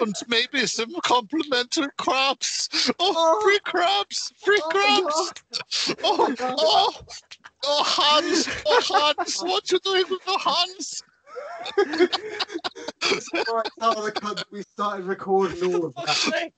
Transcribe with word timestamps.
Und 0.00 0.16
maybe 0.28 0.66
some 0.66 0.92
complimentary 1.02 1.88
crops. 1.96 2.90
Oh, 2.98 3.14
oh. 3.16 3.40
free 3.42 3.58
crops! 3.60 4.32
free 4.38 4.60
oh, 4.64 4.70
crops! 4.70 5.94
Oh. 6.02 6.34
oh, 6.38 6.54
oh, 6.58 7.04
oh, 7.64 7.82
Hans, 7.84 8.48
oh, 8.66 8.80
Hans, 8.84 9.40
what 9.42 9.70
you 9.70 9.78
doing 9.80 10.04
with 10.10 10.24
the 10.24 10.38
Hans? 10.38 11.02
Right 13.52 13.68
out 13.80 13.96
of 13.96 14.04
the 14.04 14.12
country, 14.12 14.44
we 14.50 14.62
started 14.62 15.04
recording 15.06 15.74
all 15.74 15.86
of 15.86 15.94
that. 15.94 16.50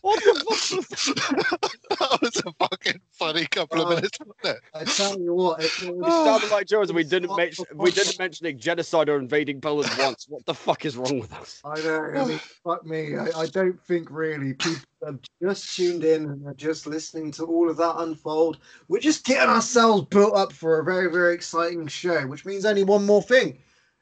what 0.00 0.22
the 0.22 0.34
fuck 0.44 0.76
was 0.76 0.88
that? 0.88 1.78
That 1.98 2.18
was 2.22 2.36
a 2.44 2.52
fucking 2.58 3.00
funny 3.12 3.46
couple 3.46 3.82
of 3.82 3.88
minutes, 3.90 4.18
wasn't 4.20 4.56
it? 4.56 4.62
I 4.74 4.84
tell 4.84 5.18
you 5.18 5.34
what, 5.34 5.60
it 5.60 5.66
It 5.82 6.04
sounded 6.04 6.50
like 6.50 6.66
Jones. 6.66 6.92
We 6.92 7.04
didn't 7.04 7.34
mention 7.36 7.64
we 7.74 7.90
didn't 7.90 8.18
mention 8.18 8.58
genocide 8.58 9.08
or 9.08 9.18
invading 9.18 9.60
Poland 9.60 9.90
once. 9.98 10.26
What 10.28 10.44
the 10.46 10.54
fuck 10.54 10.84
is 10.84 10.96
wrong 10.96 11.18
with 11.18 11.32
us? 11.32 11.60
I 11.64 11.80
know. 11.80 12.12
I 12.16 12.24
mean, 12.24 12.40
fuck 12.64 12.84
me. 12.86 13.16
I, 13.16 13.28
I 13.36 13.46
don't 13.46 13.80
think 13.82 14.10
really 14.10 14.54
people 14.54 14.82
have 15.04 15.18
just 15.42 15.76
tuned 15.76 16.04
in 16.04 16.24
and 16.24 16.46
are 16.46 16.54
just 16.54 16.86
listening 16.86 17.30
to 17.32 17.44
all 17.44 17.70
of 17.70 17.76
that 17.76 17.94
unfold. 17.98 18.58
We're 18.88 19.00
just 19.00 19.24
getting 19.24 19.48
ourselves 19.48 20.06
built 20.10 20.34
up 20.34 20.52
for 20.52 20.78
a 20.80 20.84
very, 20.84 21.10
very 21.10 21.34
exciting 21.34 21.86
show, 21.86 22.26
which 22.26 22.44
means 22.44 22.64
only 22.64 22.84
one 22.84 23.04
more 23.06 23.22
thing. 23.22 23.58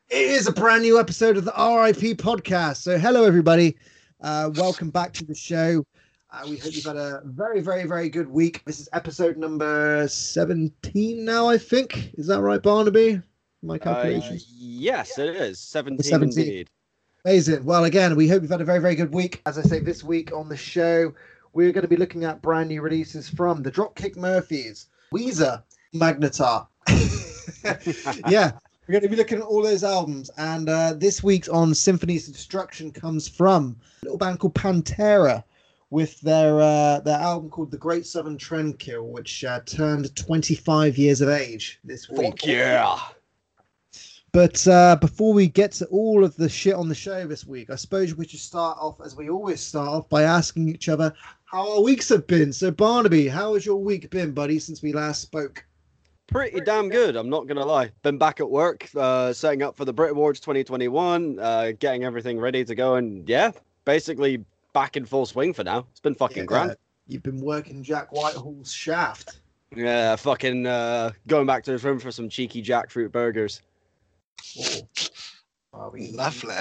It 0.09 0.19
is 0.31 0.47
a 0.47 0.53
brand 0.53 0.83
new 0.83 0.99
episode 0.99 1.37
of 1.37 1.45
the 1.45 1.51
RIP 1.53 2.17
podcast. 2.19 2.77
So, 2.79 2.97
hello, 2.99 3.25
everybody. 3.25 3.77
Uh, 4.21 4.51
welcome 4.55 4.91
back 4.91 5.13
to 5.15 5.25
the 5.25 5.35
show. 5.35 5.85
Uh, 6.31 6.47
we 6.49 6.57
hope 6.57 6.75
you've 6.75 6.85
had 6.85 6.97
a 6.97 7.23
very, 7.25 7.61
very, 7.61 7.85
very 7.85 8.09
good 8.09 8.29
week. 8.29 8.63
This 8.65 8.81
is 8.81 8.89
episode 8.93 9.37
number 9.37 10.07
17 10.09 11.25
now, 11.25 11.49
I 11.49 11.59
think. 11.59 12.11
Is 12.15 12.27
that 12.29 12.41
right, 12.41 12.63
Barnaby? 12.63 13.21
My 13.63 13.77
Uh, 13.77 13.79
calculations? 13.79 14.47
yes, 14.57 15.19
it 15.19 15.35
is 15.37 15.59
seventeen, 15.59 16.05
17. 16.05 16.45
indeed. 16.45 16.71
Amazing. 17.27 17.65
Well, 17.65 17.83
again, 17.87 18.15
we 18.15 18.29
hope 18.29 18.43
you've 18.43 18.53
had 18.53 18.61
a 18.61 18.65
very, 18.65 18.79
very 18.79 18.95
good 18.95 19.13
week. 19.13 19.43
As 19.47 19.59
I 19.59 19.63
say, 19.63 19.81
this 19.81 20.05
week 20.05 20.33
on 20.33 20.49
the 20.49 20.57
show, 20.57 21.13
we're 21.55 21.73
going 21.73 21.83
to 21.83 21.89
be 21.89 21.97
looking 21.97 22.23
at 22.23 22.41
brand 22.41 22.69
new 22.69 22.81
releases 22.81 23.29
from 23.29 23.65
the 23.65 23.73
Dropkick 23.73 24.17
Murphys, 24.17 24.87
Weezer, 25.13 25.61
Magnetar. 25.93 26.69
yeah, 28.31 28.53
we're 28.87 28.93
going 28.93 29.03
to 29.03 29.09
be 29.09 29.17
looking 29.17 29.39
at 29.39 29.45
all 29.45 29.61
those 29.61 29.83
albums. 29.83 30.31
And 30.39 30.69
uh, 30.69 30.93
this 30.93 31.21
week's 31.21 31.49
on 31.49 31.75
Symphonies 31.75 32.29
of 32.29 32.35
Destruction 32.35 32.93
comes 32.93 33.27
from 33.27 33.75
a 34.03 34.05
little 34.05 34.19
band 34.19 34.39
called 34.39 34.55
Pantera 34.55 35.43
with 35.91 36.21
their 36.21 36.61
uh, 36.61 37.01
their 37.01 37.19
album 37.19 37.51
called 37.51 37.73
The 37.73 37.77
Great 37.77 38.07
Southern 38.07 38.39
Trendkill, 38.39 39.05
which 39.05 39.43
uh, 39.43 39.59
turned 39.67 40.15
25 40.15 40.97
years 40.97 41.21
of 41.21 41.29
age 41.29 41.81
this 41.83 42.09
week. 42.09 42.41
Fuck 42.41 42.47
yeah! 42.47 43.01
But 44.37 44.69
uh, 44.69 44.97
before 44.97 45.33
we 45.33 45.49
get 45.49 45.73
to 45.73 45.87
all 45.87 46.23
of 46.23 46.37
the 46.37 46.47
shit 46.47 46.75
on 46.75 46.91
the 46.91 46.95
show 46.95 47.27
this 47.27 47.47
week, 47.47 47.71
I 47.71 47.75
suppose 47.75 48.15
we 48.15 48.29
should 48.29 48.39
start 48.39 48.77
off 48.79 49.01
as 49.03 49.17
we 49.17 49.31
always 49.31 49.63
start 49.63 49.89
off 49.89 50.11
by 50.11 50.25
asking 50.25 50.69
each 50.69 50.91
other 50.91 51.15
how 51.47 51.77
our 51.77 51.81
weeks 51.81 52.11
have 52.11 52.27
been. 52.27 52.53
So, 52.53 52.71
Barnaby, 52.71 53.29
how 53.29 53.55
has 53.55 53.65
your 53.65 53.79
week 53.79 54.11
been, 54.11 54.33
buddy, 54.33 54.59
since 54.59 54.83
we 54.83 54.93
last 54.93 55.23
spoke? 55.23 55.65
Pretty 56.27 56.61
damn 56.61 56.91
good. 56.91 57.17
I'm 57.17 57.31
not 57.31 57.47
gonna 57.47 57.65
lie. 57.65 57.91
Been 58.03 58.19
back 58.19 58.39
at 58.41 58.51
work, 58.51 58.91
uh, 58.95 59.33
setting 59.33 59.63
up 59.63 59.75
for 59.75 59.87
the 59.87 59.93
Brit 59.95 60.11
Awards 60.11 60.39
2021, 60.41 61.39
uh, 61.39 61.73
getting 61.79 62.05
everything 62.05 62.39
ready 62.39 62.63
to 62.63 62.75
go, 62.75 62.97
and 62.97 63.27
yeah, 63.27 63.53
basically 63.87 64.45
back 64.75 64.99
in 64.99 65.07
full 65.07 65.25
swing 65.25 65.55
for 65.55 65.65
now. 65.65 65.87
It's 65.93 66.01
been 66.01 66.15
fucking 66.15 66.43
Yeah, 66.43 66.45
grand. 66.45 66.77
You've 67.09 67.23
been 67.23 67.41
working 67.41 67.83
Jack 67.83 68.13
Whitehall's 68.13 68.71
shaft. 68.71 69.41
Yeah, 69.75 70.15
fucking 70.17 70.67
uh, 70.67 71.13
going 71.27 71.47
back 71.47 71.65
to 71.65 71.73
his 71.73 71.85
room 71.85 71.99
for 71.99 72.11
some 72.11 72.29
cheeky 72.29 72.63
jackfruit 72.63 73.11
burgers. 73.11 73.63
Oh. 75.73 75.91
We, 75.93 76.13
Lovely. 76.13 76.55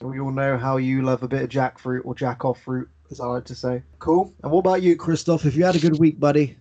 we 0.00 0.18
all 0.20 0.30
know 0.30 0.56
how 0.56 0.78
you 0.78 1.02
love 1.02 1.22
a 1.22 1.28
bit 1.28 1.42
of 1.42 1.48
jackfruit 1.50 2.00
or 2.04 2.14
jack 2.14 2.44
off 2.44 2.62
fruit, 2.62 2.88
as 3.10 3.20
I 3.20 3.26
like 3.26 3.44
to 3.46 3.54
say. 3.54 3.82
Cool. 3.98 4.32
And 4.42 4.50
what 4.50 4.60
about 4.60 4.82
you, 4.82 4.96
Christoph? 4.96 5.44
If 5.44 5.54
you 5.54 5.64
had 5.64 5.76
a 5.76 5.80
good 5.80 5.98
week, 5.98 6.18
buddy? 6.18 6.56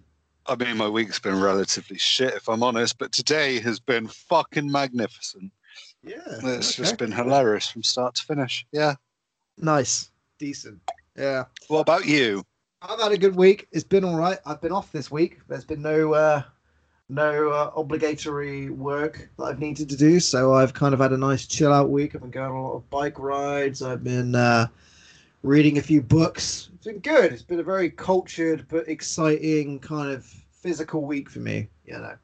I 0.46 0.56
mean, 0.56 0.78
my 0.78 0.90
week's 0.90 1.20
been 1.20 1.40
relatively 1.40 1.98
shit, 1.98 2.34
if 2.34 2.50
I'm 2.50 2.64
honest, 2.64 2.98
but 2.98 3.12
today 3.12 3.60
has 3.60 3.80
been 3.80 4.08
fucking 4.08 4.70
magnificent. 4.70 5.52
Yeah. 6.04 6.18
It's 6.26 6.76
just 6.76 6.98
been 6.98 7.12
hilarious 7.12 7.70
from 7.70 7.84
start 7.84 8.16
to 8.16 8.24
finish. 8.24 8.66
Yeah. 8.72 8.96
nice. 9.58 10.12
Decent. 10.40 10.80
Yeah. 11.18 11.46
What 11.68 11.82
about 11.82 12.06
you? 12.06 12.44
I've 12.82 13.00
had 13.00 13.12
a 13.12 13.18
good 13.18 13.36
week. 13.36 13.68
It's 13.72 13.84
been 13.84 14.06
all 14.06 14.16
right. 14.16 14.40
I've 14.46 14.62
been 14.62 14.72
off 14.72 14.92
this 14.92 15.12
week. 15.12 15.40
There's 15.50 15.66
been 15.66 15.82
no 15.82 16.14
uh, 16.14 16.44
no 17.10 17.50
uh, 17.50 17.72
obligatory 17.76 18.70
work 18.70 19.30
that 19.38 19.44
I've 19.44 19.60
needed 19.60 19.90
to 19.90 19.98
do, 19.98 20.20
so 20.20 20.54
I've 20.54 20.74
kind 20.74 20.94
of 20.94 21.00
had 21.00 21.12
a 21.12 21.18
nice 21.18 21.48
chill 21.48 21.74
out 21.74 21.90
week. 21.90 22.14
I've 22.14 22.22
been 22.22 22.30
going 22.30 22.52
on 22.52 22.56
a 22.56 22.64
lot 22.64 22.76
of 22.76 22.90
bike 22.90 23.18
rides. 23.20 23.82
I've 23.82 24.04
been 24.04 24.36
uh, 24.36 24.68
reading 25.42 25.80
a 25.80 25.82
few 25.82 26.02
books. 26.02 26.70
It's 26.76 26.86
been 26.86 27.00
good. 27.00 27.34
It's 27.34 27.42
been 27.42 27.60
a 27.60 27.64
very 27.64 27.90
cultured 27.90 28.66
but 28.70 28.88
exciting 28.88 29.80
kind 29.80 30.12
of 30.12 30.24
physical 30.24 31.02
week 31.02 31.30
for 31.30 31.40
me. 31.40 31.68
You 31.86 31.94
know, 31.94 32.16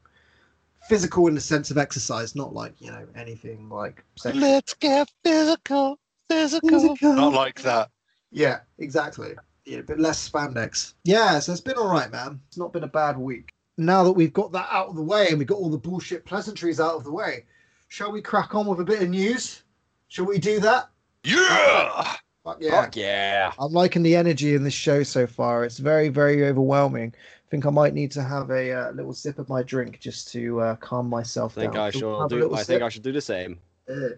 physical 0.88 1.28
in 1.28 1.36
the 1.36 1.42
sense 1.42 1.72
of 1.72 1.78
exercise, 1.78 2.36
not 2.36 2.54
like 2.54 2.74
you 2.80 2.92
know 2.92 3.08
anything 3.16 3.70
like 3.70 4.04
sexual. 4.16 4.44
Let's 4.44 4.76
get 4.76 5.10
physical, 5.24 5.98
physical. 6.30 6.70
Physical. 6.70 7.16
Not 7.16 7.34
like 7.34 7.62
that. 7.64 7.90
Yeah, 8.32 8.60
exactly. 8.78 9.34
Yeah, 9.66 9.80
a 9.80 9.84
bit 9.84 10.00
less 10.00 10.30
spandex. 10.30 10.94
Yeah, 11.04 11.40
so 11.40 11.52
it's 11.52 11.62
been 11.62 11.78
all 11.78 11.92
right, 11.92 12.12
man. 12.12 12.40
It's 12.48 12.58
not 12.58 12.72
been 12.72 12.84
a 12.84 12.88
bad 12.88 13.18
week. 13.18 13.50
Now 13.78 14.04
that 14.04 14.12
we've 14.14 14.34
got 14.34 14.52
that 14.54 14.68
out 14.72 14.88
of 14.88 14.96
the 14.96 15.02
way 15.02 15.28
and 15.30 15.38
we've 15.38 15.48
got 15.48 15.58
all 15.58 15.70
the 15.70 15.78
bullshit 15.78 16.26
pleasantries 16.26 16.80
out 16.80 16.96
of 16.96 17.04
the 17.04 17.12
way, 17.12 17.46
shall 17.90 18.12
we 18.12 18.22
crack 18.22 18.56
on 18.56 18.68
with 18.68 18.80
a 18.80 18.86
bit 18.86 19.02
of 19.02 19.10
news? 19.10 19.64
Shall 20.08 20.26
we 20.26 20.38
do 20.38 20.60
that? 20.62 20.90
Yeah. 21.24 22.16
Fuck 22.44 22.58
yeah. 22.62 22.70
Fuck 22.82 22.96
yeah! 22.96 23.52
I'm 23.58 23.72
liking 23.74 24.04
the 24.04 24.16
energy 24.16 24.54
in 24.54 24.64
this 24.64 24.74
show 24.76 25.02
so 25.02 25.26
far. 25.26 25.66
It's 25.66 25.80
very, 25.80 26.10
very 26.10 26.46
overwhelming. 26.46 27.12
I 27.16 27.50
think 27.50 27.66
I 27.66 27.72
might 27.72 27.96
need 27.96 28.12
to 28.12 28.22
have 28.24 28.52
a 28.52 28.72
uh, 28.72 28.92
little 28.92 29.14
sip 29.14 29.40
of 29.40 29.50
my 29.50 29.64
drink 29.64 30.00
just 30.00 30.32
to 30.34 30.62
uh, 30.62 30.76
calm 30.76 31.10
myself 31.10 31.58
I 31.58 31.62
think 31.62 31.74
down. 31.74 31.88
I 31.88 31.90
So 31.90 32.00
shall 32.00 32.10
we'll 32.10 32.22
have 32.22 32.30
do. 32.30 32.40
little 32.40 32.56
I 32.56 32.64
think. 32.64 32.84
I 32.84 32.90
should 32.90 33.02
do 33.02 33.12
the 33.12 33.20
same. 33.22 33.60
Uh. 33.90 34.10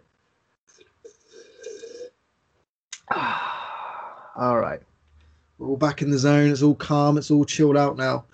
all 4.35 4.59
right. 4.59 4.81
We're 5.57 5.69
all 5.69 5.77
back 5.77 6.01
in 6.01 6.11
the 6.11 6.17
zone. 6.17 6.51
It's 6.51 6.61
all 6.61 6.75
calm. 6.75 7.17
It's 7.17 7.31
all 7.31 7.45
chilled 7.45 7.77
out 7.77 7.95
now. 7.97 8.25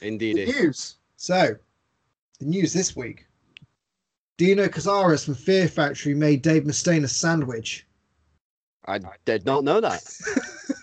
The 0.00 0.08
Indeed. 0.08 0.48
news. 0.48 0.96
So, 1.16 1.56
the 2.38 2.44
news 2.46 2.72
this 2.72 2.96
week. 2.96 3.26
Dino 4.38 4.68
Cazares 4.68 5.24
from 5.24 5.34
Fear 5.34 5.68
Factory 5.68 6.14
made 6.14 6.40
Dave 6.42 6.64
Mustaine 6.64 7.04
a 7.04 7.08
sandwich. 7.08 7.86
I 8.86 8.98
did 9.26 9.44
not 9.44 9.62
know 9.62 9.80
that. 9.80 10.02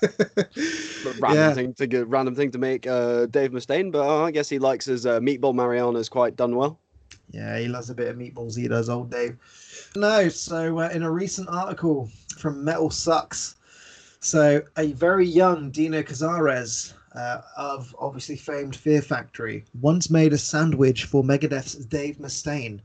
Random 1.20 1.36
yeah, 1.36 1.54
thing 1.54 1.74
to 1.74 1.88
get, 1.88 2.08
random 2.08 2.36
thing 2.36 2.52
to 2.52 2.60
make 2.60 2.86
uh, 2.86 3.26
Dave 3.26 3.52
Mustaine, 3.52 3.92
but 3.92 4.08
uh, 4.08 4.24
I 4.24 4.32
guess 4.32 4.48
he 4.48 4.60
likes 4.60 4.86
his 4.86 5.06
uh, 5.08 5.20
meatball 5.20 5.56
Marinara's 5.56 6.08
quite 6.08 6.36
done 6.36 6.56
well. 6.56 6.80
yeah, 7.32 7.58
he 7.58 7.68
loves 7.68 7.90
a 7.90 7.96
bit 7.96 8.08
of 8.08 8.16
meatballs. 8.16 8.56
He 8.56 8.68
does, 8.68 8.90
old 8.90 9.10
Dave. 9.10 9.38
No, 9.96 10.30
so 10.30 10.80
uh, 10.80 10.90
in 10.90 11.02
a 11.02 11.12
recent 11.12 11.50
article 11.50 12.10
from 12.38 12.64
MetalSucks, 12.64 13.56
so 14.20 14.62
a 14.78 14.92
very 14.94 15.26
young 15.26 15.72
Dino 15.72 16.04
Cazares 16.04 16.94
uh, 17.18 17.42
of 17.58 17.96
obviously 17.98 18.36
famed 18.36 18.76
Fear 18.76 19.02
Factory 19.02 19.66
once 19.82 20.10
made 20.12 20.34
a 20.34 20.38
sandwich 20.38 21.06
for 21.06 21.24
Megadeth's 21.24 21.74
Dave 21.74 22.18
Mustaine 22.20 22.80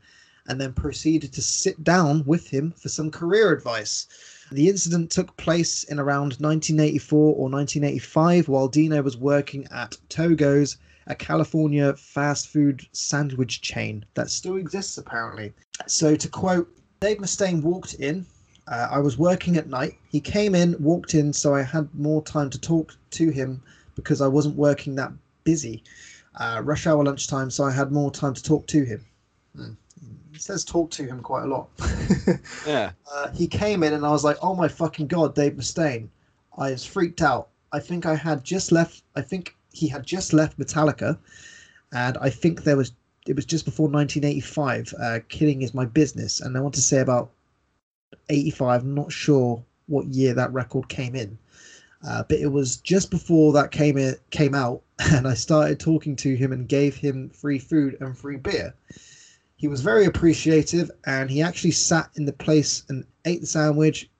and 0.48 0.58
then 0.58 0.72
proceeded 0.72 1.32
to 1.34 1.42
sit 1.42 1.84
down 1.84 2.24
with 2.24 2.48
him 2.48 2.72
for 2.72 2.88
some 2.88 3.10
career 3.10 3.52
advice. 3.52 4.06
The 4.50 4.70
incident 4.70 5.10
took 5.10 5.36
place 5.36 5.84
in 5.84 5.98
around 5.98 6.38
1984 6.40 7.18
or 7.18 7.50
1985 7.50 8.48
while 8.48 8.68
Dino 8.68 9.02
was 9.02 9.18
working 9.18 9.68
at 9.70 9.98
Togo's, 10.08 10.78
a 11.06 11.14
California 11.14 11.94
fast 11.94 12.48
food 12.48 12.86
sandwich 12.92 13.60
chain 13.60 14.04
that 14.14 14.30
still 14.30 14.56
exists 14.56 14.96
apparently. 14.96 15.52
So, 15.86 16.16
to 16.16 16.28
quote, 16.28 16.74
Dave 17.00 17.18
Mustaine 17.18 17.62
walked 17.62 17.94
in. 17.94 18.24
Uh, 18.66 18.88
I 18.90 18.98
was 18.98 19.18
working 19.18 19.58
at 19.58 19.68
night. 19.68 19.98
He 20.08 20.20
came 20.20 20.54
in, 20.54 20.74
walked 20.82 21.14
in, 21.14 21.32
so 21.34 21.54
I 21.54 21.62
had 21.62 21.94
more 21.94 22.22
time 22.22 22.48
to 22.50 22.58
talk 22.58 22.96
to 23.10 23.28
him 23.28 23.60
because 23.94 24.20
I 24.20 24.28
wasn't 24.28 24.56
working 24.56 24.94
that 24.96 25.12
busy. 25.44 25.82
Uh, 26.38 26.62
rush 26.64 26.86
hour 26.86 27.04
lunchtime, 27.04 27.50
so 27.50 27.64
I 27.64 27.70
had 27.70 27.92
more 27.92 28.10
time 28.10 28.32
to 28.34 28.42
talk 28.42 28.66
to 28.68 28.84
him. 28.84 29.04
Hmm. 29.54 29.72
He 30.32 30.38
says 30.38 30.64
talk 30.64 30.90
to 30.92 31.04
him 31.04 31.20
quite 31.20 31.44
a 31.44 31.46
lot. 31.46 31.68
Yeah. 32.66 32.92
uh, 33.12 33.30
he 33.32 33.46
came 33.46 33.82
in 33.82 33.92
and 33.92 34.06
I 34.06 34.10
was 34.10 34.24
like, 34.24 34.38
"Oh 34.40 34.54
my 34.54 34.68
fucking 34.68 35.08
god, 35.08 35.34
Dave 35.34 35.54
Mustaine!" 35.54 36.08
I 36.56 36.70
was 36.70 36.84
freaked 36.84 37.20
out. 37.20 37.48
I 37.72 37.80
think 37.80 38.06
I 38.06 38.14
had 38.14 38.44
just 38.44 38.72
left. 38.72 39.02
I 39.16 39.20
think 39.22 39.56
he 39.72 39.88
had 39.88 40.06
just 40.06 40.32
left 40.32 40.58
Metallica, 40.58 41.18
and 41.92 42.16
I 42.18 42.30
think 42.30 42.62
there 42.62 42.76
was 42.76 42.92
it 43.26 43.36
was 43.36 43.44
just 43.44 43.64
before 43.64 43.88
1985. 43.88 44.94
Uh, 44.98 45.18
Killing 45.28 45.62
is 45.62 45.74
my 45.74 45.84
business, 45.84 46.40
and 46.40 46.56
I 46.56 46.60
want 46.60 46.74
to 46.76 46.80
say 46.80 47.00
about 47.00 47.30
85. 48.30 48.82
I'm 48.82 48.94
not 48.94 49.12
sure 49.12 49.62
what 49.86 50.06
year 50.06 50.34
that 50.34 50.52
record 50.52 50.88
came 50.88 51.14
in, 51.14 51.38
uh, 52.06 52.22
but 52.28 52.38
it 52.38 52.48
was 52.48 52.76
just 52.78 53.10
before 53.10 53.52
that 53.52 53.70
came 53.70 53.96
in, 53.96 54.16
came 54.30 54.54
out, 54.54 54.82
and 55.12 55.26
I 55.26 55.34
started 55.34 55.78
talking 55.78 56.16
to 56.16 56.34
him 56.34 56.52
and 56.52 56.68
gave 56.68 56.96
him 56.96 57.30
free 57.30 57.58
food 57.58 57.96
and 58.00 58.16
free 58.16 58.36
beer. 58.36 58.74
he 59.56 59.68
was 59.68 59.80
very 59.80 60.04
appreciative 60.06 60.90
and 61.06 61.30
he 61.30 61.40
actually 61.40 61.70
sat 61.70 62.10
in 62.16 62.24
the 62.24 62.32
place 62.32 62.82
and 62.88 63.04
ate 63.24 63.40
the 63.40 63.46
sandwich. 63.46 64.10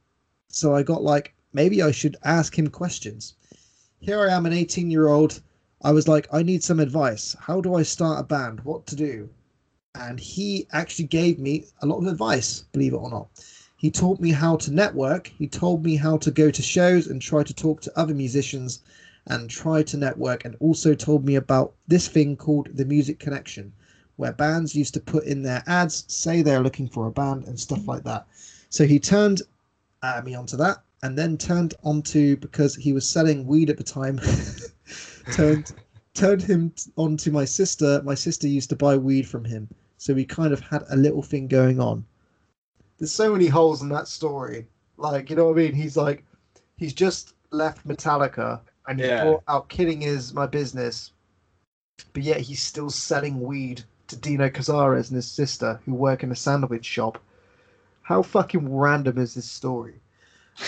So 0.48 0.74
I 0.74 0.82
got 0.82 1.02
like, 1.02 1.34
maybe 1.52 1.82
I 1.82 1.90
should 1.90 2.16
ask 2.22 2.56
him 2.56 2.68
questions. 2.68 3.34
Here 3.98 4.20
I 4.20 4.32
am, 4.32 4.46
an 4.46 4.52
18 4.52 4.90
year 4.90 5.08
old. 5.08 5.40
I 5.82 5.90
was 5.90 6.06
like, 6.06 6.28
I 6.32 6.42
need 6.44 6.62
some 6.62 6.78
advice. 6.78 7.34
How 7.40 7.60
do 7.60 7.74
I 7.74 7.82
start 7.82 8.20
a 8.20 8.22
band? 8.22 8.60
What 8.60 8.86
to 8.86 8.96
do? 8.96 9.28
And 9.96 10.20
he 10.20 10.68
actually 10.72 11.06
gave 11.06 11.38
me 11.40 11.64
a 11.80 11.86
lot 11.86 11.98
of 11.98 12.06
advice, 12.06 12.64
believe 12.72 12.92
it 12.92 12.96
or 12.96 13.10
not. 13.10 13.28
He 13.82 13.90
taught 13.90 14.20
me 14.20 14.30
how 14.30 14.54
to 14.58 14.72
network. 14.72 15.32
He 15.36 15.48
told 15.48 15.84
me 15.84 15.96
how 15.96 16.16
to 16.18 16.30
go 16.30 16.52
to 16.52 16.62
shows 16.62 17.08
and 17.08 17.20
try 17.20 17.42
to 17.42 17.52
talk 17.52 17.80
to 17.80 17.98
other 17.98 18.14
musicians 18.14 18.78
and 19.26 19.50
try 19.50 19.82
to 19.82 19.96
network, 19.96 20.44
and 20.44 20.54
also 20.60 20.94
told 20.94 21.24
me 21.24 21.34
about 21.34 21.74
this 21.88 22.06
thing 22.06 22.36
called 22.36 22.68
the 22.72 22.84
Music 22.84 23.18
Connection, 23.18 23.72
where 24.14 24.32
bands 24.32 24.76
used 24.76 24.94
to 24.94 25.00
put 25.00 25.24
in 25.24 25.42
their 25.42 25.64
ads, 25.66 26.04
say 26.06 26.42
they're 26.42 26.62
looking 26.62 26.86
for 26.86 27.08
a 27.08 27.10
band, 27.10 27.48
and 27.48 27.58
stuff 27.58 27.88
like 27.88 28.04
that. 28.04 28.24
So 28.68 28.86
he 28.86 29.00
turned 29.00 29.42
uh, 30.02 30.22
me 30.24 30.36
onto 30.36 30.56
that, 30.58 30.84
and 31.02 31.18
then 31.18 31.36
turned 31.36 31.74
onto 31.82 32.36
because 32.36 32.76
he 32.76 32.92
was 32.92 33.08
selling 33.08 33.48
weed 33.48 33.68
at 33.68 33.78
the 33.78 33.82
time. 33.82 34.20
turned 35.32 35.72
turned 36.14 36.42
him 36.42 36.72
onto 36.94 37.32
my 37.32 37.44
sister. 37.44 38.00
My 38.04 38.14
sister 38.14 38.46
used 38.46 38.70
to 38.70 38.76
buy 38.76 38.96
weed 38.96 39.26
from 39.26 39.44
him, 39.44 39.68
so 39.98 40.14
we 40.14 40.24
kind 40.24 40.52
of 40.52 40.60
had 40.60 40.84
a 40.88 40.96
little 40.96 41.22
thing 41.22 41.48
going 41.48 41.80
on. 41.80 42.04
There's 43.02 43.10
so 43.10 43.32
many 43.32 43.48
holes 43.48 43.82
in 43.82 43.88
that 43.88 44.06
story. 44.06 44.68
Like, 44.96 45.28
you 45.28 45.34
know 45.34 45.46
what 45.46 45.58
I 45.58 45.62
mean? 45.62 45.74
He's 45.74 45.96
like, 45.96 46.22
he's 46.76 46.92
just 46.92 47.34
left 47.50 47.84
Metallica 47.84 48.60
and 48.86 49.00
he 49.00 49.06
Yeah. 49.06 49.38
out 49.48 49.68
Killing 49.68 50.02
Is 50.02 50.32
My 50.32 50.46
Business, 50.46 51.10
but 52.12 52.22
yet 52.22 52.40
he's 52.42 52.62
still 52.62 52.90
selling 52.90 53.40
weed 53.40 53.82
to 54.06 54.14
Dino 54.14 54.48
Cazares 54.48 55.08
and 55.08 55.16
his 55.16 55.28
sister 55.28 55.80
who 55.84 55.94
work 55.94 56.22
in 56.22 56.30
a 56.30 56.36
sandwich 56.36 56.84
shop. 56.84 57.18
How 58.02 58.22
fucking 58.22 58.72
random 58.72 59.18
is 59.18 59.34
this 59.34 59.50
story? 59.50 60.00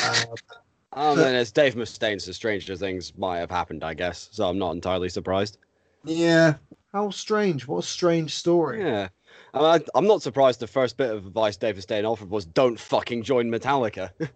Uh, 0.02 0.24
I 0.92 1.14
mean, 1.14 1.34
it's 1.36 1.52
Dave 1.52 1.76
Mustaine, 1.76 2.20
so 2.20 2.32
stranger 2.32 2.74
things 2.74 3.16
might 3.16 3.38
have 3.38 3.50
happened, 3.52 3.84
I 3.84 3.94
guess. 3.94 4.28
So 4.32 4.48
I'm 4.48 4.58
not 4.58 4.72
entirely 4.72 5.08
surprised. 5.08 5.58
yeah. 6.02 6.54
How 6.92 7.10
strange. 7.10 7.68
What 7.68 7.84
a 7.84 7.86
strange 7.86 8.34
story. 8.34 8.80
Yeah. 8.80 9.10
I 9.54 9.58
mean, 9.58 9.66
I- 9.66 9.98
I'm 9.98 10.06
not 10.06 10.20
surprised 10.22 10.60
the 10.60 10.66
first 10.66 10.96
bit 10.96 11.10
of 11.10 11.26
advice 11.26 11.56
Dave 11.56 11.76
Mustaine 11.76 12.04
offered 12.10 12.28
was 12.30 12.44
don't 12.44 12.78
fucking 12.78 13.22
join 13.22 13.50
Metallica. 13.50 14.10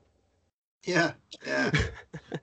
Yeah, 0.84 1.12
yeah. 1.44 1.70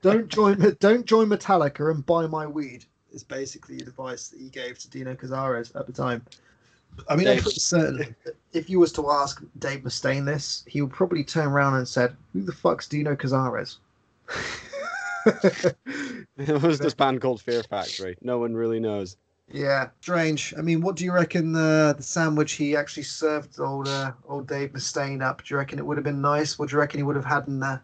don't 0.01 0.27
join. 0.27 0.75
Don't 0.79 1.05
join 1.05 1.27
Metallica 1.29 1.89
and 1.89 2.05
buy 2.05 2.27
my 2.27 2.45
weed. 2.45 2.83
Is 3.11 3.23
basically 3.23 3.77
the 3.77 3.85
advice 3.85 4.27
that 4.27 4.39
he 4.39 4.49
gave 4.49 4.77
to 4.79 4.89
Dino 4.89 5.15
Cazares 5.15 5.73
at 5.75 5.87
the 5.87 5.93
time. 5.93 6.23
I 7.07 7.15
mean, 7.15 7.25
Dave- 7.25 7.47
if 8.53 8.69
you 8.69 8.79
was 8.79 8.91
to 8.91 9.09
ask 9.09 9.41
Dave 9.57 9.79
Mustaine 9.83 10.25
this, 10.25 10.63
he 10.67 10.81
would 10.81 10.91
probably 10.91 11.23
turn 11.23 11.47
around 11.47 11.75
and 11.75 11.87
said, 11.87 12.15
"Who 12.33 12.41
the 12.41 12.51
fuck's 12.51 12.87
Dino 12.89 13.15
Cazares?" 13.15 13.77
it 15.25 16.61
was 16.61 16.77
this 16.77 16.93
band 17.01 17.21
called 17.21 17.41
Fear 17.41 17.63
Factory. 17.63 18.17
No 18.21 18.37
one 18.37 18.53
really 18.53 18.81
knows. 18.81 19.17
Yeah, 19.51 19.89
strange. 20.01 20.53
I 20.57 20.61
mean, 20.61 20.81
what 20.81 20.95
do 20.95 21.03
you 21.03 21.11
reckon 21.11 21.51
the 21.53 21.93
the 21.95 22.03
sandwich 22.03 22.53
he 22.53 22.75
actually 22.75 23.03
served 23.03 23.59
old 23.59 23.87
uh, 23.87 24.11
old 24.27 24.47
Dave 24.47 24.71
Mustaine 24.73 25.21
up? 25.21 25.43
Do 25.43 25.53
you 25.53 25.57
reckon 25.57 25.79
it 25.79 25.85
would 25.85 25.97
have 25.97 26.03
been 26.03 26.21
nice? 26.21 26.57
What 26.57 26.69
do 26.69 26.75
you 26.75 26.79
reckon 26.79 26.99
he 26.99 27.03
would 27.03 27.15
have 27.15 27.25
had 27.25 27.47
in 27.47 27.59
there? 27.59 27.83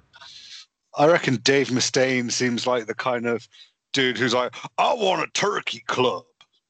I 0.98 1.08
reckon 1.08 1.36
Dave 1.38 1.68
Mustaine 1.69 2.31
seems 2.31 2.68
like 2.68 2.86
the 2.86 2.96
kind 2.96 3.25
of 3.25 3.48
dude 3.94 4.18
who's 4.18 4.34
like, 4.34 4.56
I 4.78 4.94
want 4.94 5.24
a 5.24 5.31
turkey 5.34 5.84
club, 5.88 6.24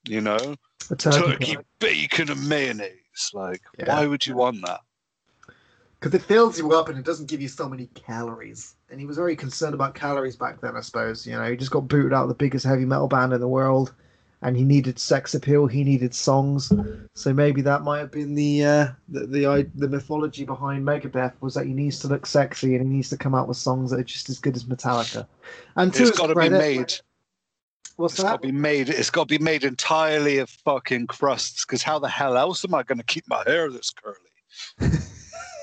you 0.08 0.22
know, 0.22 0.56
A 0.92 0.96
turkey. 0.96 1.20
turkey, 1.20 1.58
bacon, 1.80 2.30
and 2.30 2.48
mayonnaise. 2.48 2.92
Like, 3.34 3.62
Yeah. 3.80 3.96
why 3.96 4.06
would 4.08 4.26
you 4.26 4.36
want 4.36 4.64
that? 4.66 4.82
because 6.00 6.16
it 6.20 6.24
fills 6.26 6.58
you 6.58 6.72
up 6.72 6.90
and 6.90 6.98
it 6.98 7.06
doesn't 7.06 7.30
give 7.30 7.40
you 7.42 7.48
so 7.48 7.70
many 7.70 7.86
calories. 7.94 8.74
And 8.90 9.00
he 9.00 9.06
was 9.06 9.18
very 9.18 9.36
concerned 9.36 9.76
about 9.76 9.94
calories 9.94 10.36
back 10.36 10.60
then, 10.60 10.76
I 10.76 10.82
suppose. 10.82 11.28
You 11.28 11.34
know, 11.38 11.48
he 11.48 11.56
just 11.56 11.70
got 11.70 11.88
booted 11.88 12.12
out 12.12 12.24
of 12.24 12.30
the 12.30 12.34
biggest 12.36 12.66
heavy 12.66 12.86
metal 12.86 13.08
band 13.08 13.34
in 13.34 13.40
the 13.40 13.48
world, 13.48 13.94
and 14.44 14.58
he 14.58 14.64
needed 14.64 14.98
sex 15.00 15.34
appeal. 15.36 15.68
He 15.68 15.84
needed 15.84 16.14
songs, 16.16 16.72
so 17.14 17.34
maybe 17.34 17.62
that 17.62 17.84
might 17.84 18.00
have 18.00 18.12
been 18.12 18.34
the 18.36 18.64
uh, 18.66 18.88
the 19.10 19.28
the, 19.28 19.46
i- 19.48 19.66
the 19.76 19.88
mythology 19.88 20.46
behind 20.46 20.86
Megadeth 20.86 21.34
was 21.42 21.54
that 21.54 21.66
he 21.68 21.74
needs 21.74 22.00
to 22.00 22.08
look 22.08 22.26
sexy 22.26 22.76
and 22.76 22.84
he 22.86 22.90
needs 22.90 23.10
to 23.10 23.18
come 23.18 23.36
out 23.36 23.48
with 23.48 23.58
songs 23.58 23.92
that 23.92 24.00
are 24.00 24.04
just 24.04 24.30
as 24.30 24.40
good 24.40 24.56
as 24.56 24.64
Metallica. 24.66 25.28
And 25.76 25.94
to 25.94 26.00
It's 26.02 26.10
his 26.10 26.18
got 26.18 26.28
to 26.28 26.36
be 26.36 26.50
made. 26.50 26.94
What's 27.98 28.14
It's 28.16 28.24
got 28.24 28.42
to 28.42 28.48
be 28.48 28.52
made. 28.52 28.90
It's 28.90 29.10
got 29.12 29.28
to 29.28 29.38
be 29.38 29.44
made 29.44 29.64
entirely 29.64 30.38
of 30.40 30.50
fucking 30.50 31.08
crusts. 31.08 31.66
Because 31.66 31.84
how 31.84 32.00
the 32.00 32.08
hell 32.10 32.36
else 32.38 32.66
am 32.66 32.74
I 32.74 32.82
going 32.84 32.98
to 32.98 33.04
keep 33.04 33.28
my 33.28 33.44
hair 33.46 33.70
this 33.70 33.92
curly? 33.92 34.18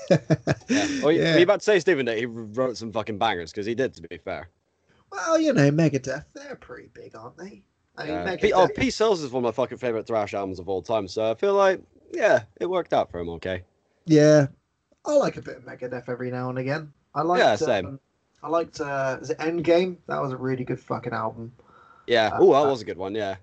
Yeah. 0.09 0.87
Well, 1.03 1.11
you- 1.11 1.21
Yeah. 1.21 1.33
were 1.33 1.37
you 1.39 1.43
about 1.43 1.59
to 1.59 1.63
say, 1.65 1.79
Stephen, 1.79 2.05
that 2.07 2.17
he 2.17 2.25
wrote 2.25 2.77
some 2.77 2.91
fucking 2.91 3.17
bangers? 3.19 3.51
Because 3.51 3.65
he 3.67 3.75
did, 3.75 3.93
to 3.95 4.01
be 4.01 4.17
fair. 4.17 4.49
Well, 5.11 5.39
you 5.39 5.53
know, 5.53 5.69
Megadeth, 5.69 6.25
they're 6.33 6.55
pretty 6.55 6.89
big, 6.93 7.15
aren't 7.15 7.37
they? 7.37 7.61
I 7.97 8.05
mean, 8.05 8.15
Uh, 8.15 8.37
P- 8.39 8.53
oh, 8.53 8.67
Peace 8.67 8.95
Sells 8.95 9.21
is 9.21 9.31
one 9.31 9.43
of 9.43 9.47
my 9.47 9.51
fucking 9.63 9.77
favorite 9.77 10.07
thrash 10.07 10.33
albums 10.33 10.59
of 10.59 10.69
all 10.69 10.81
time. 10.81 11.07
So 11.07 11.29
I 11.31 11.35
feel 11.35 11.53
like, 11.53 11.81
yeah, 12.11 12.43
it 12.59 12.65
worked 12.65 12.93
out 12.93 13.11
for 13.11 13.19
him. 13.19 13.29
Okay. 13.29 13.63
Yeah, 14.05 14.47
I 15.05 15.13
like 15.15 15.37
a 15.37 15.41
bit 15.41 15.57
of 15.57 15.65
Megadeth 15.65 16.07
every 16.09 16.31
now 16.31 16.49
and 16.49 16.57
again. 16.57 16.91
I 17.13 17.21
like. 17.23 17.39
Yeah, 17.39 17.55
same. 17.55 17.85
Um, 17.85 17.99
I 18.41 18.47
liked. 18.47 18.79
Uh, 18.79 19.17
is 19.21 19.29
it 19.29 19.37
Endgame? 19.39 19.97
That 20.07 20.21
was 20.21 20.31
a 20.31 20.37
really 20.37 20.63
good 20.63 20.79
fucking 20.79 21.13
album. 21.13 21.51
Yeah. 22.07 22.27
Uh, 22.33 22.37
Oh, 22.39 22.53
that 22.53 22.67
uh, 22.67 22.71
was 22.71 22.81
a 22.81 22.85
good 22.85 22.97
one. 22.97 23.13
Yeah. 23.15 23.35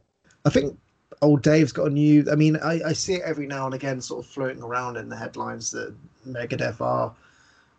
I 0.45 0.51
think 0.51 0.79
old 1.23 1.43
Dave's 1.43 1.73
got 1.73 1.89
a 1.89 1.91
new. 1.91 2.25
I 2.31 2.35
mean, 2.35 2.57
I, 2.57 2.81
I 2.87 2.93
see 2.93 3.15
it 3.15 3.23
every 3.23 3.47
now 3.47 3.67
and 3.67 3.75
again, 3.75 4.01
sort 4.01 4.25
of 4.25 4.31
floating 4.31 4.63
around 4.63 4.97
in 4.97 5.09
the 5.09 5.17
headlines 5.17 5.71
that 5.73 5.95
Megadeth 6.27 6.81
are 6.81 7.15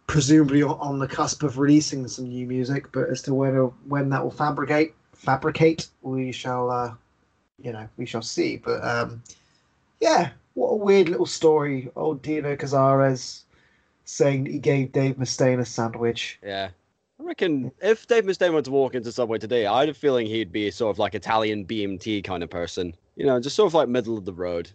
presumably 0.06 0.64
on, 0.64 0.78
on 0.80 1.00
the 1.00 1.08
cusp 1.08 1.44
of 1.44 1.58
releasing 1.58 2.08
some 2.08 2.30
new 2.30 2.46
music. 2.46 2.92
But 2.92 3.10
as 3.10 3.22
to 3.24 3.34
whether 3.34 3.66
when 3.88 4.10
that 4.10 4.24
will 4.24 4.31
fabricate, 4.31 4.94
fabricate, 5.18 5.88
we 6.02 6.31
shall, 6.31 6.69
uh, 6.72 6.94
you 7.62 7.74
know, 7.74 7.88
we 7.98 8.06
shall 8.06 8.22
see. 8.22 8.58
But 8.58 8.84
um, 8.84 9.22
yeah, 10.00 10.30
what 10.54 10.69
a 10.69 10.75
weird 10.75 11.10
little 11.10 11.25
story. 11.25 11.90
Old 11.96 12.22
Dino 12.22 12.56
Cazares 12.56 13.44
saying 14.06 14.46
he 14.46 14.60
gave 14.60 14.92
Dave 14.92 15.16
Mustaine 15.18 15.60
a 15.60 15.66
sandwich. 15.66 16.40
Yeah. 16.44 16.69
I 17.19 17.24
reckon 17.24 17.72
if 17.81 18.08
Dave 18.08 18.25
Mustaine 18.25 18.54
were 18.54 18.62
to 18.62 18.72
walk 18.72 18.94
into 18.96 19.12
Subway 19.12 19.40
today, 19.40 19.66
I 19.66 19.81
had 19.81 19.90
a 19.90 19.94
feeling 19.94 20.28
he'd 20.28 20.52
be 20.52 20.69
sort 20.72 20.92
of 20.96 21.00
like 21.00 21.16
Italian 21.16 21.66
BMT 21.66 22.24
kind 22.24 22.44
of 22.44 22.50
person. 22.50 22.95
You 23.16 23.26
know, 23.26 23.40
just 23.40 23.56
sort 23.56 23.68
of 23.68 23.74
like 23.74 23.90
middle 23.90 24.18
of 24.18 24.26
the 24.26 24.33
road. 24.33 24.69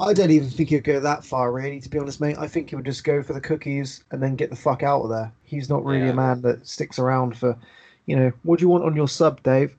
I 0.00 0.12
don't 0.12 0.30
even 0.30 0.48
think 0.50 0.68
he'd 0.68 0.84
go 0.84 1.00
that 1.00 1.24
far, 1.24 1.50
really, 1.50 1.80
to 1.80 1.88
be 1.88 1.98
honest, 1.98 2.20
mate. 2.20 2.36
I 2.38 2.46
think 2.46 2.70
he 2.70 2.76
would 2.76 2.84
just 2.84 3.02
go 3.02 3.20
for 3.22 3.32
the 3.32 3.40
cookies 3.40 4.04
and 4.12 4.22
then 4.22 4.36
get 4.36 4.50
the 4.50 4.56
fuck 4.56 4.82
out 4.84 5.02
of 5.02 5.08
there. 5.10 5.32
He's 5.42 5.68
not 5.68 5.84
really 5.84 6.04
Yeah. 6.04 6.12
a 6.12 6.14
man 6.14 6.40
that 6.42 6.64
sticks 6.68 7.00
around 7.00 7.36
for, 7.36 7.56
you 8.08 8.16
know, 8.16 8.32
what 8.42 8.58
do 8.58 8.62
you 8.62 8.70
want 8.70 8.84
on 8.84 8.96
your 8.96 9.06
sub, 9.06 9.42
Dave? 9.42 9.76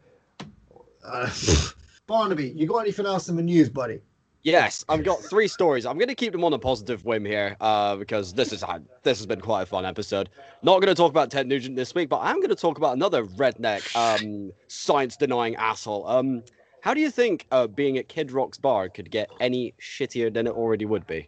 Uh, 1.03 1.29
Barnaby, 2.07 2.49
you 2.49 2.67
got 2.67 2.77
anything 2.77 3.07
else 3.07 3.27
in 3.27 3.35
the 3.35 3.41
news, 3.41 3.69
buddy? 3.69 4.01
Yes, 4.43 4.85
I've 4.87 5.03
got 5.03 5.19
three 5.19 5.47
stories. 5.47 5.85
I'm 5.85 5.97
going 5.97 6.09
to 6.09 6.15
keep 6.15 6.31
them 6.31 6.43
on 6.43 6.53
a 6.53 6.59
positive 6.59 7.03
whim 7.03 7.25
here 7.25 7.57
uh, 7.59 7.95
because 7.95 8.33
this 8.33 8.53
is 8.53 8.63
this 9.03 9.17
has 9.17 9.25
been 9.25 9.41
quite 9.41 9.63
a 9.63 9.65
fun 9.65 9.83
episode. 9.83 10.29
Not 10.61 10.79
going 10.79 10.93
to 10.93 10.95
talk 10.95 11.09
about 11.09 11.31
Ted 11.31 11.47
Nugent 11.47 11.75
this 11.75 11.93
week, 11.95 12.07
but 12.07 12.19
I'm 12.19 12.37
going 12.37 12.49
to 12.49 12.55
talk 12.55 12.77
about 12.77 12.95
another 12.95 13.25
redneck, 13.25 13.83
um, 13.95 14.53
science-denying 14.67 15.55
asshole. 15.55 16.07
Um, 16.07 16.43
how 16.81 16.93
do 16.93 17.01
you 17.01 17.09
think 17.09 17.47
uh, 17.51 17.65
being 17.65 17.97
at 17.97 18.07
Kid 18.09 18.31
Rock's 18.31 18.59
bar 18.59 18.89
could 18.89 19.09
get 19.09 19.29
any 19.39 19.73
shittier 19.81 20.31
than 20.31 20.45
it 20.45 20.51
already 20.51 20.85
would 20.85 21.05
be? 21.07 21.27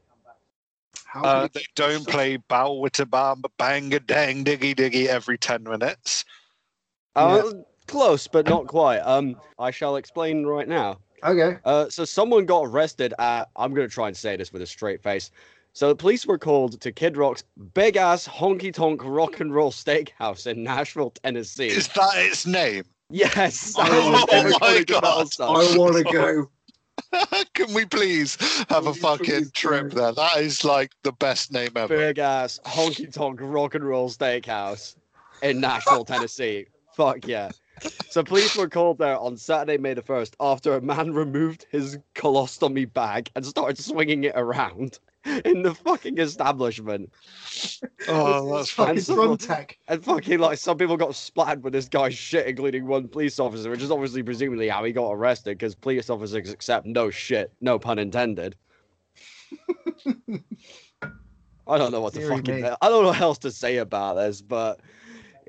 How 1.05 1.23
Uh, 1.23 1.47
they 1.51 1.65
don't 1.75 2.07
play 2.07 2.37
bow 2.37 2.73
with 2.73 2.99
a 2.99 3.05
bam, 3.07 3.41
bang 3.57 3.91
a 3.93 3.99
dang, 3.99 4.45
diggy 4.45 4.75
diggy 4.75 5.07
every 5.07 5.37
10 5.37 5.63
minutes. 5.63 6.25
Uh, 7.15 7.51
Close, 7.87 8.27
but 8.27 8.47
not 8.47 8.67
quite. 8.67 8.99
Um, 8.99 9.35
I 9.59 9.71
shall 9.71 9.97
explain 9.97 10.45
right 10.45 10.67
now. 10.67 10.99
Okay. 11.23 11.57
Uh, 11.65 11.89
so 11.89 12.05
someone 12.05 12.45
got 12.45 12.65
arrested 12.65 13.13
at. 13.19 13.49
I'm 13.55 13.73
gonna 13.73 13.87
try 13.87 14.07
and 14.07 14.15
say 14.15 14.37
this 14.37 14.53
with 14.53 14.61
a 14.61 14.67
straight 14.67 15.01
face. 15.03 15.31
So 15.73 15.89
the 15.89 15.95
police 15.95 16.25
were 16.25 16.37
called 16.37 16.79
to 16.81 16.91
Kid 16.91 17.17
Rock's 17.17 17.43
big 17.73 17.95
ass 17.95 18.27
honky 18.27 18.73
tonk 18.73 19.01
rock 19.03 19.39
and 19.39 19.53
roll 19.53 19.71
steakhouse 19.71 20.47
in 20.47 20.63
Nashville, 20.63 21.11
Tennessee. 21.11 21.67
Is 21.67 21.87
that 21.89 22.11
its 22.15 22.45
name? 22.45 22.83
Yes. 23.09 23.75
Oh 23.77 24.25
that 24.29 24.45
is 24.45 24.57
the 24.57 24.67
name 24.67 24.75
my 24.77 24.83
God. 24.83 25.27
I 25.39 25.77
want 25.77 25.97
to 25.97 26.03
go. 26.03 26.49
Can 27.53 27.73
we 27.73 27.85
please 27.85 28.37
have 28.69 28.87
a 28.87 28.93
fucking 28.93 29.51
trip 29.51 29.89
do. 29.89 29.97
there? 29.97 30.11
That 30.13 30.37
is 30.37 30.63
like 30.63 30.91
the 31.03 31.11
best 31.13 31.51
name 31.51 31.71
ever. 31.75 31.95
Big 31.95 32.19
ass 32.19 32.59
honky 32.65 33.11
tonk 33.11 33.39
rock 33.41 33.75
and 33.75 33.83
roll 33.83 34.09
steakhouse 34.09 34.95
in 35.41 35.59
Nashville, 35.59 36.05
Tennessee. 36.05 36.67
Fuck 36.95 37.27
yeah. 37.27 37.49
So 38.09 38.23
police 38.23 38.55
were 38.55 38.69
called 38.69 38.97
there 38.99 39.17
on 39.17 39.37
Saturday, 39.37 39.77
May 39.77 39.93
the 39.93 40.01
1st, 40.01 40.33
after 40.39 40.75
a 40.75 40.81
man 40.81 41.13
removed 41.13 41.65
his 41.71 41.97
colostomy 42.15 42.91
bag 42.91 43.31
and 43.35 43.45
started 43.45 43.77
swinging 43.77 44.25
it 44.25 44.33
around 44.35 44.99
in 45.45 45.61
the 45.63 45.73
fucking 45.73 46.17
establishment. 46.17 47.11
Oh, 48.07 48.57
that's 48.57 48.71
fucking 48.71 49.03
And 49.17 49.39
tech. 49.39 49.77
And 49.87 50.03
fucking 50.03 50.39
like 50.39 50.57
some 50.57 50.77
people 50.77 50.97
got 50.97 51.15
splattered 51.15 51.63
with 51.63 51.73
this 51.73 51.87
guy's 51.87 52.13
shit, 52.15 52.47
including 52.47 52.87
one 52.87 53.07
police 53.07 53.39
officer, 53.39 53.69
which 53.69 53.81
is 53.81 53.91
obviously 53.91 54.23
presumably 54.23 54.67
how 54.67 54.83
he 54.83 54.91
got 54.91 55.11
arrested, 55.11 55.57
because 55.57 55.75
police 55.75 56.09
officers 56.09 56.49
accept 56.49 56.85
no 56.85 57.09
shit, 57.09 57.53
no 57.61 57.79
pun 57.79 57.99
intended. 57.99 58.55
I 61.67 61.77
don't 61.77 61.91
know 61.91 62.01
what 62.01 62.13
to 62.13 62.19
Deary 62.19 62.37
fucking. 62.37 62.65
I 62.65 62.89
don't 62.89 63.03
know 63.03 63.09
what 63.09 63.21
else 63.21 63.37
to 63.39 63.51
say 63.51 63.77
about 63.77 64.15
this, 64.15 64.41
but 64.41 64.81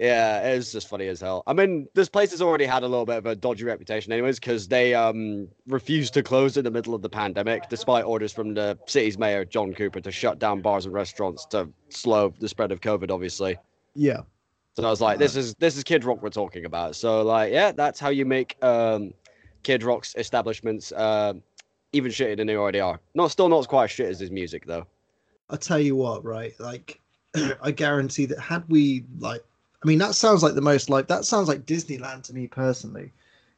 yeah, 0.03 0.41
it's 0.49 0.73
just 0.73 0.89
funny 0.89 1.07
as 1.07 1.21
hell. 1.21 1.45
I 1.47 1.53
mean, 1.53 1.87
this 1.95 2.09
place 2.09 2.33
has 2.33 2.43
already 2.43 2.65
had 2.65 2.83
a 2.83 2.89
little 2.89 3.07
bit 3.07 3.19
of 3.19 3.27
a 3.27 3.37
dodgy 3.37 3.65
reputation, 3.65 4.13
anyways, 4.13 4.41
because 4.41 4.67
they 4.67 4.95
um 4.95 5.47
refused 5.69 6.13
to 6.15 6.25
close 6.25 6.57
in 6.57 6.65
the 6.65 6.71
middle 6.73 6.93
of 6.93 7.03
the 7.03 7.09
pandemic, 7.09 7.69
despite 7.69 8.05
orders 8.05 8.33
from 8.33 8.55
the 8.55 8.77
city's 8.87 9.17
mayor 9.17 9.45
John 9.45 9.73
Cooper 9.73 10.01
to 10.01 10.11
shut 10.11 10.41
down 10.41 10.61
bars 10.61 10.87
and 10.87 10.93
restaurants 10.95 11.47
to 11.47 11.69
slow 11.89 12.35
the 12.41 12.49
spread 12.49 12.73
of 12.73 12.81
COVID. 12.81 13.13
Obviously, 13.13 13.57
Yeah. 13.95 14.23
so 14.75 14.85
I 14.85 14.91
was 14.91 15.01
like, 15.01 15.19
this 15.21 15.37
is 15.37 15.55
this 15.55 15.77
is 15.77 15.85
Kid 15.85 16.03
Rock 16.05 16.21
we're 16.21 16.31
talking 16.31 16.65
about. 16.65 16.97
So 16.97 17.23
like, 17.23 17.53
yeah, 17.53 17.71
that's 17.71 18.01
how 18.01 18.09
you 18.09 18.25
make 18.27 18.57
um 18.65 19.15
Kid 19.63 19.85
Rock's 19.85 20.17
establishments 20.17 20.91
uh, 20.91 21.35
even 21.93 22.11
shittier 22.11 22.37
than 22.37 22.49
they 22.49 22.57
already 22.57 22.81
are. 22.81 22.99
Not 23.15 23.31
still 23.31 23.49
not 23.49 23.61
as 23.61 23.67
quite 23.69 23.85
as 23.85 23.91
shit 23.93 24.09
as 24.09 24.19
his 24.19 24.33
music 24.33 24.67
though. 24.67 24.85
I 25.49 25.57
tell 25.57 25.79
you 25.79 25.95
what, 25.95 26.25
right? 26.25 26.59
Like, 26.59 27.01
I 27.63 27.71
guarantee 27.71 28.27
that 28.27 28.41
had 28.41 28.65
we 28.69 29.05
like, 29.21 29.45
I 29.83 29.87
mean, 29.87 29.99
that 29.99 30.15
sounds 30.15 30.43
like 30.43 30.55
the 30.55 30.61
most 30.61 30.89
like 30.89 31.09
that 31.09 31.25
sounds 31.25 31.49
like 31.49 31.67
Disneyland 31.67 32.23
to 32.25 32.35
me 32.35 32.47
personally. 32.47 33.12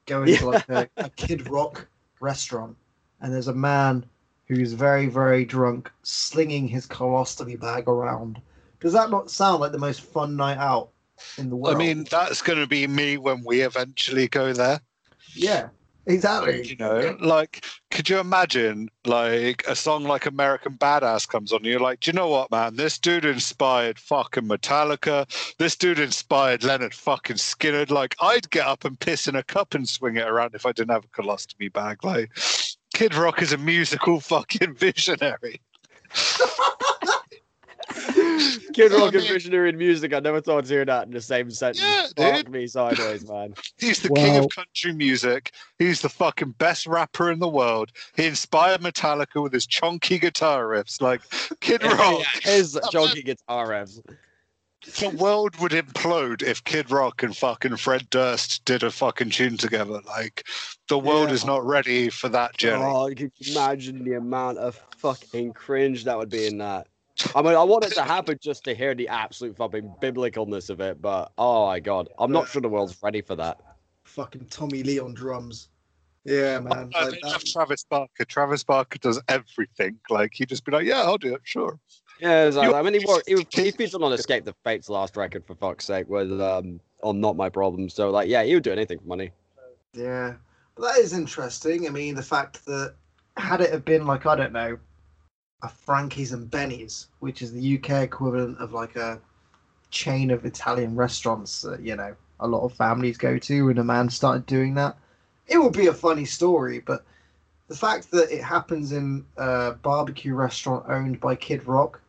Going 0.07 0.37
to 0.37 0.47
like 0.47 0.69
a, 0.69 0.89
a 0.97 1.11
Kid 1.11 1.49
Rock 1.49 1.87
restaurant, 2.21 2.77
and 3.21 3.33
there's 3.33 3.49
a 3.49 3.55
man 3.55 4.05
who's 4.47 4.73
very 4.73 5.07
very 5.07 5.45
drunk, 5.45 5.91
slinging 6.03 6.69
his 6.69 6.87
colostomy 6.87 7.59
bag 7.61 7.89
around. 7.89 8.41
Does 8.81 8.93
that 8.93 9.11
not 9.11 9.31
sound 9.31 9.61
like 9.61 9.73
the 9.73 9.79
most 9.79 10.01
fun 10.01 10.37
night 10.37 10.59
out 10.59 10.91
in 11.39 11.49
the 11.49 11.57
world? 11.57 11.75
I 11.75 11.79
mean, 11.79 12.05
that's 12.11 12.43
going 12.43 12.59
to 12.59 12.67
be 12.67 12.87
me 12.87 13.17
when 13.17 13.43
we 13.45 13.63
eventually 13.63 14.29
go 14.29 14.53
there. 14.53 14.81
yeah, 15.35 15.69
exactly. 16.07 16.67
You 16.67 16.77
know, 16.77 17.17
like, 17.21 17.65
could 17.91 18.09
you 18.09 18.19
imagine, 18.19 18.89
like, 19.05 19.65
a 19.69 19.77
song 19.77 20.05
like 20.05 20.27
American 20.27 20.77
Badass 20.77 21.29
comes 21.29 21.53
on, 21.53 21.59
and 21.59 21.67
you're 21.67 21.81
like, 21.81 22.01
do 22.01 22.11
you 22.11 22.15
know 22.15 22.29
what, 22.29 22.51
man? 22.51 22.77
This 22.77 22.99
dude 22.99 23.25
inspired 23.25 23.99
fucking 23.99 24.45
Metallica. 24.45 25.27
This 25.59 25.77
dude 25.77 25.99
inspired 25.99 26.63
Lynyrd 26.63 26.95
fucking 26.95 27.37
Skynyrd. 27.37 27.91
Like, 27.91 28.15
I'd 28.21 28.51
get 28.51 28.67
up 28.67 28.85
and 28.85 28.99
piss 28.99 29.29
in 29.29 29.37
a 29.37 29.43
cup 29.43 29.75
and 29.75 29.89
swing 29.89 30.17
it 30.17 30.29
around 30.29 30.55
if 30.55 30.67
I 30.67 30.73
didn't 30.73 30.93
have 30.93 31.05
a 31.05 31.09
colostomy 31.09 31.73
bag. 31.73 32.05
Like, 32.05 32.31
Kid 32.95 33.15
Rock 33.15 33.43
is 33.43 33.53
a 33.53 33.59
musical 33.59 34.21
fucking 34.21 34.75
visionary. 34.75 35.61
Kid 38.73 38.91
Yeah, 38.93 38.97
I 38.99 39.01
Rock 39.01 39.15
and 39.15 39.23
mean- 39.23 39.33
visionary 39.33 39.69
in 39.71 39.79
music. 39.79 40.13
I 40.15 40.21
never 40.21 40.41
thought 40.41 40.59
I'd 40.65 40.69
hear 40.69 40.85
that 40.85 41.07
in 41.07 41.13
the 41.13 41.21
same 41.21 41.51
sentence. 41.51 41.81
Yeah, 41.83 42.07
Fuck 42.33 42.45
dude. 42.45 42.49
me 42.51 42.67
sideways, 42.67 43.29
man. 43.29 43.55
He's 43.79 44.01
the 44.01 44.09
king 44.11 44.35
Well- 44.35 44.45
of 44.47 44.51
country 44.55 44.93
music. 44.93 45.53
He's 45.79 46.01
the 46.01 46.09
fucking 46.09 46.53
best 46.53 46.87
rapper 46.87 47.31
in 47.31 47.39
the 47.39 47.49
world. 47.49 47.91
He 48.17 48.27
inspired 48.27 48.81
Metallica 48.81 49.43
with 49.43 49.53
his 49.53 49.67
chunky 49.67 50.19
guitar 50.19 50.65
riffs. 50.67 51.01
Like, 51.01 51.23
Kid 51.61 51.83
Rock. 51.83 52.23
His 52.43 52.79
chunky 52.91 53.23
guitar 53.23 53.69
riffs. 53.69 54.01
the 55.01 55.09
world 55.11 55.57
would 55.61 55.73
implode 55.73 56.43
if 56.43 56.63
Kid 56.65 56.91
Rock 56.91 57.23
and 57.23 57.35
fucking 57.37 57.77
Fred 57.77 58.09
Durst 58.11 58.65
did 58.67 58.83
a 58.83 58.91
fucking 58.91 59.31
tune 59.31 59.57
together. 59.57 60.01
Like, 60.07 60.45
the 60.89 60.99
world 60.99 61.29
Yeah. 61.29 61.35
is 61.35 61.45
not 61.47 61.65
ready 61.65 62.11
for 62.11 62.29
that 62.29 62.57
journey. 62.59 62.85
Oh, 62.85 63.07
you 63.07 63.15
can 63.17 63.33
imagine 63.51 64.05
the 64.05 64.15
amount 64.15 64.59
of 64.59 64.79
fucking 64.99 65.55
cringe 65.55 66.05
that 66.05 66.19
would 66.19 66.29
be 66.29 66.47
in 66.47 66.59
that. 66.59 66.87
I 67.35 67.43
mean, 67.43 67.55
I 67.55 67.63
want 67.63 67.85
it 67.85 67.95
to 67.95 68.03
happen 68.03 68.39
just 68.41 68.65
to 68.65 68.75
hear 68.75 68.95
the 68.95 69.09
absolute 69.09 69.57
fucking 69.57 69.95
biblicalness 70.03 70.71
of 70.71 70.81
it, 70.81 71.01
but 71.01 71.33
oh 71.39 71.67
my 71.67 71.81
god, 71.81 72.09
I'm 72.19 72.33
not 72.33 72.49
sure 72.49 72.61
the 72.61 72.69
world's 72.69 72.97
ready 73.03 73.21
for 73.21 73.37
that. 73.37 73.61
Fucking 74.05 74.47
Tommy 74.47 74.83
Lee 74.83 74.99
on 74.99 75.15
drums. 75.15 75.69
Yeah, 76.25 76.59
man. 76.61 76.91
I 76.95 77.09
like 77.09 77.23
love 77.23 77.45
Travis 77.45 77.85
Barker. 77.85 78.25
Travis 78.25 78.65
Barker 78.65 78.99
does 78.99 79.21
everything. 79.29 79.99
Like, 80.09 80.33
he'd 80.35 80.49
just 80.49 80.65
be 80.65 80.73
like, 80.73 80.87
yeah, 80.87 81.03
I'll 81.03 81.19
do 81.19 81.35
it, 81.35 81.43
sure. 81.45 81.79
Yeah, 82.21 82.47
exactly. 82.47 82.75
I 82.75 82.83
mean, 82.83 82.95
he, 82.99 83.05
worked, 83.07 83.29
he, 83.29 83.47
he 83.51 83.71
featured 83.71 84.03
on 84.03 84.13
Escape 84.13 84.45
the 84.45 84.55
Fate's 84.65 84.89
last 84.89 85.17
record, 85.17 85.45
for 85.47 85.55
fuck's 85.55 85.85
sake, 85.85 86.09
with 86.09 86.41
um, 86.41 86.81
on 87.03 87.21
Not 87.21 87.37
My 87.37 87.49
Problem. 87.49 87.89
So, 87.89 88.11
like, 88.11 88.29
yeah, 88.29 88.43
he 88.43 88.55
would 88.55 88.63
do 88.63 88.73
anything 88.73 88.99
for 88.99 89.07
money. 89.07 89.31
Yeah, 89.93 90.35
but 90.75 90.83
that 90.95 90.99
is 90.99 91.13
interesting. 91.13 91.87
I 91.87 91.91
mean, 91.91 92.15
the 92.15 92.23
fact 92.23 92.65
that 92.67 92.95
had 93.37 93.61
it 93.61 93.71
have 93.71 93.85
been 93.85 94.07
like 94.07 94.27
I 94.27 94.37
don't 94.37 94.53
know, 94.53 94.79
a 95.65 95.69
Frankie's 95.69 96.33
and 96.33 96.51
Benny's, 96.51 97.09
which 97.21 97.41
is 97.43 97.53
the 97.53 97.79
UK 97.79 98.03
equivalent 98.03 98.59
of 98.59 98.73
like 98.73 98.97
a 98.97 99.19
chain 99.91 100.31
of 100.31 100.45
Italian 100.45 100.95
restaurants 100.95 101.63
that 101.63 101.81
you 101.81 101.97
know 101.97 102.15
a 102.41 102.47
lot 102.47 102.65
of 102.65 102.73
families 102.75 103.17
go 103.17 103.39
to, 103.39 103.71
and 103.71 103.79
a 103.79 103.85
man 103.85 104.09
started 104.11 104.45
doing 104.47 104.75
that, 104.75 104.97
it 105.47 105.59
would 105.59 105.73
be 105.73 105.87
a 105.87 105.93
funny 105.93 106.27
story. 106.27 106.81
But 106.81 107.05
the 107.69 107.77
fact 107.77 108.11
that 108.11 108.31
it 108.31 108.45
happens 108.45 108.93
in 108.93 109.25
a 109.39 109.73
barbecue 109.73 110.35
restaurant 110.35 110.85
owned 110.89 111.19
by 111.19 111.35
Kid 111.35 111.67
Rock 111.67 112.01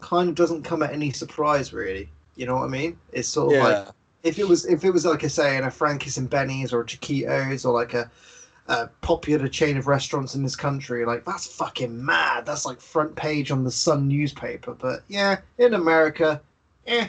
kind 0.00 0.28
of 0.28 0.36
doesn't 0.36 0.62
come 0.62 0.82
at 0.82 0.92
any 0.92 1.10
surprise, 1.10 1.72
really. 1.72 2.08
You 2.36 2.46
know 2.46 2.56
what 2.56 2.64
I 2.64 2.68
mean? 2.68 2.98
It's 3.12 3.28
sort 3.28 3.56
of 3.56 3.62
like 3.62 3.88
if 4.22 4.38
it 4.38 4.46
was 4.46 4.64
if 4.66 4.84
it 4.84 4.90
was 4.90 5.04
like 5.04 5.24
I 5.24 5.28
say 5.28 5.56
in 5.56 5.64
a 5.64 5.70
Frankie's 5.70 6.18
and 6.18 6.30
Benny's 6.30 6.72
or 6.72 6.82
a 6.82 6.86
Chiquitos 6.86 7.64
or 7.64 7.72
like 7.72 7.94
a, 7.94 8.10
popular 9.00 9.48
chain 9.48 9.76
of 9.76 9.86
restaurants 9.86 10.34
in 10.34 10.42
this 10.42 10.56
country, 10.56 11.04
like 11.04 11.24
that's 11.24 11.46
fucking 11.46 12.04
mad. 12.04 12.46
That's 12.46 12.66
like 12.66 12.80
front 12.80 13.14
page 13.14 13.50
on 13.50 13.64
the 13.64 13.70
Sun 13.70 14.08
newspaper. 14.08 14.74
But 14.74 15.04
yeah, 15.08 15.38
in 15.58 15.74
America, 15.74 16.40
eh, 16.86 17.08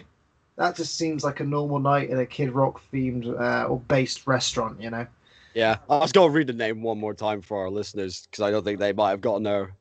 that 0.58 0.76
just 0.76 0.98
seems 0.98 1.24
like 1.24 1.40
a 1.40 1.44
normal 1.44 1.80
night 1.80 2.10
in 2.10 2.20
a 2.20 2.26
Kid 2.26 2.52
Rock 2.52 2.82
themed 2.94 3.28
uh, 3.28 3.68
or 3.68 3.80
based 3.80 4.28
restaurant. 4.28 4.82
You 4.82 4.92
know? 4.92 5.08
Yeah, 5.54 5.78
I 5.90 5.98
was 5.98 6.12
gonna 6.12 6.32
read 6.32 6.48
the 6.48 6.54
name 6.54 6.84
one 6.84 7.00
more 7.00 7.14
time 7.14 7.42
for 7.42 7.58
our 7.62 7.70
listeners 7.70 8.28
because 8.30 8.44
I 8.44 8.52
don't 8.52 8.64
think 8.64 8.80
they 8.80 8.94
might 8.94 9.10
have 9.10 9.22
gotten 9.22 9.44
their 9.44 9.74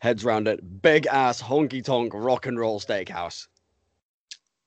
heads 0.00 0.24
around 0.24 0.48
it. 0.48 0.82
Big 0.82 1.06
ass 1.06 1.40
honky 1.42 1.82
tonk 1.82 2.12
rock 2.14 2.46
and 2.46 2.58
roll 2.58 2.80
steakhouse. 2.80 3.46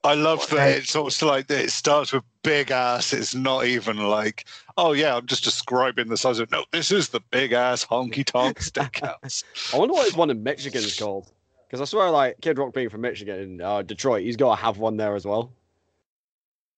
I 0.06 0.14
love 0.14 0.48
that 0.50 0.56
Okay. 0.56 0.72
it's 0.74 0.96
also 0.96 1.28
like 1.28 1.48
that 1.48 1.66
it 1.66 1.72
starts 1.72 2.14
with 2.14 2.24
big 2.44 2.72
ass. 2.72 3.12
It's 3.12 3.34
not 3.34 3.66
even 3.66 3.98
like, 3.98 4.46
oh 4.78 4.94
yeah, 4.94 5.16
I'm 5.16 5.26
just 5.26 5.44
describing 5.44 6.10
the 6.10 6.18
size 6.18 6.40
of 6.40 6.52
no, 6.52 6.64
this 6.72 6.92
is 6.92 7.10
the 7.10 7.22
big 7.32 7.54
ass 7.54 7.86
honky 7.86 8.24
tonk 8.24 8.60
steakhouse. 8.60 9.44
I 9.74 9.78
wonder 9.78 9.94
what 9.94 10.06
his 10.06 10.16
one 10.16 10.30
in 10.30 10.44
Michigan 10.44 10.84
is 10.84 10.98
called. 10.98 11.32
Because 11.68 11.82
I 11.82 11.86
swear, 11.86 12.10
like 12.12 12.40
Kid 12.42 12.60
Rock 12.60 12.74
being 12.74 12.90
from 12.90 13.02
Michigan, 13.02 13.60
uh, 13.60 13.82
Detroit, 13.82 14.24
he's 14.24 14.38
got 14.38 14.56
to 14.56 14.62
have 14.62 14.78
one 14.78 14.98
there 14.98 15.16
as 15.16 15.26
well. 15.26 15.52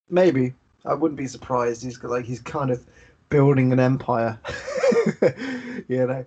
Maybe 0.10 0.54
I 0.86 0.94
wouldn't 0.94 1.18
be 1.18 1.28
surprised. 1.28 1.84
He's 1.84 1.98
got 1.98 2.12
like 2.12 2.26
he's 2.26 2.40
kind 2.40 2.72
of 2.72 2.84
building 3.30 3.74
an 3.74 3.80
empire. 3.80 4.40
you 5.90 6.08
know? 6.08 6.26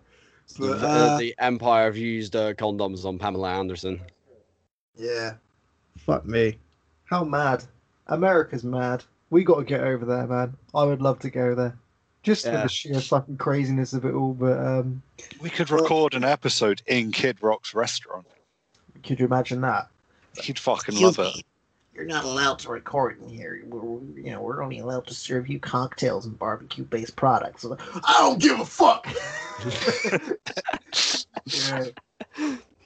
But, 0.59 0.81
the, 0.81 0.89
uh, 0.89 1.19
the 1.19 1.35
Empire 1.39 1.85
have 1.85 1.97
used 1.97 2.35
uh, 2.35 2.55
condoms 2.55 3.05
on 3.05 3.19
Pamela 3.19 3.53
Anderson. 3.55 4.01
Yeah. 4.97 5.35
Fuck 5.97 6.27
me. 6.27 6.59
How 7.11 7.25
mad. 7.25 7.65
America's 8.07 8.63
mad. 8.63 9.03
We 9.31 9.43
got 9.43 9.59
to 9.59 9.65
get 9.65 9.81
over 9.81 10.05
there, 10.05 10.27
man. 10.29 10.57
I 10.73 10.85
would 10.85 11.03
love 11.03 11.19
to 11.21 11.31
go 11.31 11.57
there. 11.57 11.77
Just 12.23 12.45
for 12.45 12.53
Yeah. 12.53 12.63
the 12.63 12.69
sheer 12.69 13.01
fucking 13.01 13.39
craziness 13.39 13.93
of 13.95 14.05
it 14.05 14.15
all, 14.15 14.35
but 14.35 14.59
um 14.59 15.03
We 15.41 15.51
could 15.51 15.71
record 15.71 16.15
an 16.15 16.23
episode 16.25 16.83
in 16.87 17.11
Kid 17.13 17.39
Rock's 17.43 17.75
restaurant. 17.75 18.27
could 19.03 19.19
you 19.19 19.27
imagine 19.27 19.61
that? 19.63 19.89
He'd 20.41 20.59
fucking 20.59 21.01
love 21.01 21.19
it. 21.19 21.43
You're 21.95 22.05
not 22.05 22.25
allowed 22.25 22.61
to 22.61 22.69
record 22.71 23.21
in 23.21 23.29
here. 23.29 23.63
We're, 23.67 23.99
you 24.23 24.31
know, 24.31 24.43
we're 24.43 24.63
only 24.63 24.79
allowed 24.79 25.07
to 25.09 25.15
serve 25.15 25.49
you 25.49 25.59
cocktails 25.59 26.27
and 26.27 26.39
barbecue-based 26.39 27.17
products. 27.17 27.67
I 27.67 28.17
don't 28.21 28.41
give 28.41 28.61
a 28.61 28.65
fuck. 28.65 29.07
yeah. 31.47 31.87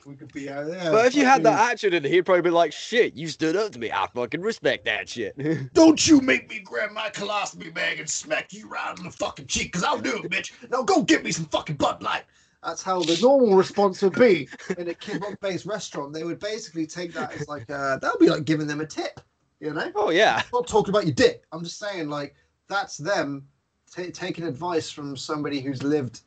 We 0.06 0.16
could 0.16 0.32
be 0.32 0.50
out 0.50 0.66
there. 0.66 0.92
but 0.92 1.06
if 1.06 1.14
you 1.14 1.24
had 1.24 1.42
that 1.44 1.70
attitude 1.70 1.94
in 1.94 2.04
it, 2.04 2.10
he'd 2.10 2.26
probably 2.26 2.42
be 2.42 2.50
like, 2.50 2.72
shit, 2.72 3.14
you 3.14 3.28
stood 3.28 3.56
up 3.56 3.72
to 3.72 3.78
me. 3.78 3.90
I 3.90 4.06
fucking 4.14 4.42
respect 4.42 4.84
that 4.84 5.08
shit. 5.08 5.34
Don't 5.74 6.06
you 6.06 6.20
make 6.20 6.50
me 6.50 6.60
grab 6.60 6.90
my 6.92 7.08
colostomy 7.08 7.72
bag 7.72 8.00
and 8.00 8.08
smack 8.08 8.52
you 8.52 8.68
right 8.68 8.96
in 8.98 9.04
the 9.04 9.10
fucking 9.10 9.46
cheek, 9.46 9.72
because 9.72 9.82
I'll 9.82 10.00
do 10.00 10.18
it, 10.22 10.30
bitch. 10.30 10.52
Now 10.70 10.82
go 10.82 11.02
get 11.02 11.24
me 11.24 11.32
some 11.32 11.46
fucking 11.46 11.76
Bud 11.76 12.02
Light. 12.02 12.24
That's 12.62 12.82
how 12.82 13.00
the 13.00 13.18
normal 13.20 13.56
response 13.56 14.00
would 14.02 14.14
be 14.14 14.48
in 14.78 14.88
a 14.88 14.94
Kid 14.94 15.22
Rock 15.22 15.38
based 15.40 15.66
restaurant. 15.66 16.12
They 16.12 16.24
would 16.24 16.38
basically 16.38 16.86
take 16.86 17.12
that 17.12 17.32
as 17.34 17.46
like, 17.48 17.70
uh, 17.70 17.98
that 17.98 18.12
would 18.12 18.20
be 18.20 18.30
like 18.30 18.44
giving 18.44 18.66
them 18.66 18.80
a 18.80 18.86
tip, 18.86 19.20
you 19.60 19.72
know? 19.72 19.90
oh, 19.94 20.10
yeah. 20.10 20.36
I'm 20.38 20.44
not 20.52 20.66
talking 20.66 20.90
about 20.90 21.04
your 21.04 21.14
dick. 21.14 21.44
I'm 21.52 21.62
just 21.62 21.78
saying, 21.78 22.08
like, 22.08 22.34
that's 22.68 22.96
them 22.96 23.46
ta 23.94 24.04
taking 24.12 24.44
advice 24.46 24.90
from 24.90 25.16
somebody 25.16 25.60
who's 25.60 25.82
lived 25.82 26.20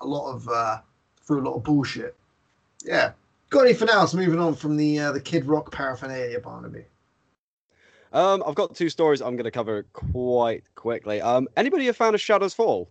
a 0.00 0.06
lot 0.06 0.32
of, 0.32 0.48
uh, 0.48 0.78
through 1.22 1.42
a 1.42 1.46
lot 1.48 1.54
of 1.54 1.62
bullshit. 1.62 2.16
Yeah. 2.84 3.12
Got 3.54 3.66
anything 3.66 3.88
else 3.88 4.14
moving 4.14 4.40
on 4.40 4.56
from 4.56 4.76
the 4.76 4.98
uh, 4.98 5.12
the 5.12 5.20
Kid 5.20 5.44
Rock 5.44 5.70
paraphernalia, 5.70 6.40
Barnaby? 6.40 6.86
Um, 8.12 8.42
I've 8.44 8.56
got 8.56 8.74
two 8.74 8.88
stories 8.88 9.22
I'm 9.22 9.36
going 9.36 9.44
to 9.44 9.52
cover 9.52 9.84
quite 9.92 10.64
quickly. 10.74 11.20
Um, 11.20 11.46
anybody 11.56 11.86
a 11.86 11.92
fan 11.92 12.16
of 12.16 12.20
Shadows 12.20 12.52
Fall? 12.52 12.90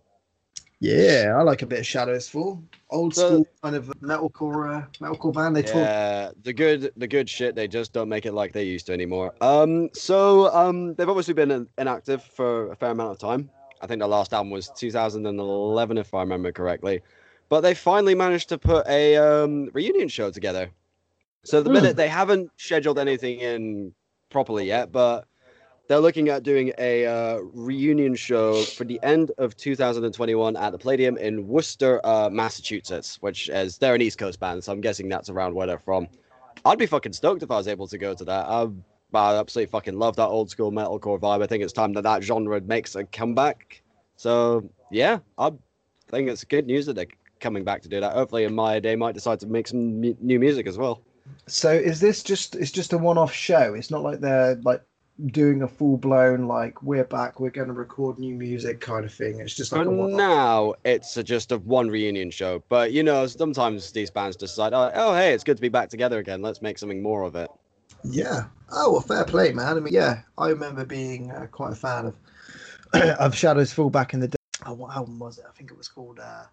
Yeah, 0.80 1.34
I 1.36 1.42
like 1.42 1.60
a 1.60 1.66
bit 1.66 1.80
of 1.80 1.86
Shadows 1.86 2.30
Fall. 2.30 2.62
Old 2.88 3.14
So- 3.14 3.28
school 3.28 3.48
kind 3.62 3.76
of 3.76 3.88
metalcore, 4.00 4.74
uh, 4.82 4.86
metalcore 5.02 5.34
band. 5.34 5.54
They 5.54 5.64
talk. 5.64 5.74
Yeah, 5.74 6.30
the 6.42 6.54
good, 6.54 6.92
the 6.96 7.08
good 7.08 7.28
shit. 7.28 7.54
They 7.54 7.68
just 7.68 7.92
don't 7.92 8.08
make 8.08 8.24
it 8.24 8.32
like 8.32 8.54
they 8.54 8.64
used 8.64 8.86
to 8.86 8.94
anymore. 8.94 9.34
Um, 9.42 9.90
so 9.92 10.50
um, 10.54 10.94
they've 10.94 11.10
obviously 11.10 11.34
been 11.34 11.68
inactive 11.76 12.22
for 12.22 12.72
a 12.72 12.76
fair 12.76 12.92
amount 12.92 13.10
of 13.10 13.18
time. 13.18 13.50
I 13.82 13.86
think 13.86 14.00
the 14.00 14.06
last 14.08 14.32
album 14.32 14.48
was 14.48 14.70
2011, 14.70 15.98
if 15.98 16.14
I 16.14 16.20
remember 16.20 16.52
correctly. 16.52 17.02
But 17.48 17.60
they 17.60 17.74
finally 17.74 18.14
managed 18.14 18.48
to 18.50 18.58
put 18.58 18.86
a 18.88 19.16
um, 19.16 19.70
reunion 19.72 20.08
show 20.08 20.30
together. 20.30 20.70
So 21.44 21.62
the 21.62 21.68
Hmm. 21.68 21.74
minute 21.74 21.96
they 21.96 22.08
haven't 22.08 22.50
scheduled 22.56 22.98
anything 22.98 23.38
in 23.40 23.94
properly 24.30 24.66
yet, 24.66 24.90
but 24.92 25.26
they're 25.88 26.00
looking 26.00 26.30
at 26.30 26.42
doing 26.42 26.72
a 26.78 27.06
uh, 27.06 27.38
reunion 27.52 28.14
show 28.14 28.62
for 28.62 28.84
the 28.84 28.98
end 29.02 29.30
of 29.36 29.54
2021 29.56 30.56
at 30.56 30.72
the 30.72 30.78
Palladium 30.78 31.18
in 31.18 31.46
Worcester, 31.46 32.00
uh, 32.04 32.30
Massachusetts, 32.30 33.18
which 33.20 33.50
is 33.50 33.76
they're 33.78 33.94
an 33.94 34.00
East 34.00 34.16
Coast 34.18 34.40
band, 34.40 34.64
so 34.64 34.72
I'm 34.72 34.80
guessing 34.80 35.08
that's 35.08 35.28
around 35.28 35.54
where 35.54 35.66
they're 35.66 35.78
from. 35.78 36.08
I'd 36.64 36.78
be 36.78 36.86
fucking 36.86 37.12
stoked 37.12 37.42
if 37.42 37.50
I 37.50 37.56
was 37.56 37.68
able 37.68 37.86
to 37.88 37.98
go 37.98 38.14
to 38.14 38.24
that. 38.24 38.46
I, 38.48 38.66
I 39.12 39.36
absolutely 39.38 39.70
fucking 39.70 39.98
love 39.98 40.16
that 40.16 40.28
old 40.28 40.48
school 40.50 40.72
metalcore 40.72 41.20
vibe. 41.20 41.42
I 41.42 41.46
think 41.46 41.62
it's 41.62 41.72
time 41.74 41.92
that 41.92 42.02
that 42.02 42.22
genre 42.22 42.60
makes 42.62 42.94
a 42.96 43.04
comeback. 43.04 43.82
So 44.16 44.68
yeah, 44.90 45.18
I 45.36 45.52
think 46.08 46.30
it's 46.30 46.44
good 46.44 46.66
news 46.66 46.86
that 46.86 46.94
they're 46.94 47.06
coming 47.44 47.62
back 47.62 47.82
to 47.82 47.88
do 47.88 48.00
that. 48.00 48.14
Hopefully, 48.14 48.44
in 48.44 48.54
Maya, 48.54 48.80
day, 48.80 48.96
might 48.96 49.14
decide 49.14 49.38
to 49.40 49.46
make 49.46 49.68
some 49.68 50.00
mu- 50.00 50.16
new 50.20 50.40
music 50.40 50.66
as 50.66 50.76
well. 50.76 51.02
So 51.46 51.70
is 51.70 52.00
this 52.00 52.22
just 52.22 52.56
it's 52.56 52.72
just 52.72 52.92
a 52.92 52.98
one-off 52.98 53.32
show? 53.32 53.74
It's 53.74 53.90
not 53.90 54.02
like 54.02 54.20
they're 54.20 54.56
like 54.64 54.82
doing 55.26 55.62
a 55.62 55.68
full-blown 55.68 56.48
like 56.48 56.82
we're 56.82 57.04
back, 57.04 57.38
we're 57.38 57.50
going 57.50 57.68
to 57.68 57.74
record 57.74 58.18
new 58.18 58.34
music 58.34 58.80
kind 58.80 59.04
of 59.04 59.14
thing. 59.14 59.38
It's 59.38 59.54
just 59.54 59.70
like 59.70 59.84
For 59.84 60.08
now, 60.08 60.74
it's 60.84 61.16
a, 61.16 61.22
just 61.22 61.52
a 61.52 61.58
one 61.58 61.88
reunion 61.88 62.30
show. 62.30 62.64
But 62.68 62.92
you 62.92 63.02
know, 63.02 63.26
sometimes 63.26 63.92
these 63.92 64.10
bands 64.10 64.36
decide, 64.36 64.72
oh, 64.72 64.90
oh, 64.94 65.14
hey, 65.14 65.32
it's 65.32 65.44
good 65.44 65.56
to 65.56 65.60
be 65.60 65.68
back 65.68 65.88
together 65.88 66.18
again. 66.18 66.42
Let's 66.42 66.62
make 66.62 66.78
something 66.78 67.02
more 67.02 67.22
of 67.22 67.36
it. 67.36 67.50
Yeah. 68.02 68.46
Oh 68.70 68.92
well, 68.92 69.00
fair 69.00 69.24
play, 69.24 69.52
man. 69.52 69.76
I 69.76 69.80
mean, 69.80 69.94
yeah, 69.94 70.22
I 70.36 70.48
remember 70.48 70.84
being 70.84 71.30
uh, 71.30 71.46
quite 71.46 71.72
a 71.72 71.76
fan 71.76 72.06
of 72.06 72.16
of 73.18 73.34
Shadows 73.34 73.72
Fall 73.72 73.90
back 73.90 74.14
in 74.14 74.20
the 74.20 74.28
day. 74.28 74.36
Oh, 74.66 74.74
what 74.74 74.96
album 74.96 75.18
was 75.18 75.38
it? 75.38 75.44
I 75.48 75.52
think 75.52 75.70
it 75.70 75.76
was 75.76 75.88
called 75.88 76.18
uh, 76.18 76.44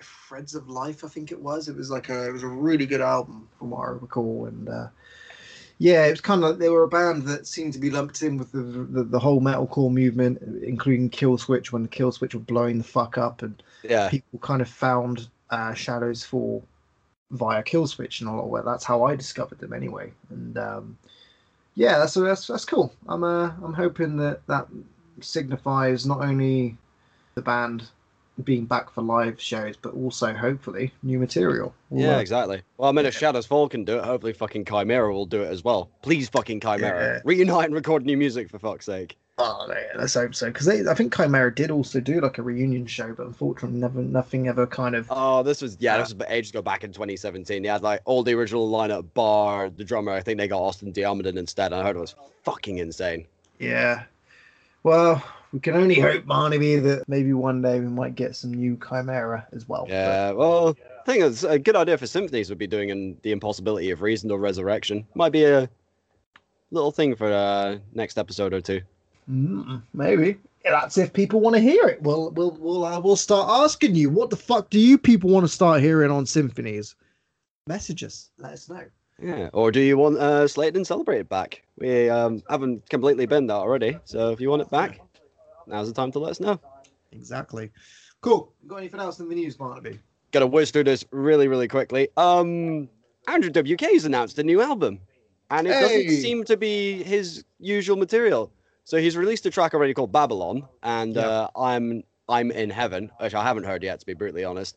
Threads 0.00 0.54
of 0.54 0.68
Life. 0.68 1.04
I 1.04 1.08
think 1.08 1.32
it 1.32 1.40
was. 1.40 1.68
It 1.68 1.76
was 1.76 1.90
like 1.90 2.08
a 2.08 2.28
it 2.28 2.32
was 2.32 2.42
a 2.42 2.48
really 2.48 2.86
good 2.86 3.00
album 3.00 3.48
from 3.58 3.70
what 3.70 3.88
I 3.88 3.90
recall, 3.92 4.46
and 4.46 4.68
uh, 4.68 4.88
yeah, 5.78 6.06
it 6.06 6.10
was 6.10 6.20
kind 6.20 6.42
of 6.42 6.50
like 6.50 6.58
they 6.58 6.68
were 6.68 6.84
a 6.84 6.88
band 6.88 7.26
that 7.26 7.46
seemed 7.46 7.72
to 7.74 7.78
be 7.78 7.90
lumped 7.90 8.22
in 8.22 8.38
with 8.38 8.52
the 8.52 8.62
the, 8.62 9.04
the 9.04 9.18
whole 9.18 9.40
metalcore 9.40 9.92
movement, 9.92 10.40
including 10.62 11.10
Killswitch 11.10 11.72
when 11.72 11.82
the 11.82 11.88
Kill 11.88 12.14
were 12.20 12.28
blowing 12.38 12.78
the 12.78 12.84
fuck 12.84 13.18
up, 13.18 13.42
and 13.42 13.62
Yeah, 13.82 14.08
people 14.08 14.38
kind 14.38 14.62
of 14.62 14.68
found 14.68 15.28
uh, 15.50 15.74
Shadows 15.74 16.24
Fall 16.24 16.64
via 17.32 17.62
Killswitch 17.62 18.20
and 18.20 18.28
all 18.28 18.50
that. 18.52 18.64
That's 18.64 18.84
how 18.84 19.04
I 19.04 19.16
discovered 19.16 19.58
them 19.58 19.72
anyway. 19.72 20.12
And 20.30 20.56
um, 20.58 20.98
yeah, 21.74 21.98
that's 21.98 22.14
that's 22.14 22.46
that's 22.46 22.64
cool. 22.64 22.92
I'm 23.08 23.24
uh, 23.24 23.52
I'm 23.62 23.74
hoping 23.74 24.16
that 24.18 24.46
that 24.46 24.68
signifies 25.20 26.06
not 26.06 26.22
only 26.22 26.76
the 27.34 27.42
band 27.42 27.88
being 28.44 28.64
back 28.64 28.90
for 28.90 29.02
live 29.02 29.40
shows, 29.40 29.76
but 29.76 29.94
also 29.94 30.32
hopefully 30.32 30.92
new 31.02 31.18
material. 31.18 31.74
yeah, 31.90 32.06
Although- 32.08 32.18
exactly. 32.20 32.62
Well, 32.78 32.88
I 32.88 32.92
mean, 32.92 33.06
if 33.06 33.16
Shadows 33.16 33.46
Fall 33.46 33.68
can 33.68 33.84
do 33.84 33.98
it, 33.98 34.04
hopefully 34.04 34.32
fucking 34.32 34.64
Chimaira 34.64 35.12
will 35.12 35.26
do 35.26 35.42
it 35.42 35.48
as 35.50 35.62
well. 35.62 35.90
Please, 36.02 36.28
fucking 36.28 36.60
Chimaira, 36.60 36.80
Yeah. 37.16 37.20
reunite 37.24 37.66
and 37.66 37.74
record 37.74 38.04
new 38.06 38.16
music 38.16 38.48
for 38.50 38.58
fuck's 38.58 38.86
sake. 38.86 39.16
Oh, 39.38 39.66
yeah, 39.68 39.98
let's 39.98 40.12
hope 40.14 40.34
so. 40.34 40.46
Because 40.48 40.68
I 40.68 40.94
think 40.94 41.12
Chimaira 41.12 41.54
did 41.54 41.70
also 41.70 42.00
do 42.00 42.20
like 42.20 42.36
a 42.38 42.42
reunion 42.42 42.86
show, 42.86 43.14
but 43.14 43.26
unfortunately, 43.26 43.78
never 43.80 44.00
nothing 44.02 44.46
ever 44.46 44.66
kind 44.66 44.94
of. 44.94 45.06
Oh, 45.10 45.42
this 45.42 45.62
was 45.62 45.76
yeah, 45.80 45.94
Yeah. 45.96 46.02
this 46.02 46.14
was 46.14 46.26
ages 46.28 46.50
ago 46.50 46.60
back 46.62 46.84
in 46.84 46.92
2017. 46.92 47.62
They 47.62 47.68
had 47.68 47.82
like 47.82 48.00
all 48.04 48.22
the 48.22 48.34
original 48.34 48.70
lineup, 48.70 49.06
bar 49.14 49.70
the 49.70 49.84
drummer. 49.84 50.12
I 50.12 50.20
think 50.20 50.38
they 50.38 50.48
got 50.48 50.60
Austin 50.60 50.92
D'Amond 50.92 51.26
instead. 51.38 51.72
And 51.72 51.80
I 51.80 51.84
heard 51.84 51.96
it 51.96 52.00
was 52.00 52.14
fucking 52.44 52.78
insane. 52.78 53.26
Yeah. 53.58 54.02
Well, 54.82 55.22
we 55.52 55.60
can 55.60 55.74
only 55.74 55.98
hope, 56.00 56.26
Barnaby, 56.26 56.76
that 56.76 57.08
maybe 57.08 57.32
one 57.32 57.60
day 57.62 57.80
we 57.80 57.86
might 57.88 58.14
get 58.14 58.34
some 58.36 58.52
new 58.54 58.76
Chimaira 58.76 59.44
as 59.52 59.68
well. 59.68 59.82
But- 59.84 59.92
Yeah, 59.92 60.30
well, 60.32 60.76
I 61.00 61.04
think 61.04 61.24
it's 61.24 61.42
a 61.44 61.58
good 61.58 61.76
idea 61.76 61.98
for 61.98 62.06
symphonies 62.06 62.48
would 62.48 62.58
be 62.58 62.66
doing 62.66 62.88
in 62.90 63.16
the 63.22 63.32
impossibility 63.32 63.90
of 63.90 64.02
reason 64.02 64.30
or 64.30 64.38
resurrection. 64.38 65.06
Might 65.14 65.32
be 65.32 65.44
a 65.44 65.68
little 66.70 66.92
thing 66.92 67.14
for 67.16 67.30
uh, 67.30 67.78
next 67.92 68.18
episode 68.18 68.52
or 68.54 68.60
two. 68.60 68.80
Mm, 69.30 69.82
maybe. 69.94 70.36
Yeah, 70.64 70.72
that's 70.80 70.96
if 70.96 71.12
people 71.12 71.40
want 71.40 71.54
to 71.56 71.60
hear 71.60 71.86
it. 71.88 72.00
We'll 72.02 72.30
we'll 72.30 72.52
we'll 72.52 72.84
uh, 72.84 73.00
we'll 73.00 73.16
start 73.16 73.48
asking 73.50 73.96
you. 73.96 74.10
What 74.10 74.30
the 74.30 74.36
fuck 74.36 74.70
do 74.70 74.78
you 74.78 74.96
people 74.96 75.28
want 75.30 75.44
to 75.44 75.48
start 75.52 75.80
hearing 75.80 76.10
on 76.10 76.24
symphonies? 76.24 76.94
Message 77.66 78.04
us. 78.04 78.30
Let 78.38 78.52
us 78.52 78.68
know. 78.68 78.84
Yeah, 79.20 79.50
or 79.52 79.70
do 79.72 79.80
you 79.80 79.98
want 79.98 80.18
uh, 80.18 80.46
Slated 80.48 80.76
and 80.76 80.86
Celebrated 80.86 81.28
back? 81.28 81.62
We 81.78 82.08
um, 82.10 82.42
haven't 82.48 82.88
completely 82.88 83.26
been 83.26 83.46
that 83.48 83.54
already, 83.54 83.98
so 84.04 84.30
if 84.30 84.40
you 84.40 84.50
want 84.50 84.62
it 84.62 84.70
back, 84.70 85.00
now's 85.66 85.88
the 85.88 85.94
time 85.94 86.12
to 86.12 86.18
let 86.18 86.30
us 86.32 86.40
know. 86.40 86.58
Exactly. 87.12 87.70
Cool. 88.20 88.52
Got 88.66 88.76
anything 88.76 89.00
else 89.00 89.20
in 89.20 89.28
the 89.28 89.34
news, 89.34 89.56
Barnaby? 89.56 89.98
Gotta 90.30 90.46
whiz 90.46 90.70
through 90.70 90.84
this 90.84 91.04
really, 91.10 91.48
really 91.48 91.68
quickly. 91.68 92.08
Um, 92.16 92.88
Andrew 93.28 93.50
WK's 93.50 94.04
announced 94.04 94.38
a 94.38 94.42
new 94.42 94.62
album, 94.62 95.00
and 95.50 95.66
it 95.66 95.74
Hey! 95.74 95.80
doesn't 95.80 96.10
seem 96.22 96.44
to 96.44 96.56
be 96.56 97.02
his 97.02 97.44
usual 97.58 97.96
material. 97.96 98.50
So 98.84 98.96
he's 98.96 99.16
released 99.16 99.44
a 99.46 99.50
track 99.50 99.74
already 99.74 99.94
called 99.94 100.12
Babalon, 100.12 100.66
and 100.82 101.16
Yeah. 101.16 101.26
uh, 101.26 101.48
I'm 101.56 102.02
I'm 102.28 102.50
in 102.50 102.70
heaven, 102.70 103.10
which 103.20 103.34
I 103.34 103.42
haven't 103.42 103.64
heard 103.64 103.82
yet, 103.82 104.00
to 104.00 104.06
be 104.06 104.14
brutally 104.14 104.44
honest. 104.44 104.76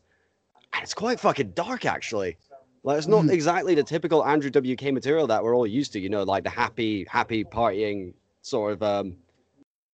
And 0.74 0.82
it's 0.82 0.92
quite 0.94 1.18
fucking 1.18 1.52
dark, 1.52 1.86
actually. 1.86 2.36
Like 2.82 2.98
it's 2.98 3.06
not 3.06 3.24
Mhm. 3.24 3.30
exactly 3.32 3.74
the 3.74 3.82
typical 3.82 4.24
Andrew 4.24 4.50
WK 4.50 4.92
material 4.92 5.26
that 5.28 5.42
we're 5.42 5.56
all 5.56 5.66
used 5.66 5.92
to. 5.94 6.00
You 6.00 6.08
know, 6.10 6.22
like 6.24 6.44
the 6.44 6.50
happy, 6.50 7.04
happy 7.08 7.44
partying 7.44 8.12
sort 8.42 8.74
of 8.74 8.82
um, 8.82 9.16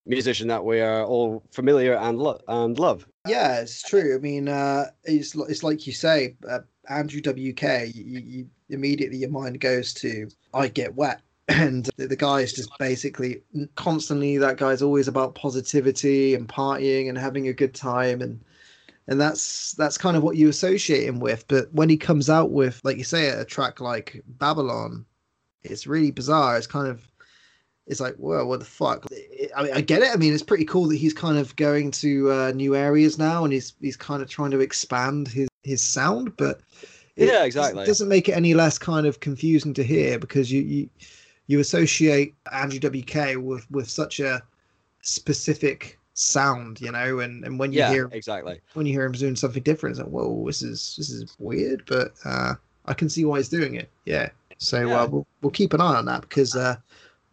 musician 0.06 0.48
that 0.48 0.64
we 0.64 0.80
are 0.80 1.04
all 1.04 1.42
familiar 1.52 1.94
and 1.94 2.18
lo- 2.18 2.40
and 2.48 2.78
love. 2.78 3.06
Yeah, 3.26 3.60
it's 3.60 3.82
true. 3.82 4.16
I 4.16 4.18
mean, 4.18 4.48
uh, 4.48 4.86
it's 5.04 5.34
it's 5.34 5.62
like 5.62 5.86
you 5.86 5.92
say, 5.92 6.36
uh, 6.48 6.60
Andrew 6.88 7.20
WK. 7.20 7.94
You, 7.94 8.18
you 8.18 8.46
immediately 8.68 9.18
your 9.18 9.30
mind 9.30 9.60
goes 9.60 9.94
to 9.94 10.28
I 10.54 10.68
get 10.68 10.94
wet, 10.94 11.22
and 11.48 11.88
the, 11.96 12.08
the 12.08 12.16
guy 12.16 12.40
is 12.40 12.52
just 12.52 12.70
basically 12.78 13.42
constantly. 13.76 14.38
That 14.38 14.56
guy's 14.56 14.82
always 14.82 15.08
about 15.08 15.34
positivity 15.34 16.34
and 16.34 16.48
partying 16.48 17.08
and 17.08 17.16
having 17.16 17.48
a 17.48 17.52
good 17.52 17.74
time, 17.74 18.20
and 18.20 18.40
and 19.06 19.20
that's 19.20 19.72
that's 19.72 19.98
kind 19.98 20.16
of 20.16 20.22
what 20.22 20.36
you 20.36 20.48
associate 20.48 21.04
him 21.04 21.20
with. 21.20 21.46
But 21.48 21.72
when 21.72 21.88
he 21.88 21.96
comes 21.96 22.28
out 22.28 22.50
with, 22.50 22.80
like 22.82 22.98
you 22.98 23.04
say, 23.04 23.28
a 23.28 23.44
track 23.44 23.80
like 23.80 24.22
Babalon, 24.38 25.04
it's 25.62 25.86
really 25.86 26.10
bizarre. 26.10 26.56
It's 26.56 26.66
kind 26.66 26.88
of 26.88 27.06
it's 27.86 28.00
like, 28.00 28.14
whoa, 28.16 28.46
what 28.46 28.60
the 28.60 28.66
fuck? 28.66 29.06
I 29.56 29.62
mean, 29.64 29.72
I 29.74 29.80
get 29.80 30.02
it. 30.02 30.10
I 30.12 30.16
mean, 30.16 30.32
it's 30.32 30.42
pretty 30.42 30.64
cool 30.64 30.86
that 30.88 30.96
he's 30.96 31.12
kind 31.12 31.36
of 31.36 31.54
going 31.56 31.90
to 31.92 32.30
uh, 32.30 32.52
new 32.54 32.76
areas 32.76 33.18
now, 33.18 33.44
and 33.44 33.52
he's 33.52 33.74
he's 33.80 33.96
kind 33.96 34.22
of 34.22 34.28
trying 34.30 34.50
to 34.52 34.60
expand 34.60 35.28
his 35.28 35.48
his 35.62 35.82
sound. 35.82 36.36
But 36.36 36.60
it 37.16 37.26
Yeah, 37.26 37.32
doesn't- 37.32 37.46
exactly. 37.46 37.86
doesn't 37.86 38.08
make 38.08 38.28
it 38.28 38.32
any 38.32 38.54
less 38.54 38.78
kind 38.78 39.06
of 39.06 39.20
confusing 39.20 39.74
to 39.74 39.82
hear 39.82 40.18
because 40.18 40.50
you 40.52 40.62
you 40.62 40.88
you 41.48 41.58
associate 41.60 42.34
Andrew 42.52 42.78
WK 42.78 43.36
with 43.36 43.68
with 43.70 43.90
such 43.90 44.20
a 44.20 44.42
specific 45.02 45.98
sound, 46.14 46.80
you 46.80 46.92
know, 46.92 47.18
and 47.20 47.44
and 47.44 47.58
when 47.58 47.72
you 47.72 47.80
Yeah, 47.80 47.90
hear 47.90 48.08
exactly. 48.12 48.60
when 48.74 48.86
you 48.86 48.92
hear 48.92 49.04
him 49.04 49.12
doing 49.12 49.36
something 49.36 49.62
different, 49.62 49.94
it's 49.94 50.00
like, 50.04 50.12
whoa, 50.12 50.44
this 50.46 50.62
is 50.62 50.94
this 50.96 51.10
is 51.10 51.34
weird, 51.38 51.82
but 51.86 52.12
uh, 52.24 52.54
I 52.86 52.94
can 52.94 53.08
see 53.08 53.24
why 53.24 53.38
he's 53.38 53.48
doing 53.48 53.74
it. 53.74 53.90
Yeah. 54.04 54.28
So 54.58 54.86
Yeah. 54.86 55.00
Uh, 55.02 55.06
we'll 55.08 55.26
we'll 55.42 55.50
keep 55.50 55.72
an 55.74 55.80
eye 55.80 55.96
on 55.96 56.04
that 56.06 56.22
because 56.22 56.54
uh, 56.56 56.76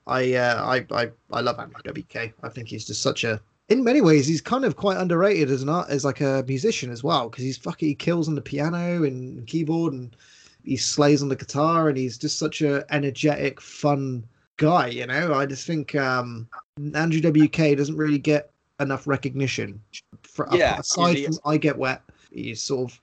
I, 0.10 0.34
uh, 0.34 0.64
I 0.66 0.86
I 0.92 1.12
I 1.32 1.42
love 1.42 1.60
Andrew 1.60 1.82
WK. 1.86 2.34
I 2.44 2.50
think 2.50 2.68
he's 2.68 2.86
just 2.86 3.02
such 3.02 3.24
a. 3.24 3.40
In 3.70 3.84
many 3.84 4.02
ways, 4.02 4.26
he's 4.26 4.42
kind 4.42 4.66
of 4.66 4.76
quite 4.76 4.98
underrated 4.98 5.52
as 5.52 5.62
an 5.62 5.70
art, 5.70 5.90
as 5.90 6.04
like 6.04 6.22
a 6.22 6.44
musician 6.48 6.90
as 6.90 7.04
well, 7.04 7.30
because 7.30 7.44
he's 7.44 7.58
fucking 7.58 7.88
he 7.88 7.94
kills 7.94 8.28
on 8.28 8.34
the 8.34 8.42
piano 8.42 9.04
and 9.04 9.46
keyboard, 9.46 9.94
and 9.94 10.16
he 10.64 10.76
slays 10.76 11.22
on 11.22 11.30
the 11.30 11.36
guitar, 11.36 11.90
and 11.90 11.98
he's 11.98 12.18
just 12.18 12.40
such 12.40 12.64
a 12.64 12.84
energetic, 12.92 13.62
fun 13.62 14.26
guy. 14.58 14.88
You 14.88 15.06
know, 15.06 15.36
I 15.36 15.46
just 15.46 15.68
think 15.68 15.94
um, 15.94 16.48
Andrew 16.96 17.22
WK 17.22 17.78
doesn't 17.78 17.96
really 17.96 18.18
get 18.18 18.50
enough 18.80 19.06
recognition. 19.06 19.80
For, 20.24 20.48
Yeah, 20.52 20.80
aside 20.80 21.24
from 21.24 21.38
I 21.46 21.58
Get 21.58 21.78
Wet, 21.78 22.02
he's 22.32 22.62
sort 22.62 22.92
of 22.92 23.00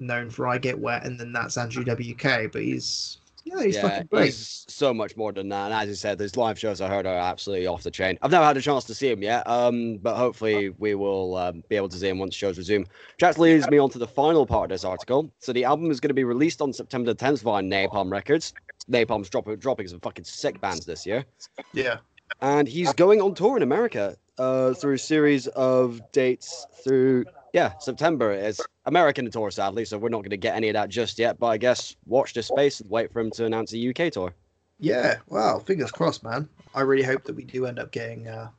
known 0.00 0.30
for 0.30 0.48
I 0.48 0.58
Get 0.58 0.78
Wet, 0.78 1.04
and 1.04 1.20
then 1.20 1.32
that's 1.32 1.56
Andrew 1.56 1.84
WK. 1.84 2.50
But 2.52 2.62
he's 2.62 3.17
yeah, 3.54 3.64
he's 3.64 3.76
yeah, 3.76 3.82
fucking 3.82 4.08
great. 4.10 4.26
he's 4.26 4.64
so 4.68 4.92
much 4.94 5.16
more 5.16 5.32
than 5.32 5.48
that. 5.48 5.66
And 5.66 5.74
as 5.74 5.88
I 5.88 5.92
said, 5.94 6.20
his 6.20 6.36
live 6.36 6.58
shows 6.58 6.80
I 6.80 6.88
heard 6.88 7.06
are 7.06 7.16
absolutely 7.16 7.66
off 7.66 7.82
the 7.82 7.90
chain. 7.90 8.18
I've 8.22 8.30
never 8.30 8.44
had 8.44 8.56
a 8.56 8.60
chance 8.60 8.84
to 8.84 8.94
see 8.94 9.10
him 9.10 9.22
yet, 9.22 9.48
um, 9.48 9.98
but 9.98 10.16
hopefully 10.16 10.70
we 10.78 10.94
will 10.94 11.36
um, 11.36 11.62
be 11.68 11.76
able 11.76 11.88
to 11.88 11.96
see 11.96 12.08
him 12.08 12.18
once 12.18 12.34
shows 12.34 12.58
resume. 12.58 12.86
Which 13.20 13.38
leads 13.38 13.68
me 13.68 13.78
on 13.78 13.90
to 13.90 13.98
the 13.98 14.06
final 14.06 14.46
part 14.46 14.70
of 14.70 14.74
this 14.74 14.84
article. 14.84 15.32
So 15.38 15.52
the 15.52 15.64
album 15.64 15.90
is 15.90 16.00
going 16.00 16.10
to 16.10 16.14
be 16.14 16.24
released 16.24 16.62
on 16.62 16.72
September 16.72 17.14
10th 17.14 17.42
via 17.42 17.62
Napalm 17.62 18.10
Records. 18.10 18.52
Napalm's 18.90 19.28
dropping 19.28 19.56
dropping 19.56 19.88
some 19.88 20.00
fucking 20.00 20.24
sick 20.24 20.60
bands 20.60 20.86
this 20.86 21.04
year. 21.04 21.24
Yeah. 21.72 21.98
and 22.40 22.68
he's 22.68 22.92
going 22.92 23.20
on 23.20 23.34
tour 23.34 23.56
in 23.56 23.62
America 23.62 24.16
uh, 24.38 24.72
through 24.74 24.94
a 24.94 24.98
series 24.98 25.46
of 25.48 26.00
dates 26.12 26.66
through 26.84 27.24
yeah 27.52 27.72
September. 27.78 28.32
is 28.32 28.60
American 28.86 29.30
tour, 29.30 29.50
sadly, 29.50 29.84
so 29.84 29.98
we're 29.98 30.08
not 30.08 30.18
going 30.18 30.30
to 30.30 30.36
get 30.36 30.54
any 30.54 30.68
of 30.68 30.74
that 30.74 30.88
just 30.88 31.18
yet. 31.18 31.38
But 31.38 31.48
I 31.48 31.58
guess 31.58 31.96
watch 32.06 32.34
this 32.34 32.46
space 32.46 32.80
and 32.80 32.90
wait 32.90 33.12
for 33.12 33.20
him 33.20 33.30
to 33.32 33.44
announce 33.44 33.72
a 33.74 33.88
UK 33.90 34.12
tour. 34.12 34.34
Yeah, 34.80 35.16
wow, 35.28 35.58
fingers 35.58 35.90
crossed, 35.90 36.22
man. 36.22 36.48
I 36.74 36.82
really 36.82 37.02
hope 37.02 37.24
that 37.24 37.34
we 37.34 37.44
do 37.44 37.66
end 37.66 37.78
up 37.78 37.90
getting 37.90 38.28
uh 38.28 38.50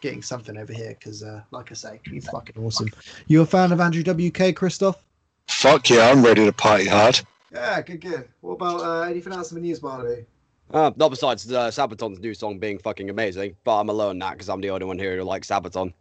getting 0.00 0.22
something 0.22 0.58
over 0.58 0.72
here 0.72 0.94
because, 0.98 1.22
uh, 1.22 1.42
like 1.50 1.70
I 1.70 1.74
say, 1.74 2.00
he's 2.10 2.28
fucking 2.28 2.62
awesome. 2.62 2.90
You 3.26 3.40
a 3.40 3.46
fan 3.46 3.72
of 3.72 3.80
Andrew 3.80 4.02
WK, 4.02 4.54
Christoph? 4.54 5.02
Fuck 5.46 5.88
yeah, 5.88 6.10
I'm 6.10 6.22
ready 6.22 6.44
to 6.44 6.52
party 6.52 6.86
hard. 6.86 7.20
Yeah, 7.50 7.80
good, 7.80 8.02
good. 8.02 8.28
What 8.42 8.54
about 8.54 8.80
uh, 8.80 9.02
anything 9.02 9.32
else 9.32 9.50
in 9.50 9.54
the 9.54 9.62
news, 9.62 9.80
Barnaby? 9.80 10.26
Uh, 10.72 10.90
not 10.96 11.08
besides 11.10 11.50
uh, 11.50 11.68
Sabaton's 11.68 12.18
new 12.20 12.34
song 12.34 12.58
being 12.58 12.78
fucking 12.78 13.08
amazing, 13.08 13.56
but 13.64 13.80
I'm 13.80 13.88
alone 13.88 14.18
now 14.18 14.32
because 14.32 14.48
I'm 14.50 14.60
the 14.60 14.70
only 14.70 14.84
one 14.84 14.98
here 14.98 15.16
who 15.16 15.22
likes 15.22 15.48
Sabaton. 15.48 15.92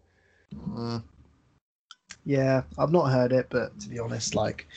Mm. 0.69 1.03
Yeah, 2.25 2.63
I've 2.77 2.91
not 2.91 3.11
heard 3.11 3.33
it, 3.33 3.47
but 3.49 3.77
to 3.81 3.89
be 3.89 3.99
honest, 3.99 4.35
like 4.35 4.67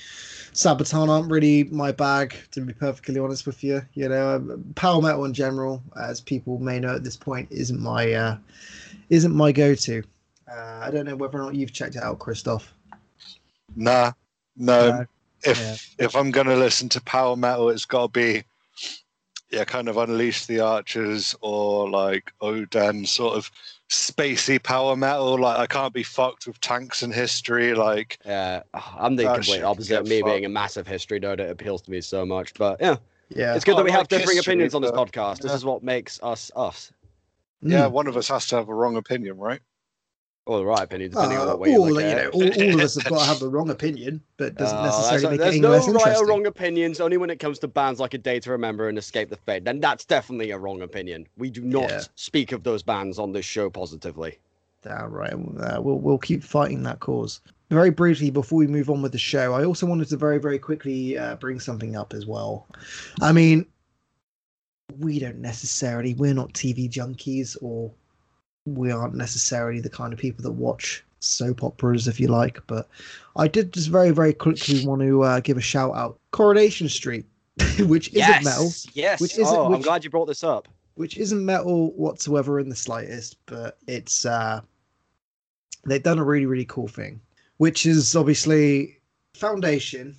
Sabaton 0.52 1.08
aren't 1.08 1.30
really 1.30 1.64
my 1.64 1.92
bag. 1.92 2.34
To 2.52 2.60
be 2.60 2.72
perfectly 2.72 3.20
honest 3.20 3.46
with 3.46 3.62
you, 3.62 3.82
you 3.94 4.08
know, 4.08 4.36
um, 4.36 4.64
power 4.74 5.00
metal 5.00 5.24
in 5.24 5.34
general, 5.34 5.82
as 6.00 6.20
people 6.20 6.58
may 6.58 6.80
know 6.80 6.94
at 6.96 7.04
this 7.04 7.16
point, 7.16 7.48
isn't 7.50 7.80
my 7.80 8.12
uh, 8.12 8.36
isn't 9.10 9.34
my 9.34 9.52
go-to. 9.52 10.02
Uh, 10.50 10.80
I 10.82 10.90
don't 10.90 11.06
know 11.06 11.16
whether 11.16 11.38
or 11.38 11.42
not 11.42 11.54
you've 11.54 11.72
checked 11.72 11.96
it 11.96 12.02
out, 12.02 12.18
Christoph. 12.18 12.72
Nah, 13.74 14.12
no. 14.56 14.90
No. 14.90 15.06
if 15.44 15.60
yeah. 15.60 16.06
if 16.06 16.16
I'm 16.16 16.30
gonna 16.30 16.56
listen 16.56 16.88
to 16.90 17.00
power 17.02 17.36
metal, 17.36 17.70
it's 17.70 17.84
got 17.84 18.12
to 18.12 18.20
be 18.20 18.44
yeah, 19.50 19.64
kind 19.64 19.88
of 19.88 19.96
Unleash 19.96 20.46
the 20.46 20.60
Archers 20.60 21.34
or 21.40 21.88
like 21.88 22.32
Odin, 22.40 23.06
sort 23.06 23.36
of 23.36 23.50
spacey 23.88 24.62
power 24.62 24.96
metal. 24.96 25.38
Like 25.38 25.58
I 25.58 25.66
can't 25.66 25.92
be 25.94 26.02
fucked 26.02 26.46
with 26.46 26.60
tanks 26.60 27.02
and 27.02 27.12
history. 27.14 27.74
Like 27.74 28.18
Yeah, 28.24 28.62
I'm 28.74 29.16
the 29.16 29.24
complete 29.24 29.62
opposite. 29.62 29.94
can 29.96 30.08
Me 30.08 30.18
get 30.18 30.24
being 30.26 30.44
a 30.44 30.48
massive 30.48 30.86
history 30.86 31.20
nerd, 31.20 31.40
it 31.40 31.50
appeals 31.50 31.82
to 31.82 31.90
me 31.90 32.00
so 32.00 32.24
much. 32.26 32.54
But 32.54 32.80
yeah, 32.80 32.96
Yeah, 33.30 33.54
it's 33.54 33.64
good 33.64 33.74
I 33.74 33.78
that 33.78 33.84
we 33.84 33.90
have 33.92 34.00
like 34.02 34.08
differing 34.08 34.36
history, 34.36 34.52
opinions 34.52 34.74
on 34.74 34.82
this 34.82 34.90
but- 34.92 35.10
podcast. 35.12 35.38
This 35.40 35.52
is 35.52 35.64
what 35.64 35.82
makes 35.82 36.20
us 36.22 36.50
us. 36.56 36.92
yeah, 37.62 37.86
Mm. 37.86 37.90
one 37.92 38.06
of 38.06 38.16
us 38.16 38.28
has 38.28 38.46
to 38.48 38.56
have 38.56 38.68
a 38.68 38.74
wrong 38.74 38.96
opinion, 38.96 39.38
right? 39.38 39.60
Or 40.46 40.58
the 40.58 40.64
right 40.64 40.84
opinion, 40.84 41.10
depending 41.10 41.38
on 41.38 41.48
Uh, 41.48 41.50
what 41.50 41.58
way 41.58 41.72
you 41.72 41.78
all, 41.80 41.90
look 41.90 42.04
you 42.04 42.08
at 42.10 42.24
know, 42.24 42.30
all, 42.30 42.48
all 42.62 42.74
of 42.76 42.80
us 42.80 42.94
have 42.94 43.04
got 43.08 43.18
to 43.18 43.26
have 43.26 43.40
the 43.40 43.48
wrong 43.48 43.68
opinion, 43.70 44.22
but 44.36 44.54
doesn't 44.54 44.78
Uh, 44.78 44.82
necessarily 44.84 45.26
make 45.30 45.40
there's 45.40 45.58
no 45.60 45.76
right 45.92 46.16
or 46.16 46.26
wrong 46.26 46.46
opinions, 46.46 47.00
only 47.00 47.16
when 47.16 47.30
it 47.30 47.40
comes 47.40 47.58
to 47.58 47.68
bands 47.68 47.98
like 47.98 48.14
A 48.14 48.18
Day 48.18 48.38
to 48.38 48.52
Remember 48.52 48.88
and 48.88 48.96
Escape 48.96 49.28
the 49.28 49.36
Fate. 49.36 49.64
Then 49.64 49.80
that's 49.80 50.04
definitely 50.04 50.52
a 50.52 50.58
wrong 50.58 50.82
opinion. 50.82 51.26
We 51.36 51.50
do 51.50 51.62
not 51.62 51.90
Yeah. 51.90 52.04
speak 52.14 52.52
of 52.52 52.62
those 52.62 52.84
bands 52.84 53.18
on 53.18 53.32
this 53.32 53.44
show 53.44 53.68
positively. 53.68 54.38
All 54.88 55.08
right, 55.08 55.32
uh, 55.32 55.80
we'll 55.82 55.98
we'll 55.98 56.16
keep 56.18 56.44
fighting 56.44 56.84
that 56.84 57.00
cause. 57.00 57.40
Very 57.70 57.90
briefly, 57.90 58.30
before 58.30 58.58
we 58.60 58.68
move 58.68 58.88
on 58.88 59.02
with 59.02 59.10
the 59.10 59.18
show, 59.18 59.52
I 59.52 59.64
also 59.64 59.84
wanted 59.84 60.08
to 60.10 60.16
very 60.16 60.38
very 60.38 60.60
quickly 60.60 61.18
uh, 61.18 61.34
bring 61.34 61.58
something 61.58 61.96
up 61.96 62.14
as 62.14 62.24
well. 62.24 62.68
I 63.20 63.32
mean, 63.32 63.66
we 65.00 65.18
don't 65.18 65.38
necessarily 65.40 66.14
we're 66.14 66.34
not 66.34 66.52
TV 66.52 66.88
junkies, 66.88 67.56
or 67.60 67.90
we 68.66 68.90
aren't 68.90 69.14
necessarily 69.14 69.80
the 69.80 69.88
kind 69.90 70.12
of 70.12 70.18
people 70.18 70.42
that 70.42 70.52
watch 70.52 71.02
soap 71.20 71.62
operas, 71.64 72.06
if 72.08 72.20
you 72.20 72.28
like. 72.28 72.60
But 72.66 72.88
I 73.36 73.48
did 73.48 73.72
just 73.72 73.88
very 73.88 74.10
very 74.10 74.34
quickly 74.34 74.84
want 74.86 75.00
to 75.02 75.22
uh, 75.22 75.40
give 75.40 75.56
a 75.56 75.60
shout 75.62 75.94
out 75.94 76.18
Coronation 76.32 76.88
Street, 76.88 77.24
which 77.80 78.12
isn't 78.12 78.44
metal, 78.44 78.70
Yes. 78.92 79.20
Which 79.20 79.38
isn't- 79.38 79.46
oh, 79.56 79.72
I'm 79.72 79.80
glad 79.80 80.04
you 80.04 80.10
brought 80.10 80.26
this 80.26 80.44
up. 80.44 80.68
which 80.94 81.16
isn't 81.16 81.44
metal 81.44 81.92
whatsoever 81.92 82.60
in 82.60 82.68
the 82.68 82.76
slightest, 82.76 83.36
but 83.46 83.78
it's 83.86 84.26
uh 84.26 84.60
they've 85.86 86.02
done 86.02 86.18
a 86.18 86.24
really 86.24 86.46
really 86.46 86.64
cool 86.66 86.88
thing, 86.88 87.20
which 87.58 87.86
is 87.86 88.14
obviously 88.16 88.98
foundation, 89.34 90.16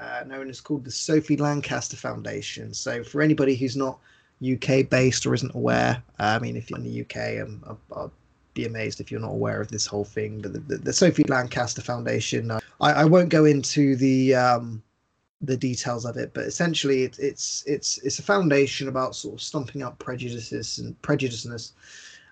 uh, 0.00 0.24
known 0.26 0.48
as 0.50 0.60
called 0.60 0.84
the 0.84 0.90
Sophie 0.90 1.36
Lancaster 1.36 1.96
Foundation. 1.96 2.74
So 2.74 3.02
for 3.04 3.22
anybody 3.22 3.54
who's 3.56 3.76
not 3.76 3.98
UK 4.44 4.88
based 4.88 5.26
or 5.26 5.34
isn't 5.34 5.54
aware, 5.54 6.02
uh, 6.18 6.36
I 6.36 6.38
mean, 6.38 6.56
if 6.56 6.70
you're 6.70 6.78
in 6.78 6.84
the 6.84 7.00
UK, 7.00 7.48
I'll, 7.66 7.78
I'll 7.92 8.12
be 8.54 8.66
amazed 8.66 9.00
if 9.00 9.10
you're 9.10 9.20
not 9.20 9.30
aware 9.30 9.60
of 9.60 9.68
this 9.68 9.86
whole 9.86 10.04
thing. 10.04 10.40
But 10.40 10.52
the, 10.52 10.60
the, 10.60 10.76
the 10.78 10.92
Sophie 10.92 11.24
Lancaster 11.24 11.82
Foundation, 11.82 12.50
uh, 12.50 12.60
I, 12.80 12.92
I 12.92 13.04
won't 13.04 13.28
go 13.28 13.44
into 13.44 13.96
the 13.96 14.34
um, 14.34 14.82
the 15.42 15.56
details 15.56 16.04
of 16.04 16.16
it, 16.16 16.32
but 16.34 16.44
essentially 16.44 17.04
it, 17.04 17.18
it's 17.18 17.62
it's 17.66 17.98
it's 17.98 18.18
a 18.18 18.22
foundation 18.22 18.88
about 18.88 19.14
sort 19.14 19.34
of 19.34 19.42
stomping 19.42 19.82
up 19.82 19.98
prejudices 19.98 20.78
and 20.78 21.00
prejudiceness 21.02 21.72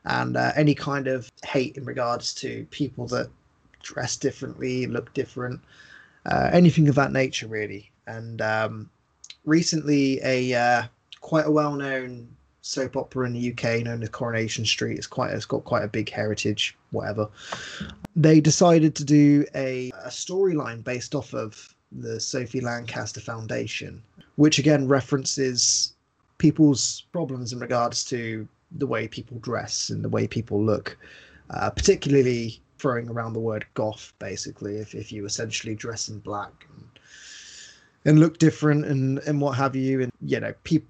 and 0.04 0.36
uh, 0.36 0.52
any 0.56 0.74
kind 0.74 1.06
of 1.06 1.30
hate 1.44 1.76
in 1.76 1.84
regards 1.84 2.34
to 2.34 2.66
people 2.70 3.06
that 3.06 3.28
dress 3.82 4.16
differently, 4.16 4.86
look 4.86 5.12
different, 5.14 5.60
uh, 6.26 6.50
anything 6.52 6.88
of 6.88 6.94
that 6.94 7.12
nature, 7.12 7.46
really. 7.46 7.90
And 8.06 8.42
um, 8.42 8.90
recently, 9.44 10.20
a 10.22 10.54
uh, 10.54 10.82
quite 11.24 11.46
a 11.46 11.50
well-known 11.50 12.28
soap 12.60 12.98
opera 12.98 13.26
in 13.26 13.32
the 13.32 13.50
UK 13.50 13.82
known 13.82 14.02
as 14.02 14.10
Coronation 14.10 14.66
Street. 14.66 14.98
It's 14.98 15.06
quite 15.06 15.30
it's 15.32 15.46
got 15.46 15.64
quite 15.64 15.82
a 15.82 15.88
big 15.88 16.10
heritage, 16.10 16.76
whatever. 16.90 17.30
They 18.14 18.42
decided 18.42 18.94
to 18.96 19.04
do 19.04 19.46
a, 19.54 19.90
a 20.04 20.08
storyline 20.08 20.84
based 20.84 21.14
off 21.14 21.32
of 21.32 21.74
the 21.90 22.20
Sophie 22.20 22.60
Lancaster 22.60 23.22
Foundation, 23.22 24.02
which 24.36 24.58
again 24.58 24.86
references 24.86 25.94
people's 26.36 27.04
problems 27.10 27.54
in 27.54 27.58
regards 27.58 28.04
to 28.04 28.46
the 28.72 28.86
way 28.86 29.08
people 29.08 29.38
dress 29.38 29.88
and 29.88 30.04
the 30.04 30.10
way 30.10 30.26
people 30.26 30.62
look, 30.62 30.98
uh, 31.50 31.70
particularly 31.70 32.60
throwing 32.76 33.08
around 33.08 33.32
the 33.32 33.40
word 33.40 33.64
goth, 33.72 34.12
basically, 34.18 34.76
if, 34.76 34.94
if 34.94 35.10
you 35.10 35.24
essentially 35.24 35.74
dress 35.74 36.10
in 36.10 36.18
black 36.18 36.66
and, 36.76 36.98
and 38.04 38.20
look 38.20 38.36
different 38.36 38.84
and, 38.84 39.20
and 39.20 39.40
what 39.40 39.52
have 39.52 39.74
you. 39.74 40.02
And, 40.02 40.12
you 40.20 40.38
know, 40.38 40.52
people, 40.64 40.88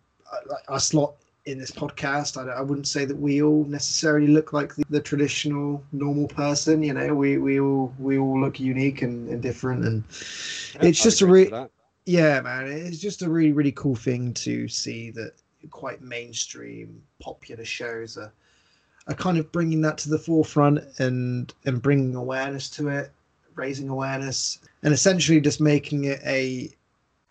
us 0.68 0.88
slot 0.88 1.14
in 1.46 1.58
this 1.58 1.70
podcast, 1.70 2.36
I, 2.36 2.50
I 2.50 2.62
wouldn't 2.62 2.88
say 2.88 3.04
that 3.04 3.16
we 3.16 3.42
all 3.42 3.64
necessarily 3.64 4.28
look 4.28 4.52
like 4.52 4.74
the, 4.74 4.84
the 4.88 5.00
traditional 5.00 5.82
normal 5.92 6.28
person. 6.28 6.82
You 6.82 6.94
know, 6.94 7.14
we, 7.14 7.38
we 7.38 7.60
all 7.60 7.92
we 7.98 8.18
all 8.18 8.40
look 8.40 8.58
unique 8.58 9.02
and, 9.02 9.28
and 9.28 9.42
different, 9.42 9.84
and 9.84 10.04
it's 10.08 10.76
I'd 10.80 10.94
just 10.94 11.20
a 11.22 11.24
agree 11.24 11.50
re- 11.50 11.66
yeah, 12.06 12.40
man, 12.42 12.66
it's 12.66 12.98
just 12.98 13.22
a 13.22 13.30
really, 13.30 13.52
really 13.52 13.72
cool 13.72 13.94
thing 13.94 14.34
to 14.34 14.68
see 14.68 15.10
that 15.12 15.32
quite 15.70 16.02
mainstream, 16.02 17.02
popular 17.20 17.64
shows 17.64 18.18
are 18.18 18.32
are 19.06 19.14
kind 19.14 19.36
of 19.36 19.52
bringing 19.52 19.82
that 19.82 19.98
to 19.98 20.08
the 20.08 20.18
forefront 20.18 20.80
and 20.98 21.52
and 21.64 21.82
bringing 21.82 22.14
awareness 22.14 22.68
to 22.70 22.88
it, 22.88 23.10
raising 23.54 23.88
awareness, 23.88 24.60
and 24.82 24.92
essentially 24.92 25.40
just 25.40 25.60
making 25.60 26.04
it 26.04 26.20
a 26.24 26.70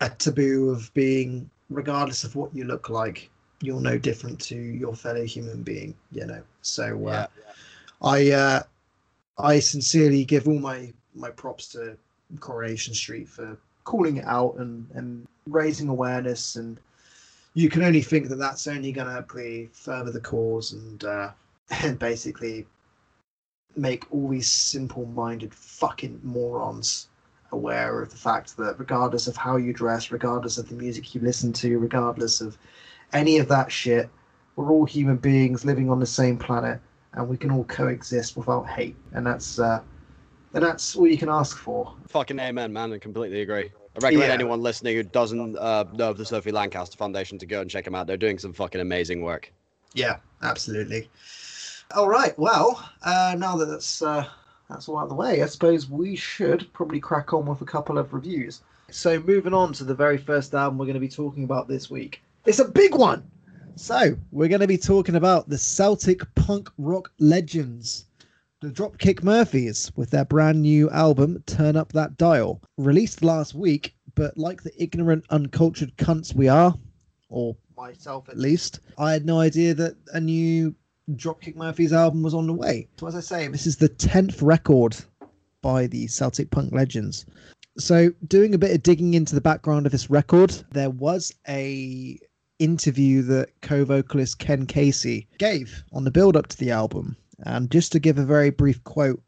a 0.00 0.10
taboo 0.10 0.70
of 0.70 0.92
being, 0.94 1.48
regardless 1.74 2.24
of 2.24 2.36
what 2.36 2.54
you 2.54 2.64
look 2.64 2.88
like, 2.88 3.30
you're 3.60 3.80
no 3.80 3.98
different 3.98 4.40
to 4.40 4.56
your 4.56 4.94
fellow 4.94 5.24
human 5.24 5.62
being. 5.62 5.94
You 6.12 6.26
know, 6.26 6.42
so 6.62 7.06
uh, 7.06 7.26
I 8.02 8.30
uh, 8.30 8.62
I 9.38 9.58
sincerely 9.60 10.24
give 10.24 10.48
all 10.48 10.58
my 10.58 10.92
my 11.14 11.30
props 11.30 11.68
to 11.68 11.96
Coronation 12.40 12.94
Street 12.94 13.28
for 13.28 13.56
calling 13.84 14.18
it 14.18 14.24
out 14.26 14.56
and 14.58 14.88
and 14.94 15.26
raising 15.46 15.88
awareness 15.88 16.56
and 16.56 16.78
you 17.54 17.68
can 17.68 17.82
only 17.82 18.02
think 18.02 18.28
that 18.28 18.36
that's 18.36 18.66
only 18.66 18.92
going 18.92 19.06
to 19.06 19.24
be 19.34 19.68
further 19.72 20.10
the 20.10 20.20
cause 20.20 20.72
and 20.72 21.04
uh, 21.04 21.30
and 21.82 21.98
basically 21.98 22.66
make 23.76 24.06
all 24.12 24.28
these 24.28 24.48
simple-minded 24.48 25.52
fucking 25.54 26.20
morons 26.22 27.08
aware 27.52 28.00
of 28.02 28.10
the 28.10 28.16
fact 28.16 28.56
that 28.56 28.78
regardless 28.78 29.26
of 29.26 29.36
how 29.36 29.56
you 29.56 29.72
dress, 29.72 30.10
regardless 30.10 30.58
of 30.58 30.68
the 30.68 30.74
music 30.74 31.14
you 31.14 31.20
listen 31.20 31.52
to, 31.52 31.78
regardless 31.78 32.40
of 32.40 32.58
any 33.12 33.38
of 33.38 33.48
that 33.48 33.70
shit, 33.70 34.08
we're 34.56 34.70
all 34.70 34.84
human 34.84 35.16
beings 35.16 35.64
living 35.64 35.90
on 35.90 36.00
the 36.00 36.06
same 36.06 36.36
planet, 36.36 36.80
and 37.12 37.28
we 37.28 37.36
can 37.36 37.50
all 37.50 37.64
coexist 37.64 38.36
without 38.36 38.68
hate, 38.68 38.96
and 39.12 39.26
that's 39.26 39.58
uh, 39.58 39.80
and 40.52 40.62
that's 40.62 40.94
all 40.96 41.06
you 41.06 41.18
can 41.18 41.28
ask 41.28 41.56
for. 41.56 41.92
Fucking 42.08 42.38
amen, 42.38 42.72
man. 42.72 42.92
I 42.92 42.98
completely 42.98 43.42
agree. 43.42 43.72
I 43.96 44.00
recommend 44.00 44.28
Yeah. 44.28 44.34
anyone 44.34 44.60
listening 44.60 44.96
who 44.96 45.02
doesn't 45.02 45.56
uh, 45.56 45.84
know 45.92 46.10
of 46.10 46.16
the 46.16 46.24
Sophie 46.24 46.52
Lancaster 46.52 46.96
Foundation 46.96 47.38
to 47.38 47.46
go 47.46 47.60
and 47.60 47.70
check 47.70 47.84
them 47.84 47.94
out. 47.94 48.06
They're 48.06 48.16
doing 48.16 48.38
some 48.38 48.52
fucking 48.52 48.80
amazing 48.80 49.22
work. 49.22 49.52
Yeah, 49.94 50.16
absolutely. 50.42 51.10
All 51.94 52.08
right. 52.08 52.36
Well, 52.38 52.88
uh, 53.02 53.36
now 53.38 53.56
that 53.56 53.66
that's 53.66 54.02
uh, 54.02 54.26
that's 54.74 54.88
all 54.88 54.98
out 54.98 55.04
of 55.04 55.08
the 55.08 55.14
way, 55.14 55.40
I 55.40 55.46
suppose 55.46 55.88
we 55.88 56.16
should 56.16 56.70
probably 56.72 56.98
crack 56.98 57.32
on 57.32 57.46
with 57.46 57.60
a 57.60 57.64
couple 57.64 57.96
of 57.96 58.12
reviews. 58.12 58.62
So, 58.90 59.20
moving 59.20 59.54
on 59.54 59.72
to 59.74 59.84
the 59.84 59.94
very 59.94 60.18
first 60.18 60.52
album 60.52 60.78
we're 60.78 60.86
going 60.86 60.94
to 60.94 61.00
be 61.00 61.08
talking 61.08 61.44
about 61.44 61.68
this 61.68 61.90
week. 61.90 62.22
It's 62.44 62.58
a 62.58 62.64
big 62.64 62.94
one. 62.94 63.22
So, 63.76 64.16
we're 64.32 64.48
going 64.48 64.60
to 64.60 64.66
be 64.66 64.76
talking 64.76 65.14
about 65.14 65.48
the 65.48 65.58
Celtic 65.58 66.22
punk 66.34 66.70
rock 66.76 67.12
legends, 67.20 68.06
the 68.60 68.68
Dropkick 68.68 69.22
Murphys, 69.22 69.92
with 69.94 70.10
their 70.10 70.24
brand 70.24 70.60
new 70.60 70.90
album 70.90 71.42
"Turn 71.46 71.76
Up 71.76 71.92
That 71.92 72.16
Dial," 72.16 72.60
released 72.76 73.22
last 73.22 73.54
week. 73.54 73.94
But 74.16 74.36
like 74.36 74.64
the 74.64 74.82
ignorant, 74.82 75.24
uncultured 75.30 75.96
cunts 75.96 76.34
we 76.34 76.48
are, 76.48 76.74
or 77.28 77.56
myself 77.76 78.28
at 78.28 78.38
least, 78.38 78.80
I 78.98 79.12
had 79.12 79.24
no 79.24 79.38
idea 79.38 79.72
that 79.74 79.96
a 80.12 80.20
new 80.20 80.74
Dropkick 81.10 81.54
Murphys 81.54 81.92
album 81.92 82.22
was 82.22 82.32
on 82.32 82.46
the 82.46 82.54
way. 82.54 82.88
So 82.98 83.06
as 83.06 83.14
I 83.14 83.20
say, 83.20 83.46
this 83.48 83.66
is 83.66 83.76
the 83.76 83.90
tenth 83.90 84.40
record 84.40 84.96
by 85.60 85.86
the 85.86 86.06
Celtic 86.06 86.50
punk 86.50 86.72
legends. 86.72 87.26
So 87.76 88.10
doing 88.26 88.54
a 88.54 88.58
bit 88.58 88.74
of 88.74 88.82
digging 88.82 89.12
into 89.12 89.34
the 89.34 89.40
background 89.42 89.84
of 89.84 89.92
this 89.92 90.08
record, 90.08 90.50
there 90.70 90.88
was 90.88 91.30
a 91.46 92.18
interview 92.58 93.20
that 93.22 93.50
co-vocalist 93.60 94.38
Ken 94.38 94.64
Casey 94.64 95.28
gave 95.38 95.84
on 95.92 96.04
the 96.04 96.10
build 96.10 96.36
up 96.36 96.46
to 96.46 96.56
the 96.56 96.70
album 96.70 97.16
And 97.40 97.70
just 97.70 97.92
to 97.92 97.98
give 97.98 98.16
a 98.16 98.24
very 98.24 98.50
brief 98.50 98.82
quote 98.84 99.22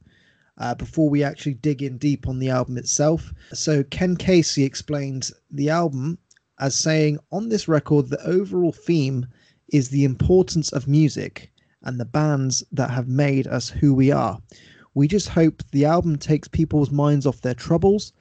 uh, 0.58 0.74
before 0.74 1.10
we 1.10 1.22
actually 1.22 1.54
dig 1.54 1.82
in 1.82 1.98
deep 1.98 2.26
on 2.26 2.38
the 2.38 2.48
album 2.48 2.78
itself. 2.78 3.34
So, 3.52 3.82
Ken 3.84 4.16
Casey 4.16 4.64
explained 4.64 5.30
the 5.50 5.68
album 5.68 6.16
as 6.58 6.74
saying 6.74 7.18
on 7.32 7.50
this 7.50 7.68
record, 7.68 8.08
the 8.08 8.24
overall 8.26 8.72
theme 8.72 9.26
is 9.68 9.90
the 9.90 10.04
importance 10.04 10.72
of 10.72 10.88
music 10.88 11.52
and 11.87 11.99
the 11.99 12.05
bands 12.05 12.62
that 12.72 12.90
have 12.90 13.09
made 13.09 13.46
us 13.46 13.70
who 13.70 13.94
we 13.94 14.11
are. 14.11 14.38
We 14.94 15.07
just 15.07 15.29
hope 15.29 15.62
the 15.70 15.85
album 15.85 16.18
takes 16.18 16.49
people's 16.49 16.90
minds 16.90 17.27
off 17.27 17.40
their 17.40 17.55
troubles. 17.55 18.12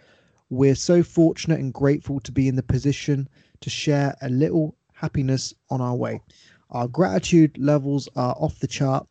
We're 0.50 0.76
so 0.76 1.02
fortunate 1.04 1.60
and 1.60 1.74
grateful 1.74 2.20
to 2.22 2.32
be 2.32 2.48
in 2.48 2.56
the 2.56 2.64
position 2.64 3.28
to 3.62 3.70
share 3.70 4.16
a 4.22 4.30
little 4.30 4.78
happiness 4.94 5.54
on 5.70 5.82
our 5.82 5.96
way. 5.96 6.22
Our 6.70 6.88
gratitude 6.88 7.58
levels 7.58 8.08
are 8.16 8.36
off 8.40 8.60
the 8.60 8.68
chart. 8.68 9.08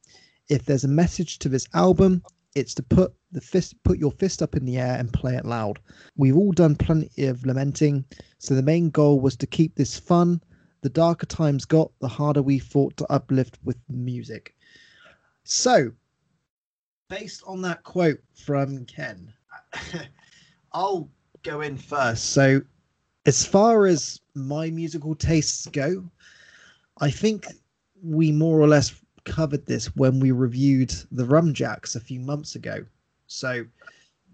If 0.48 0.64
there's 0.64 0.84
a 0.84 0.88
message 0.88 1.38
to 1.40 1.48
this 1.48 1.66
album, 1.74 2.22
it's 2.54 2.74
to 2.74 2.82
put 2.82 3.12
the 3.32 3.40
fist 3.40 3.74
put 3.82 3.98
your 3.98 4.12
fist 4.12 4.40
up 4.40 4.54
in 4.54 4.64
the 4.64 4.78
air 4.78 4.96
and 4.96 5.12
play 5.12 5.34
it 5.34 5.44
loud. 5.44 5.80
We've 6.16 6.36
all 6.36 6.52
done 6.52 6.76
plenty 6.76 7.26
of 7.26 7.44
lamenting, 7.44 8.04
so 8.38 8.54
the 8.54 8.62
main 8.62 8.90
goal 8.90 9.18
was 9.18 9.36
to 9.38 9.46
keep 9.46 9.74
this 9.74 9.98
fun. 9.98 10.40
The 10.84 10.90
darker 10.90 11.24
times 11.24 11.64
got, 11.64 11.90
the 12.00 12.08
harder 12.08 12.42
we 12.42 12.58
fought 12.58 12.94
to 12.98 13.10
uplift 13.10 13.58
with 13.64 13.78
music. 13.88 14.54
So, 15.44 15.92
based 17.08 17.42
on 17.46 17.62
that 17.62 17.82
quote 17.84 18.20
from 18.34 18.84
Ken, 18.84 19.32
I'll 20.72 21.08
go 21.42 21.62
in 21.62 21.78
first. 21.78 22.26
So, 22.34 22.60
as 23.24 23.46
far 23.46 23.86
as 23.86 24.20
my 24.34 24.68
musical 24.68 25.14
tastes 25.14 25.66
go, 25.68 26.04
I 27.00 27.10
think 27.10 27.46
we 28.02 28.30
more 28.30 28.60
or 28.60 28.68
less 28.68 28.94
covered 29.24 29.64
this 29.64 29.86
when 29.96 30.20
we 30.20 30.32
reviewed 30.32 30.94
the 31.10 31.24
Rumjacks 31.24 31.96
a 31.96 32.00
few 32.00 32.20
months 32.20 32.56
ago. 32.56 32.84
So, 33.26 33.64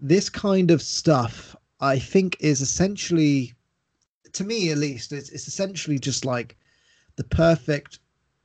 this 0.01 0.29
kind 0.29 0.69
of 0.69 0.81
stuff, 0.81 1.55
I 1.79 1.97
think, 1.97 2.35
is 2.41 2.59
essentially, 2.59 3.53
to 4.33 4.43
me 4.43 4.71
at 4.71 4.77
least, 4.77 5.11
it's, 5.11 5.29
it's 5.29 5.47
essentially 5.47 5.99
just 5.99 6.25
like 6.25 6.57
the 7.15 7.23
perfect 7.23 7.99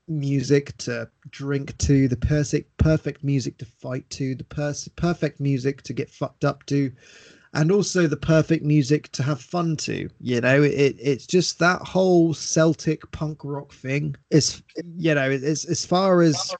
music 0.08 0.76
to 0.78 1.08
drink 1.30 1.76
to, 1.78 2.08
the 2.08 2.16
perfect 2.16 2.76
perfect 2.78 3.24
music 3.24 3.58
to 3.58 3.64
fight 3.64 4.08
to, 4.10 4.34
the 4.34 4.44
pers- 4.44 4.88
perfect 4.96 5.40
music 5.40 5.82
to 5.82 5.92
get 5.92 6.10
fucked 6.10 6.44
up 6.44 6.64
to, 6.66 6.92
and 7.54 7.72
also 7.72 8.06
the 8.06 8.16
perfect 8.16 8.64
music 8.64 9.10
to 9.12 9.22
have 9.22 9.40
fun 9.40 9.76
to. 9.76 10.08
You 10.20 10.40
know, 10.40 10.62
it 10.62 10.96
it's 10.98 11.26
just 11.26 11.58
that 11.58 11.82
whole 11.82 12.34
Celtic 12.34 13.10
punk 13.12 13.40
rock 13.44 13.72
thing. 13.72 14.14
Is 14.30 14.62
you 14.96 15.14
know, 15.14 15.30
it's 15.30 15.64
as 15.64 15.84
far 15.84 16.22
as 16.22 16.54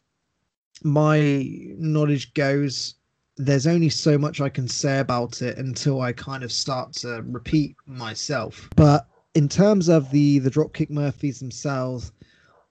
my 0.82 1.46
knowledge 1.78 2.34
goes. 2.34 2.94
There's 3.38 3.66
only 3.66 3.90
so 3.90 4.16
much 4.16 4.40
I 4.40 4.48
can 4.48 4.66
say 4.66 4.98
about 4.98 5.42
it 5.42 5.58
until 5.58 6.00
I 6.00 6.14
kind 6.14 6.42
of 6.42 6.50
start 6.50 6.94
to 6.94 7.22
repeat 7.26 7.76
myself. 7.84 8.66
But 8.76 9.06
in 9.36 9.50
terms 9.50 9.90
of 9.90 10.10
the 10.10 10.38
the 10.38 10.50
Dropkick 10.50 10.88
Murphys 10.88 11.40
themselves, 11.40 12.10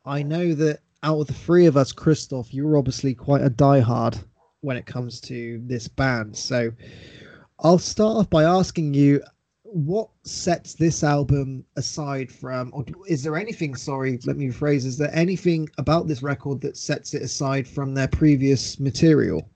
I 0.04 0.24
know 0.24 0.56
that 0.56 0.80
out 1.04 1.22
of 1.22 1.28
the 1.28 1.34
three 1.34 1.68
of 1.68 1.78
us, 1.78 1.92
Christoph, 1.92 2.52
you're 2.52 2.76
obviously 2.76 3.14
quite 3.14 3.44
a 3.44 3.52
diehard 3.52 4.18
when 4.62 4.76
it 4.76 4.88
comes 4.88 5.22
to 5.22 5.62
this 5.64 5.88
band. 5.88 6.36
So 6.36 6.72
I'll 7.60 7.78
start 7.78 8.18
off 8.18 8.30
by 8.32 8.46
asking 8.46 8.96
you 8.96 9.22
what 9.62 10.10
sets 10.24 10.74
this 10.74 11.04
album 11.04 11.64
aside 11.76 12.32
from 12.32 12.72
or 12.74 12.86
is 13.08 13.22
there 13.24 13.36
anything 13.36 13.76
sorry 13.76 14.18
let 14.24 14.38
me 14.38 14.48
rephrase 14.48 14.86
is 14.86 14.98
there 14.98 15.14
anything 15.14 15.68
about 15.78 16.08
this 16.08 16.24
record 16.24 16.62
that 16.62 16.78
sets 16.78 17.14
it 17.14 17.22
aside 17.22 17.68
from 17.68 17.94
their 17.94 18.08
previous 18.08 18.80
material 18.80 19.50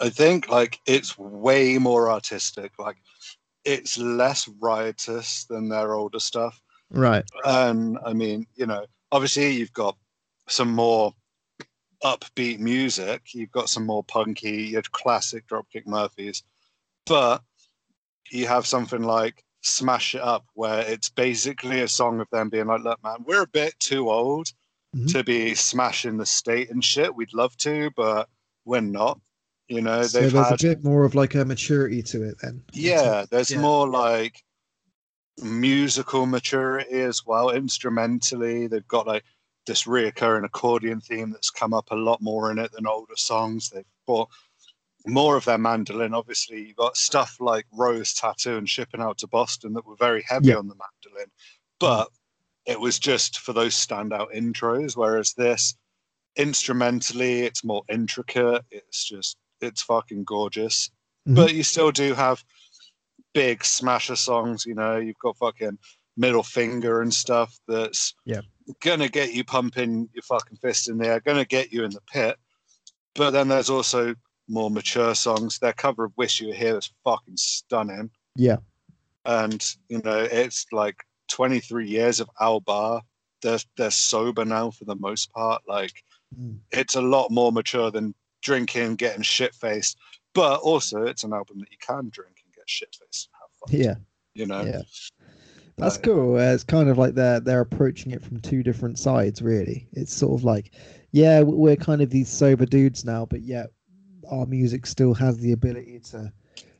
I 0.00 0.10
think 0.10 0.48
like 0.48 0.80
it's 0.86 1.16
way 1.18 1.78
more 1.78 2.10
artistic. 2.10 2.72
Like 2.78 2.96
it's 3.66 3.98
less 3.98 4.48
riotous 4.60 5.44
than 5.44 5.68
their 5.68 5.92
older 5.94 6.20
stuff. 6.20 6.62
right 6.90 7.24
And 7.44 7.98
I 8.06 8.12
mean, 8.12 8.46
you 8.54 8.64
know, 8.66 8.86
obviously 9.10 9.50
you've 9.52 9.72
got 9.72 9.96
some 10.48 10.72
more 10.72 11.12
upbeat 12.04 12.60
music. 12.60 13.34
You've 13.34 13.50
got 13.50 13.68
some 13.68 13.84
more 13.84 14.04
punky, 14.04 14.62
your 14.62 14.82
classic 14.92 15.46
Dropkick 15.48 15.86
Murphys, 15.86 16.44
but 17.06 17.42
you 18.30 18.46
have 18.46 18.66
something 18.66 19.02
like 19.02 19.42
Smash 19.62 20.14
It 20.14 20.20
Up, 20.20 20.44
where 20.54 20.80
it's 20.80 21.08
basically 21.08 21.80
a 21.80 21.88
song 21.88 22.20
of 22.20 22.28
them 22.30 22.48
being 22.48 22.66
like, 22.66 22.82
"Look, 22.82 23.02
man, 23.02 23.24
we're 23.24 23.42
a 23.42 23.48
bit 23.48 23.74
too 23.80 24.10
old 24.10 24.52
Mhm. 24.94 25.10
to 25.12 25.24
be 25.24 25.54
smashing 25.56 26.18
the 26.18 26.26
state 26.26 26.70
and 26.70 26.84
shit. 26.84 27.16
We'd 27.16 27.34
love 27.34 27.56
to, 27.58 27.90
but 27.96 28.28
we're 28.64 28.80
not." 28.80 29.20
You 29.68 29.82
know, 29.82 30.02
so 30.02 30.20
they've 30.20 30.32
there's 30.32 30.48
had 30.48 30.60
a 30.60 30.62
bit 30.62 30.84
more 30.84 31.04
of 31.04 31.14
like 31.16 31.34
a 31.34 31.44
maturity 31.44 32.02
to 32.04 32.22
it 32.22 32.36
then 32.40 32.62
yeah, 32.72 33.24
there's 33.30 33.50
Yeah. 33.50 33.60
more 33.60 33.88
like 33.88 34.42
musical 35.42 36.26
maturity 36.26 37.00
as 37.00 37.26
well. 37.26 37.50
Instrumentally, 37.50 38.68
they've 38.68 38.86
got 38.88 39.06
like 39.06 39.24
this 39.66 39.82
reoccurring 39.84 40.44
accordion 40.44 41.00
theme 41.00 41.30
that's 41.30 41.50
come 41.50 41.74
up 41.74 41.90
a 41.90 41.96
lot 41.96 42.22
more 42.22 42.50
in 42.52 42.58
it 42.58 42.70
than 42.72 42.86
older 42.86 43.16
songs. 43.16 43.68
They've 43.70 43.84
brought 44.06 44.28
more 45.04 45.36
of 45.36 45.44
their 45.44 45.58
mandolin. 45.58 46.14
Obviously, 46.14 46.66
you've 46.68 46.76
got 46.76 46.96
stuff 46.96 47.36
like 47.40 47.66
Rose 47.72 48.14
Tattoo 48.14 48.56
and 48.58 48.68
Shipping 48.68 49.00
Out 49.00 49.18
to 49.18 49.26
Boston 49.26 49.72
that 49.74 49.86
were 49.86 49.96
very 49.96 50.22
heavy 50.28 50.48
Yeah. 50.48 50.56
on 50.56 50.68
the 50.68 50.76
mandolin, 50.76 51.30
but 51.80 52.08
it 52.66 52.80
was 52.80 52.98
just 52.98 53.40
for 53.40 53.52
those 53.52 53.74
standout 53.74 54.32
intros. 54.34 54.96
Whereas 54.96 55.32
this, 55.34 55.74
instrumentally, 56.36 57.40
it's 57.40 57.64
more 57.64 57.82
intricate. 57.88 58.64
It's 58.70 59.04
just, 59.04 59.36
it's 59.60 59.82
fucking 59.82 60.24
gorgeous 60.24 60.90
Mhm. 61.28 61.34
but 61.36 61.54
you 61.54 61.62
still 61.64 61.90
do 61.90 62.14
have 62.14 62.44
big 63.34 63.64
smasher 63.64 64.14
songs. 64.16 64.64
You 64.64 64.74
know, 64.74 64.96
you've 64.96 65.18
got 65.18 65.36
fucking 65.38 65.78
middle 66.16 66.42
finger 66.44 67.02
and 67.02 67.12
stuff 67.12 67.58
that's 67.66 68.14
Yeah. 68.24 68.40
gonna 68.80 69.08
get 69.08 69.32
you 69.34 69.44
pumping 69.44 70.08
your 70.14 70.22
fucking 70.22 70.58
fist 70.58 70.88
in 70.88 70.98
the 70.98 71.08
air, 71.08 71.20
gonna 71.20 71.44
get 71.44 71.72
you 71.72 71.84
in 71.84 71.90
the 71.90 72.00
pit. 72.02 72.38
But 73.14 73.32
then 73.32 73.48
there's 73.48 73.68
also 73.70 74.14
more 74.48 74.70
mature 74.70 75.14
songs. 75.16 75.58
Their 75.58 75.72
cover 75.72 76.04
of 76.04 76.12
"Wish 76.16 76.40
You 76.40 76.48
Were 76.48 76.54
Here" 76.54 76.78
is 76.78 76.92
fucking 77.04 77.36
stunning, 77.36 78.10
yeah 78.36 78.58
and 79.24 79.76
you 79.88 80.00
know 80.02 80.20
it's 80.22 80.66
like 80.72 81.02
23 81.28 81.88
years 81.88 82.20
of 82.20 82.30
Al 82.40 82.60
Barr. 82.60 83.02
They're 83.42 83.58
they're 83.76 83.90
sober 83.90 84.44
now 84.44 84.70
for 84.70 84.84
the 84.84 84.94
most 84.96 85.32
part. 85.32 85.62
Like 85.66 86.04
Mm. 86.38 86.60
it's 86.72 86.94
a 86.96 87.00
lot 87.02 87.30
more 87.30 87.52
mature 87.52 87.90
than 87.90 88.14
drinking, 88.46 88.94
getting 88.94 89.22
shit 89.22 89.54
faced. 89.54 89.98
But 90.32 90.60
also, 90.60 91.02
it's 91.02 91.24
an 91.24 91.32
album 91.32 91.58
that 91.60 91.70
you 91.70 91.78
can 91.78 92.08
drink 92.10 92.36
and 92.44 92.54
get 92.54 92.68
shit 92.68 92.94
faced 92.94 93.28
and 93.28 93.36
have 93.40 93.50
fun. 93.58 93.80
yeah 93.80 93.94
You 94.34 94.46
know, 94.46 94.62
yeah 94.64 94.82
that's 95.76 95.98
cool 95.98 96.36
uh, 96.36 96.54
it's 96.54 96.64
kind 96.64 96.88
of 96.88 96.96
like 96.96 97.14
they're 97.14 97.40
they're 97.40 97.60
approaching 97.60 98.12
it 98.12 98.22
from 98.22 98.40
two 98.40 98.62
different 98.62 98.98
sides 98.98 99.42
really 99.42 99.86
it's 99.92 100.14
sort 100.14 100.38
of 100.38 100.42
like 100.44 100.72
yeah 101.12 101.42
we're 101.42 101.76
kind 101.76 102.00
of 102.00 102.08
these 102.08 102.30
sober 102.30 102.64
dudes 102.64 103.04
now 103.04 103.26
but 103.26 103.42
yet 103.42 103.66
our 104.30 104.46
music 104.46 104.86
still 104.86 105.12
has 105.12 105.36
the 105.38 105.52
ability 105.52 106.00
to 106.00 106.32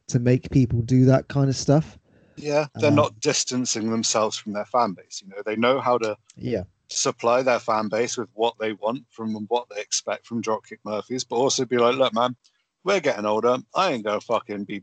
to 0.07 0.18
make 0.18 0.50
people 0.50 0.81
do 0.83 1.05
that 1.05 1.29
kind 1.29 1.48
of 1.50 1.57
stuff 1.57 1.98
yeah, 2.38 2.66
they're 2.74 2.90
Um, 2.90 2.96
not 2.96 3.18
distancing 3.20 3.90
themselves 3.90 4.37
from 4.37 4.52
their 4.52 4.66
fan 4.66 4.92
base. 4.92 5.22
You 5.22 5.29
know, 5.31 5.42
they 5.44 5.57
know 5.57 5.81
how 5.81 5.96
to 5.98 6.16
yeah 6.37 6.64
supply 6.88 7.42
their 7.42 7.59
fan 7.59 7.88
base 7.88 8.16
with 8.16 8.29
what 8.33 8.55
they 8.59 8.72
want 8.75 9.05
from 9.11 9.35
what 9.49 9.66
they 9.68 9.81
expect 9.81 10.27
from 10.27 10.42
Dropkick 10.42 10.79
Murphys, 10.85 11.25
but 11.25 11.37
also 11.37 11.64
be 11.64 11.79
like, 11.79 11.96
look, 11.96 12.14
man, 12.14 12.37
we're 12.85 13.01
getting 13.01 13.27
older. 13.27 13.59
I 13.75 13.92
ain't 13.92 14.05
gonna 14.05 14.20
fucking 14.20 14.64
be 14.64 14.83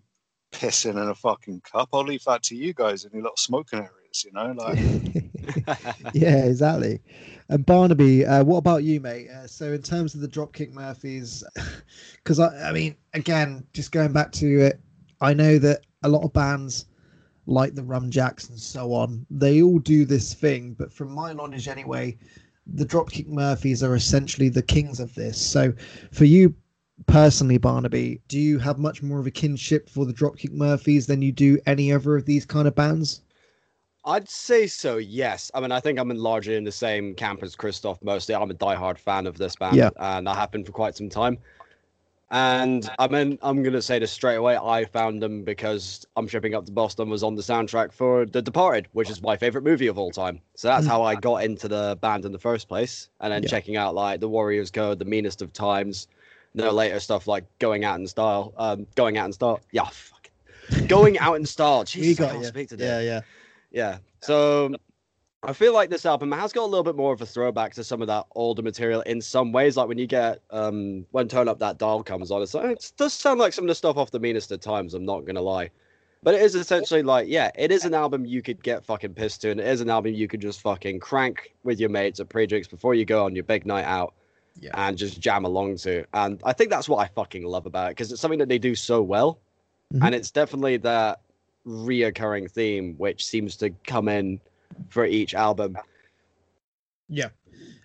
pissing 0.52 1.02
in 1.02 1.10
a 1.10 1.16
fucking 1.16 1.62
cup. 1.62 1.90
I'll 1.94 2.04
leave 2.04 2.24
that 2.26 2.44
to 2.44 2.56
you 2.56 2.74
guys 2.74 3.06
in 3.06 3.12
your 3.14 3.24
little 3.24 3.38
smoking 3.38 3.80
areas. 3.80 4.24
You 4.26 4.32
know, 4.34 4.54
like 4.56 4.78
yeah, 6.14 6.46
exactly. 6.46 7.02
And 7.50 7.66
Barnaby, 7.66 8.26
uh, 8.26 8.44
what 8.44 8.58
about 8.58 8.84
you, 8.84 9.00
mate? 9.00 9.30
Uh, 9.30 9.48
so 9.48 9.74
in 9.74 9.82
terms 9.82 10.16
of 10.16 10.22
the 10.22 10.28
Dropkick 10.28 10.72
Murphys, 10.72 11.44
because 12.18 12.40
I, 12.40 12.70
I 12.70 12.72
mean, 12.72 12.96
again, 13.14 13.66
just 13.74 13.92
going 13.92 14.14
back 14.14 14.32
to 14.34 14.62
it, 14.62 14.80
I 15.22 15.34
know 15.34 15.58
that 15.60 15.82
a 16.04 16.10
lot 16.10 16.24
of 16.24 16.34
bands 16.34 16.86
like 17.46 17.76
the 17.76 17.82
Rumjacks 17.82 18.50
and 18.50 18.60
so 18.60 18.94
on, 18.94 19.26
they 19.30 19.62
all 19.62 19.80
do 19.80 20.06
this 20.06 20.34
thing. 20.34 20.74
But 20.74 20.94
from 20.94 21.12
my 21.12 21.34
knowledge, 21.34 21.68
anyway, 21.68 22.18
the 22.66 22.86
Dropkick 22.86 23.28
Murphys 23.28 23.84
are 23.84 23.96
essentially 23.96 24.50
the 24.50 24.62
kings 24.62 25.00
of 25.00 25.14
this. 25.16 25.40
So 25.40 25.74
for 26.12 26.26
you 26.26 26.56
personally, 27.08 27.58
Barnaby, 27.58 28.22
do 28.28 28.40
you 28.40 28.60
have 28.60 28.80
much 28.80 29.04
more 29.04 29.20
of 29.20 29.28
a 29.28 29.32
kinship 29.32 29.90
for 29.90 30.06
the 30.06 30.14
Dropkick 30.14 30.54
Murphys 30.54 31.08
than 31.08 31.22
you 31.22 31.32
do 31.32 31.60
any 31.66 31.92
other 31.92 32.16
of 32.16 32.26
these 32.26 32.46
kind 32.46 32.68
of 32.68 32.76
bands? 32.76 33.22
I'd 34.06 34.30
say 34.30 34.68
so, 34.68 34.98
yes. 34.98 35.50
I 35.54 35.62
mean, 35.62 35.72
I 35.72 35.80
think 35.80 35.98
I'm 35.98 36.12
in 36.12 36.18
largely 36.18 36.56
in 36.56 36.66
the 36.66 36.72
same 36.74 37.16
camp 37.16 37.42
as 37.42 37.56
Christoph 37.56 38.04
mostly. 38.04 38.36
I'm 38.36 38.52
a 38.52 38.54
diehard 38.54 38.98
fan 38.98 39.26
of 39.28 39.38
this 39.38 39.56
band, 39.56 39.78
Yeah. 39.78 39.92
and 39.98 40.28
I 40.28 40.36
have 40.36 40.52
been 40.52 40.66
for 40.66 40.74
quite 40.74 40.98
some 40.98 41.10
time. 41.10 41.38
And 42.34 42.90
I 42.98 43.08
mean, 43.08 43.38
I'm 43.44 43.62
going 43.62 43.74
to 43.74 43.82
say 43.82 44.00
this 44.00 44.12
straight 44.12 44.38
away. 44.38 44.58
I 44.58 44.86
found 44.86 45.22
them 45.22 45.44
because 45.44 46.04
I'm 46.16 46.28
Shipping 46.28 46.56
Up 46.56 46.66
to 46.66 46.72
Boston 46.72 47.08
was 47.08 47.22
on 47.22 47.36
the 47.36 47.44
soundtrack 47.44 47.94
for 47.94 48.26
The 48.26 48.42
Departed, 48.42 48.88
which 48.94 49.12
is 49.12 49.22
my 49.22 49.38
favorite 49.38 49.64
movie 49.64 49.86
of 49.86 50.00
all 50.00 50.10
time. 50.10 50.42
So 50.56 50.68
that's 50.68 50.88
how 50.88 51.04
I 51.04 51.14
got 51.14 51.44
into 51.44 51.68
the 51.68 51.96
band 52.02 52.26
in 52.26 52.32
the 52.32 52.40
first 52.40 52.68
place. 52.68 53.10
And 53.22 53.32
then 53.32 53.44
Yeah. 53.44 53.50
checking 53.50 53.78
out 53.78 53.94
like 53.94 54.20
The 54.20 54.28
Warriors 54.28 54.72
Code, 54.72 54.98
The 54.98 55.06
Meanest 55.06 55.44
of 55.44 55.54
Times, 55.54 56.08
their 56.56 56.72
later 56.72 57.00
stuff 57.00 57.28
like 57.28 57.46
Going 57.60 57.86
Out 57.86 58.00
in 58.00 58.08
Style, 58.08 58.52
um, 58.58 58.88
Going 58.96 59.16
Out 59.16 59.28
in 59.28 59.34
Style. 59.34 59.60
Yeah, 59.72 59.86
fuck. 59.92 60.32
Going 60.88 61.20
Out 61.20 61.36
in 61.36 61.46
Style. 61.46 61.84
Jesus, 61.86 62.18
we 62.20 62.26
I 62.26 62.30
can't 62.30 62.42
you. 62.42 62.48
speak 62.48 62.68
today. 62.70 62.86
Yeah, 62.86 63.00
yeah. 63.02 63.22
Yeah. 63.72 63.98
So 64.22 64.74
I 65.46 65.52
feel 65.52 65.74
like 65.74 65.90
this 65.90 66.06
album 66.06 66.32
has 66.32 66.54
got 66.54 66.64
a 66.64 66.66
little 66.66 66.84
bit 66.84 66.96
more 66.96 67.12
of 67.12 67.22
a 67.22 67.26
throwback 67.26 67.74
to 67.74 67.84
some 67.84 68.02
of 68.02 68.08
that 68.08 68.26
older 68.36 68.62
material 68.62 69.02
in 69.02 69.20
some 69.20 69.52
ways. 69.52 69.76
Like 69.76 69.90
when 69.90 69.98
you 69.98 70.08
get 70.08 70.42
um 70.52 71.06
when 71.12 71.28
Turn 71.28 71.48
Up 71.50 71.60
That 71.60 71.78
Dial 71.78 72.02
comes 72.02 72.32
on, 72.32 72.42
it's 72.42 72.54
like, 72.54 72.66
it 72.72 72.92
does 72.98 73.14
sound 73.14 73.40
like 73.40 73.52
some 73.52 73.66
of 73.66 73.68
the 73.68 73.76
stuff 73.76 73.98
off 73.98 74.12
the 74.12 74.20
meanest 74.20 74.52
of 74.52 74.62
times, 74.62 74.94
I'm 74.94 75.06
not 75.06 75.26
gonna 75.26 75.42
lie. 75.42 75.70
But 76.22 76.36
it 76.36 76.42
is 76.42 76.56
essentially 76.56 77.04
like, 77.04 77.28
yeah, 77.28 77.52
it 77.58 77.72
is 77.72 77.84
an 77.84 77.94
album 77.94 78.26
you 78.26 78.42
could 78.42 78.64
get 78.64 78.86
fucking 78.86 79.14
pissed 79.16 79.42
to, 79.42 79.52
and 79.52 79.60
it 79.60 79.68
is 79.68 79.82
an 79.82 79.90
album 79.90 80.14
you 80.14 80.30
could 80.30 80.40
just 80.40 80.62
fucking 80.62 81.02
crank 81.02 81.54
with 81.66 81.78
your 81.82 81.90
mates 81.90 82.22
at 82.22 82.30
pre-drinks 82.30 82.70
before 82.70 82.96
you 82.96 83.04
go 83.04 83.26
on 83.26 83.36
your 83.36 83.44
big 83.44 83.66
night 83.66 83.84
out 83.84 84.14
Yeah. 84.62 84.72
and 84.76 84.98
just 84.98 85.20
jam 85.20 85.44
along 85.44 85.76
to. 85.78 86.06
And 86.14 86.40
I 86.46 86.54
think 86.54 86.70
that's 86.70 86.88
what 86.88 87.00
I 87.00 87.08
fucking 87.08 87.44
love 87.44 87.66
about 87.66 87.88
it 87.88 87.92
because 87.98 88.14
it's 88.14 88.22
something 88.22 88.40
that 88.40 88.48
they 88.48 88.60
do 88.60 88.76
so 88.76 89.02
well, 89.02 89.40
Mhm. 89.94 90.06
and 90.06 90.16
it's 90.16 90.32
definitely 90.32 90.78
that 90.78 91.20
reoccurring 91.68 92.50
theme 92.50 92.96
which 92.98 93.26
seems 93.26 93.58
to 93.58 93.72
come 93.86 94.08
in 94.08 94.40
for 94.90 95.06
each 95.06 95.34
album. 95.34 95.78
Yeah. 97.10 97.30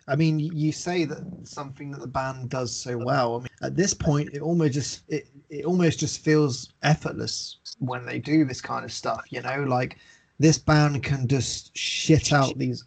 I 0.06 0.16
mean, 0.16 0.38
you 0.38 0.72
say 0.72 1.04
that 1.04 1.22
something 1.44 1.90
that 1.90 2.00
the 2.00 2.06
band 2.06 2.48
does 2.48 2.74
so 2.74 2.96
well. 2.96 3.36
I 3.36 3.38
mean, 3.40 3.48
at 3.62 3.76
this 3.76 3.92
point, 3.92 4.30
it 4.32 4.40
almost 4.40 4.72
just 4.72 5.02
it, 5.08 5.28
it 5.50 5.66
almost 5.66 6.00
just 6.00 6.24
feels 6.24 6.72
effortless 6.82 7.58
when 7.78 8.06
they 8.06 8.18
do 8.18 8.46
this 8.46 8.62
kind 8.62 8.86
of 8.86 8.92
stuff. 8.92 9.26
You 9.28 9.42
know, 9.42 9.64
like 9.64 9.98
this 10.38 10.56
band 10.56 11.02
can 11.02 11.28
just 11.28 11.76
shit 11.76 12.32
out 12.32 12.56
these 12.56 12.84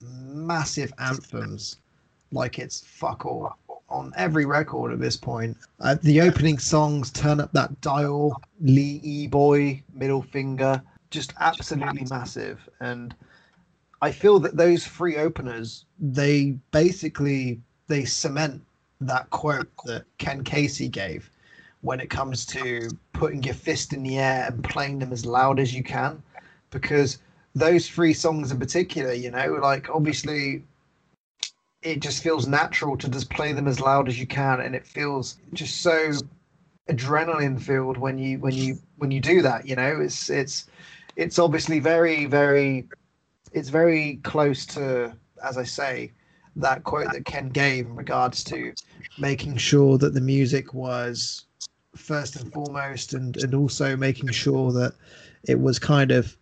massive 0.00 0.92
anthems 0.98 1.76
like 2.32 2.58
it's 2.58 2.80
fuck 2.80 3.24
all 3.24 3.56
on 3.88 4.12
every 4.16 4.44
record 4.44 4.92
at 4.92 4.98
this 4.98 5.16
point. 5.16 5.56
Uh, 5.78 5.94
the 6.02 6.20
opening 6.20 6.58
songs, 6.58 7.10
"Turn 7.12 7.38
Up 7.38 7.52
That 7.52 7.80
Dial," 7.80 8.42
"Lee 8.60 9.00
E 9.04 9.28
Boy," 9.28 9.82
"Middle 9.94 10.22
Finger," 10.22 10.82
just 11.10 11.32
absolutely 11.38 12.04
massive 12.10 12.68
and. 12.80 13.14
I 14.02 14.12
feel 14.12 14.38
that 14.40 14.56
those 14.56 14.86
three 14.86 15.16
openers, 15.16 15.84
they 15.98 16.58
basically 16.70 17.60
they 17.88 18.04
cement 18.04 18.62
that 19.00 19.30
quote 19.30 19.70
that 19.84 20.04
Ken 20.18 20.42
Casey 20.44 20.88
gave 20.88 21.30
when 21.82 22.00
it 22.00 22.10
comes 22.10 22.44
to 22.46 22.88
putting 23.12 23.42
your 23.42 23.54
fist 23.54 23.92
in 23.92 24.02
the 24.02 24.18
air 24.18 24.46
and 24.46 24.64
playing 24.64 24.98
them 24.98 25.12
as 25.12 25.24
loud 25.24 25.60
as 25.60 25.72
you 25.74 25.82
can. 25.82 26.22
Because 26.70 27.18
those 27.54 27.88
three 27.88 28.12
songs 28.12 28.50
in 28.50 28.58
particular, 28.58 29.12
you 29.12 29.30
know, 29.30 29.58
like 29.62 29.88
obviously 29.88 30.62
it 31.82 32.00
just 32.00 32.22
feels 32.22 32.46
natural 32.46 32.96
to 32.96 33.08
just 33.08 33.30
play 33.30 33.52
them 33.52 33.68
as 33.68 33.80
loud 33.80 34.08
as 34.08 34.18
you 34.18 34.26
can 34.26 34.60
and 34.60 34.74
it 34.74 34.86
feels 34.86 35.38
just 35.52 35.80
so 35.82 36.12
adrenaline 36.88 37.60
filled 37.60 37.96
when 37.96 38.18
you 38.18 38.38
when 38.38 38.52
you 38.54 38.78
when 38.98 39.10
you 39.10 39.20
do 39.20 39.42
that, 39.42 39.66
you 39.66 39.76
know. 39.76 40.00
It's 40.00 40.28
it's 40.28 40.66
it's 41.16 41.38
obviously 41.38 41.78
very, 41.78 42.26
very 42.26 42.86
it's 43.56 43.70
very 43.70 44.20
close 44.22 44.66
to, 44.66 45.16
as 45.42 45.56
I 45.56 45.64
say, 45.64 46.12
that 46.56 46.84
quote 46.84 47.10
that 47.12 47.24
Ken 47.24 47.48
gave 47.48 47.86
in 47.86 47.96
regards 47.96 48.44
to 48.44 48.72
making 49.16 49.56
sure 49.56 49.96
that 49.98 50.12
the 50.12 50.20
music 50.20 50.74
was 50.74 51.46
first 51.96 52.36
and 52.36 52.52
foremost, 52.52 53.14
and 53.14 53.36
and 53.38 53.54
also 53.54 53.96
making 53.96 54.30
sure 54.30 54.72
that 54.72 54.92
it 55.48 55.58
was 55.58 55.78
kind 55.78 56.12
of 56.12 56.36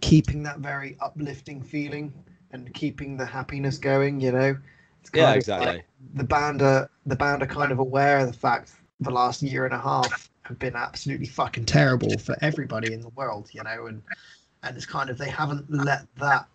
keeping 0.00 0.44
that 0.44 0.60
very 0.60 0.96
uplifting 1.00 1.60
feeling 1.60 2.12
and 2.52 2.72
keeping 2.72 3.16
the 3.16 3.26
happiness 3.26 3.76
going. 3.78 4.20
You 4.20 4.32
know, 4.32 4.56
it's 5.00 5.10
kind 5.10 5.24
Yeah, 5.24 5.30
of 5.30 5.36
exactly. 5.38 5.66
like 5.66 5.84
the 6.14 6.24
band 6.24 6.62
are 6.62 6.88
the 7.04 7.16
band 7.16 7.42
are 7.42 7.46
kind 7.46 7.72
of 7.72 7.80
aware 7.80 8.18
of 8.18 8.28
the 8.28 8.38
fact 8.38 8.72
the 9.00 9.10
last 9.10 9.42
year 9.42 9.64
and 9.64 9.74
a 9.74 9.80
half 9.80 10.30
have 10.42 10.58
been 10.60 10.76
absolutely 10.76 11.26
fucking 11.26 11.64
terrible 11.64 12.16
for 12.18 12.36
everybody 12.42 12.92
in 12.92 13.00
the 13.00 13.08
world. 13.10 13.48
You 13.52 13.64
know, 13.64 13.86
and 13.86 14.02
and 14.62 14.76
it's 14.76 14.86
kind 14.86 15.10
of 15.10 15.18
they 15.18 15.28
haven't 15.28 15.70
let 15.70 16.06
that 16.16 16.46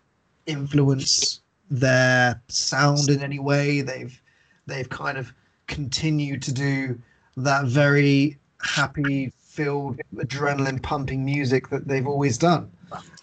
influence 0.46 1.40
their 1.70 2.40
sound 2.48 3.08
in 3.10 3.22
any 3.22 3.38
way. 3.38 3.82
They've 3.82 4.20
they've 4.66 4.88
kind 4.88 5.18
of 5.18 5.32
continued 5.66 6.42
to 6.42 6.52
do 6.52 6.98
that 7.36 7.66
very 7.66 8.38
happy 8.60 9.32
filled 9.38 10.00
adrenaline 10.16 10.82
pumping 10.82 11.24
music 11.24 11.68
that 11.68 11.86
they've 11.86 12.06
always 12.06 12.38
done. 12.38 12.70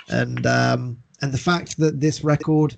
And 0.10 0.46
um 0.46 1.02
and 1.22 1.34
the 1.34 1.38
fact 1.38 1.78
that 1.78 2.00
this 2.00 2.24
record 2.24 2.78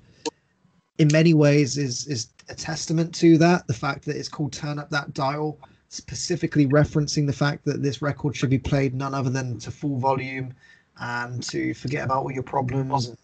in 0.97 1.09
many 1.11 1.33
ways 1.33 1.77
is 1.77 2.07
is 2.07 2.29
a 2.49 2.55
testament 2.55 3.13
to 3.15 3.37
that. 3.39 3.67
The 3.67 3.73
fact 3.73 4.05
that 4.05 4.15
it's 4.15 4.29
called 4.29 4.53
Turn 4.53 4.79
Up 4.79 4.89
That 4.89 5.13
Dial, 5.13 5.59
specifically 5.89 6.65
referencing 6.67 7.27
the 7.27 7.33
fact 7.33 7.65
that 7.65 7.83
this 7.83 8.01
record 8.01 8.35
should 8.35 8.49
be 8.49 8.57
played 8.57 8.95
none 8.95 9.13
other 9.13 9.29
than 9.29 9.59
to 9.59 9.71
full 9.71 9.99
volume 9.99 10.53
and 10.99 11.41
to 11.43 11.73
forget 11.73 12.05
about 12.05 12.23
all 12.23 12.31
your 12.31 12.43
problems. 12.43 13.07
And 13.07 13.17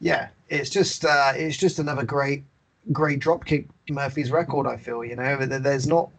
yeah, 0.00 0.28
it's 0.48 0.70
just 0.70 1.04
uh, 1.04 1.32
it's 1.34 1.56
just 1.56 1.78
another 1.78 2.04
great 2.04 2.44
great 2.92 3.20
Dropkick 3.20 3.68
Murphys 3.88 4.30
record. 4.30 4.66
I 4.66 4.76
feel 4.76 5.04
you 5.04 5.16
know 5.16 5.36
there's 5.46 5.86
not 5.86 6.10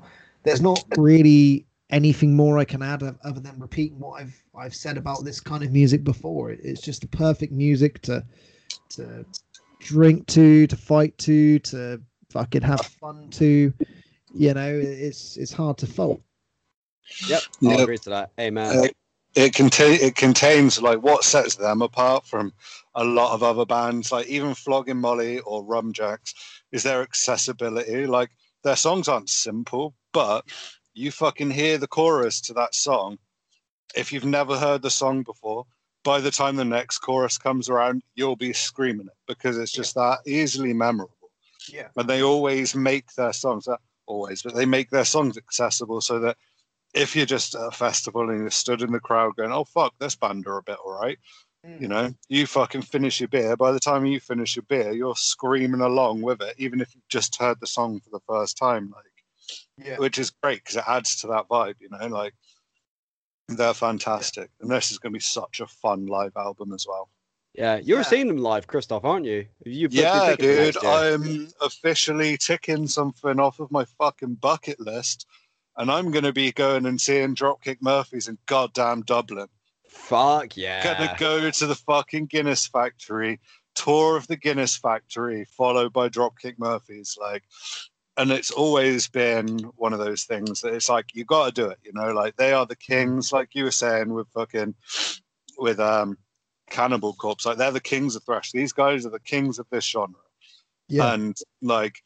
there's 0.44 0.62
not 0.62 0.86
really 0.96 1.66
anything 1.90 2.36
more 2.36 2.58
I 2.58 2.66
can 2.66 2.82
add 2.84 3.02
other 3.24 3.40
than 3.40 3.60
repeating 3.60 4.00
what 4.00 4.22
I've 4.22 4.44
I've 4.56 4.76
said 4.76 4.98
about 4.98 5.24
this 5.24 5.40
kind 5.40 5.64
of 5.64 5.72
music 5.72 6.04
before. 6.04 6.52
It's 6.52 6.82
just 6.82 7.02
the 7.02 7.08
perfect 7.08 7.54
music 7.54 8.02
to 8.04 8.24
to 8.90 9.26
drink 9.80 10.28
to, 10.28 10.68
to 10.68 10.76
fight 10.76 11.18
to, 11.20 11.60
to 11.60 12.02
fucking 12.30 12.62
have 12.62 12.86
fun 12.86 13.30
to. 13.32 13.74
You 14.34 14.54
know, 14.54 14.80
it's 14.82 15.38
it's 15.38 15.54
hard 15.54 15.78
to 15.80 15.88
fault. 15.88 16.22
Yep, 17.28 17.44
I'll 17.66 17.80
Yep. 17.80 17.80
agree 17.80 17.98
to 18.00 18.10
that. 18.12 18.32
Amen. 18.40 18.84
Uh, 18.84 18.88
it 19.38 19.54
contain 19.54 20.00
it 20.02 20.16
contains 20.16 20.82
like 20.82 20.98
what 21.04 21.24
sets 21.24 21.56
them 21.56 21.84
apart 21.84 22.26
from 22.26 22.52
a 22.96 23.04
lot 23.04 23.34
of 23.34 23.44
other 23.44 23.68
bands, 23.68 24.12
like 24.12 24.26
even 24.26 24.56
Flogging 24.56 24.98
Molly 24.98 25.40
or 25.42 25.64
Rumjacks, 25.64 26.34
is 26.72 26.82
their 26.82 27.04
accessibility. 27.04 28.08
Like 28.08 28.32
their 28.64 28.76
songs 28.76 29.08
aren't 29.08 29.30
simple, 29.30 29.94
but 30.12 30.44
you 30.96 31.12
fucking 31.12 31.52
hear 31.52 31.78
the 31.78 31.88
chorus 31.88 32.42
to 32.42 32.54
that 32.54 32.74
song. 32.74 33.20
If 33.96 34.12
you've 34.12 34.26
never 34.26 34.58
heard 34.58 34.82
the 34.82 34.90
song 34.90 35.22
before, 35.22 35.66
by 36.04 36.20
the 36.20 36.32
time 36.32 36.56
the 36.56 36.66
next 36.66 36.98
chorus 36.98 37.38
comes 37.38 37.70
around, 37.70 38.02
you'll 38.16 38.36
be 38.36 38.54
screaming 38.54 39.06
it 39.06 39.18
because 39.28 39.60
it's 39.60 39.72
just 39.72 39.94
that 39.94 40.18
easily 40.26 40.74
memorable. 40.74 41.14
Yeah. 41.72 41.90
And 41.96 42.10
they 42.10 42.24
always 42.24 42.74
make 42.74 43.14
their 43.14 43.34
songs, 43.34 43.68
always, 44.08 44.42
but 44.42 44.56
they 44.56 44.66
make 44.66 44.90
their 44.90 45.06
songs 45.06 45.38
accessible 45.38 46.02
so 46.02 46.18
that 46.20 46.38
if 46.94 47.16
you're 47.16 47.26
just 47.26 47.56
at 47.56 47.62
a 47.62 47.72
festival 47.72 48.30
and 48.30 48.40
you're 48.40 48.50
stood 48.50 48.82
in 48.82 48.92
the 48.92 49.00
crowd 49.00 49.36
going, 49.36 49.52
"Oh 49.52 49.66
fuck, 49.66 49.94
this 50.00 50.16
band 50.16 50.48
are 50.48 50.58
a 50.58 50.64
bit 50.64 50.78
alright," 50.80 51.20
mm. 51.66 51.80
you 51.82 51.88
know, 51.88 52.14
you 52.30 52.48
fucking 52.48 52.82
finish 52.84 53.20
your 53.20 53.30
beer. 53.30 53.56
By 53.56 53.72
the 53.72 53.80
time 53.80 54.06
you 54.06 54.20
finish 54.20 54.56
your 54.56 54.64
beer, 54.64 54.92
you're 54.92 55.16
screaming 55.16 55.82
along 55.82 56.22
with 56.22 56.42
it, 56.42 56.56
even 56.58 56.82
if 56.82 56.94
you've 56.96 57.08
just 57.10 57.40
heard 57.40 57.60
the 57.60 57.68
song 57.68 58.00
for 58.00 58.10
the 58.10 58.22
first 58.28 58.58
time, 58.58 58.92
like, 58.96 59.06
Yeah. 59.86 59.98
which 59.98 60.18
is 60.18 60.30
great 60.30 60.64
because 60.64 60.78
it 60.78 60.88
adds 60.88 61.22
to 61.22 61.28
that 61.28 61.48
vibe. 61.48 61.76
You 61.80 61.90
know, 61.90 62.08
like 62.08 62.34
they're 63.48 63.74
fantastic, 63.74 64.50
and 64.60 64.70
this 64.70 64.92
is 64.92 65.00
going 65.00 65.14
to 65.14 65.18
be 65.18 65.22
such 65.22 65.60
a 65.60 65.68
fun 65.68 66.06
live 66.06 66.36
album 66.36 66.74
as 66.74 66.86
well. 66.88 67.10
Yeah, 67.54 67.78
you're 67.78 68.00
Yeah. 68.00 68.04
seeing 68.04 68.28
them 68.28 68.38
live, 68.38 68.68
Christoph, 68.68 69.04
aren't 69.04 69.26
you? 69.26 69.48
You 69.66 69.88
Yeah, 69.90 70.36
dude. 70.36 70.78
I'm 70.84 71.52
officially 71.62 72.38
ticking 72.38 72.88
something 72.88 73.40
off 73.40 73.60
of 73.60 73.72
my 73.72 73.86
fucking 73.86 74.36
bucket 74.36 74.80
list, 74.80 75.26
and 75.78 75.92
I'm 75.92 76.12
going 76.12 76.24
to 76.24 76.34
be 76.34 76.52
going 76.52 76.86
and 76.86 77.00
seeing 77.00 77.36
Dropkick 77.36 77.78
Murphys 77.82 78.28
in 78.28 78.38
goddamn 78.46 79.04
Dublin. 79.04 79.48
Fuck 79.88 80.56
yeah. 80.56 80.84
Gonna 80.84 81.16
go 81.18 81.50
to 81.50 81.66
the 81.66 81.76
fucking 81.76 82.28
Guinness 82.28 82.68
factory, 82.68 83.40
tour 83.76 84.16
of 84.16 84.28
the 84.28 84.38
Guinness 84.38 84.76
factory, 84.78 85.46
followed 85.46 85.92
by 85.92 86.08
Dropkick 86.08 86.58
Murphys. 86.58 87.18
Like, 87.20 87.44
and 88.16 88.32
it's 88.32 88.52
always 88.52 89.08
been 89.08 89.60
one 89.76 89.94
of 89.94 90.00
those 90.00 90.24
things 90.24 90.62
that 90.62 90.74
it's 90.74 90.90
like 90.90 91.14
you 91.14 91.26
got 91.26 91.48
to 91.48 91.62
do 91.62 91.70
it. 91.70 91.80
You 91.84 91.94
know, 91.94 92.12
like 92.14 92.36
they 92.38 92.54
are 92.54 92.66
the 92.66 92.76
kings, 92.76 93.32
like 93.32 93.54
you 93.54 93.66
were 93.66 93.72
saying 93.72 94.14
with 94.14 94.28
fucking 94.30 94.76
with 95.58 95.80
um 95.80 96.18
Cannibal 96.70 97.14
Corpse. 97.14 97.46
Like 97.46 97.58
they're 97.58 97.72
the 97.72 97.80
kings 97.80 98.16
of 98.16 98.24
thrash. 98.24 98.52
These 98.52 98.74
guys 98.74 99.06
are 99.06 99.12
the 99.12 99.20
kings 99.20 99.60
of 99.60 99.68
this 99.70 99.86
genre. 99.86 100.16
Yeah. 100.88 101.14
And 101.14 101.38
like, 101.62 102.02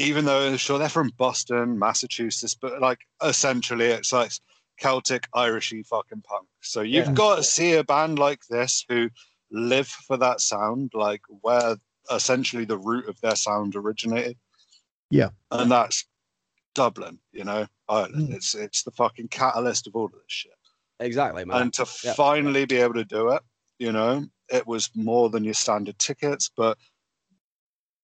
even 0.00 0.24
though 0.24 0.56
sure 0.56 0.78
they're 0.78 0.88
from 0.88 1.12
Boston, 1.16 1.78
Massachusetts, 1.78 2.54
but 2.54 2.80
like 2.80 3.00
essentially 3.22 3.86
it's 3.86 4.12
like 4.12 4.32
Celtic, 4.78 5.28
Irishy 5.34 5.86
fucking 5.86 6.22
punk. 6.22 6.48
So 6.60 6.80
you've 6.80 7.06
Yeah. 7.08 7.12
got 7.12 7.36
to 7.36 7.42
see 7.42 7.74
a 7.74 7.84
band 7.84 8.18
like 8.18 8.40
this 8.48 8.84
who 8.88 9.10
live 9.50 9.88
for 9.88 10.16
that 10.16 10.40
sound, 10.40 10.92
like 10.94 11.22
where 11.28 11.76
essentially 12.10 12.64
the 12.64 12.78
root 12.78 13.08
of 13.08 13.20
their 13.20 13.36
sound 13.36 13.76
originated. 13.76 14.38
Yeah. 15.10 15.30
And 15.50 15.70
that's 15.70 16.04
Dublin, 16.74 17.18
you 17.32 17.44
know, 17.44 17.66
Ireland. 17.88 18.30
Mm. 18.30 18.34
It's 18.34 18.54
it's 18.54 18.82
the 18.84 18.92
fucking 18.92 19.28
catalyst 19.28 19.86
of 19.86 19.96
all 19.96 20.06
of 20.06 20.12
this 20.12 20.22
shit. 20.28 20.52
Exactly, 21.00 21.44
man. 21.44 21.62
And 21.62 21.72
to 21.74 21.86
Yeah. 22.04 22.14
finally 22.14 22.64
be 22.64 22.76
able 22.76 22.94
to 22.94 23.04
do 23.04 23.30
it, 23.30 23.42
you 23.78 23.92
know, 23.92 24.26
it 24.48 24.66
was 24.66 24.90
more 24.94 25.30
than 25.30 25.44
your 25.44 25.54
standard 25.54 25.98
tickets, 25.98 26.50
but 26.56 26.78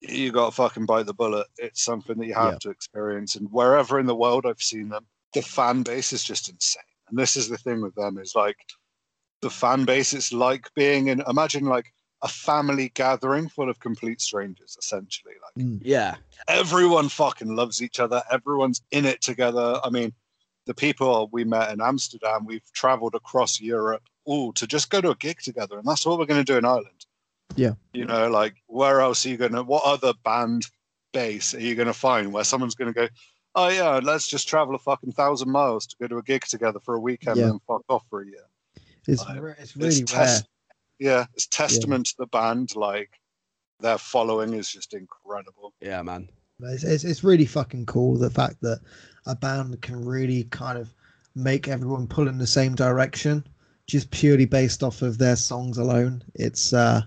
you 0.01 0.33
got 0.33 0.47
to 0.47 0.53
fucking 0.53 0.87
bite 0.87 1.07
the 1.07 1.15
bullet. 1.15 1.47
It's 1.59 1.83
something 1.83 2.19
that 2.19 2.27
you 2.27 2.35
have 2.35 2.55
Yeah. 2.55 2.59
to 2.59 2.71
experience. 2.71 3.35
And 3.37 3.51
wherever 3.51 3.99
in 3.99 4.07
the 4.07 4.15
world 4.15 4.47
I've 4.47 4.63
seen 4.63 4.89
them, 4.89 5.07
the 5.33 5.43
fan 5.43 5.83
base 5.83 6.13
is 6.13 6.25
just 6.25 6.49
insane. 6.49 6.83
And 7.09 7.19
this 7.19 7.37
is 7.37 7.49
the 7.49 7.59
thing 7.59 7.81
with 7.81 7.95
them 7.95 8.19
is 8.19 8.35
like 8.35 8.59
the 9.41 9.51
fan 9.51 9.85
base. 9.85 10.13
It's 10.13 10.33
like 10.33 10.73
being 10.75 11.09
in. 11.09 11.23
Imagine 11.29 11.65
like 11.65 11.93
a 12.23 12.29
family 12.29 12.91
gathering 12.95 13.49
full 13.49 13.69
of 13.71 13.79
complete 13.81 14.21
strangers, 14.21 14.77
essentially. 14.79 15.35
Like 15.43 15.67
mm. 15.67 15.81
Yeah. 15.83 16.17
everyone 16.49 17.09
fucking 17.09 17.55
loves 17.55 17.83
each 17.83 18.01
other. 18.01 18.23
Everyone's 18.31 18.83
in 18.91 19.05
it 19.05 19.21
together. 19.23 19.81
I 19.85 19.91
mean, 19.91 20.13
the 20.67 20.75
people 20.75 21.29
we 21.33 21.45
met 21.45 21.71
in 21.73 21.81
Amsterdam, 21.81 22.45
we've 22.45 22.73
traveled 22.73 23.15
across 23.15 23.61
Europe, 23.61 24.03
all 24.25 24.53
to 24.55 24.67
just 24.67 24.91
go 24.91 25.01
to 25.01 25.11
a 25.11 25.15
gig 25.17 25.39
together, 25.41 25.79
and 25.79 25.87
that's 25.87 26.05
what 26.05 26.19
we're 26.19 26.27
going 26.27 26.45
to 26.45 26.53
do 26.53 26.59
in 26.59 26.65
Ireland. 26.65 27.06
Yeah. 27.55 27.73
You 27.93 28.05
know, 28.05 28.29
like 28.29 28.55
where 28.67 29.01
else 29.01 29.25
are 29.25 29.29
you 29.29 29.37
going 29.37 29.53
to? 29.53 29.63
What 29.63 29.85
other 29.85 30.13
band 30.25 30.67
base 31.13 31.55
are 31.55 31.61
you 31.61 31.75
going 31.75 31.87
to 31.87 31.95
find 31.95 32.33
where 32.33 32.45
someone's 32.45 32.75
going 32.75 32.93
to 32.93 33.01
go? 33.01 33.09
Oh 33.55 33.69
yeah, 33.69 34.01
let's 34.03 34.27
just 34.29 34.49
travel 34.49 34.75
a 34.75 34.79
fucking 34.79 35.13
thousand 35.13 35.51
miles 35.51 35.87
to 35.87 35.97
go 36.01 36.07
to 36.09 36.19
a 36.19 36.23
gig 36.23 36.45
together 36.45 36.79
for 36.85 36.95
a 36.95 37.01
weekend 37.01 37.37
Yeah. 37.39 37.45
and 37.45 37.53
then 37.53 37.61
fuck 37.67 37.83
off 37.89 38.05
for 38.11 38.23
a 38.23 38.27
year. 38.27 38.45
It's 39.09 39.25
Like, 39.25 39.39
it's 39.59 39.77
really 39.77 39.89
it's 40.01 40.13
rare. 40.13 40.25
test- 40.27 40.49
yeah, 40.99 41.25
it's 41.35 41.47
testament 41.47 42.07
to 42.07 42.15
the 42.19 42.27
band. 42.27 42.75
Like 42.77 43.11
their 43.81 43.99
following 43.99 44.53
is 44.55 44.69
just 44.71 44.93
incredible. 44.95 45.73
Yeah, 45.81 46.03
man. 46.03 46.29
It's, 46.61 46.85
it's, 46.85 47.05
it's 47.05 47.23
really 47.25 47.45
fucking 47.47 47.87
cool 47.87 48.17
the 48.19 48.31
fact 48.31 48.57
that 48.63 48.81
a 49.27 49.37
band 49.37 49.81
can 49.83 50.05
really 50.05 50.45
kind 50.45 50.79
of 50.79 50.93
make 51.35 51.69
everyone 51.69 52.07
pull 52.07 52.29
in 52.29 52.39
the 52.39 52.47
same 52.47 52.75
direction 52.75 53.47
just 53.87 54.11
purely 54.11 54.47
based 54.47 54.83
off 54.83 55.03
of 55.03 55.19
their 55.19 55.37
songs 55.37 55.79
alone. 55.79 56.23
It's 56.35 56.73
uh 56.73 57.03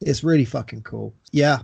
it's 0.00 0.24
really 0.24 0.44
fucking 0.44 0.82
cool. 0.82 1.14
Yeah. 1.32 1.60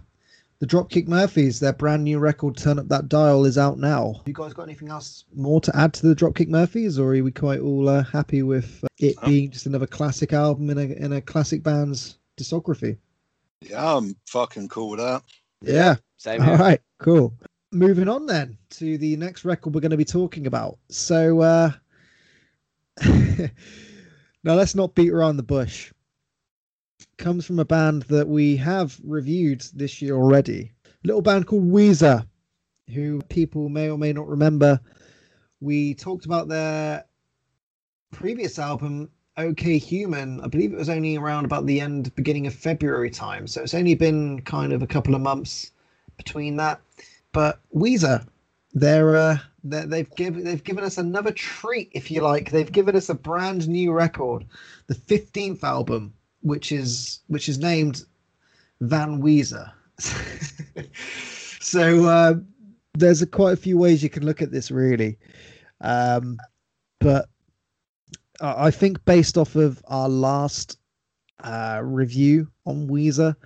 The 0.60 0.66
Dropkick 0.68 1.08
Murphys, 1.08 1.58
their 1.58 1.72
brand 1.72 2.04
new 2.04 2.20
record 2.20 2.56
Turn 2.56 2.78
Up 2.78 2.86
That 2.86 3.08
Dial 3.08 3.44
is 3.46 3.58
out 3.58 3.78
now. 3.78 4.22
You 4.26 4.32
guys 4.32 4.52
got 4.52 4.62
anything 4.62 4.90
else 4.90 5.24
more 5.34 5.60
to 5.60 5.76
add 5.76 5.92
to 5.94 6.06
the 6.06 6.14
Dropkick 6.14 6.46
Murphys 6.48 7.00
or 7.00 7.16
are 7.16 7.22
we 7.22 7.32
quite 7.32 7.58
all 7.58 7.88
uh, 7.88 8.04
happy 8.04 8.42
with 8.44 8.84
uh, 8.84 8.88
it 8.98 9.16
No. 9.22 9.28
being 9.28 9.50
just 9.50 9.66
another 9.66 9.88
classic 9.88 10.32
album 10.32 10.70
in 10.70 10.78
a 10.78 10.82
in 10.82 11.12
a 11.14 11.20
classic 11.20 11.64
band's 11.64 12.18
discography? 12.38 12.96
Yeah, 13.60 13.96
I'm 13.96 14.14
fucking 14.28 14.68
cool 14.68 14.90
with 14.90 15.00
that. 15.00 15.22
Yeah. 15.62 15.96
Same 16.16 16.40
All 16.40 16.46
here. 16.46 16.56
right, 16.58 16.80
cool. 16.98 17.34
Moving 17.72 18.08
on 18.08 18.26
then 18.26 18.56
to 18.70 18.98
the 18.98 19.16
next 19.16 19.44
record 19.44 19.74
we're 19.74 19.80
going 19.80 19.90
to 19.90 19.96
be 19.96 20.04
talking 20.04 20.46
about. 20.46 20.78
So, 20.90 21.40
uh, 21.40 21.70
now 23.04 24.54
let's 24.54 24.74
not 24.76 24.94
beat 24.94 25.10
around 25.10 25.38
the 25.38 25.42
bush. 25.42 25.92
Comes 27.16 27.46
from 27.46 27.58
a 27.58 27.64
band 27.64 28.02
that 28.02 28.28
we 28.28 28.56
have 28.56 28.98
reviewed 29.04 29.62
this 29.74 30.02
year 30.02 30.16
already. 30.16 30.72
A 30.84 31.06
Little 31.06 31.22
band 31.22 31.46
called 31.46 31.70
Weezer, 31.70 32.26
who 32.92 33.20
people 33.28 33.68
may 33.68 33.90
or 33.90 33.98
may 33.98 34.12
not 34.12 34.28
remember. 34.28 34.80
We 35.60 35.94
talked 35.94 36.26
about 36.26 36.48
their 36.48 37.04
previous 38.10 38.58
album, 38.58 39.10
OK 39.36 39.78
Human. 39.78 40.40
I 40.40 40.48
believe 40.48 40.72
it 40.72 40.78
was 40.78 40.88
only 40.88 41.16
around 41.16 41.44
about 41.44 41.66
the 41.66 41.80
end, 41.80 42.14
beginning 42.14 42.46
of 42.46 42.54
February 42.54 43.10
time. 43.10 43.46
So 43.46 43.62
it's 43.62 43.74
only 43.74 43.94
been 43.94 44.42
kind 44.42 44.72
of 44.72 44.82
a 44.82 44.86
couple 44.86 45.14
of 45.14 45.20
months 45.20 45.70
between 46.16 46.56
that. 46.56 46.80
But 47.32 47.60
Weezer, 47.74 48.26
they're, 48.74 49.16
uh, 49.16 49.38
they're 49.64 49.86
they've 49.86 50.14
given 50.16 50.44
they've 50.44 50.62
given 50.62 50.84
us 50.84 50.98
another 50.98 51.30
treat, 51.32 51.90
if 51.92 52.10
you 52.10 52.20
like. 52.20 52.50
They've 52.50 52.70
given 52.70 52.96
us 52.96 53.08
a 53.08 53.14
brand 53.14 53.68
new 53.68 53.92
record, 53.92 54.44
the 54.88 54.94
fifteenth 54.94 55.64
album, 55.64 56.12
which 56.42 56.72
is 56.72 57.20
which 57.28 57.48
is 57.48 57.58
named 57.58 58.04
Van 58.80 59.22
Weezer. 59.22 59.72
so 61.60 62.04
uh, 62.06 62.34
there's 62.94 63.22
a, 63.22 63.26
quite 63.26 63.52
a 63.52 63.56
few 63.56 63.78
ways 63.78 64.02
you 64.02 64.10
can 64.10 64.24
look 64.24 64.42
at 64.42 64.50
this, 64.50 64.70
really. 64.70 65.18
Um, 65.80 66.38
but 67.00 67.28
I 68.40 68.70
think 68.70 69.04
based 69.04 69.38
off 69.38 69.56
of 69.56 69.82
our 69.86 70.08
last 70.08 70.78
uh, 71.44 71.80
review 71.82 72.48
on 72.66 72.88
Weezer, 72.88 73.36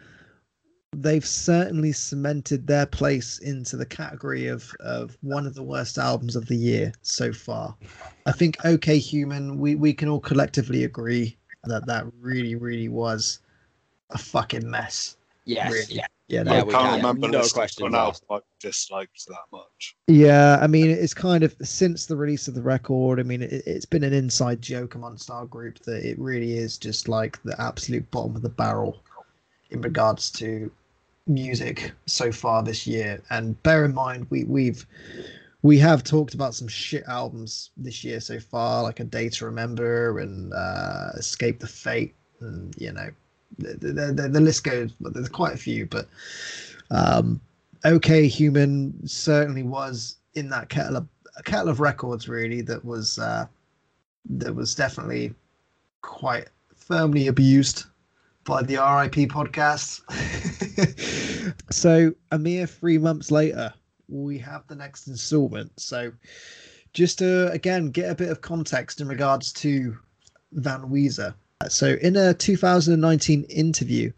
they've 0.94 1.26
certainly 1.26 1.92
cemented 1.92 2.66
their 2.66 2.86
place 2.86 3.38
into 3.38 3.76
the 3.76 3.84
category 3.84 4.46
of 4.46 4.72
of 4.80 5.16
one 5.20 5.46
of 5.46 5.54
the 5.54 5.62
worst 5.62 5.98
albums 5.98 6.36
of 6.36 6.46
the 6.46 6.56
year 6.56 6.92
so 7.02 7.32
far. 7.32 7.76
I 8.24 8.32
think 8.32 8.56
OK 8.64 8.98
Human, 8.98 9.58
we 9.58 9.74
we 9.74 9.92
can 9.92 10.08
all 10.08 10.20
collectively 10.20 10.84
agree 10.84 11.36
that 11.66 11.86
that 11.86 12.04
really 12.20 12.54
really 12.54 12.88
was 12.88 13.40
a 14.10 14.18
fucking 14.18 14.68
mess. 14.68 15.16
Yes. 15.44 15.72
Really. 15.72 15.94
Yeah. 15.94 16.06
Yeah, 16.28 16.42
Yeah, 16.44 16.52
I 16.54 16.60
can't 16.62 16.70
can. 16.70 16.96
remember 16.96 17.28
No 17.28 17.38
listening 17.38 17.48
to 17.48 17.54
questions 17.54 17.86
an 17.86 17.94
album 17.94 18.08
asked. 18.08 18.24
I 18.30 18.38
disliked 18.58 19.26
that 19.28 19.44
much. 19.52 19.96
Yeah, 20.08 20.58
I 20.60 20.66
mean, 20.66 20.90
it's 20.90 21.14
kind 21.14 21.44
of 21.44 21.54
since 21.62 22.06
the 22.06 22.16
release 22.16 22.48
of 22.48 22.54
the 22.54 22.62
record. 22.62 23.20
I 23.20 23.22
mean, 23.22 23.42
it, 23.42 23.52
it's 23.64 23.84
been 23.84 24.02
an 24.02 24.12
inside 24.12 24.60
joke 24.60 24.96
amongst 24.96 25.30
our 25.30 25.46
group 25.46 25.78
that 25.80 26.04
it 26.04 26.18
really 26.18 26.56
is 26.56 26.78
just 26.78 27.08
like 27.08 27.40
the 27.44 27.54
absolute 27.60 28.10
bottom 28.10 28.34
of 28.34 28.42
the 28.42 28.48
barrel 28.48 29.04
in 29.70 29.80
regards 29.82 30.30
to 30.32 30.68
music 31.28 31.92
so 32.06 32.32
far 32.32 32.60
this 32.64 32.88
year. 32.88 33.22
And 33.30 33.60
bear 33.62 33.84
in 33.84 33.94
mind, 33.94 34.26
we 34.28 34.42
we've 34.42 34.84
we 35.66 35.78
have 35.78 36.04
talked 36.04 36.32
about 36.32 36.54
some 36.54 36.68
shit 36.68 37.02
albums 37.08 37.70
this 37.76 38.04
year 38.04 38.20
so 38.20 38.38
far, 38.38 38.84
like 38.84 39.00
a 39.00 39.04
Day 39.04 39.28
to 39.30 39.44
Remember 39.44 40.20
and 40.20 40.54
uh, 40.54 41.10
Escape 41.16 41.58
the 41.58 41.66
Fate, 41.66 42.14
and 42.40 42.72
you 42.78 42.92
know, 42.92 43.10
the 43.58 43.74
the, 43.74 44.12
the, 44.12 44.28
the 44.28 44.40
list 44.40 44.62
goes. 44.62 44.92
But 45.00 45.12
there's 45.12 45.28
quite 45.28 45.54
a 45.54 45.58
few, 45.58 45.86
but 45.86 46.08
um, 46.92 47.40
OK 47.84 48.28
Human 48.28 48.94
certainly 49.08 49.64
was 49.64 50.16
in 50.34 50.48
that 50.50 50.68
kettle 50.68 50.98
of 50.98 51.08
a 51.36 51.42
kettle 51.42 51.68
of 51.68 51.80
records 51.80 52.28
really 52.28 52.60
that 52.62 52.84
was 52.84 53.18
uh, 53.18 53.46
that 54.30 54.54
was 54.54 54.72
definitely 54.74 55.34
quite 56.00 56.46
firmly 56.76 57.26
abused 57.26 57.86
by 58.44 58.62
the 58.62 58.74
RIP 58.74 59.28
podcast. 59.28 60.00
so 61.72 62.14
a 62.30 62.38
mere 62.38 62.68
three 62.68 62.98
months 62.98 63.32
later, 63.32 63.74
we 64.08 64.38
have 64.38 64.66
the 64.66 64.76
next 64.76 65.08
installment. 65.08 65.72
So 65.78 66.12
just 66.92 67.18
to 67.18 67.50
again 67.52 67.90
get 67.90 68.10
a 68.10 68.14
bit 68.14 68.30
of 68.30 68.40
context 68.40 69.00
in 69.00 69.08
regards 69.08 69.52
to 69.54 69.96
Van 70.52 70.82
Weezer. 70.82 71.34
So 71.68 71.96
in 72.00 72.16
a 72.16 72.34
2019 72.34 73.44
interview, 73.44 74.12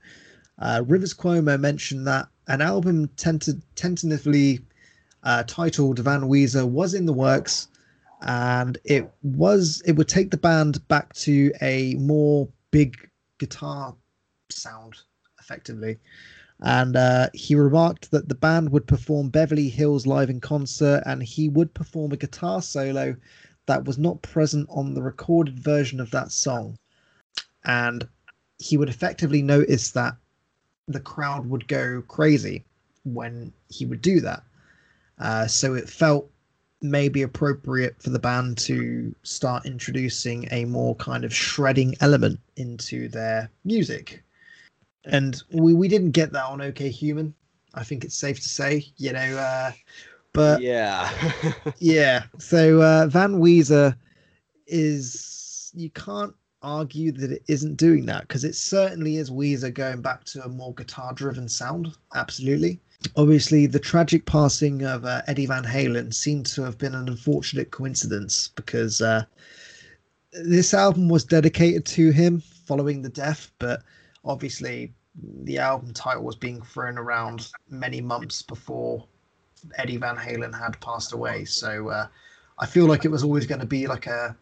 uh, 0.58 0.82
Rivers 0.86 1.14
Cuomo 1.14 1.58
mentioned 1.58 2.06
that 2.06 2.28
an 2.48 2.60
album 2.60 3.08
tenta- 3.16 3.60
tentatively 3.76 4.60
uh, 5.22 5.44
titled 5.46 5.98
Van 6.00 6.22
Weezer 6.22 6.68
was 6.68 6.94
in 6.94 7.06
the 7.06 7.12
works, 7.12 7.68
and 8.22 8.78
it 8.84 9.10
was 9.22 9.82
it 9.86 9.92
would 9.92 10.08
take 10.08 10.30
the 10.30 10.36
band 10.36 10.86
back 10.88 11.12
to 11.14 11.52
a 11.60 11.94
more 11.94 12.48
big 12.70 12.96
guitar 13.38 13.94
sound, 14.50 14.96
effectively. 15.40 15.98
And 16.60 16.96
uh, 16.96 17.28
he 17.34 17.54
remarked 17.54 18.10
that 18.10 18.28
the 18.28 18.34
band 18.34 18.70
would 18.70 18.86
perform 18.86 19.28
Beverly 19.28 19.68
Hills 19.68 20.06
live 20.06 20.28
in 20.28 20.40
concert, 20.40 21.02
and 21.06 21.22
he 21.22 21.48
would 21.48 21.72
perform 21.72 22.12
a 22.12 22.16
guitar 22.16 22.62
solo 22.62 23.16
that 23.66 23.84
was 23.84 23.98
not 23.98 24.22
present 24.22 24.66
on 24.70 24.94
the 24.94 25.02
recorded 25.02 25.60
version 25.60 26.00
of 26.00 26.10
that 26.10 26.32
song. 26.32 26.76
And 27.64 28.08
he 28.58 28.76
would 28.76 28.88
effectively 28.88 29.42
notice 29.42 29.92
that 29.92 30.16
the 30.88 31.00
crowd 31.00 31.48
would 31.48 31.68
go 31.68 32.02
crazy 32.08 32.64
when 33.04 33.52
he 33.68 33.86
would 33.86 34.02
do 34.02 34.20
that. 34.20 34.42
Uh, 35.18 35.46
so 35.46 35.74
it 35.74 35.88
felt 35.88 36.30
maybe 36.80 37.22
appropriate 37.22 38.00
for 38.00 38.10
the 38.10 38.18
band 38.18 38.56
to 38.56 39.14
start 39.22 39.66
introducing 39.66 40.48
a 40.50 40.64
more 40.64 40.94
kind 40.96 41.24
of 41.24 41.34
shredding 41.34 41.94
element 42.00 42.40
into 42.56 43.08
their 43.08 43.50
music. 43.64 44.22
And 45.08 45.42
we, 45.52 45.74
we 45.74 45.88
didn't 45.88 46.12
get 46.12 46.32
that 46.32 46.44
on 46.44 46.60
OK 46.60 46.88
Human. 46.90 47.34
I 47.74 47.84
think 47.84 48.04
it's 48.04 48.14
safe 48.14 48.40
to 48.40 48.48
say, 48.48 48.86
you 48.96 49.12
know, 49.12 49.20
uh, 49.20 49.72
but 50.32 50.60
yeah. 50.60 51.10
yeah. 51.78 52.24
So 52.38 52.82
uh, 52.82 53.06
Van 53.06 53.40
Weezer 53.40 53.96
is 54.66 55.70
you 55.74 55.90
can't 55.90 56.34
argue 56.62 57.12
that 57.12 57.30
it 57.30 57.42
isn't 57.48 57.76
doing 57.76 58.06
that 58.06 58.22
because 58.22 58.44
it 58.44 58.54
certainly 58.54 59.16
is 59.16 59.30
Weezer 59.30 59.72
going 59.72 60.02
back 60.02 60.24
to 60.24 60.44
a 60.44 60.48
more 60.48 60.74
guitar-driven 60.74 61.48
sound. 61.48 61.94
Absolutely. 62.14 62.80
Obviously, 63.16 63.66
the 63.66 63.78
tragic 63.78 64.26
passing 64.26 64.82
of 64.82 65.04
uh, 65.04 65.22
Eddie 65.28 65.46
Van 65.46 65.64
Halen 65.64 66.12
seemed 66.12 66.46
to 66.46 66.62
have 66.62 66.78
been 66.78 66.94
an 66.94 67.08
unfortunate 67.08 67.70
coincidence 67.70 68.48
because 68.56 69.00
uh, 69.00 69.24
this 70.32 70.74
album 70.74 71.08
was 71.08 71.24
dedicated 71.24 71.86
to 71.86 72.10
him 72.10 72.40
following 72.40 73.02
the 73.02 73.08
death, 73.08 73.52
but 73.58 73.82
obviously 74.24 74.92
the 75.42 75.58
album 75.58 75.92
title 75.92 76.22
was 76.22 76.36
being 76.36 76.62
thrown 76.62 76.98
around 76.98 77.50
many 77.70 78.00
months 78.00 78.42
before 78.42 79.04
Eddie 79.76 79.96
Van 79.96 80.16
Halen 80.16 80.56
had 80.58 80.80
passed 80.80 81.12
away. 81.12 81.44
So 81.44 81.88
uh, 81.88 82.06
I 82.58 82.66
feel 82.66 82.86
like 82.86 83.04
it 83.04 83.10
was 83.10 83.24
always 83.24 83.46
going 83.46 83.60
to 83.60 83.66
be 83.66 83.86
like 83.86 84.06
a, 84.06 84.36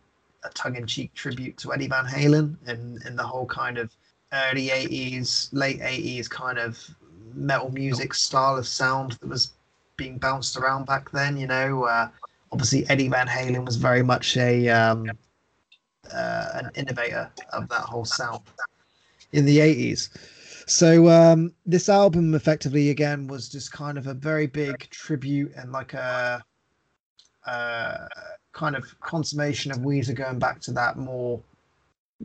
a 0.44 0.48
tongue-in-cheek 0.50 1.14
tribute 1.14 1.56
to 1.58 1.72
Eddie 1.72 1.88
Van 1.88 2.04
Halen 2.04 2.56
and, 2.66 3.02
and 3.04 3.18
the 3.18 3.22
whole 3.22 3.46
kind 3.46 3.78
of 3.78 3.94
early 4.32 4.68
80s, 4.68 5.48
late 5.52 5.80
80s 5.80 6.28
kind 6.28 6.58
of 6.58 6.78
metal 7.34 7.70
music 7.70 8.14
style 8.14 8.56
of 8.56 8.66
sound 8.66 9.12
that 9.12 9.28
was 9.28 9.52
being 9.96 10.18
bounced 10.18 10.56
around 10.56 10.86
back 10.86 11.10
then. 11.10 11.36
You 11.36 11.46
know, 11.46 11.84
uh, 11.84 12.08
obviously 12.52 12.88
Eddie 12.88 13.08
Van 13.08 13.26
Halen 13.26 13.64
was 13.64 13.76
very 13.76 14.02
much 14.02 14.36
a 14.36 14.68
um, 14.68 15.10
uh, 16.12 16.46
an 16.54 16.70
innovator 16.74 17.30
of 17.52 17.68
that 17.68 17.80
whole 17.80 18.04
sound 18.04 18.42
in 19.32 19.44
the 19.44 19.58
80s. 19.58 20.10
So 20.66 21.08
um, 21.08 21.52
this 21.64 21.88
album 21.88 22.34
effectively 22.34 22.90
again 22.90 23.28
was 23.28 23.48
just 23.48 23.70
kind 23.70 23.96
of 23.96 24.08
a 24.08 24.14
very 24.14 24.48
big 24.48 24.90
tribute 24.90 25.52
and 25.56 25.70
like 25.70 25.94
a, 25.94 26.44
a 27.46 28.08
kind 28.52 28.74
of 28.74 28.98
consummation 29.00 29.70
of 29.70 29.78
Weezer 29.78 30.14
going 30.14 30.40
back 30.40 30.60
to 30.62 30.72
that 30.72 30.98
more 30.98 31.40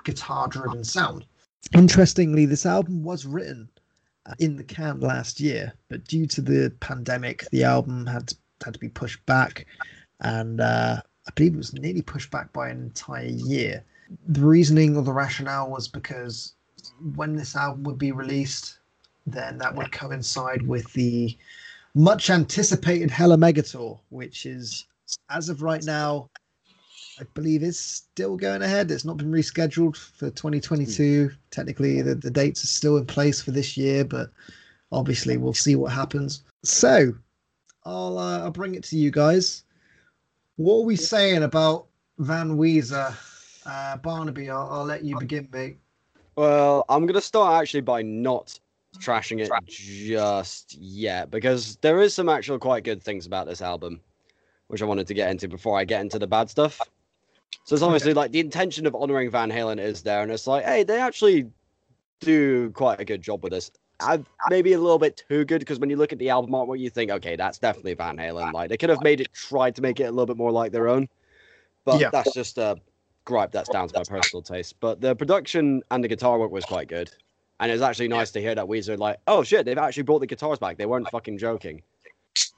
guitar 0.04 0.48
driven 0.48 0.84
sound. 0.84 1.26
Interestingly, 1.76 2.48
this 2.48 2.66
album 2.66 3.04
was 3.04 3.28
written 3.28 3.70
uh, 4.26 4.34
in 4.40 4.56
the 4.56 4.64
can 4.64 5.00
last 5.00 5.40
year, 5.40 5.72
but 5.90 6.04
due 6.06 6.26
to 6.26 6.42
the 6.42 6.74
pandemic, 6.80 7.46
the 7.52 7.64
album 7.64 8.08
had 8.08 8.34
had 8.64 8.74
to 8.74 8.80
be 8.80 8.90
pushed 8.90 9.24
back, 9.28 9.68
and 10.22 10.62
uh, 10.62 11.00
I 11.28 11.32
believe 11.36 11.54
it 11.54 11.58
was 11.58 11.74
nearly 11.74 12.02
pushed 12.02 12.32
back 12.32 12.52
by 12.54 12.70
an 12.70 12.82
entire 12.82 13.26
year. 13.26 13.84
The 14.28 14.42
reasoning 14.42 14.98
or 14.98 15.04
the 15.04 15.14
rationale 15.14 15.70
was 15.70 15.88
because 15.88 16.54
when 17.16 17.36
this 17.36 17.56
album 17.56 17.84
would 17.84 17.98
be 17.98 18.12
released, 18.12 18.80
then 19.26 19.58
that 19.60 19.76
would 19.76 19.92
coincide 19.92 20.66
with 20.68 20.92
the 20.94 21.38
much 21.94 22.30
anticipated 22.30 23.12
Hella 23.12 23.38
Megatour, 23.38 24.00
which 24.10 24.46
is 24.46 24.86
as 25.30 25.50
of 25.50 25.62
right 25.62 25.84
now, 25.84 26.30
I 27.20 27.24
believe 27.34 27.64
is 27.64 27.80
still 27.80 28.38
going 28.38 28.62
ahead. 28.62 28.90
It's 28.90 29.06
not 29.06 29.18
been 29.18 29.32
rescheduled 29.32 29.98
for 29.98 30.30
2022. 30.30 31.28
Mm. 31.28 31.36
Technically, 31.52 32.02
the, 32.02 32.16
the 32.16 32.32
dates 32.32 32.64
are 32.64 32.68
still 32.68 32.98
in 32.98 33.06
place 33.06 33.42
for 33.42 33.52
this 33.52 33.76
year, 33.76 34.06
but 34.06 34.32
obviously 34.92 35.38
we'll 35.38 35.54
see 35.54 35.76
what 35.76 35.92
happens. 35.92 36.44
So, 36.64 37.14
I'll 37.84 38.18
uh, 38.18 38.40
I'll 38.40 38.52
bring 38.52 38.76
it 38.76 38.84
to 38.86 38.98
you 38.98 39.12
guys. 39.12 39.64
What 40.56 40.78
are 40.78 40.86
we 40.86 40.96
saying 40.96 41.44
about 41.44 41.88
Van 42.20 42.58
Weezer? 42.58 43.16
Uh, 43.66 43.98
Barnaby, 43.98 44.50
I'll, 44.50 44.68
I'll 44.72 44.86
let 44.86 45.04
you 45.04 45.20
begin, 45.20 45.48
mate. 45.52 45.78
Well, 46.36 46.86
I'm 46.90 47.06
gonna 47.06 47.22
start 47.22 47.62
actually 47.62 47.82
by 47.82 48.02
not 48.02 48.60
mm. 48.96 49.04
trashing 49.04 49.40
it 49.42 49.52
just 49.68 50.76
yet 50.76 51.30
because 51.30 51.78
there 51.78 52.02
is 52.02 52.14
some 52.14 52.30
actual 52.30 52.60
quite 52.60 52.84
good 52.84 53.04
things 53.04 53.26
about 53.26 53.48
this 53.48 53.62
album, 53.62 54.00
which 54.68 54.82
I 54.82 54.86
wanted 54.86 55.08
to 55.08 55.14
get 55.14 55.30
into 55.30 55.48
before 55.48 55.78
I 55.78 55.86
get 55.86 56.02
into 56.02 56.20
the 56.20 56.28
bad 56.28 56.50
stuff. 56.50 56.80
So 57.66 57.76
it's 57.76 57.84
obviously 57.84 58.14
like 58.14 58.32
the 58.32 58.40
intention 58.40 58.86
of 58.88 58.96
honoring 58.96 59.30
Van 59.30 59.52
Halen 59.52 59.80
is 59.80 60.02
there, 60.02 60.24
and 60.24 60.32
it's 60.32 60.48
like, 60.48 60.66
hey, 60.66 60.84
they 60.84 61.00
actually 61.00 61.50
do 62.22 62.70
quite 62.72 63.00
a 63.00 63.06
good 63.06 63.22
job 63.22 63.44
with 63.44 63.52
this. 63.52 63.72
I, 64.00 64.24
maybe 64.50 64.74
a 64.74 64.80
little 64.80 64.98
bit 64.98 65.24
too 65.30 65.46
good 65.46 65.60
because 65.60 65.80
when 65.80 65.90
you 65.90 65.96
look 65.96 66.12
at 66.12 66.18
the 66.18 66.30
album 66.30 66.56
art, 66.56 66.68
what 66.68 66.80
you 66.80 66.90
think, 66.90 67.12
okay, 67.12 67.36
that's 67.36 67.60
definitely 67.60 67.94
Van 67.94 68.18
Halen. 68.18 68.52
Like 68.52 68.70
they 68.70 68.78
could 68.78 68.90
have 68.90 69.04
made 69.04 69.22
it, 69.22 69.32
tried 69.34 69.76
to 69.76 69.82
make 69.82 70.00
it 70.00 70.06
a 70.06 70.12
little 70.12 70.26
bit 70.26 70.38
more 70.38 70.52
like 70.52 70.72
their 70.72 70.88
own, 70.88 71.08
but 71.86 72.00
yeah. 72.00 72.10
that's 72.10 72.34
just 72.34 72.58
a 72.58 72.78
gripe. 73.32 73.52
That's 73.52 73.70
down 73.70 73.88
to 73.88 73.98
my 73.98 74.04
personal 74.04 74.42
taste. 74.42 74.76
But 74.80 75.00
the 75.00 75.16
production 75.16 75.82
and 75.90 76.04
the 76.04 76.08
guitar 76.08 76.38
work 76.38 76.52
was 76.52 76.66
quite 76.66 76.88
good, 76.88 77.10
and 77.60 77.72
it's 77.72 77.82
actually 77.82 78.10
nice 78.10 78.32
to 78.32 78.42
hear 78.42 78.56
that 78.56 78.66
Weezer 78.66 78.98
like, 78.98 79.18
oh 79.28 79.44
shit, 79.44 79.66
they've 79.66 79.78
actually 79.78 80.04
brought 80.04 80.20
the 80.20 80.28
guitars 80.28 80.60
back. 80.60 80.78
They 80.78 80.86
weren't 80.86 81.10
fucking 81.10 81.38
joking. 81.38 81.82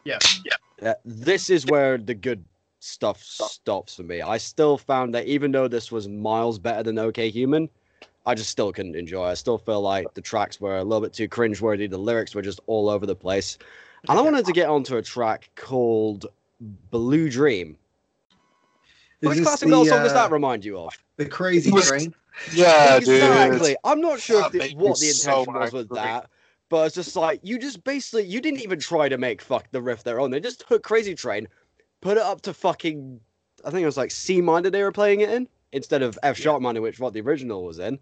Yeah, 0.03 0.19
yeah. 0.45 0.91
Uh, 0.91 0.93
this 1.05 1.49
is 1.49 1.65
where 1.67 1.97
the 1.97 2.13
good 2.13 2.43
stuff 2.80 3.21
stops 3.21 3.95
for 3.95 4.03
me. 4.03 4.21
I 4.21 4.38
still 4.38 4.78
found 4.78 5.13
that 5.13 5.26
even 5.28 5.51
though 5.51 5.67
this 5.67 5.91
was 5.91 6.07
miles 6.07 6.59
better 6.59 6.84
than 6.84 6.97
OK 6.99 7.30
Human, 7.30 7.69
I 8.26 8.34
just 8.36 8.49
still 8.49 8.74
couldn't 8.74 8.95
enjoy. 8.95 9.26
I 9.26 9.36
still 9.36 9.57
feel 9.57 9.82
like 9.82 10.13
the 10.13 10.21
tracks 10.21 10.59
were 10.59 10.78
a 10.78 10.84
little 10.84 11.01
bit 11.01 11.13
too 11.13 11.30
cringeworthy. 11.30 11.89
The 11.89 11.97
lyrics 11.97 12.34
were 12.34 12.41
just 12.41 12.59
all 12.67 12.89
over 12.89 13.05
the 13.05 13.15
place. 13.15 13.57
And 14.09 14.17
I 14.17 14.21
wanted 14.21 14.45
to 14.45 14.51
get 14.51 14.69
onto 14.69 14.97
a 14.97 15.01
track 15.01 15.49
called 15.55 16.26
Blue 16.91 17.30
Dream. 17.30 17.78
Is 19.24 19.30
Which 19.30 19.41
classic 19.43 19.69
the, 19.69 19.86
song 19.86 19.99
uh, 19.99 20.03
does 20.03 20.11
that 20.11 20.32
remind 20.32 20.65
you 20.65 20.78
of? 20.78 20.93
The 21.15 21.26
Crazy 21.26 21.71
Train. 21.71 22.13
Yeah, 22.53 22.97
exactly. 22.97 23.69
Dude. 23.69 23.78
I'm 23.86 24.01
not 24.01 24.19
sure 24.19 24.49
the, 24.49 24.74
what 24.76 24.99
the 24.99 25.07
intention 25.07 25.13
so 25.13 25.45
was 25.47 25.71
with 25.71 25.88
that, 25.91 26.30
but 26.67 26.88
it's 26.88 26.95
just 26.95 27.15
like 27.15 27.39
you 27.41 27.57
just 27.57 27.86
basically 27.86 28.26
you 28.26 28.41
didn't 28.41 28.59
even 28.59 28.80
try 28.80 29.07
to 29.07 29.17
make 29.17 29.41
fuck 29.41 29.71
the 29.71 29.82
riff 29.82 30.03
their 30.03 30.19
own. 30.19 30.30
They 30.30 30.41
just 30.41 30.67
took 30.67 30.84
Crazy 30.84 31.15
Train, 31.15 31.47
put 32.01 32.17
it 32.17 32.24
up 32.24 32.41
to 32.41 32.53
fucking 32.53 33.21
I 33.63 33.69
think 33.69 33.84
it 33.84 33.86
was 33.86 33.95
like 33.95 34.11
C 34.11 34.41
minor 34.41 34.69
they 34.69 34.84
were 34.84 34.91
playing 34.91 35.21
it 35.21 35.30
in 35.30 35.47
instead 35.71 36.01
of 36.01 36.19
F 36.21 36.38
sharp 36.38 36.61
minor, 36.61 36.82
which 36.82 36.99
what 36.99 37.13
the 37.13 37.21
original 37.21 37.63
was 37.63 37.80
in. 37.80 37.97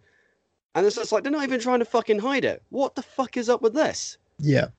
And 0.74 0.88
it's 0.88 0.96
just 0.96 1.12
like 1.12 1.22
they're 1.22 1.32
not 1.32 1.44
even 1.44 1.60
trying 1.60 1.80
to 1.80 1.86
fucking 1.86 2.18
hide 2.18 2.46
it. 2.46 2.64
What 2.70 2.96
the 2.96 3.04
fuck 3.04 3.38
is 3.38 3.48
up 3.48 3.62
with 3.62 3.76
this? 3.76 4.18
Yeah. 4.40 4.70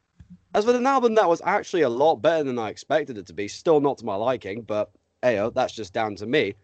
As 0.55 0.67
with 0.67 0.75
an 0.75 0.87
album 0.87 1.15
that 1.15 1.29
was 1.29 1.41
actually 1.45 1.83
a 1.83 1.89
lot 1.89 2.17
better 2.17 2.43
than 2.43 2.59
I 2.59 2.69
expected 2.69 3.17
it 3.17 3.27
to 3.27 3.33
be, 3.33 3.47
still 3.47 3.81
not 3.81 3.99
to 3.99 4.05
my 4.05 4.17
liking, 4.17 4.63
but 4.63 4.91
ayo, 5.23 5.53
that's 5.53 5.73
just 5.73 5.93
down 5.93 6.17
to 6.17 6.27
me. 6.27 6.55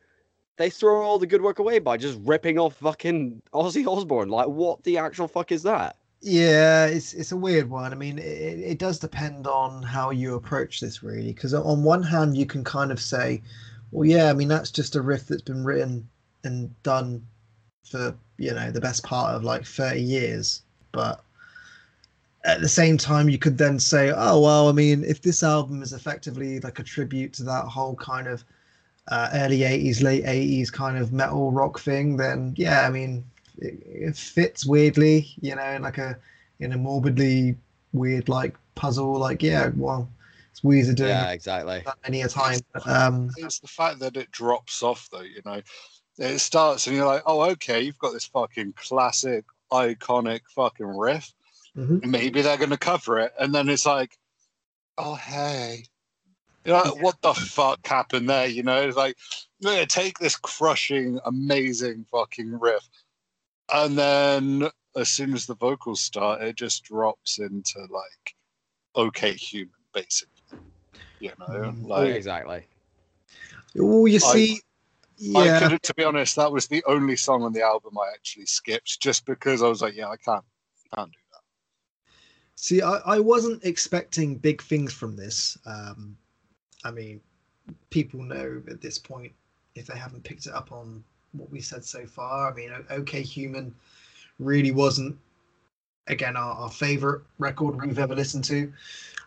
They 0.56 0.70
throw 0.70 1.02
all 1.02 1.18
the 1.18 1.26
good 1.26 1.42
work 1.42 1.60
away 1.60 1.78
by 1.78 1.96
just 1.96 2.18
ripping 2.24 2.58
off 2.58 2.74
fucking 2.76 3.42
Ozzy 3.54 3.86
Osbourne. 3.86 4.28
Like, 4.28 4.48
what 4.48 4.82
the 4.82 4.98
actual 4.98 5.28
fuck 5.28 5.52
is 5.52 5.62
that? 5.62 5.96
Yeah, 6.20 6.86
it's 6.86 7.14
it's 7.14 7.30
a 7.30 7.36
weird 7.36 7.70
one. 7.70 7.92
I 7.92 7.94
mean, 7.94 8.18
it, 8.18 8.58
it 8.58 8.78
does 8.78 8.98
depend 8.98 9.46
on 9.46 9.82
how 9.84 10.10
you 10.10 10.34
approach 10.34 10.80
this, 10.80 11.02
really. 11.02 11.32
Because 11.32 11.54
on 11.54 11.84
one 11.84 12.02
hand, 12.02 12.36
you 12.36 12.44
can 12.44 12.64
kind 12.64 12.90
of 12.90 13.00
say, 13.00 13.40
well, 13.92 14.04
yeah, 14.04 14.28
I 14.28 14.32
mean, 14.32 14.48
that's 14.48 14.72
just 14.72 14.96
a 14.96 15.00
riff 15.00 15.28
that's 15.28 15.42
been 15.42 15.64
written 15.64 16.08
and 16.42 16.82
done 16.82 17.24
for 17.84 18.16
you 18.36 18.52
know 18.52 18.70
the 18.70 18.80
best 18.80 19.02
part 19.02 19.34
of 19.34 19.44
like 19.44 19.64
30 19.64 20.00
years 20.00 20.62
but 20.92 21.22
at 22.48 22.60
the 22.60 22.68
same 22.68 22.96
time 22.96 23.28
you 23.28 23.38
could 23.38 23.58
then 23.58 23.78
say 23.78 24.10
oh 24.10 24.40
well 24.40 24.68
i 24.68 24.72
mean 24.72 25.04
if 25.04 25.22
this 25.22 25.42
album 25.42 25.82
is 25.82 25.92
effectively 25.92 26.60
like 26.60 26.78
a 26.78 26.82
tribute 26.82 27.32
to 27.32 27.42
that 27.42 27.64
whole 27.64 27.94
kind 27.96 28.26
of 28.26 28.44
uh, 29.08 29.30
early 29.34 29.60
80s 29.60 30.02
late 30.02 30.24
80s 30.24 30.70
kind 30.70 30.98
of 30.98 31.12
metal 31.12 31.50
rock 31.50 31.78
thing 31.78 32.16
then 32.16 32.54
yeah 32.56 32.86
i 32.86 32.90
mean 32.90 33.24
it, 33.58 33.78
it 33.84 34.16
fits 34.16 34.66
weirdly 34.66 35.28
you 35.40 35.54
know 35.54 35.62
in 35.62 35.82
like 35.82 35.98
a 35.98 36.18
in 36.60 36.72
a 36.72 36.76
morbidly 36.76 37.56
weird 37.92 38.28
like 38.28 38.56
puzzle 38.74 39.18
like 39.18 39.42
yeah 39.42 39.70
well 39.76 40.08
it's 40.50 40.60
Weezer 40.60 40.94
doing 40.94 41.10
yeah 41.10 41.30
exactly 41.30 41.82
many 42.04 42.22
a 42.22 42.28
time 42.28 42.60
um 42.84 43.30
it's 43.38 43.60
the 43.60 43.68
fact 43.68 43.98
that 44.00 44.16
it 44.16 44.30
drops 44.30 44.82
off 44.82 45.08
though 45.10 45.20
you 45.20 45.40
know 45.46 45.62
it 46.18 46.38
starts 46.40 46.86
and 46.86 46.96
you're 46.96 47.06
like, 47.06 47.22
oh, 47.26 47.42
okay, 47.50 47.80
you've 47.80 47.98
got 47.98 48.12
this 48.12 48.26
fucking 48.26 48.74
classic, 48.76 49.44
iconic 49.72 50.40
fucking 50.54 50.86
riff. 50.86 51.32
Mm-hmm. 51.76 52.10
Maybe 52.10 52.42
they're 52.42 52.56
going 52.56 52.70
to 52.70 52.78
cover 52.78 53.18
it. 53.18 53.32
And 53.38 53.54
then 53.54 53.68
it's 53.68 53.86
like, 53.86 54.16
oh, 54.96 55.14
hey. 55.14 55.84
You 56.64 56.72
know, 56.72 56.82
yeah. 56.84 57.02
what 57.02 57.20
the 57.22 57.34
fuck 57.34 57.86
happened 57.86 58.28
there? 58.28 58.46
You 58.46 58.62
know, 58.62 58.82
it's 58.82 58.96
like, 58.96 59.16
yeah, 59.60 59.84
take 59.84 60.18
this 60.18 60.36
crushing, 60.36 61.18
amazing 61.24 62.04
fucking 62.10 62.58
riff. 62.58 62.88
And 63.72 63.96
then 63.98 64.68
as 64.96 65.08
soon 65.08 65.34
as 65.34 65.46
the 65.46 65.54
vocals 65.54 66.00
start, 66.00 66.42
it 66.42 66.56
just 66.56 66.84
drops 66.84 67.38
into 67.38 67.80
like, 67.90 68.34
okay, 68.96 69.32
human, 69.32 69.72
basically. 69.92 70.58
You 71.20 71.32
know, 71.38 71.46
mm-hmm. 71.46 71.86
like. 71.86 72.14
Exactly. 72.14 72.66
Well, 73.74 74.08
you 74.08 74.18
see, 74.18 74.60
yeah. 75.18 75.60
I 75.62 75.68
could, 75.68 75.82
to 75.82 75.94
be 75.94 76.04
honest, 76.04 76.36
that 76.36 76.50
was 76.50 76.66
the 76.66 76.82
only 76.86 77.16
song 77.16 77.42
on 77.42 77.52
the 77.52 77.62
album 77.62 77.96
I 77.98 78.12
actually 78.12 78.46
skipped, 78.46 79.00
just 79.00 79.26
because 79.26 79.62
I 79.62 79.68
was 79.68 79.82
like, 79.82 79.94
yeah, 79.94 80.08
I 80.08 80.16
can't, 80.16 80.44
can't 80.94 81.10
do 81.10 81.17
that. 81.17 81.17
See, 82.60 82.82
I, 82.82 82.96
I 83.06 83.20
wasn't 83.20 83.64
expecting 83.64 84.34
big 84.34 84.60
things 84.60 84.92
from 84.92 85.14
this. 85.14 85.56
Um, 85.64 86.16
I 86.84 86.90
mean, 86.90 87.20
people 87.90 88.20
know 88.20 88.60
at 88.68 88.80
this 88.80 88.98
point 88.98 89.32
if 89.76 89.86
they 89.86 89.96
haven't 89.96 90.24
picked 90.24 90.46
it 90.46 90.52
up 90.52 90.72
on 90.72 91.04
what 91.30 91.48
we 91.52 91.60
said 91.60 91.84
so 91.84 92.04
far. 92.04 92.50
I 92.50 92.54
mean, 92.56 92.72
OK 92.90 93.22
Human 93.22 93.72
really 94.40 94.72
wasn't, 94.72 95.16
again, 96.08 96.36
our, 96.36 96.52
our 96.54 96.68
favorite 96.68 97.22
record 97.38 97.80
we've 97.80 98.00
ever 98.00 98.16
listened 98.16 98.42
to. 98.46 98.72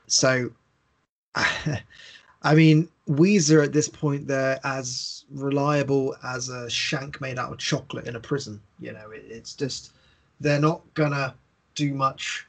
So, 0.07 0.51
I 1.35 2.53
mean, 2.53 2.89
Weezer 3.07 3.63
at 3.63 3.71
this 3.71 3.87
point 3.87 4.27
they're 4.27 4.59
as 4.65 5.23
reliable 5.31 6.17
as 6.25 6.49
a 6.49 6.69
shank 6.69 7.21
made 7.21 7.39
out 7.39 7.53
of 7.53 7.59
chocolate 7.59 8.07
in 8.07 8.17
a 8.17 8.19
prison. 8.19 8.59
You 8.81 8.91
know, 8.91 9.11
it, 9.11 9.23
it's 9.29 9.55
just 9.55 9.93
they're 10.41 10.59
not 10.59 10.81
gonna 10.95 11.33
do 11.75 11.93
much 11.93 12.45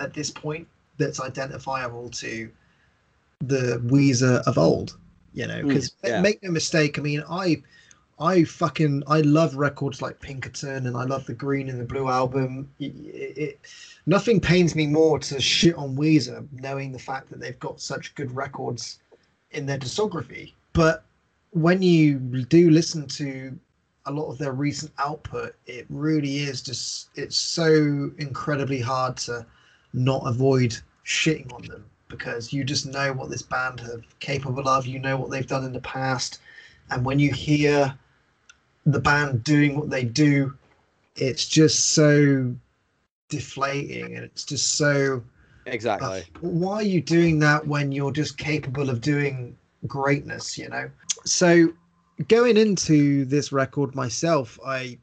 at 0.00 0.14
this 0.14 0.30
point 0.30 0.66
that's 0.98 1.20
identifiable 1.20 2.08
to 2.10 2.50
the 3.40 3.80
Weezer 3.86 4.42
of 4.46 4.58
old. 4.58 4.96
You 5.32 5.46
know, 5.46 5.62
because 5.62 5.90
mm, 5.90 6.08
yeah. 6.08 6.20
make 6.22 6.42
no 6.42 6.50
mistake. 6.50 6.98
I 6.98 7.02
mean, 7.02 7.22
I 7.28 7.62
I 8.18 8.44
fucking 8.44 9.02
I 9.06 9.20
love 9.20 9.54
records 9.56 10.00
like 10.00 10.20
Pinkerton 10.20 10.86
and 10.86 10.96
I 10.96 11.04
love 11.04 11.26
the 11.26 11.34
Green 11.34 11.68
and 11.68 11.78
the 11.78 11.84
Blue 11.84 12.08
album. 12.08 12.70
It, 12.78 12.86
it, 12.86 13.60
nothing 14.06 14.40
pains 14.40 14.74
me 14.74 14.86
more 14.86 15.18
to 15.18 15.40
shit 15.40 15.74
on 15.74 15.96
Weezer, 15.96 16.46
knowing 16.52 16.92
the 16.92 16.98
fact 16.98 17.28
that 17.30 17.40
they've 17.40 17.58
got 17.58 17.80
such 17.80 18.14
good 18.14 18.34
records 18.34 19.00
in 19.50 19.66
their 19.66 19.78
discography. 19.78 20.54
But 20.72 21.04
when 21.50 21.82
you 21.82 22.18
do 22.18 22.70
listen 22.70 23.06
to 23.08 23.58
a 24.06 24.12
lot 24.12 24.30
of 24.30 24.38
their 24.38 24.52
recent 24.52 24.92
output, 24.98 25.54
it 25.66 25.84
really 25.90 26.38
is 26.38 26.62
just 26.62 27.10
it's 27.16 27.36
so 27.36 28.10
incredibly 28.16 28.80
hard 28.80 29.18
to 29.18 29.44
not 29.96 30.22
avoid 30.26 30.76
shitting 31.04 31.52
on 31.52 31.62
them 31.62 31.84
because 32.08 32.52
you 32.52 32.62
just 32.62 32.86
know 32.86 33.12
what 33.12 33.30
this 33.30 33.42
band 33.42 33.80
are 33.80 34.00
capable 34.20 34.68
of. 34.68 34.86
You 34.86 35.00
know 35.00 35.16
what 35.16 35.30
they've 35.30 35.46
done 35.46 35.64
in 35.64 35.72
the 35.72 35.80
past, 35.80 36.40
and 36.90 37.04
when 37.04 37.18
you 37.18 37.32
hear 37.32 37.96
the 38.84 39.00
band 39.00 39.42
doing 39.42 39.76
what 39.76 39.90
they 39.90 40.04
do, 40.04 40.56
it's 41.16 41.46
just 41.46 41.94
so 41.94 42.54
deflating 43.28 44.14
and 44.16 44.24
it's 44.24 44.44
just 44.44 44.76
so 44.76 45.22
Exactly. 45.66 46.20
uh, 46.20 46.20
why 46.40 46.74
are 46.74 46.82
you 46.82 47.00
doing 47.00 47.40
that 47.40 47.66
when 47.66 47.90
you're 47.90 48.12
just 48.12 48.38
capable 48.38 48.88
of 48.88 49.00
doing 49.00 49.56
greatness 49.86 50.56
you 50.56 50.68
know 50.68 50.88
so 51.24 51.72
going 52.28 52.56
into 52.56 53.24
this 53.24 53.50
record 53.50 53.94
myself 53.94 54.60
i 54.64 54.96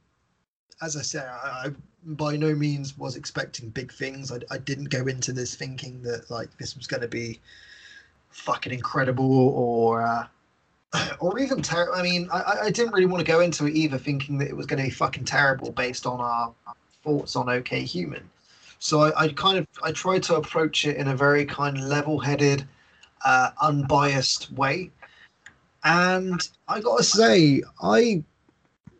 as 0.81 0.95
i 0.95 1.01
said 1.01 1.27
i, 1.27 1.67
I 1.67 1.71
by 2.05 2.35
no 2.35 2.53
means 2.53 2.97
was 2.97 3.15
expecting 3.15 3.69
big 3.69 3.91
things 3.91 4.31
I, 4.31 4.39
I 4.51 4.57
didn't 4.57 4.89
go 4.89 5.07
into 5.07 5.31
this 5.31 5.55
thinking 5.55 6.01
that 6.03 6.29
like 6.29 6.55
this 6.57 6.75
was 6.75 6.87
going 6.87 7.01
to 7.01 7.07
be 7.07 7.39
fucking 8.29 8.73
incredible 8.73 9.49
or 9.49 10.01
uh, 10.01 10.27
or 11.19 11.39
even 11.39 11.61
terrible. 11.61 11.95
I 11.95 12.03
mean, 12.03 12.29
I, 12.31 12.57
I 12.63 12.69
didn't 12.69 12.93
really 12.93 13.05
want 13.05 13.25
to 13.25 13.31
go 13.31 13.39
into 13.39 13.65
it 13.65 13.75
either, 13.75 13.97
thinking 13.97 14.37
that 14.39 14.47
it 14.47 14.55
was 14.55 14.65
going 14.65 14.79
to 14.79 14.85
be 14.85 14.91
fucking 14.91 15.25
terrible 15.25 15.71
based 15.71 16.05
on 16.05 16.19
our 16.19 16.53
thoughts 17.03 17.35
on 17.35 17.49
OK 17.49 17.81
Human. 17.81 18.29
So 18.79 19.01
I, 19.01 19.23
I 19.23 19.27
kind 19.29 19.57
of 19.57 19.67
I 19.81 19.91
tried 19.91 20.23
to 20.23 20.35
approach 20.35 20.85
it 20.85 20.97
in 20.97 21.07
a 21.07 21.15
very 21.15 21.45
kind 21.45 21.77
of 21.77 21.83
level-headed, 21.85 22.67
uh, 23.25 23.51
unbiased 23.61 24.51
way, 24.51 24.91
and 25.83 26.47
I 26.67 26.81
gotta 26.81 27.03
say, 27.03 27.63
I 27.81 28.23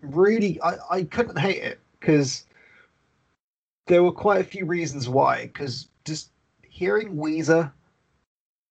really 0.01 0.59
I, 0.61 0.75
I 0.89 1.03
couldn't 1.03 1.37
hate 1.37 1.61
it 1.61 1.79
because 1.99 2.45
there 3.87 4.03
were 4.03 4.11
quite 4.11 4.41
a 4.41 4.45
few 4.45 4.65
reasons 4.65 5.09
why. 5.09 5.47
Because 5.47 5.87
just 6.05 6.31
hearing 6.61 7.15
Weezer 7.15 7.71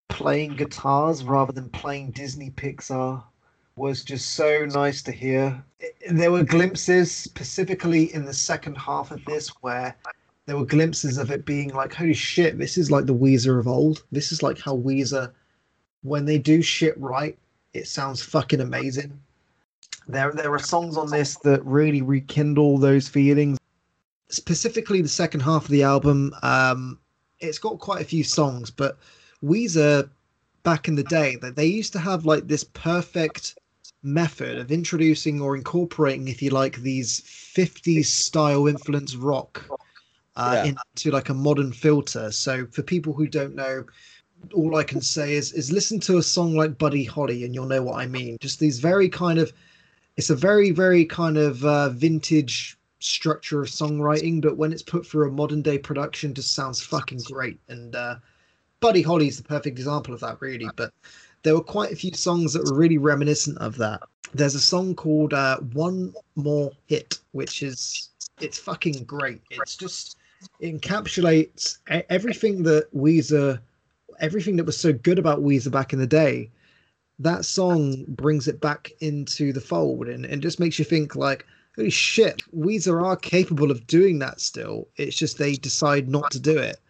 playing 0.09 0.57
guitars 0.57 1.25
rather 1.25 1.53
than 1.53 1.69
playing 1.71 2.11
Disney 2.11 2.51
Pixar 2.51 3.23
was 3.77 4.05
just 4.05 4.33
so 4.33 4.67
nice 4.67 5.03
to 5.03 5.13
hear. 5.13 5.65
There 6.11 6.31
were 6.31 6.45
glimpses, 6.45 7.11
specifically 7.11 8.13
in 8.15 8.25
the 8.25 8.35
second 8.35 8.77
half 8.77 9.11
of 9.11 9.25
this, 9.25 9.49
where 9.63 9.97
there 10.47 10.59
were 10.59 10.67
glimpses 10.67 11.19
of 11.19 11.31
it 11.31 11.47
being 11.47 11.71
like, 11.71 11.95
holy 11.95 12.13
shit, 12.13 12.59
this 12.59 12.77
is 12.77 12.91
like 12.91 13.07
the 13.07 13.15
Weezer 13.15 13.59
of 13.59 13.67
old. 13.67 14.05
This 14.13 14.33
is 14.33 14.43
like 14.43 14.59
how 14.59 14.77
Weezer, 14.77 15.33
when 16.03 16.27
they 16.27 16.39
do 16.39 16.61
shit 16.61 16.99
right, 17.01 17.39
it 17.73 17.87
sounds 17.87 18.23
fucking 18.23 18.61
amazing. 18.61 19.19
There, 20.09 20.33
there 20.33 20.53
are 20.53 20.59
songs 20.59 20.97
on 20.97 21.11
this 21.11 21.37
that 21.39 21.65
really 21.65 22.03
rekindle 22.03 22.79
those 22.79 23.09
feelings. 23.09 23.59
Specifically, 24.33 25.03
the 25.03 25.09
second 25.09 25.41
half 25.41 25.65
of 25.65 25.71
the 25.71 25.83
album, 25.83 26.35
um, 26.43 26.99
it's 27.39 27.59
got 27.59 27.79
quite 27.79 28.01
a 28.01 28.05
few 28.05 28.25
songs, 28.25 28.71
but 28.71 28.99
Weezer 29.45 30.09
back 30.63 30.89
in 30.89 30.95
the 30.95 31.03
day 31.05 31.37
that 31.43 31.55
they 31.55 31.67
used 31.67 31.93
to 31.93 31.99
have 31.99 32.25
like 32.25 32.47
this 32.49 32.65
perfect 32.65 33.57
method 34.03 34.59
of 34.59 34.73
introducing 34.73 35.41
or 35.41 35.57
incorporating, 35.57 36.29
if 36.29 36.41
you 36.41 36.51
like, 36.51 36.77
these 36.77 37.21
50s 37.21 38.07
style 38.07 38.67
influence 38.67 39.15
rock 39.17 39.63
uh, 40.37 40.63
Yeah. 40.65 40.73
into 40.95 41.11
like 41.11 41.29
a 41.29 41.35
modern 41.35 41.73
filter. 41.73 42.33
So 42.33 42.67
for 42.67 42.83
people 42.83 43.13
who 43.13 43.27
don't 43.27 43.55
know, 43.55 43.85
all 44.55 44.77
I 44.77 44.83
can 44.83 45.01
say 45.01 45.35
is 45.35 45.53
is 45.53 45.71
listen 45.71 46.01
to 46.01 46.19
a 46.19 46.23
song 46.23 46.55
like 46.55 46.79
Buddy 46.79 47.05
Holly 47.05 47.45
and 47.45 47.55
you'll 47.55 47.67
know 47.67 47.83
what 47.83 48.01
I 48.01 48.07
mean. 48.07 48.39
Just 48.41 48.59
these 48.59 48.81
very 48.81 49.09
kind 49.09 49.39
of 49.39 49.53
it's 50.17 50.31
a 50.31 50.35
very 50.37 50.71
very 50.73 51.05
kind 51.05 51.37
of 51.37 51.65
uh, 51.65 51.91
vintage 51.91 52.77
structure 53.05 53.63
of 53.63 53.69
songwriting, 53.69 54.41
but 54.41 54.57
when 54.57 54.73
it's 54.73 54.83
put 54.83 55.07
through 55.07 55.29
a 55.29 55.33
modern 55.33 55.63
day 55.63 55.79
production, 55.79 56.35
just 56.35 56.55
sounds 56.55 56.81
fucking 56.81 57.21
great. 57.25 57.59
And 57.69 57.95
uh, 57.95 58.17
Buddy 58.81 59.03
Holly 59.03 59.29
is 59.29 59.37
the 59.37 59.43
perfect 59.43 59.79
example 59.79 60.15
of 60.15 60.21
that, 60.21 60.41
really. 60.41 60.69
But 60.77 60.93
there 61.43 61.55
were 61.55 61.63
quite 61.63 61.93
a 61.93 61.97
few 61.97 62.15
songs 62.15 62.53
that 62.53 62.65
were 62.65 62.77
really 62.77 62.99
reminiscent 62.99 63.59
of 63.59 63.77
that. 63.79 64.03
There's 64.35 64.55
a 64.55 64.61
song 64.61 64.95
called 64.95 65.35
uh, 65.35 65.59
"One 65.59 66.15
More 66.37 66.71
Hit," 66.87 67.19
which 67.33 67.63
is 67.63 68.11
it's 68.41 68.59
fucking 68.59 69.05
great. 69.05 69.43
It's 69.51 69.77
just 69.77 70.17
it 70.61 70.81
encapsulates 70.81 71.79
everything 71.89 72.63
that 72.65 72.93
Weezer, 72.95 73.61
everything 74.21 74.57
that 74.57 74.65
was 74.65 74.77
so 74.77 74.93
good 74.93 75.19
about 75.19 75.43
Weezer 75.43 75.71
back 75.71 75.93
in 75.93 75.99
the 75.99 76.07
day. 76.07 76.51
That 77.19 77.45
song 77.45 78.05
brings 78.09 78.49
it 78.49 78.61
back 78.61 78.91
into 79.01 79.53
the 79.53 79.61
fold 79.61 80.09
and, 80.09 80.25
and 80.25 80.43
just 80.43 80.59
makes 80.59 80.79
you 80.79 80.85
think 80.85 81.15
like, 81.15 81.47
holy 81.77 81.91
shit, 81.91 82.43
Weezer 82.57 83.03
are 83.03 83.17
capable 83.17 83.71
of 83.71 83.87
doing 83.87 84.19
that 84.21 84.41
still. 84.41 84.89
It's 84.97 85.17
just 85.17 85.39
they 85.39 85.55
decide 85.55 86.09
not 86.09 86.31
to 86.33 86.41
do 86.41 86.59
it. 86.59 86.81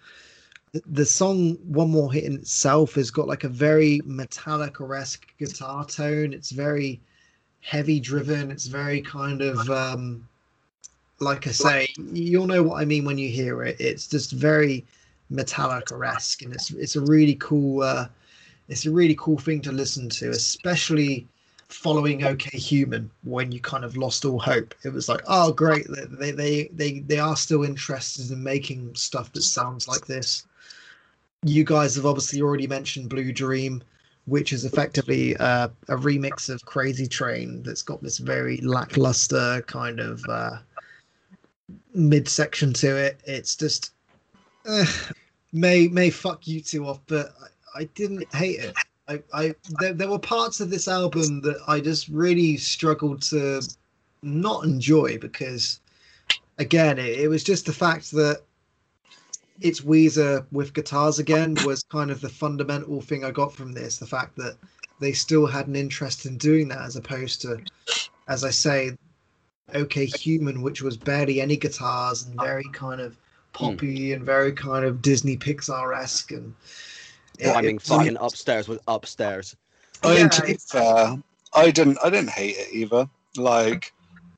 The- 0.86 1.04
song 1.04 1.54
One 1.64 1.90
More 1.90 2.12
Hit 2.12 2.24
in 2.24 2.34
itself 2.34 2.94
has 2.94 3.10
got 3.10 3.28
like 3.28 3.44
a 3.44 3.48
very 3.48 4.00
Metallica-esque 4.00 5.26
guitar 5.38 5.84
tone. 5.84 6.32
It's 6.32 6.50
very 6.50 7.00
heavy 7.60 8.00
driven. 8.00 8.50
It's 8.50 8.66
very 8.66 9.00
kind 9.00 9.42
of 9.42 9.70
um 9.70 10.26
like 11.20 11.46
I 11.46 11.52
say, 11.52 11.88
you'll 12.12 12.48
know 12.48 12.64
what 12.64 12.80
I 12.80 12.84
mean 12.84 13.04
when 13.04 13.16
you 13.16 13.28
hear 13.28 13.62
it. 13.62 13.76
It's 13.80 14.08
just 14.08 14.32
very 14.32 14.84
Metallica-esque, 15.30 16.42
and 16.42 16.52
it's 16.52 16.70
it's 16.72 16.96
a 16.96 17.00
really 17.00 17.36
cool 17.36 17.82
uh, 17.82 18.08
it's 18.68 18.86
a 18.86 18.90
really 18.90 19.14
cool 19.18 19.38
thing 19.38 19.60
to 19.62 19.72
listen 19.72 20.08
to, 20.08 20.30
especially 20.30 21.28
following 21.72 22.24
OK 22.24 22.56
Human 22.56 23.10
when 23.24 23.50
you 23.50 23.60
kind 23.60 23.84
of 23.84 23.96
lost 23.96 24.24
all 24.24 24.38
hope. 24.38 24.74
It 24.84 24.92
was 24.92 25.08
like, 25.08 25.22
oh 25.26 25.52
great, 25.52 25.86
they 25.88 26.30
they 26.30 26.68
they 26.72 27.00
they 27.00 27.18
are 27.18 27.36
still 27.36 27.64
interested 27.64 28.30
in 28.30 28.42
making 28.42 28.94
stuff 28.94 29.32
that 29.32 29.42
sounds 29.42 29.88
like 29.88 30.06
this. 30.06 30.46
You 31.44 31.64
guys 31.64 31.96
have 31.96 32.06
obviously 32.06 32.40
already 32.40 32.66
mentioned 32.66 33.08
Blue 33.08 33.32
Dream, 33.32 33.82
which 34.26 34.52
is 34.52 34.64
effectively 34.64 35.36
uh, 35.38 35.68
a 35.88 35.96
remix 35.96 36.48
of 36.48 36.64
Crazy 36.64 37.06
Train 37.06 37.62
that's 37.62 37.82
got 37.82 38.02
this 38.02 38.18
very 38.18 38.58
lackluster 38.58 39.62
kind 39.66 39.98
of 39.98 40.22
uh, 40.28 40.58
midsection 41.94 42.72
to 42.74 42.96
it. 42.96 43.20
It's 43.24 43.56
just 43.56 43.92
eh, 44.66 44.86
may 45.52 45.88
may 45.88 46.10
fuck 46.10 46.46
you 46.46 46.60
two 46.60 46.86
off, 46.86 47.00
but 47.06 47.34
I, 47.74 47.80
I 47.80 47.84
didn't 47.94 48.32
hate 48.34 48.60
it. 48.60 48.76
I, 49.08 49.22
I 49.32 49.54
there, 49.80 49.92
there 49.92 50.08
were 50.08 50.18
parts 50.18 50.60
of 50.60 50.70
this 50.70 50.88
album 50.88 51.40
that 51.42 51.60
I 51.66 51.80
just 51.80 52.08
really 52.08 52.56
struggled 52.56 53.22
to 53.22 53.62
not 54.22 54.64
enjoy 54.64 55.18
because 55.18 55.80
again 56.58 56.98
it, 56.98 57.18
it 57.20 57.28
was 57.28 57.42
just 57.42 57.66
the 57.66 57.72
fact 57.72 58.12
that 58.12 58.42
it's 59.60 59.80
Weezer 59.80 60.44
with 60.50 60.74
guitars 60.74 61.18
again 61.18 61.56
was 61.64 61.82
kind 61.84 62.10
of 62.10 62.20
the 62.20 62.28
fundamental 62.28 63.00
thing 63.00 63.24
I 63.24 63.30
got 63.30 63.54
from 63.54 63.72
this. 63.72 63.98
The 63.98 64.06
fact 64.06 64.36
that 64.36 64.56
they 65.00 65.12
still 65.12 65.46
had 65.46 65.68
an 65.68 65.76
interest 65.76 66.26
in 66.26 66.36
doing 66.36 66.68
that 66.68 66.82
as 66.82 66.96
opposed 66.96 67.42
to, 67.42 67.60
as 68.28 68.44
I 68.44 68.50
say, 68.50 68.96
OK 69.74 70.06
Human, 70.06 70.62
which 70.62 70.82
was 70.82 70.96
barely 70.96 71.40
any 71.40 71.56
guitars 71.56 72.24
and 72.24 72.38
very 72.40 72.68
kind 72.72 73.00
of 73.00 73.12
hmm. 73.12 73.18
poppy 73.52 74.12
and 74.12 74.24
very 74.24 74.52
kind 74.52 74.84
of 74.84 75.02
Disney 75.02 75.36
Pixar 75.36 75.96
esque 75.96 76.32
and 76.32 76.54
it- 77.38 77.48
Rhyming 77.48 77.76
it- 77.76 77.82
fucking 77.82 78.16
upstairs 78.20 78.68
with 78.68 78.80
upstairs. 78.88 79.56
I 80.02 80.14
mean, 80.16 80.30
to 80.30 80.42
be 80.42 80.54
fair, 80.54 81.16
I 81.54 81.70
didn't. 81.70 81.98
I 82.02 82.10
didn't 82.10 82.30
hate 82.30 82.56
it 82.56 82.68
either. 82.72 83.08
Like 83.36 83.92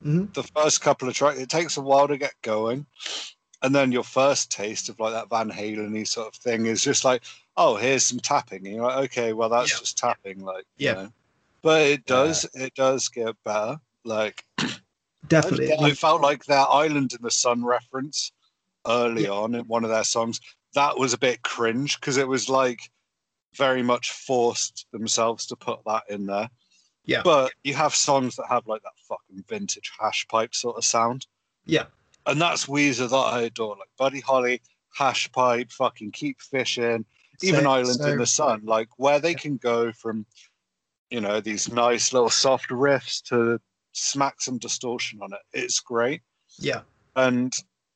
Mhm. 0.05 0.33
the 0.35 0.43
first 0.43 0.81
couple 0.83 1.09
of 1.09 1.15
tracks, 1.15 1.39
it 1.39 1.49
takes 1.49 1.77
a 1.77 1.81
while 1.81 2.07
to 2.09 2.19
get 2.19 2.35
going, 2.43 2.87
and 3.63 3.75
then 3.75 3.91
your 3.93 4.05
first 4.05 4.51
taste 4.51 4.89
of 4.89 5.01
like 5.01 5.13
that 5.15 5.31
Van 5.31 5.51
Halen 5.51 6.07
sort 6.07 6.29
of 6.29 6.35
thing 6.35 6.67
is 6.67 6.83
just 6.83 7.05
like, 7.05 7.23
oh, 7.57 7.77
here's 7.77 8.05
some 8.05 8.21
tapping. 8.21 8.67
And 8.67 8.77
you're 8.77 8.85
like, 8.85 9.11
okay, 9.11 9.33
well 9.33 9.49
that's 9.49 9.71
Yeah. 9.73 9.79
just 9.79 9.97
tapping, 9.99 10.41
like 10.45 10.67
you 10.77 10.87
Yeah. 10.89 10.93
know. 10.95 11.13
But 11.63 11.81
it 11.87 12.05
does. 12.07 12.45
It 12.55 12.75
does 12.75 13.09
get 13.09 13.43
better. 13.45 13.81
Like 14.05 14.45
definitely. 15.29 15.73
I 15.73 15.93
felt 15.95 16.21
like 16.21 16.45
that 16.45 16.65
Island 16.69 17.15
in 17.15 17.23
the 17.23 17.31
Sun 17.31 17.65
reference 17.65 18.33
early 18.87 19.27
on 19.27 19.55
in 19.55 19.67
one 19.67 19.83
of 19.85 19.89
their 19.91 20.05
songs, 20.05 20.41
that 20.75 20.99
was 20.99 21.13
a 21.13 21.19
bit 21.19 21.43
cringe 21.43 21.99
because 22.01 22.17
it 22.17 22.29
was 22.29 22.49
like 22.49 22.81
very 23.57 23.83
much 23.83 24.11
forced 24.11 24.87
themselves 24.93 25.47
to 25.47 25.57
put 25.57 25.79
that 25.87 26.03
in 26.09 26.27
there. 26.27 26.49
Yeah. 27.05 27.23
But 27.23 27.53
you 27.63 27.75
have 27.75 27.95
songs 27.95 28.37
that 28.37 28.47
have 28.49 28.67
like 28.67 28.83
that 28.83 28.93
fucking 29.09 29.45
vintage 29.49 29.93
hash 30.01 30.27
pipe 30.29 30.55
sort 30.55 30.77
of 30.77 30.85
sound. 30.85 31.27
Yeah. 31.65 31.85
And 32.27 32.41
that's 32.41 32.67
Weezer 32.67 33.09
that 33.11 33.17
I 33.17 33.43
adore. 33.43 33.77
Like 33.77 33.91
Buddy 33.99 34.21
Holly, 34.21 34.63
hash 34.95 35.31
pipe, 35.33 35.71
fucking 35.71 36.13
keep 36.13 36.41
fishing, 36.41 37.05
even 37.43 37.65
So- 37.65 37.71
Island 37.71 38.01
so- 38.01 38.07
in 38.09 38.19
the 38.19 38.27
Sun, 38.27 38.63
like 38.65 38.89
where 38.97 39.21
they 39.21 39.33
Yeah. 39.33 39.39
can 39.39 39.57
go 39.59 39.93
from, 39.93 40.27
you 41.11 41.21
know, 41.21 41.41
these 41.41 41.71
nice 41.71 42.13
little 42.13 42.31
soft 42.31 42.71
riffs 42.71 43.23
to 43.29 43.61
smack 43.93 44.41
some 44.41 44.59
distortion 44.59 45.21
on 45.23 45.33
it. 45.33 45.41
It's 45.53 45.79
great. 45.81 46.23
Yeah. 46.59 46.83
And 47.15 47.53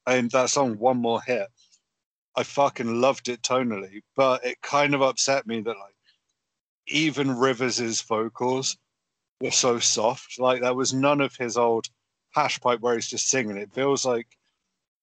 and 0.06 0.30
that 0.30 0.48
song, 0.50 0.78
One 0.78 0.96
More 0.98 1.20
Hit, 1.20 1.48
I 2.38 2.44
fucking 2.44 3.00
loved 3.00 3.28
it 3.28 3.42
tonally, 3.42 4.02
but 4.14 4.44
it 4.46 4.62
kind 4.62 4.94
of 4.94 5.02
upset 5.02 5.44
me 5.44 5.60
that 5.62 5.76
like 5.76 5.94
even 6.86 7.36
Rivers's 7.36 8.00
vocals 8.00 8.76
were 9.40 9.50
so 9.50 9.80
soft. 9.80 10.38
Like 10.38 10.60
there 10.62 10.72
was 10.72 10.94
none 10.94 11.20
of 11.20 11.34
his 11.34 11.56
old 11.56 11.88
hash 12.30 12.60
pipe 12.60 12.78
where 12.78 12.94
he's 12.94 13.08
just 13.08 13.28
singing. 13.28 13.56
It 13.56 13.72
feels 13.72 14.06
like 14.06 14.28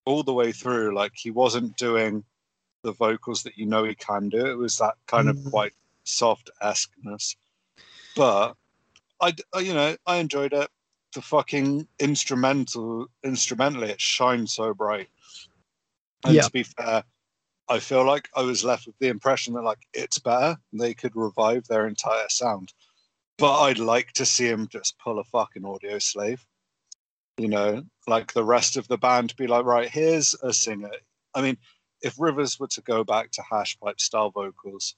all 0.06 0.22
the 0.22 0.32
way 0.32 0.50
through, 0.50 0.94
like 0.94 1.12
he 1.14 1.30
wasn't 1.30 1.76
doing 1.76 2.24
the 2.82 2.92
vocals 2.92 3.42
that 3.42 3.58
you 3.58 3.66
know 3.66 3.84
he 3.84 3.94
can 3.94 4.30
do. 4.30 4.46
It 4.46 4.56
was 4.56 4.78
that 4.78 4.94
kind 5.06 5.28
of 5.28 5.36
Mm. 5.36 5.50
quite 5.50 5.74
soft 6.04 6.48
esqueness. 6.62 7.36
But 8.14 8.56
I, 9.20 9.34
you 9.60 9.74
know, 9.74 9.94
I 10.06 10.16
enjoyed 10.16 10.54
it. 10.54 10.70
The 11.12 11.20
fucking 11.20 11.86
instrumental, 11.98 13.08
instrumentally, 13.22 13.90
it 13.90 14.00
shines 14.00 14.54
so 14.54 14.72
bright. 14.72 15.10
And 16.24 16.34
Yeah. 16.36 16.42
to 16.42 16.50
be 16.50 16.62
fair, 16.62 17.04
I 17.68 17.80
feel 17.80 18.04
like 18.04 18.28
I 18.36 18.42
was 18.42 18.64
left 18.64 18.86
with 18.86 18.96
the 19.00 19.08
impression 19.08 19.54
that 19.54 19.62
like 19.62 19.86
it's 19.92 20.18
better. 20.18 20.56
They 20.72 20.94
could 20.94 21.16
revive 21.16 21.66
their 21.66 21.86
entire 21.86 22.28
sound, 22.28 22.72
but 23.38 23.60
I'd 23.62 23.78
like 23.78 24.12
to 24.12 24.26
see 24.26 24.46
him 24.46 24.68
just 24.68 24.98
pull 24.98 25.18
a 25.18 25.24
fucking 25.24 25.64
audio 25.64 25.98
slave. 25.98 26.44
You 27.38 27.48
know, 27.48 27.82
like 28.06 28.32
the 28.32 28.44
rest 28.44 28.76
of 28.76 28.88
the 28.88 28.96
band 28.96 29.36
be 29.36 29.46
like, 29.46 29.64
right, 29.64 29.88
here's 29.88 30.34
a 30.42 30.52
singer. 30.52 30.90
I 31.34 31.42
mean, 31.42 31.58
if 32.02 32.14
Rivers 32.18 32.58
were 32.58 32.68
to 32.68 32.80
go 32.82 33.04
back 33.04 33.30
to 33.32 33.42
hash 33.42 33.78
pipe 33.78 34.00
style 34.00 34.30
vocals, 34.30 34.94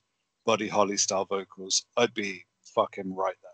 Buddy 0.47 0.69
Holly 0.69 0.97
style 0.97 1.25
vocals, 1.25 1.85
I'd 1.97 2.15
be 2.15 2.45
fucking 2.63 3.15
right 3.15 3.35
there. 3.43 3.53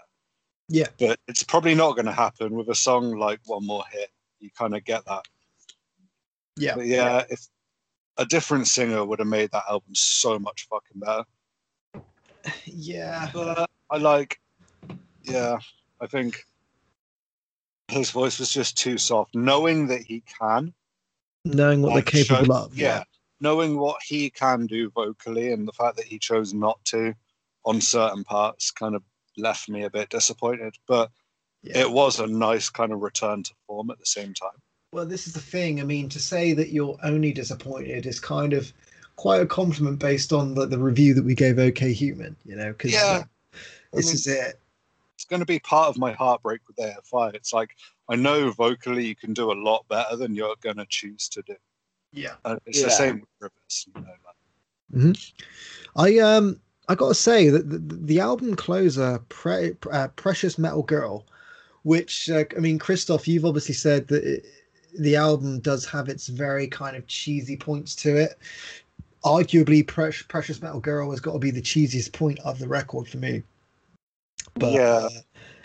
Yeah. 0.68 0.88
But 0.98 1.18
it's 1.28 1.42
probably 1.42 1.74
not 1.74 1.94
going 1.94 2.06
to 2.06 2.12
happen 2.12 2.54
with 2.54 2.68
a 2.68 2.74
song 2.74 3.16
like 3.16 3.40
One 3.46 3.66
More 3.66 3.84
Hit. 3.90 4.10
You 4.40 4.50
kind 4.58 4.74
of 4.76 4.84
get 4.84 5.04
that. 5.06 5.24
Yeah. 6.56 6.74
But 6.74 6.86
yeah, 6.86 7.24
if 7.30 7.46
a 8.16 8.24
different 8.26 8.68
singer 8.68 9.04
would 9.04 9.18
have 9.18 9.28
made 9.28 9.50
that 9.52 9.64
album 9.68 9.94
so 9.94 10.38
much 10.38 10.66
fucking 10.68 11.00
better. 11.00 11.24
Yeah. 12.64 13.30
But 13.32 13.68
I 13.90 13.96
like, 13.98 14.40
yeah, 15.22 15.58
I 16.00 16.06
think 16.06 16.44
his 17.88 18.10
voice 18.10 18.38
was 18.38 18.52
just 18.52 18.76
too 18.78 18.98
soft. 18.98 19.34
Knowing 19.34 19.86
that 19.88 20.02
he 20.02 20.22
can, 20.40 20.72
Knowing 21.44 21.82
what 21.82 21.94
like, 21.94 22.10
they're 22.10 22.24
capable 22.24 22.46
show- 22.54 22.64
of. 22.64 22.74
yeah, 22.78 23.04
knowing 23.40 23.78
what 23.78 23.96
he 24.02 24.30
can 24.30 24.66
do 24.66 24.90
vocally, 24.90 25.52
and 25.52 25.66
the 25.68 25.72
fact 25.72 25.96
that 25.96 26.06
he 26.06 26.18
chose 26.18 26.54
not 26.54 26.82
to 26.86 27.14
on 27.66 27.80
certain 27.80 28.24
parts 28.24 28.70
kind 28.70 28.94
of 28.94 29.02
left 29.36 29.68
me 29.68 29.82
a 29.84 29.90
bit 29.90 30.08
disappointed. 30.10 30.74
But 30.86 31.10
Yeah. 31.62 31.78
it 31.78 31.90
was 31.90 32.20
a 32.20 32.26
nice 32.26 32.70
kind 32.70 32.92
of 32.92 33.00
return 33.00 33.42
to 33.42 33.54
form 33.66 33.90
at 33.90 33.98
the 33.98 34.06
same 34.06 34.32
time. 34.34 34.60
Well, 34.94 35.04
this 35.06 35.26
is 35.26 35.32
the 35.32 35.40
thing. 35.40 35.80
I 35.80 35.84
mean, 35.84 36.08
to 36.10 36.20
say 36.20 36.52
that 36.52 36.68
you're 36.70 36.96
only 37.02 37.32
disappointed 37.32 38.06
is 38.06 38.20
kind 38.20 38.52
of 38.52 38.72
quite 39.16 39.40
a 39.40 39.46
compliment 39.46 39.98
based 39.98 40.32
on 40.32 40.54
the, 40.54 40.66
the 40.66 40.78
review 40.78 41.14
that 41.14 41.24
we 41.24 41.34
gave 41.34 41.58
OK 41.58 41.92
Human, 41.92 42.36
you 42.44 42.54
know, 42.54 42.68
because 42.70 42.92
Yeah. 42.92 43.24
this 43.92 44.06
mean- 44.06 44.14
is 44.14 44.26
it. 44.28 44.60
It's 45.16 45.24
going 45.24 45.40
to 45.40 45.46
be 45.46 45.58
part 45.58 45.88
of 45.88 45.96
my 45.98 46.12
heartbreak 46.12 46.60
with 46.68 46.76
AFI. 46.76 47.34
It's 47.34 47.52
like 47.52 47.70
I 48.08 48.14
know 48.14 48.52
vocally 48.52 49.04
you 49.04 49.16
can 49.16 49.32
do 49.32 49.50
a 49.50 49.54
lot 49.54 49.84
better 49.88 50.14
than 50.16 50.34
you're 50.36 50.54
going 50.60 50.76
to 50.76 50.86
choose 50.86 51.28
to 51.30 51.42
do. 51.42 51.56
Yeah. 52.12 52.34
And 52.44 52.60
it's 52.66 52.78
Yeah. 52.78 52.84
the 52.84 52.90
same 52.90 53.20
with 53.20 53.28
Rivers. 53.40 53.86
You 53.96 54.00
know, 54.00 55.06
like, 55.06 55.16
I 55.96 56.18
um 56.20 56.60
I 56.88 56.94
gotta 56.94 57.14
say 57.14 57.48
that 57.48 57.68
the, 57.68 57.78
the 57.78 58.20
album 58.20 58.54
closer, 58.54 59.18
Pre- 59.28 59.74
uh, 59.90 60.08
"Precious 60.14 60.56
Metal 60.58 60.82
Girl," 60.82 61.26
which 61.82 62.30
uh, 62.30 62.44
I 62.56 62.60
mean, 62.60 62.78
Christoph, 62.78 63.26
you've 63.26 63.44
obviously 63.46 63.74
said 63.74 64.06
that 64.08 64.22
it, 64.24 64.46
the 64.98 65.16
album 65.16 65.60
does 65.60 65.84
have 65.86 66.08
its 66.08 66.28
very 66.28 66.66
kind 66.66 66.96
of 66.96 67.06
cheesy 67.06 67.56
points 67.56 67.94
to 67.96 68.16
it. 68.16 68.38
Arguably, 69.24 69.86
Pre- 69.86 70.12
"Precious 70.28 70.60
Metal 70.60 70.80
Girl" 70.80 71.10
has 71.10 71.20
got 71.20 71.32
to 71.32 71.38
be 71.38 71.50
the 71.50 71.62
cheesiest 71.62 72.12
point 72.12 72.38
of 72.40 72.58
the 72.58 72.68
record 72.68 73.08
for 73.08 73.18
me. 73.18 73.42
But 74.54 74.72
Yeah. 74.72 74.82
uh, 74.82 75.08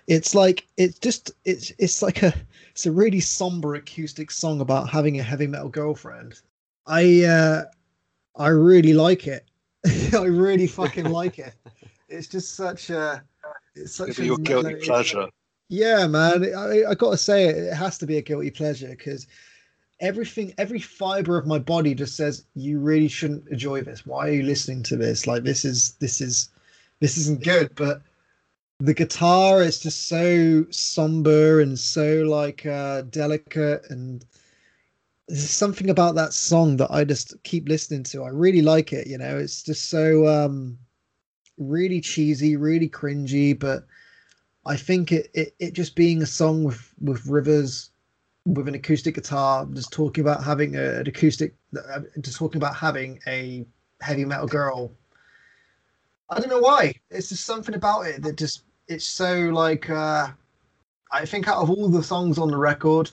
it's 0.08 0.34
like 0.34 0.66
it's 0.78 0.98
just 1.00 1.32
it's 1.46 1.72
it's 1.78 2.02
like 2.02 2.24
a 2.24 2.34
it's 2.72 2.86
a 2.86 2.92
really 2.92 3.20
somber 3.20 3.76
acoustic 3.76 4.32
song 4.32 4.62
about 4.62 4.90
having 4.90 5.20
a 5.20 5.24
heavy 5.24 5.46
metal 5.48 5.70
girlfriend. 5.70 6.42
I 6.88 7.24
uh 7.24 7.64
I 8.36 8.48
really 8.48 8.94
like 8.94 9.28
it. 9.28 9.46
I 10.14 10.24
really 10.24 10.68
fucking 10.68 11.10
like 11.10 11.40
it. 11.40 11.54
It's 12.12 12.28
just 12.28 12.56
such 12.56 12.90
a 12.90 13.24
it's 13.76 13.94
such 13.94 14.18
a 14.18 14.26
your 14.26 14.40
guilty 14.40 14.74
pleasure. 14.84 15.28
Yeah, 15.70 16.08
man. 16.08 16.44
I, 16.56 16.84
I 16.92 16.96
gotta 16.96 17.18
say 17.18 17.46
it, 17.48 17.58
it 17.58 17.74
has 17.74 17.98
to 18.00 18.08
be 18.08 18.18
a 18.18 18.22
guilty 18.22 18.50
pleasure 18.52 18.90
because 18.90 19.28
everything, 20.00 20.54
every 20.58 20.80
fiber 20.80 21.38
of 21.38 21.48
my 21.48 21.60
body 21.60 21.96
just 21.96 22.16
says 22.16 22.46
you 22.56 22.80
really 22.80 23.08
shouldn't 23.10 23.48
enjoy 23.50 23.82
this. 23.82 24.06
Why 24.06 24.30
are 24.30 24.34
you 24.34 24.44
listening 24.44 24.84
to 24.84 24.98
this? 24.98 25.28
Like 25.28 25.44
this 25.44 25.66
is 25.66 25.94
this 26.00 26.22
is 26.22 26.50
this 27.02 27.18
isn't 27.18 27.44
good. 27.44 27.76
But 27.76 28.02
the 28.80 28.94
guitar 28.94 29.64
is 29.64 29.80
just 29.80 30.08
so 30.08 30.66
somber 30.72 31.62
and 31.62 31.80
so 31.80 32.24
like 32.24 32.66
uh 32.66 33.04
delicate 33.04 33.84
and 33.90 34.26
there's 35.28 35.50
something 35.50 35.90
about 35.90 36.16
that 36.16 36.34
song 36.34 36.78
that 36.78 36.92
I 36.92 37.04
just 37.04 37.36
keep 37.44 37.68
listening 37.70 38.04
to. 38.06 38.24
I 38.24 38.30
really 38.30 38.62
like 38.62 38.94
it, 38.94 39.08
you 39.08 39.18
know. 39.18 39.38
It's 39.38 39.64
just 39.64 39.90
so 39.90 40.28
um 40.28 40.78
really 41.58 42.02
cheesy, 42.02 42.56
really 42.58 42.90
cringy, 42.90 43.58
but 43.58 43.86
I 44.70 44.78
think 44.78 45.12
it, 45.12 45.32
it 45.34 45.56
it 45.60 45.74
just 45.74 45.96
being 45.96 46.22
a 46.22 46.28
song 46.28 46.64
with 46.64 46.94
with 47.02 47.26
Rivers 47.26 47.90
with 48.46 48.68
an 48.68 48.76
acoustic 48.76 49.16
guitar, 49.16 49.68
just 49.74 49.92
talking 49.92 50.22
about 50.22 50.44
having 50.44 50.76
a, 50.76 51.00
an 51.00 51.08
acoustic, 51.08 51.56
uh, 51.76 52.02
just 52.22 52.38
talking 52.38 52.62
about 52.62 52.76
having 52.76 53.20
a 53.28 53.66
heavy 54.00 54.26
metal 54.26 54.48
girl. 54.48 54.92
I 56.30 56.40
don't 56.40 56.50
know 56.50 56.60
why. 56.60 56.94
It's 57.10 57.30
just 57.30 57.46
something 57.46 57.76
about 57.76 58.06
it 58.06 58.22
that 58.22 58.38
just 58.38 58.64
it's 58.88 59.06
so 59.06 59.50
like. 59.50 59.90
uh 59.90 60.28
I 61.12 61.26
think 61.26 61.48
out 61.48 61.64
of 61.64 61.72
all 61.72 61.90
the 61.90 62.04
songs 62.04 62.38
on 62.38 62.52
the 62.52 62.58
record, 62.58 63.10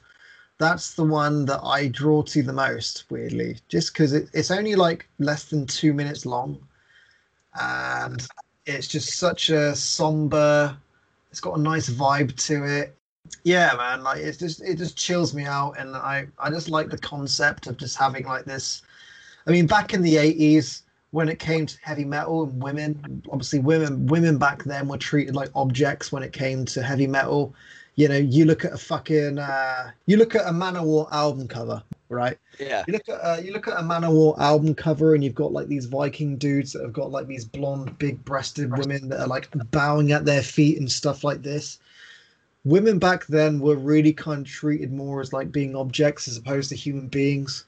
that's 0.59 0.93
the 0.93 1.05
one 1.05 1.47
that 1.47 1.61
I 1.63 1.89
draw 1.89 2.23
to 2.25 2.43
the 2.43 2.53
most. 2.53 3.07
Weirdly, 3.09 3.57
just 3.69 3.95
because 3.95 4.13
it, 4.13 4.29
it's 4.35 4.51
only 4.51 4.75
like 4.75 5.09
less 5.19 5.45
than 5.45 5.67
two 5.67 5.95
minutes 5.95 6.27
long, 6.27 6.59
and 7.59 8.27
it's 8.67 8.87
just 8.87 9.17
such 9.17 9.49
a 9.49 9.75
somber 9.75 10.77
it's 11.37 11.41
got 11.43 11.59
a 11.59 11.61
nice 11.61 11.91
vibe 11.91 12.35
to 12.47 12.65
it. 12.65 12.97
Yeah 13.45 13.75
man 13.77 14.03
like 14.03 14.21
it's 14.23 14.39
just 14.39 14.63
it 14.63 14.79
just 14.79 14.97
chills 14.97 15.35
me 15.35 15.45
out 15.45 15.73
and 15.79 15.95
i 15.95 16.27
i 16.39 16.49
just 16.49 16.71
like 16.71 16.89
the 16.89 16.97
concept 16.97 17.67
of 17.67 17.77
just 17.77 17.99
having 17.99 18.25
like 18.25 18.47
this 18.47 18.81
i 19.47 19.51
mean 19.51 19.67
back 19.67 19.93
in 19.93 20.01
the 20.01 20.15
80s 20.15 20.83
when 21.11 21.29
it 21.29 21.39
came 21.39 21.67
to 21.67 21.77
heavy 21.83 22.07
metal 22.07 22.45
and 22.45 22.63
women 22.63 23.23
obviously 23.31 23.59
women 23.59 24.07
women 24.07 24.39
back 24.39 24.65
then 24.65 24.89
were 24.89 24.97
treated 24.97 25.35
like 25.35 25.51
objects 25.55 26.11
when 26.11 26.23
it 26.23 26.33
came 26.33 26.65
to 26.65 26.83
heavy 26.83 27.07
metal. 27.07 27.55
You 27.97 28.09
know 28.09 28.17
you 28.17 28.47
look 28.47 28.65
at 28.65 28.73
a 28.73 28.79
fucking 28.79 29.39
uh 29.39 29.91
you 30.07 30.17
look 30.17 30.35
at 30.35 30.47
a 30.47 30.53
manowar 30.53 31.07
album 31.13 31.49
cover 31.49 31.83
right 32.09 32.39
Yeah. 32.59 32.85
you 32.87 32.93
look 32.93 33.09
at 33.09 33.21
uh, 33.23 33.41
you 33.43 33.53
look 33.53 33.69
at 33.69 33.79
a 33.79 33.83
Manowar 33.83 34.39
album 34.39 34.75
cover, 34.75 35.15
and 35.15 35.25
you've 35.25 35.35
got 35.35 35.53
like 35.53 35.69
these 35.69 35.87
Viking 35.87 36.37
dudes 36.37 36.73
that 36.73 36.83
have 36.83 36.93
got 36.93 37.11
like 37.11 37.27
these 37.27 37.45
blonde, 37.45 37.99
big-breasted 37.99 38.77
women 38.77 39.09
that 39.09 39.21
are 39.21 39.27
like 39.27 39.49
bowing 39.71 40.13
at 40.13 40.25
their 40.25 40.43
feet 40.43 40.79
and 40.79 40.91
stuff 40.91 41.25
like 41.25 41.43
this. 41.43 41.79
Women 42.65 42.99
back 42.99 43.27
then 43.27 43.61
were 43.61 43.77
really 43.77 44.13
kind 44.13 44.47
of 44.47 44.53
treated 44.53 44.93
more 44.93 45.21
as 45.21 45.33
like 45.33 45.53
being 45.53 45.77
objects 45.77 46.27
as 46.29 46.37
opposed 46.37 46.69
to 46.71 46.77
human 46.77 47.09
beings, 47.09 47.65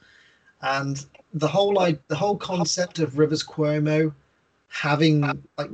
and 0.62 1.04
the 1.34 1.48
whole 1.48 1.74
like 1.74 2.06
the 2.08 2.16
whole 2.16 2.36
concept 2.36 2.98
of 2.98 3.18
Rivers 3.18 3.44
Cuomo 3.44 4.12
having 4.70 5.22
like 5.22 5.70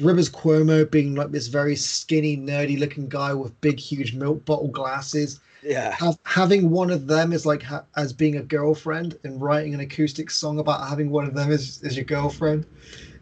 Rivers 0.00 0.30
Cuomo 0.30 0.90
being 0.90 1.14
like 1.14 1.30
this 1.30 1.48
very 1.48 1.76
skinny, 1.76 2.36
nerdy-looking 2.36 3.08
guy 3.08 3.34
with 3.34 3.60
big, 3.60 3.78
huge 3.78 4.14
milk 4.14 4.44
bottle 4.44 4.68
glasses 4.68 5.40
Yeah. 5.62 5.98
have, 5.98 6.18
having 6.24 6.70
one 6.70 6.90
of 6.90 7.06
them 7.06 7.32
is 7.32 7.46
like 7.46 7.62
ha- 7.62 7.84
as 7.96 8.12
being 8.12 8.36
a 8.36 8.42
girlfriend 8.42 9.18
and 9.24 9.40
writing 9.40 9.74
an 9.74 9.80
acoustic 9.80 10.30
song 10.30 10.58
about 10.58 10.88
having 10.88 11.10
one 11.10 11.26
of 11.26 11.34
them 11.34 11.50
as, 11.52 11.82
as 11.84 11.96
your 11.96 12.04
girlfriend 12.04 12.66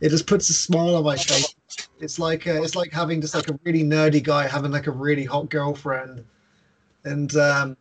it 0.00 0.10
just 0.10 0.26
puts 0.26 0.48
a 0.50 0.54
smile 0.54 0.94
on 0.96 1.04
my 1.04 1.16
face 1.16 1.54
it's 2.00 2.18
like 2.18 2.46
uh, 2.46 2.62
it's 2.62 2.76
like 2.76 2.92
having 2.92 3.20
just 3.20 3.34
like 3.34 3.48
a 3.48 3.58
really 3.64 3.82
nerdy 3.82 4.22
guy 4.22 4.46
having 4.46 4.70
like 4.70 4.86
a 4.86 4.92
really 4.92 5.24
hot 5.24 5.50
girlfriend 5.50 6.24
and 7.04 7.36
um 7.36 7.76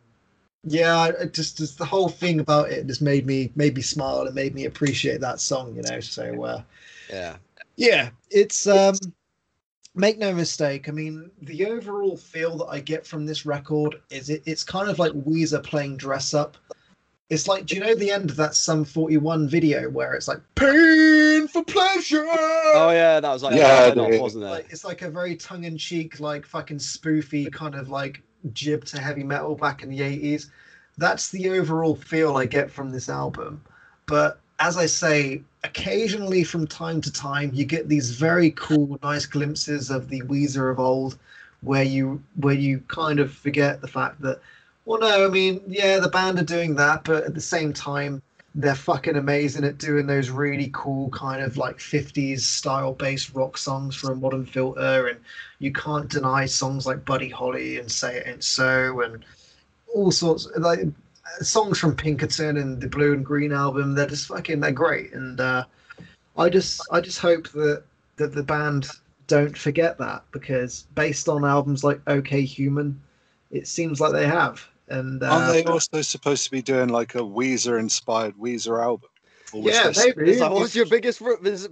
yeah 0.64 1.06
it 1.06 1.32
just 1.34 1.58
just 1.58 1.78
the 1.78 1.84
whole 1.84 2.08
thing 2.08 2.40
about 2.40 2.70
it 2.70 2.86
just 2.86 3.02
made 3.02 3.26
me 3.26 3.52
made 3.54 3.74
me 3.76 3.82
smile 3.82 4.22
and 4.22 4.34
made 4.34 4.54
me 4.54 4.64
appreciate 4.64 5.20
that 5.20 5.40
song 5.40 5.74
you 5.76 5.82
know 5.82 6.00
so 6.00 6.44
uh 6.44 6.62
Yeah. 7.10 7.36
yeah, 7.76 8.10
it's 8.30 8.66
um 8.66 8.96
make 9.98 10.18
no 10.18 10.32
mistake. 10.32 10.88
I 10.88 10.92
mean, 10.92 11.30
the 11.42 11.66
overall 11.66 12.16
feel 12.16 12.56
that 12.58 12.66
I 12.66 12.80
get 12.80 13.06
from 13.06 13.26
this 13.26 13.44
record 13.44 14.00
is 14.10 14.30
it, 14.30 14.42
it's 14.46 14.64
kind 14.64 14.88
of 14.88 14.98
like 14.98 15.12
Weezer 15.12 15.62
playing 15.62 15.96
dress 15.96 16.34
up. 16.34 16.56
It's 17.30 17.46
like, 17.46 17.66
do 17.66 17.74
you 17.74 17.82
know 17.82 17.94
the 17.94 18.10
end 18.10 18.30
of 18.30 18.36
that 18.36 18.54
Sum 18.54 18.84
41 18.84 19.48
video 19.48 19.90
where 19.90 20.14
it's 20.14 20.28
like 20.28 20.40
pain 20.54 21.46
for 21.48 21.62
pleasure? 21.64 22.24
Oh 22.26 22.90
yeah, 22.90 23.20
that 23.20 23.30
was 23.30 23.42
like 23.42 23.54
Yeah, 23.56 23.86
yeah, 23.86 23.92
enough, 23.92 24.12
it- 24.12 24.20
wasn't 24.20 24.44
it? 24.44 24.48
Like, 24.48 24.66
it's 24.70 24.84
like 24.84 25.02
a 25.02 25.10
very 25.10 25.36
tongue 25.36 25.64
in 25.64 25.76
cheek, 25.76 26.20
like 26.20 26.46
fucking 26.46 26.78
spoofy 26.78 27.52
kind 27.52 27.74
of 27.74 27.90
like 27.90 28.22
jib 28.54 28.84
to 28.86 28.98
heavy 29.00 29.24
metal 29.24 29.54
back 29.56 29.82
in 29.82 29.90
the 29.90 30.00
80s. 30.00 30.46
That's 30.96 31.28
the 31.30 31.50
overall 31.50 31.94
feel 31.96 32.36
I 32.36 32.46
get 32.46 32.70
from 32.70 32.90
this 32.90 33.08
album. 33.10 33.62
But 34.06 34.40
as 34.58 34.76
I 34.78 34.86
say, 34.86 35.42
occasionally 35.68 36.44
from 36.44 36.66
time 36.66 37.00
to 37.02 37.12
time, 37.12 37.50
you 37.52 37.64
get 37.64 37.88
these 37.88 38.10
very 38.10 38.50
cool, 38.52 38.98
nice 39.02 39.26
glimpses 39.26 39.90
of 39.90 40.08
the 40.08 40.22
Weezer 40.22 40.70
of 40.70 40.80
old, 40.80 41.18
where 41.60 41.82
you 41.82 42.22
where 42.36 42.54
you 42.54 42.80
kind 42.88 43.20
of 43.20 43.32
forget 43.32 43.80
the 43.80 43.88
fact 43.88 44.20
that, 44.22 44.40
well, 44.84 45.00
no, 45.00 45.26
I 45.26 45.28
mean, 45.28 45.60
yeah, 45.66 45.98
the 45.98 46.08
band 46.08 46.38
are 46.38 46.44
doing 46.44 46.74
that, 46.76 47.04
but 47.04 47.24
at 47.24 47.34
the 47.34 47.40
same 47.40 47.72
time, 47.72 48.22
they're 48.54 48.74
fucking 48.74 49.16
amazing 49.16 49.64
at 49.64 49.78
doing 49.78 50.06
those 50.06 50.30
really 50.30 50.70
cool 50.72 51.10
kind 51.10 51.42
of 51.42 51.56
like 51.56 51.78
50s 51.78 52.40
style 52.40 52.94
based 52.94 53.34
rock 53.34 53.58
songs 53.58 53.94
for 53.94 54.10
a 54.10 54.16
modern 54.16 54.46
filter 54.46 55.08
and 55.08 55.20
you 55.58 55.70
can't 55.70 56.08
deny 56.08 56.46
songs 56.46 56.86
like 56.86 57.04
buddy 57.04 57.28
holly 57.28 57.78
and 57.78 57.92
say 57.92 58.16
it 58.16 58.26
ain't 58.26 58.42
so 58.42 59.02
and 59.02 59.24
all 59.94 60.10
sorts 60.10 60.48
like 60.56 60.80
songs 61.40 61.78
from 61.78 61.94
pinkerton 61.94 62.56
and 62.56 62.80
the 62.80 62.88
blue 62.88 63.12
and 63.12 63.24
green 63.24 63.52
album 63.52 63.94
they're 63.94 64.06
just 64.06 64.28
fucking 64.28 64.60
they're 64.60 64.72
great 64.72 65.12
and 65.12 65.40
uh 65.40 65.64
i 66.36 66.48
just 66.48 66.80
i 66.90 67.00
just 67.00 67.18
hope 67.18 67.48
that 67.50 67.82
that 68.16 68.34
the 68.34 68.42
band 68.42 68.88
don't 69.26 69.56
forget 69.56 69.98
that 69.98 70.24
because 70.32 70.86
based 70.94 71.28
on 71.28 71.44
albums 71.44 71.84
like 71.84 72.00
okay 72.08 72.42
human 72.42 73.00
it 73.50 73.66
seems 73.66 74.00
like 74.00 74.12
they 74.12 74.26
have 74.26 74.66
and 74.90 75.22
uh, 75.22 75.26
Aren't 75.26 75.52
they 75.52 75.64
also 75.64 76.02
supposed 76.02 76.44
to 76.44 76.50
be 76.50 76.62
doing 76.62 76.88
like 76.88 77.14
a 77.14 77.18
Weezer 77.18 77.78
inspired 77.78 78.34
Weezer 78.36 78.82
album? 78.82 79.10
Or 79.52 79.62
was 79.62 79.74
yeah 79.74 79.88
this- 79.88 79.98
maybe 80.16 80.30
It's 80.30 80.40
like, 80.40 80.50
what's 80.50 80.74
your 80.74 80.86
biggest 80.86 81.22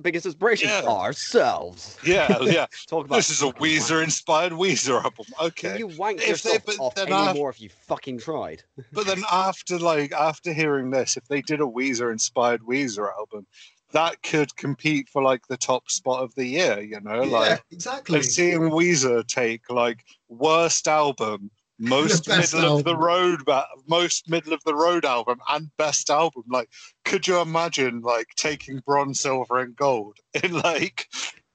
biggest 0.03 0.27
inspiration? 0.27 0.69
Yeah. 0.69 0.83
Ourselves. 0.87 1.97
yeah, 2.05 2.37
yeah. 2.43 2.67
Talk 2.87 3.07
about 3.07 3.17
this 3.17 3.31
is 3.31 3.43
a 3.43 3.53
Weezer 3.53 4.03
inspired 4.03 4.53
Weezer 4.53 5.03
album. 5.03 5.27
Can 5.27 5.47
Okay. 5.47 5.79
you 5.79 5.87
wank 5.89 6.19
If 6.21 6.43
they- 6.43 6.53
yourself 6.53 6.63
but 6.67 6.79
off 6.79 6.95
then 6.95 7.07
any 7.09 7.15
I- 7.17 7.33
more 7.35 7.51
if 7.51 7.61
you 7.61 7.69
fucking 7.87 8.19
tried? 8.19 8.63
But 8.93 9.07
then 9.07 9.23
after 9.31 9.79
like 9.79 10.13
after 10.13 10.53
hearing 10.53 10.91
this, 10.91 11.17
if 11.17 11.27
they 11.29 11.43
did 11.43 11.61
a 11.61 11.65
Weezer 11.65 12.11
inspired 12.13 12.63
Weezer 12.63 13.11
album, 13.19 13.47
that 13.93 14.21
could 14.23 14.55
compete 14.57 15.09
for 15.09 15.23
like 15.23 15.47
the 15.47 15.57
top 15.57 15.91
spot 15.91 16.23
of 16.23 16.35
the 16.35 16.45
year, 16.45 16.81
you 16.81 17.01
know? 17.01 17.23
yeah, 17.23 17.31
Like 17.39 17.63
exactly 17.71 18.17
and 18.17 18.25
seeing 18.25 18.61
Weezer 18.71 19.27
take 19.27 19.71
like 19.71 20.05
worst 20.29 20.89
album, 20.89 21.51
most 21.79 22.29
middle 22.55 22.79
of 22.79 22.85
the 22.85 22.97
road, 22.97 23.41
most 23.87 24.29
middle 24.29 24.53
of 24.53 24.63
the 24.65 24.75
road 24.75 25.05
album, 25.05 25.41
and 25.49 25.71
best 25.77 26.11
album. 26.11 26.45
Like, 26.49 26.71
could 27.05 27.27
you 27.27 27.41
imagine 27.41 28.01
like 28.01 28.29
taking 28.37 28.81
bronze, 28.81 29.21
silver, 29.21 29.59
and 29.61 29.77
gold 29.77 30.19
in 30.43 30.53
like 30.53 31.09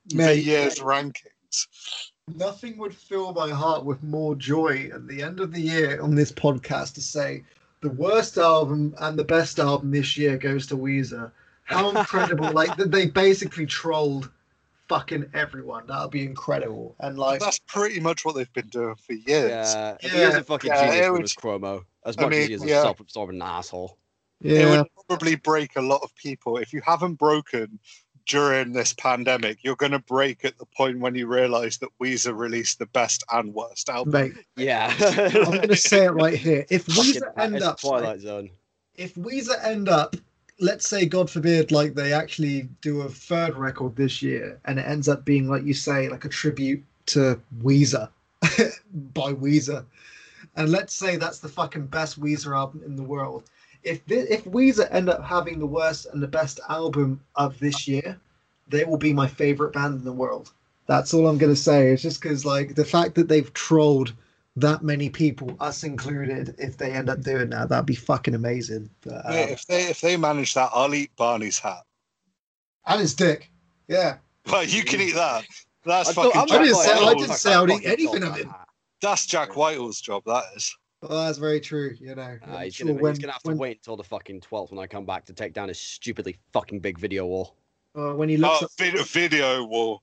the 0.07 0.15
Mate, 0.15 0.43
year's 0.43 0.79
rankings? 0.79 1.67
Nothing 2.35 2.77
would 2.77 2.95
fill 2.95 3.33
my 3.33 3.49
heart 3.49 3.83
with 3.83 4.03
more 4.03 4.35
joy 4.35 4.89
at 4.93 5.07
the 5.07 5.21
end 5.21 5.39
of 5.39 5.51
the 5.51 5.61
year 5.61 6.01
on 6.01 6.15
this 6.15 6.31
podcast 6.31 6.93
to 6.93 7.01
say 7.01 7.43
the 7.81 7.89
worst 7.89 8.37
album 8.37 8.93
and 8.99 9.17
the 9.17 9.23
best 9.23 9.59
album 9.59 9.91
this 9.91 10.17
year 10.17 10.37
goes 10.37 10.67
to 10.67 10.77
Weezer. 10.77 11.31
How 11.63 11.89
incredible! 11.89 12.51
like 12.53 12.75
they 12.77 13.07
basically 13.07 13.65
trolled 13.65 14.29
fucking 14.91 15.25
everyone. 15.33 15.87
That 15.87 16.01
would 16.01 16.11
be 16.11 16.23
incredible. 16.25 16.95
And 16.99 17.17
like, 17.17 17.39
That's 17.39 17.59
pretty 17.59 17.99
much 18.01 18.25
what 18.25 18.35
they've 18.35 18.51
been 18.51 18.67
doing 18.67 18.95
for 18.95 19.13
years. 19.13 19.49
Yeah, 19.73 19.95
if 20.01 20.11
he 20.11 20.17
is 20.19 20.35
a 20.35 20.43
fucking 20.43 20.69
Yeah, 20.69 20.81
genius 20.87 20.95
it 20.97 21.01
with 21.03 21.11
would- 21.13 21.21
his 21.21 21.33
chromo, 21.33 21.85
as 22.05 22.17
I 22.17 22.23
much 22.23 22.33
as 22.33 22.47
he 22.47 22.53
is 22.53 22.63
a 22.63 22.67
self-absorbing 22.67 23.41
asshole. 23.41 23.97
It 24.43 24.51
yeah, 24.53 24.69
would 24.81 24.87
probably 25.07 25.35
break 25.35 25.75
a 25.77 25.81
lot 25.81 26.01
of 26.03 26.13
people. 26.15 26.57
If 26.57 26.73
you 26.73 26.81
haven't 26.85 27.13
broken 27.15 27.79
during 28.27 28.73
this 28.73 28.91
pandemic, 28.93 29.59
you're 29.63 29.75
going 29.75 29.91
to 29.93 29.99
break 29.99 30.43
at 30.43 30.57
the 30.57 30.65
point 30.75 30.99
when 30.99 31.15
you 31.15 31.27
realize 31.27 31.77
that 31.77 31.89
Weezer 32.03 32.35
released 32.35 32.79
the 32.79 32.87
best 32.87 33.23
and 33.31 33.53
worst 33.53 33.87
album. 33.87 34.11
mate. 34.13 34.33
Yeah, 34.57 34.93
I'm 34.99 35.51
gonna 35.61 35.75
say 35.75 36.05
it 36.05 36.11
right 36.11 36.37
here. 36.37 36.65
If 36.69 36.85
Weezer 36.87 37.31
end 37.37 37.61
up, 37.61 37.79
Twilight 37.79 38.19
Zone. 38.21 38.49
if 38.95 39.13
Weezer 39.15 39.63
end 39.63 39.87
up, 39.89 40.15
let's 40.61 40.87
say, 40.87 41.05
God 41.05 41.29
forbid, 41.29 41.71
like 41.71 41.95
they 41.95 42.13
actually 42.13 42.69
do 42.81 43.01
a 43.01 43.09
third 43.09 43.57
record 43.57 43.95
this 43.95 44.21
year, 44.21 44.59
and 44.65 44.79
it 44.79 44.85
ends 44.87 45.09
up 45.09 45.25
being, 45.25 45.49
like 45.49 45.63
you 45.65 45.73
say, 45.73 46.07
like 46.07 46.23
a 46.23 46.29
tribute 46.29 46.83
to 47.07 47.41
Weezer 47.61 48.07
by 49.13 49.33
Weezer, 49.33 49.83
and 50.55 50.69
let's 50.69 50.93
say 50.93 51.17
that's 51.17 51.39
the 51.39 51.49
fucking 51.49 51.87
best 51.87 52.21
Weezer 52.21 52.55
album 52.55 52.83
in 52.85 52.95
the 52.95 53.03
world. 53.03 53.49
If 53.83 54.01
thi- 54.03 54.29
if 54.29 54.45
Weezer 54.45 54.87
end 54.91 55.09
up 55.09 55.23
having 55.23 55.59
the 55.59 55.65
worst 55.65 56.05
and 56.13 56.21
the 56.21 56.27
best 56.27 56.59
album 56.69 57.19
of 57.35 57.57
this 57.59 57.87
year, 57.87 58.19
they 58.67 58.85
will 58.85 58.97
be 58.97 59.13
my 59.13 59.27
favorite 59.27 59.73
band 59.73 59.95
in 59.95 60.05
the 60.05 60.13
world. 60.13 60.51
That's 60.85 61.13
all 61.13 61.27
I'm 61.27 61.39
gonna 61.39 61.55
say. 61.55 61.91
It's 61.91 62.03
just 62.03 62.21
because 62.21 62.45
like 62.45 62.75
the 62.75 62.85
fact 62.85 63.15
that 63.15 63.27
they've 63.27 63.51
trolled 63.53 64.13
that 64.57 64.83
many 64.83 65.09
people, 65.09 65.55
us 65.59 65.83
included, 65.83 66.55
if 66.57 66.77
they 66.77 66.91
end 66.91 67.09
up 67.09 67.21
doing 67.21 67.49
that, 67.51 67.69
that'd 67.69 67.85
be 67.85 67.95
fucking 67.95 68.35
amazing. 68.35 68.89
But, 69.01 69.25
um, 69.25 69.31
Mate, 69.31 69.49
if 69.51 69.65
they 69.65 69.83
if 69.83 70.01
they 70.01 70.17
manage 70.17 70.53
that, 70.55 70.69
I'll 70.73 70.93
eat 70.93 71.15
Barney's 71.15 71.59
hat. 71.59 71.83
and 72.87 72.99
his 72.99 73.13
dick. 73.13 73.49
Yeah. 73.87 74.17
Well, 74.51 74.63
you 74.63 74.83
can 74.83 74.99
eat 75.01 75.13
that. 75.15 75.45
That's 75.85 76.09
I 76.09 76.13
fucking 76.13 76.31
I'm 76.39 76.47
Jack 76.47 76.59
I 76.59 76.63
didn't 76.63 76.75
say- 76.77 76.91
I 76.91 77.13
didn't 77.13 77.33
say 77.35 77.53
I'd 77.53 77.69
eat 77.69 77.85
anything 77.85 78.23
of 78.23 78.33
that 78.35 78.41
him. 78.41 78.53
That's 79.01 79.25
Jack 79.25 79.55
Whitehall's 79.55 80.01
job. 80.01 80.23
That 80.25 80.43
is. 80.55 80.75
Well, 81.01 81.25
that's 81.25 81.37
very 81.39 81.59
true. 81.59 81.95
You 81.99 82.13
know. 82.15 82.37
I'm 82.45 82.63
he's, 82.65 82.75
sure 82.75 82.87
gonna, 82.87 83.01
when- 83.01 83.13
he's 83.13 83.19
gonna 83.19 83.33
have 83.33 83.41
to 83.43 83.49
when- 83.49 83.57
wait 83.57 83.77
until 83.77 83.97
the 83.97 84.03
fucking 84.03 84.41
12th 84.41 84.71
when 84.71 84.79
I 84.79 84.87
come 84.87 85.05
back 85.05 85.25
to 85.25 85.33
take 85.33 85.53
down 85.53 85.67
his 85.69 85.79
stupidly 85.79 86.37
fucking 86.53 86.79
big 86.81 86.99
video 86.99 87.25
wall. 87.25 87.55
uh, 87.95 88.13
when 88.13 88.29
he 88.29 88.37
looks 88.37 88.61
Oh, 88.61 88.65
up, 88.65 88.71
video, 88.77 89.03
video 89.03 89.63
wall. 89.65 90.01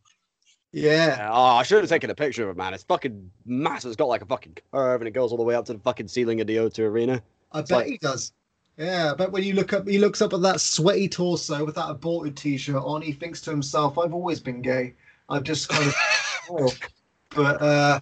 Yeah. 0.73 1.17
Yeah, 1.17 1.31
oh, 1.33 1.57
I 1.57 1.63
should 1.63 1.81
have 1.81 1.89
taken 1.89 2.11
a 2.11 2.15
picture 2.15 2.45
of 2.45 2.51
it, 2.51 2.57
man. 2.59 2.75
It's 2.75 2.85
fucking 2.85 3.31
massive. 3.47 3.89
It's 3.89 3.97
got 3.97 4.09
like 4.09 4.23
a 4.23 4.27
fucking 4.27 4.59
curve 4.73 5.01
and 5.01 5.09
it 5.09 5.13
goes 5.13 5.31
all 5.31 5.39
the 5.39 5.45
way 5.45 5.55
up 5.55 5.65
to 5.67 5.73
the 5.73 5.79
fucking 5.79 6.09
ceiling 6.09 6.41
of 6.41 6.47
the 6.47 6.57
O2 6.57 6.81
Arena. 6.81 7.23
I 7.53 7.61
bet 7.61 7.71
like- 7.71 7.87
he 7.87 7.99
does. 7.99 8.33
Yeah, 8.77 9.11
I 9.11 9.15
bet 9.17 9.33
when 9.33 9.43
you 9.43 9.55
look 9.55 9.73
up, 9.73 9.89
he 9.89 9.99
looks 9.99 10.23
up 10.23 10.33
at 10.33 10.41
that 10.43 10.61
sweaty 10.61 11.09
torso 11.09 11.65
with 11.65 11.75
that 11.75 11.91
aborted 11.91 12.37
T-shirt 12.37 12.81
on. 12.81 13.03
He 13.03 13.11
thinks 13.11 13.41
to 13.41 13.51
himself, 13.51 13.99
"I've 13.99 14.15
always 14.15 14.39
been 14.39 14.63
gay. 14.63 14.95
I've 15.29 15.43
just 15.43 15.69
kind 15.69 15.93
of." 16.51 16.79
But 17.35 17.61
uh, 17.61 18.01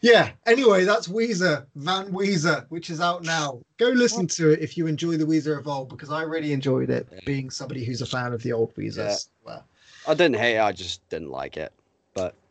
yeah. 0.00 0.30
Anyway, 0.46 0.84
that's 0.84 1.08
Weezer, 1.08 1.66
Van 1.74 2.12
Weezer, 2.12 2.66
which 2.68 2.90
is 2.90 3.00
out 3.00 3.24
now. 3.24 3.60
Go 3.78 3.88
listen 3.88 4.26
to 4.28 4.50
it 4.50 4.60
if 4.60 4.76
you 4.76 4.86
enjoy 4.86 5.16
the 5.16 5.24
Weezer 5.24 5.58
Evolve 5.58 5.88
because 5.88 6.10
I 6.10 6.22
really 6.22 6.52
enjoyed 6.52 6.90
it. 6.90 7.08
Being 7.24 7.50
somebody 7.50 7.84
who's 7.84 8.00
a 8.00 8.06
fan 8.06 8.32
of 8.32 8.42
the 8.42 8.52
old 8.52 8.74
Weezers. 8.76 9.28
Well, 9.44 9.64
I 10.06 10.14
didn't 10.14 10.36
hate 10.36 10.56
it, 10.56 10.60
I 10.60 10.72
just 10.72 11.06
didn't 11.08 11.30
like 11.30 11.56
it. 11.56 11.72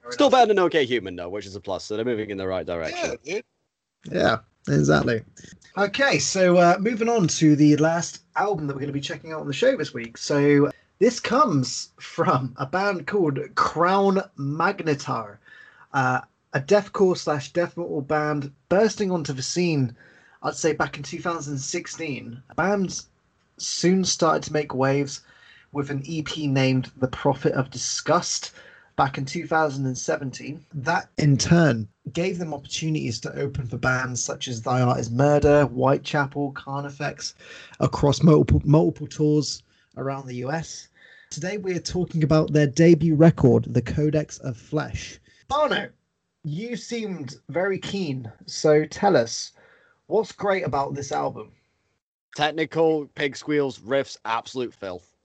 But 0.09 0.13
fair 0.13 0.13
still 0.15 0.27
enough. 0.27 0.39
better 0.39 0.47
than 0.47 0.59
OK 0.59 0.85
Human, 0.85 1.15
though, 1.15 1.29
which 1.29 1.45
is 1.45 1.55
a 1.55 1.59
plus. 1.61 1.85
So 1.85 1.95
they're 1.95 2.05
moving 2.05 2.29
in 2.29 2.37
the 2.37 2.47
right 2.47 2.67
Yeah, 2.67 2.75
direction. 2.75 3.17
dude. 3.23 3.43
Yeah, 4.11 4.37
exactly. 4.67 5.21
Okay, 5.77 6.19
so 6.19 6.57
uh, 6.57 6.77
moving 6.79 7.09
on 7.09 7.27
to 7.27 7.55
the 7.55 7.75
last 7.77 8.21
album 8.35 8.67
that 8.67 8.73
we're 8.73 8.79
going 8.81 8.87
to 8.87 8.93
be 8.93 9.01
checking 9.01 9.31
out 9.31 9.41
on 9.41 9.47
the 9.47 9.53
show 9.53 9.75
this 9.75 9.93
week. 9.93 10.17
So 10.17 10.71
this 10.99 11.19
comes 11.19 11.89
from 11.99 12.53
a 12.57 12.65
band 12.65 13.07
called 13.07 13.39
Crown 13.55 14.21
Magnetar, 14.37 15.37
uh, 15.93 16.21
a 16.53 16.59
deathcore 16.59 17.17
slash 17.17 17.51
death 17.53 17.77
metal 17.77 18.01
band 18.01 18.51
bursting 18.69 19.11
onto 19.11 19.33
the 19.33 19.41
scene. 19.43 19.95
I'd 20.41 20.55
say 20.55 20.73
back 20.73 20.97
in 20.97 21.03
2016. 21.03 22.41
Bands 22.55 23.07
soon 23.57 24.05
started 24.05 24.43
to 24.43 24.53
make 24.53 24.73
waves 24.73 25.21
with 25.71 25.89
an 25.91 26.03
EP 26.07 26.37
named 26.37 26.89
"The 26.97 27.07
Prophet 27.09 27.53
of 27.53 27.69
Disgust." 27.69 28.51
Back 28.99 29.17
in 29.17 29.23
2017, 29.23 30.65
that 30.73 31.07
in 31.17 31.37
turn 31.37 31.87
gave 32.11 32.37
them 32.37 32.53
opportunities 32.53 33.21
to 33.21 33.33
open 33.33 33.65
for 33.65 33.77
bands 33.77 34.21
such 34.21 34.49
as 34.49 34.61
Thy 34.61 34.81
Art 34.81 34.99
Is 34.99 35.09
Murder, 35.09 35.63
Whitechapel, 35.67 36.51
Carnifex, 36.51 37.33
across 37.79 38.21
multiple 38.21 38.61
multiple 38.65 39.07
tours 39.07 39.63
around 39.95 40.27
the 40.27 40.43
US. 40.43 40.89
Today 41.29 41.57
we 41.57 41.73
are 41.75 41.79
talking 41.79 42.25
about 42.25 42.51
their 42.51 42.67
debut 42.67 43.15
record, 43.15 43.73
The 43.73 43.81
Codex 43.81 44.37
of 44.39 44.57
Flesh. 44.57 45.17
Barno, 45.49 45.89
you 46.43 46.75
seemed 46.75 47.37
very 47.47 47.79
keen, 47.79 48.29
so 48.47 48.83
tell 48.83 49.15
us 49.15 49.53
what's 50.07 50.33
great 50.33 50.65
about 50.65 50.93
this 50.93 51.13
album. 51.13 51.53
Technical, 52.35 53.05
pig 53.15 53.37
squeals, 53.37 53.79
riffs, 53.79 54.17
absolute 54.25 54.73
filth. 54.73 55.15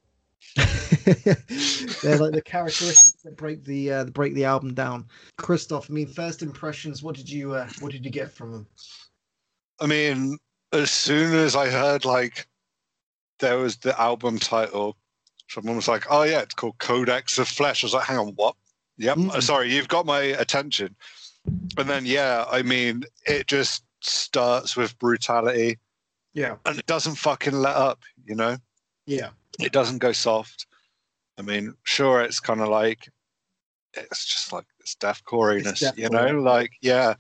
They're 2.03 2.19
like 2.19 2.33
the 2.33 2.43
characteristics 2.45 3.23
that 3.25 3.37
break 3.37 3.65
the 3.65 3.93
uh, 3.93 4.05
break 4.07 4.35
the 4.35 4.45
album 4.45 4.75
down. 4.75 5.07
Christoph, 5.37 5.91
I 5.91 5.93
mean, 5.95 6.07
first 6.07 6.43
impressions. 6.43 7.03
What 7.03 7.17
did 7.17 7.29
you 7.31 7.55
uh, 7.55 7.69
what 7.81 7.93
did 7.93 8.05
you 8.05 8.11
get 8.11 8.31
from 8.31 8.53
them? 8.53 8.67
I 9.81 9.87
mean, 9.87 10.39
as 10.73 10.91
soon 10.91 11.35
as 11.35 11.57
I 11.57 11.69
heard 11.69 12.05
like 12.05 12.47
there 13.41 13.59
was 13.59 13.77
the 13.77 13.99
album 14.01 14.39
title, 14.39 14.97
someone 15.49 15.77
was 15.77 15.89
like, 15.89 16.05
"Oh 16.11 16.23
yeah, 16.23 16.41
it's 16.41 16.55
called 16.55 16.79
Codex 16.79 17.39
of 17.39 17.49
Flesh." 17.49 17.83
I 17.83 17.87
was 17.87 17.95
like, 17.95 18.05
"Hang 18.07 18.19
on, 18.19 18.29
what?" 18.37 18.55
Yep, 18.99 19.17
Mm. 19.17 19.31
uh, 19.31 19.41
sorry, 19.41 19.73
you've 19.75 19.89
got 19.89 20.07
my 20.07 20.21
attention. 20.21 20.95
And 21.77 21.89
then 21.91 22.07
yeah, 22.07 22.45
I 22.51 22.63
mean, 22.63 23.05
it 23.27 23.49
just 23.49 23.83
starts 24.01 24.77
with 24.77 24.99
brutality, 24.99 25.79
Yeah, 26.33 26.57
and 26.65 26.79
it 26.79 26.87
doesn't 26.87 27.17
fucking 27.17 27.55
let 27.55 27.75
up. 27.77 28.03
You 28.25 28.37
know, 28.37 28.57
yeah, 29.07 29.31
it 29.59 29.73
doesn't 29.73 29.99
go 29.99 30.13
soft. 30.13 30.67
I 31.39 31.43
mean, 31.43 31.75
sure, 31.83 32.21
it's 32.21 32.41
kind 32.41 32.61
of 32.61 32.69
like 32.69 33.09
it's 33.95 34.25
just 34.25 34.53
like 34.53 34.67
it's 34.81 34.97
deathcoriness, 34.97 35.83
It's 35.83 35.99
you 35.99 36.09
know, 36.09 36.41
like 36.41 36.73
yeah, 36.81 37.15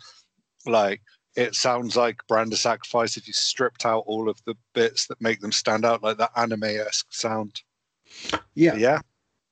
like 0.66 1.00
it 1.36 1.54
sounds 1.54 1.96
like 1.96 2.26
Brand 2.28 2.52
of 2.52 2.58
Sacrifice 2.58 3.16
if 3.16 3.26
you 3.26 3.32
stripped 3.32 3.84
out 3.84 4.04
all 4.06 4.28
of 4.28 4.40
the 4.46 4.54
bits 4.72 5.06
that 5.08 5.20
make 5.20 5.40
them 5.40 5.52
stand 5.52 5.84
out, 5.84 6.02
like 6.02 6.16
that 6.18 6.30
anime-esque 6.36 7.12
sound. 7.12 7.60
yeah. 8.54 8.76
Yeah, 8.76 9.00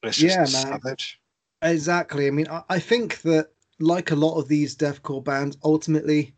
it's 0.03 0.17
just 0.17 0.37
Yeah, 0.37 0.45
savage. 0.45 1.19
Exactly. 1.63 2.27
I 2.29 2.31
mean, 2.31 2.49
I, 2.49 2.63
I 2.69 2.79
think 2.79 3.23
that 3.23 3.49
like 3.81 4.13
a 4.13 4.17
lot 4.17 4.39
of 4.39 4.49
these 4.49 4.77
deathcore 4.77 5.25
bands, 5.25 5.57
ultimately, 5.65 6.35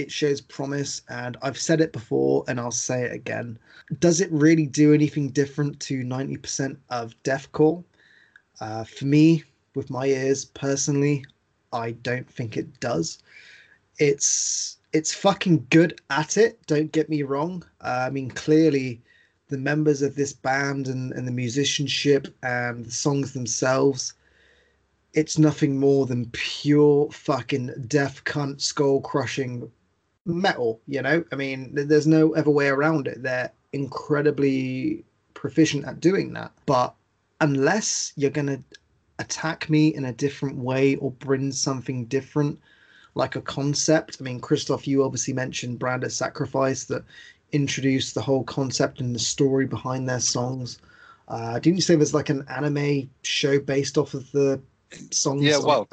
it 0.00 0.10
shows 0.10 0.40
promise, 0.40 1.02
and 1.08 1.36
I've 1.42 1.58
said 1.58 1.80
it 1.80 1.92
before, 1.92 2.44
and 2.48 2.58
I'll 2.58 2.70
say 2.70 3.02
it 3.02 3.12
again. 3.12 3.58
Does 3.98 4.20
it 4.20 4.30
really 4.32 4.66
do 4.66 4.92
anything 4.94 5.30
different 5.30 5.78
to 5.80 6.02
90% 6.02 6.76
of 6.90 7.14
deathcore? 7.22 7.84
Uh, 8.60 8.84
for 8.84 9.06
me, 9.06 9.44
with 9.74 9.90
my 9.90 10.06
ears 10.06 10.44
personally, 10.44 11.24
I 11.72 11.92
don't 11.92 12.28
think 12.28 12.56
it 12.56 12.80
does. 12.80 13.18
It's 13.98 14.78
it's 14.92 15.14
fucking 15.14 15.66
good 15.70 16.00
at 16.10 16.36
it. 16.36 16.58
Don't 16.66 16.90
get 16.90 17.08
me 17.08 17.22
wrong. 17.22 17.64
Uh, 17.80 18.06
I 18.06 18.10
mean, 18.10 18.30
clearly, 18.30 19.00
the 19.48 19.58
members 19.58 20.02
of 20.02 20.16
this 20.16 20.32
band 20.32 20.88
and, 20.88 21.12
and 21.12 21.28
the 21.28 21.32
musicianship 21.32 22.26
and 22.42 22.84
the 22.84 22.90
songs 22.90 23.32
themselves, 23.32 24.14
it's 25.12 25.38
nothing 25.38 25.78
more 25.78 26.06
than 26.06 26.30
pure 26.32 27.10
fucking 27.10 27.70
deaf 27.86 28.24
cunt 28.24 28.60
skull 28.60 29.00
crushing 29.00 29.70
metal. 30.26 30.80
You 30.86 31.02
know, 31.02 31.24
I 31.32 31.36
mean, 31.36 31.70
there's 31.72 32.06
no 32.06 32.34
other 32.34 32.50
way 32.50 32.68
around 32.68 33.06
it. 33.06 33.22
They're 33.22 33.52
incredibly 33.72 35.04
proficient 35.34 35.84
at 35.86 36.00
doing 36.00 36.32
that. 36.34 36.52
But 36.66 36.94
unless 37.40 38.12
you're 38.16 38.30
gonna 38.30 38.62
attack 39.20 39.68
me 39.70 39.94
in 39.94 40.06
a 40.06 40.12
different 40.12 40.56
way 40.56 40.96
or 40.96 41.10
bring 41.12 41.52
something 41.52 42.06
different 42.06 42.58
like 43.14 43.36
a 43.36 43.40
concept. 43.40 44.16
I 44.20 44.24
mean, 44.24 44.40
Christoph, 44.40 44.88
you 44.88 45.04
obviously 45.04 45.34
mentioned 45.34 45.78
Brand 45.78 46.04
of 46.04 46.12
Sacrifice 46.12 46.84
that 46.84 47.04
introduced 47.52 48.14
the 48.14 48.22
whole 48.22 48.44
concept 48.44 49.00
and 49.00 49.14
the 49.14 49.18
story 49.18 49.66
behind 49.66 50.08
their 50.08 50.20
songs. 50.20 50.78
Uh, 51.28 51.58
didn't 51.58 51.76
you 51.76 51.82
say 51.82 51.96
there's 51.96 52.14
like 52.14 52.30
an 52.30 52.44
anime 52.48 53.10
show 53.22 53.60
based 53.60 53.98
off 53.98 54.14
of 54.14 54.30
the 54.32 54.60
songs? 55.10 55.42
Yeah, 55.42 55.58
well. 55.58 55.88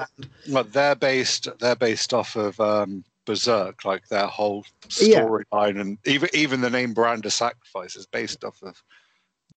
Well, 0.50 0.64
they're 0.64 0.96
based 0.96 1.48
they're 1.60 1.76
based 1.76 2.14
off 2.14 2.36
of 2.36 2.60
um, 2.60 3.04
Berserk, 3.28 3.86
like 3.86 4.08
their 4.08 4.26
whole 4.26 4.66
Yeah. 5.00 5.26
storyline, 5.26 5.80
and 5.80 5.98
even 6.06 6.30
even 6.34 6.62
the 6.62 6.70
name 6.70 6.94
Brand 6.94 7.26
of 7.26 7.34
Sacrifice 7.34 7.96
is 7.96 8.08
based 8.08 8.44
off 8.44 8.64
of 8.64 8.82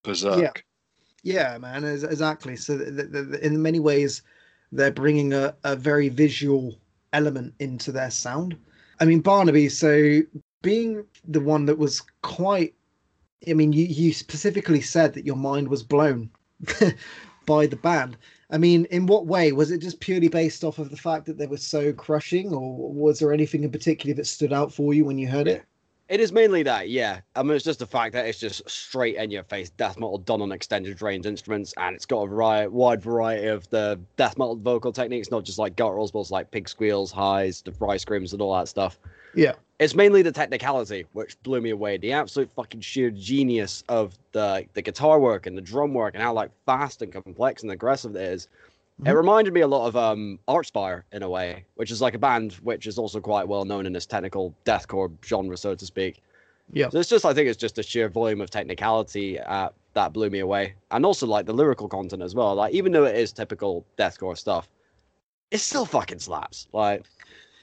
Berserk. 0.02 0.64
Yeah, 1.22 1.56
man, 1.58 1.84
exactly. 1.84 2.56
So 2.56 2.78
th- 2.78 2.96
th- 2.96 3.12
th- 3.12 3.42
in 3.42 3.62
many 3.62 3.78
ways, 3.78 4.22
they're 4.72 4.90
bringing 4.90 5.32
a, 5.32 5.54
a 5.64 5.76
very 5.76 6.08
visual 6.08 6.78
element 7.12 7.54
into 7.60 7.92
their 7.92 8.10
sound. 8.10 8.56
I 9.00 9.04
mean, 9.04 9.20
Barnaby, 9.20 9.68
so 9.68 10.20
being 10.62 11.04
the 11.28 11.40
one 11.40 11.66
that 11.66 11.78
was 11.78 12.02
quite, 12.22 12.74
I 13.48 13.52
mean, 13.52 13.72
you, 13.72 13.84
you 13.84 14.12
specifically 14.12 14.80
said 14.80 15.14
that 15.14 15.26
your 15.26 15.36
mind 15.36 15.68
was 15.68 15.82
blown 15.82 16.30
by 17.46 17.66
the 17.66 17.76
band. 17.76 18.16
I 18.52 18.58
mean, 18.58 18.86
in 18.86 19.06
what 19.06 19.26
way? 19.26 19.52
Was 19.52 19.70
it 19.70 19.78
just 19.78 20.00
purely 20.00 20.28
based 20.28 20.64
off 20.64 20.78
of 20.78 20.90
the 20.90 20.96
fact 20.96 21.26
that 21.26 21.38
they 21.38 21.46
were 21.46 21.56
so 21.56 21.92
crushing, 21.92 22.52
or 22.52 22.92
was 22.92 23.18
there 23.18 23.32
anything 23.32 23.62
in 23.62 23.70
particular 23.70 24.14
that 24.16 24.26
stood 24.26 24.52
out 24.52 24.72
for 24.72 24.92
you 24.92 25.04
when 25.04 25.18
you 25.18 25.28
heard 25.28 25.46
it? 25.46 25.64
It 26.08 26.18
is 26.18 26.32
mainly 26.32 26.64
that, 26.64 26.88
yeah. 26.88 27.20
I 27.36 27.44
mean, 27.44 27.54
it's 27.54 27.64
just 27.64 27.78
the 27.78 27.86
fact 27.86 28.14
that 28.14 28.26
it's 28.26 28.40
just 28.40 28.68
straight 28.68 29.14
in 29.14 29.30
your 29.30 29.44
face 29.44 29.70
death 29.70 29.96
metal 29.96 30.18
done 30.18 30.42
on 30.42 30.50
extended 30.50 31.00
range 31.00 31.24
instruments, 31.24 31.72
and 31.76 31.94
it's 31.94 32.04
got 32.04 32.22
a 32.22 32.26
variety, 32.26 32.68
wide 32.68 33.00
variety 33.00 33.46
of 33.46 33.70
the 33.70 34.00
death 34.16 34.36
metal 34.36 34.56
vocal 34.56 34.92
techniques, 34.92 35.30
not 35.30 35.44
just 35.44 35.60
like 35.60 35.76
gutturals, 35.76 36.12
but 36.12 36.28
like 36.32 36.50
pig 36.50 36.68
squeals, 36.68 37.12
highs, 37.12 37.62
the 37.62 37.70
fry 37.70 37.96
screams, 37.96 38.32
and 38.32 38.42
all 38.42 38.58
that 38.58 38.66
stuff. 38.66 38.98
Yeah. 39.34 39.52
It's 39.78 39.94
mainly 39.94 40.20
the 40.22 40.32
technicality 40.32 41.06
which 41.14 41.40
blew 41.42 41.60
me 41.60 41.70
away. 41.70 41.96
The 41.96 42.12
absolute 42.12 42.50
fucking 42.54 42.82
sheer 42.82 43.10
genius 43.10 43.82
of 43.88 44.18
the 44.32 44.66
the 44.74 44.82
guitar 44.82 45.18
work 45.18 45.46
and 45.46 45.56
the 45.56 45.62
drum 45.62 45.94
work 45.94 46.14
and 46.14 46.22
how 46.22 46.32
like 46.34 46.50
fast 46.66 47.00
and 47.02 47.12
complex 47.12 47.62
and 47.62 47.72
aggressive 47.72 48.14
it 48.16 48.22
is. 48.22 48.48
It 48.98 49.04
Mhm. 49.08 49.16
reminded 49.16 49.54
me 49.54 49.62
a 49.62 49.66
lot 49.66 49.86
of 49.88 49.96
um 49.96 50.38
Archspire 50.46 51.04
in 51.12 51.22
a 51.22 51.30
way, 51.30 51.64
which 51.76 51.90
is 51.90 52.02
like 52.02 52.12
a 52.14 52.18
band 52.18 52.52
which 52.62 52.86
is 52.86 52.98
also 52.98 53.20
quite 53.20 53.48
well 53.48 53.64
known 53.64 53.86
in 53.86 53.92
this 53.94 54.04
technical 54.04 54.54
deathcore 54.66 55.10
genre, 55.24 55.56
so 55.56 55.74
to 55.74 55.86
speak. 55.86 56.20
Yeah. 56.72 56.90
So 56.90 56.98
it's 56.98 57.08
just 57.08 57.24
I 57.24 57.32
think 57.32 57.48
it's 57.48 57.56
just 57.58 57.76
the 57.76 57.82
sheer 57.82 58.08
volume 58.10 58.42
of 58.42 58.50
technicality 58.50 59.40
uh, 59.40 59.70
that 59.94 60.12
blew 60.12 60.28
me 60.28 60.40
away, 60.40 60.74
and 60.90 61.06
also 61.06 61.26
like 61.26 61.46
the 61.46 61.54
lyrical 61.54 61.88
content 61.88 62.22
as 62.22 62.34
well. 62.34 62.54
Like 62.54 62.74
even 62.74 62.92
though 62.92 63.04
it 63.06 63.16
is 63.16 63.32
typical 63.32 63.86
deathcore 63.96 64.36
stuff, 64.36 64.68
it 65.50 65.58
still 65.58 65.86
fucking 65.86 66.18
slaps. 66.18 66.68
Like 66.74 67.06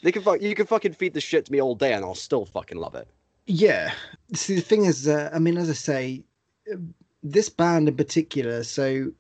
they 0.04 0.12
can 0.12 0.22
fuck 0.22 0.42
you 0.42 0.56
can 0.56 0.68
fucking 0.68 0.94
feed 0.94 1.14
the 1.14 1.22
shit 1.22 1.46
to 1.46 1.52
me 1.52 1.62
all 1.62 1.76
day, 1.76 1.94
and 1.94 2.04
I'll 2.04 2.16
still 2.16 2.46
fucking 2.46 2.78
love 2.78 2.96
it. 2.96 3.08
Yeah. 3.48 3.94
See, 4.34 4.56
the 4.56 4.62
thing 4.62 4.86
is, 4.86 5.08
uh, 5.08 5.30
I 5.34 5.40
mean, 5.40 5.58
as 5.58 5.70
I 5.70 5.74
say, 5.74 6.24
uh, 6.72 6.78
this 7.24 7.50
band 7.50 7.88
in 7.88 7.96
particular, 7.96 8.64
so 8.64 9.12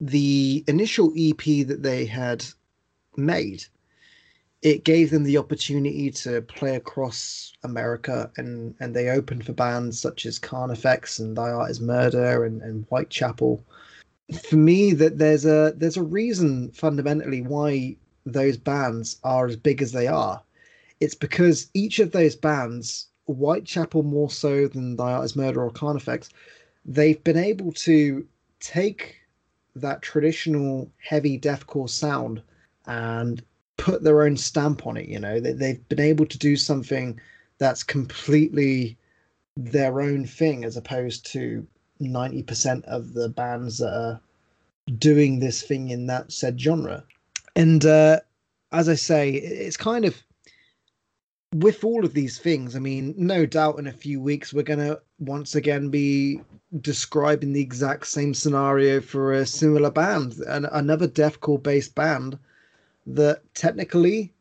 the 0.00 0.64
initial 0.68 1.12
EP 1.16 1.66
that 1.66 1.82
they 1.82 2.04
had 2.04 2.44
made, 3.16 3.64
it 4.60 4.84
gave 4.84 5.10
them 5.10 5.24
the 5.24 5.38
opportunity 5.38 6.10
to 6.10 6.42
play 6.42 6.76
across 6.76 7.52
America, 7.64 8.30
and 8.36 8.74
and 8.80 8.94
they 8.94 9.08
opened 9.08 9.46
for 9.46 9.52
bands 9.52 9.98
such 9.98 10.26
as 10.26 10.38
Carnifex 10.38 11.18
and 11.18 11.36
Thy 11.36 11.50
Art 11.50 11.70
Is 11.70 11.80
Murder 11.80 12.44
and, 12.44 12.62
and 12.62 12.84
Whitechapel. 12.86 13.64
For 14.48 14.56
me, 14.56 14.92
that 14.94 15.18
there's 15.18 15.44
a 15.44 15.72
there's 15.76 15.96
a 15.96 16.02
reason 16.02 16.70
fundamentally 16.72 17.42
why 17.42 17.96
those 18.24 18.56
bands 18.56 19.18
are 19.24 19.46
as 19.46 19.56
big 19.56 19.82
as 19.82 19.92
they 19.92 20.06
are. 20.06 20.42
It's 21.00 21.14
because 21.14 21.68
each 21.74 21.98
of 21.98 22.12
those 22.12 22.36
bands, 22.36 23.08
Whitechapel 23.26 24.02
more 24.02 24.30
so 24.30 24.68
than 24.68 24.96
Thy 24.96 25.12
Art 25.12 25.24
Is 25.24 25.36
Murder 25.36 25.62
or 25.62 25.70
Carnifex, 25.70 26.28
they've 26.84 27.22
been 27.24 27.36
able 27.36 27.72
to 27.72 28.26
take 28.60 29.16
that 29.74 30.02
traditional 30.02 30.90
heavy 30.98 31.38
deathcore 31.38 31.88
sound 31.88 32.42
and 32.86 33.42
put 33.76 34.02
their 34.02 34.22
own 34.22 34.36
stamp 34.36 34.86
on 34.86 34.96
it. 34.96 35.08
You 35.08 35.18
know, 35.18 35.40
they, 35.40 35.52
they've 35.52 35.88
been 35.88 36.00
able 36.00 36.26
to 36.26 36.38
do 36.38 36.56
something 36.56 37.18
that's 37.58 37.82
completely 37.82 38.96
their 39.56 40.00
own 40.00 40.26
thing, 40.26 40.64
as 40.64 40.76
opposed 40.76 41.26
to 41.32 41.66
ninety 42.00 42.42
percent 42.42 42.84
of 42.86 43.12
the 43.12 43.28
bands 43.28 43.78
that 43.78 43.92
are 43.92 44.20
doing 44.98 45.38
this 45.38 45.62
thing 45.62 45.90
in 45.90 46.06
that 46.06 46.32
said 46.32 46.60
genre. 46.60 47.04
And 47.54 47.84
uh, 47.84 48.20
as 48.72 48.88
I 48.88 48.94
say, 48.94 49.32
it's 49.32 49.76
kind 49.76 50.04
of 50.04 50.22
with 51.54 51.84
all 51.84 52.04
of 52.04 52.14
these 52.14 52.38
things. 52.38 52.74
I 52.74 52.78
mean, 52.78 53.14
no 53.16 53.44
doubt 53.44 53.78
in 53.78 53.86
a 53.86 53.92
few 53.92 54.20
weeks 54.20 54.52
we're 54.52 54.62
gonna 54.62 54.98
once 55.18 55.54
again 55.54 55.90
be 55.90 56.40
describing 56.80 57.52
the 57.52 57.60
exact 57.60 58.06
same 58.06 58.32
scenario 58.32 59.00
for 59.00 59.34
a 59.34 59.46
similar 59.46 59.90
band, 59.90 60.38
an, 60.48 60.64
another 60.66 61.06
deathcore 61.06 61.62
based 61.62 61.94
band 61.94 62.38
that 63.06 63.42
technically 63.54 64.32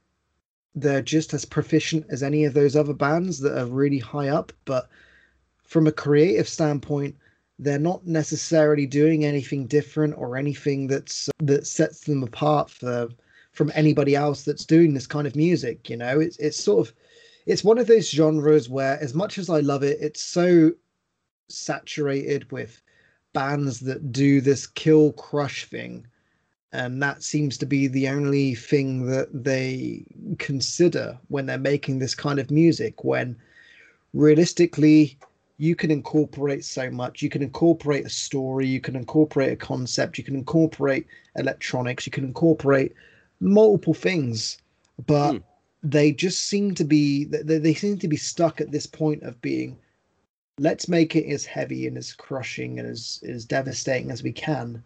they're 0.75 1.01
just 1.01 1.33
as 1.33 1.43
proficient 1.43 2.05
as 2.09 2.23
any 2.23 2.45
of 2.45 2.53
those 2.53 2.75
other 2.75 2.93
bands 2.93 3.39
that 3.39 3.57
are 3.57 3.65
really 3.65 3.99
high 3.99 4.29
up, 4.29 4.53
but 4.63 4.89
from 5.63 5.87
a 5.87 5.91
creative 5.91 6.47
standpoint, 6.47 7.15
they're 7.61 7.79
not 7.79 8.05
necessarily 8.05 8.85
doing 8.85 9.23
anything 9.23 9.67
different 9.67 10.15
or 10.17 10.35
anything 10.35 10.87
that's 10.87 11.29
that 11.39 11.65
sets 11.65 12.01
them 12.01 12.23
apart 12.23 12.69
for 12.69 13.07
from 13.53 13.71
anybody 13.75 14.15
else 14.15 14.43
that's 14.43 14.65
doing 14.65 14.93
this 14.93 15.07
kind 15.07 15.27
of 15.27 15.35
music. 15.35 15.89
You 15.89 15.97
know, 15.97 16.19
it's 16.19 16.37
it's 16.37 16.61
sort 16.61 16.87
of 16.87 16.93
it's 17.45 17.63
one 17.63 17.77
of 17.77 17.87
those 17.87 18.09
genres 18.09 18.67
where, 18.67 18.99
as 18.99 19.13
much 19.13 19.37
as 19.37 19.49
I 19.49 19.59
love 19.59 19.83
it, 19.83 19.97
it's 20.01 20.21
so 20.21 20.71
saturated 21.47 22.51
with 22.51 22.81
bands 23.33 23.79
that 23.81 24.11
do 24.11 24.41
this 24.41 24.67
kill 24.67 25.13
crush 25.13 25.65
thing 25.65 26.05
and 26.73 27.01
that 27.01 27.21
seems 27.23 27.57
to 27.57 27.65
be 27.65 27.87
the 27.87 28.07
only 28.07 28.55
thing 28.55 29.05
that 29.07 29.27
they 29.43 30.05
consider 30.39 31.17
when 31.27 31.45
they're 31.45 31.57
making 31.57 31.99
this 31.99 32.15
kind 32.15 32.39
of 32.39 32.49
music 32.49 33.03
when 33.03 33.35
realistically 34.13 35.17
you 35.61 35.75
can 35.75 35.91
incorporate 35.91 36.65
so 36.65 36.89
much 36.89 37.21
you 37.21 37.29
can 37.29 37.43
incorporate 37.43 38.03
a 38.03 38.09
story 38.09 38.65
you 38.65 38.81
can 38.81 38.95
incorporate 38.95 39.53
a 39.53 39.55
concept 39.55 40.17
you 40.17 40.23
can 40.23 40.35
incorporate 40.35 41.05
electronics 41.35 42.03
you 42.07 42.11
can 42.11 42.25
incorporate 42.25 42.95
multiple 43.39 43.93
things 43.93 44.57
but 45.05 45.33
Hmm. 45.33 45.37
they 45.83 46.11
just 46.11 46.47
seem 46.47 46.73
to 46.73 46.83
be 46.83 47.25
they, 47.25 47.59
they 47.59 47.75
seem 47.75 47.95
to 47.99 48.07
be 48.07 48.17
stuck 48.17 48.59
at 48.59 48.71
this 48.71 48.87
point 48.87 49.21
of 49.21 49.39
being 49.41 49.77
let's 50.57 50.87
make 50.89 51.15
it 51.15 51.31
as 51.31 51.45
heavy 51.45 51.85
and 51.85 51.95
as 51.95 52.11
crushing 52.11 52.79
and 52.79 52.87
as 52.89 53.23
as 53.29 53.45
devastating 53.45 54.09
as 54.09 54.23
we 54.23 54.31
can 54.31 54.83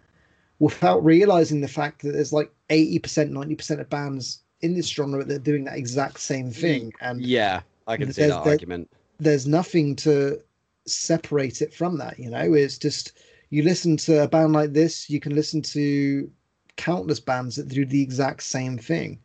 without 0.59 1.03
realizing 1.05 1.61
the 1.61 1.69
fact 1.69 2.01
that 2.01 2.11
there's 2.11 2.33
like 2.33 2.51
80% 2.69 3.31
90% 3.31 3.79
of 3.79 3.89
bands 3.89 4.41
in 4.59 4.73
this 4.73 4.89
genre 4.89 5.23
that 5.23 5.35
are 5.35 5.39
doing 5.39 5.63
that 5.63 5.77
exact 5.77 6.19
same 6.19 6.51
thing 6.51 6.93
and 6.99 7.21
Yeah, 7.21 7.61
I 7.87 7.95
can 7.95 8.11
see 8.11 8.25
that 8.27 8.33
argument. 8.33 8.89
there's 9.19 9.47
nothing 9.47 9.95
to 9.97 10.41
separate 10.85 11.61
it 11.61 11.73
from 11.73 11.97
that 11.97 12.19
you 12.19 12.29
know? 12.29 12.53
It's 12.53 12.77
just 12.77 13.13
you 13.49 13.63
listen 13.63 13.97
to 13.97 14.23
a 14.23 14.27
band 14.27 14.53
like 14.53 14.73
this 14.73 15.09
you 15.09 15.19
can 15.19 15.35
listen 15.35 15.61
to 15.61 16.29
countless 16.77 17.19
bands 17.19 17.55
that 17.55 17.67
do 17.67 17.85
the 17.85 18.01
exact 18.01 18.43
same 18.43 18.77
thing. 18.77 19.19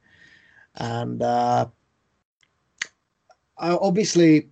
And 0.76 1.22
uh 1.22 1.66
I, 3.58 3.72
obviously 3.72 4.48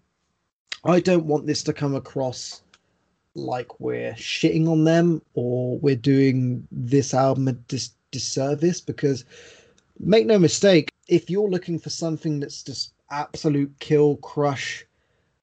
i 0.84 1.00
don't 1.00 1.24
want 1.24 1.46
this 1.46 1.62
to 1.62 1.72
come 1.72 1.94
across 1.94 2.62
like 3.34 3.80
we're 3.80 4.12
shitting 4.12 4.68
on 4.68 4.84
them 4.84 5.22
or 5.32 5.78
we're 5.78 5.96
doing 5.96 6.68
this 6.70 7.14
album 7.14 7.48
a 7.48 7.52
dis- 7.52 7.94
disservice 8.10 8.80
because 8.80 9.24
make 9.98 10.26
no 10.26 10.38
mistake 10.38 10.92
if 11.08 11.30
you're 11.30 11.48
looking 11.48 11.78
for 11.78 11.90
something 11.90 12.38
that's 12.38 12.62
just 12.62 12.92
absolute 13.10 13.72
kill 13.80 14.16
crush, 14.16 14.84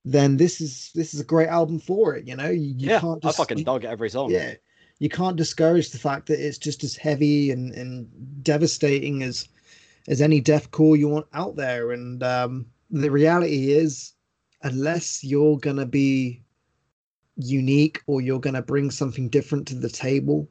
then 0.05 0.37
this 0.37 0.61
is 0.61 0.91
this 0.93 1.13
is 1.13 1.19
a 1.19 1.23
great 1.25 1.49
album 1.49 1.79
for 1.79 2.15
it. 2.15 2.27
You 2.27 2.35
know, 2.35 2.49
you, 2.49 2.61
you 2.77 2.89
yeah, 2.89 2.99
can't 2.99 3.23
I 3.25 3.29
just, 3.29 3.37
fucking 3.37 3.57
you- 3.57 3.65
dug 3.65 3.83
every 3.85 4.09
song. 4.09 4.29
yeah, 4.29 4.53
you 4.99 5.09
can't 5.09 5.35
discourage 5.35 5.89
the 5.89 5.97
fact 5.97 6.27
that 6.27 6.39
it's 6.39 6.59
just 6.59 6.83
as 6.83 6.95
heavy 6.95 7.51
and 7.51 7.73
and 7.73 8.07
devastating 8.43 9.23
as 9.23 9.47
as 10.07 10.21
any 10.21 10.41
deathcore 10.41 10.97
you 10.97 11.09
want 11.09 11.25
out 11.33 11.55
there. 11.55 11.91
And 11.91 12.21
um, 12.21 12.67
the 12.91 13.09
reality 13.09 13.71
is, 13.71 14.13
unless 14.61 15.23
you're 15.23 15.57
gonna 15.57 15.87
be 15.87 16.43
unique 17.37 18.01
or 18.07 18.21
you're 18.21 18.39
gonna 18.39 18.61
bring 18.61 18.91
something 18.91 19.27
different 19.29 19.67
to 19.67 19.75
the 19.75 19.89
table, 19.89 20.47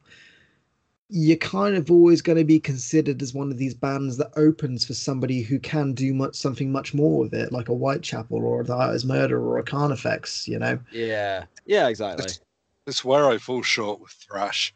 you're 1.17 1.37
kind 1.37 1.77
of 1.77 1.93
always 1.93 2.21
going 2.21 2.37
to 2.37 2.45
be 2.45 2.59
considered 2.59 3.23
as 3.23 3.33
one 3.33 3.53
of 3.53 3.57
these 3.57 3.73
bands 3.73 4.17
that 4.17 4.33
opens 4.35 4.85
for 4.85 4.95
somebody 4.95 5.43
who 5.43 5.61
can 5.61 5.93
do 5.95 6.13
much 6.13 6.35
something 6.35 6.73
much 6.73 6.93
more 6.93 7.21
with 7.21 7.33
it, 7.33 7.53
like 7.53 7.69
a 7.69 7.73
Whitechapel 7.73 8.45
or 8.45 8.63
a 8.63 8.65
The 8.65 8.75
Art 8.75 9.05
Murder 9.05 9.41
or 9.41 9.59
a 9.59 9.63
Carnifex. 9.63 10.49
You 10.49 10.59
know, 10.59 10.81
yeah, 10.91 11.45
yeah, 11.67 11.87
exactly. 11.87 12.25
It's, 12.25 12.41
it's 12.89 13.05
where 13.05 13.29
I 13.29 13.39
fall 13.39 13.63
short 13.63 14.01
with 14.01 14.11
thrash. 14.11 14.75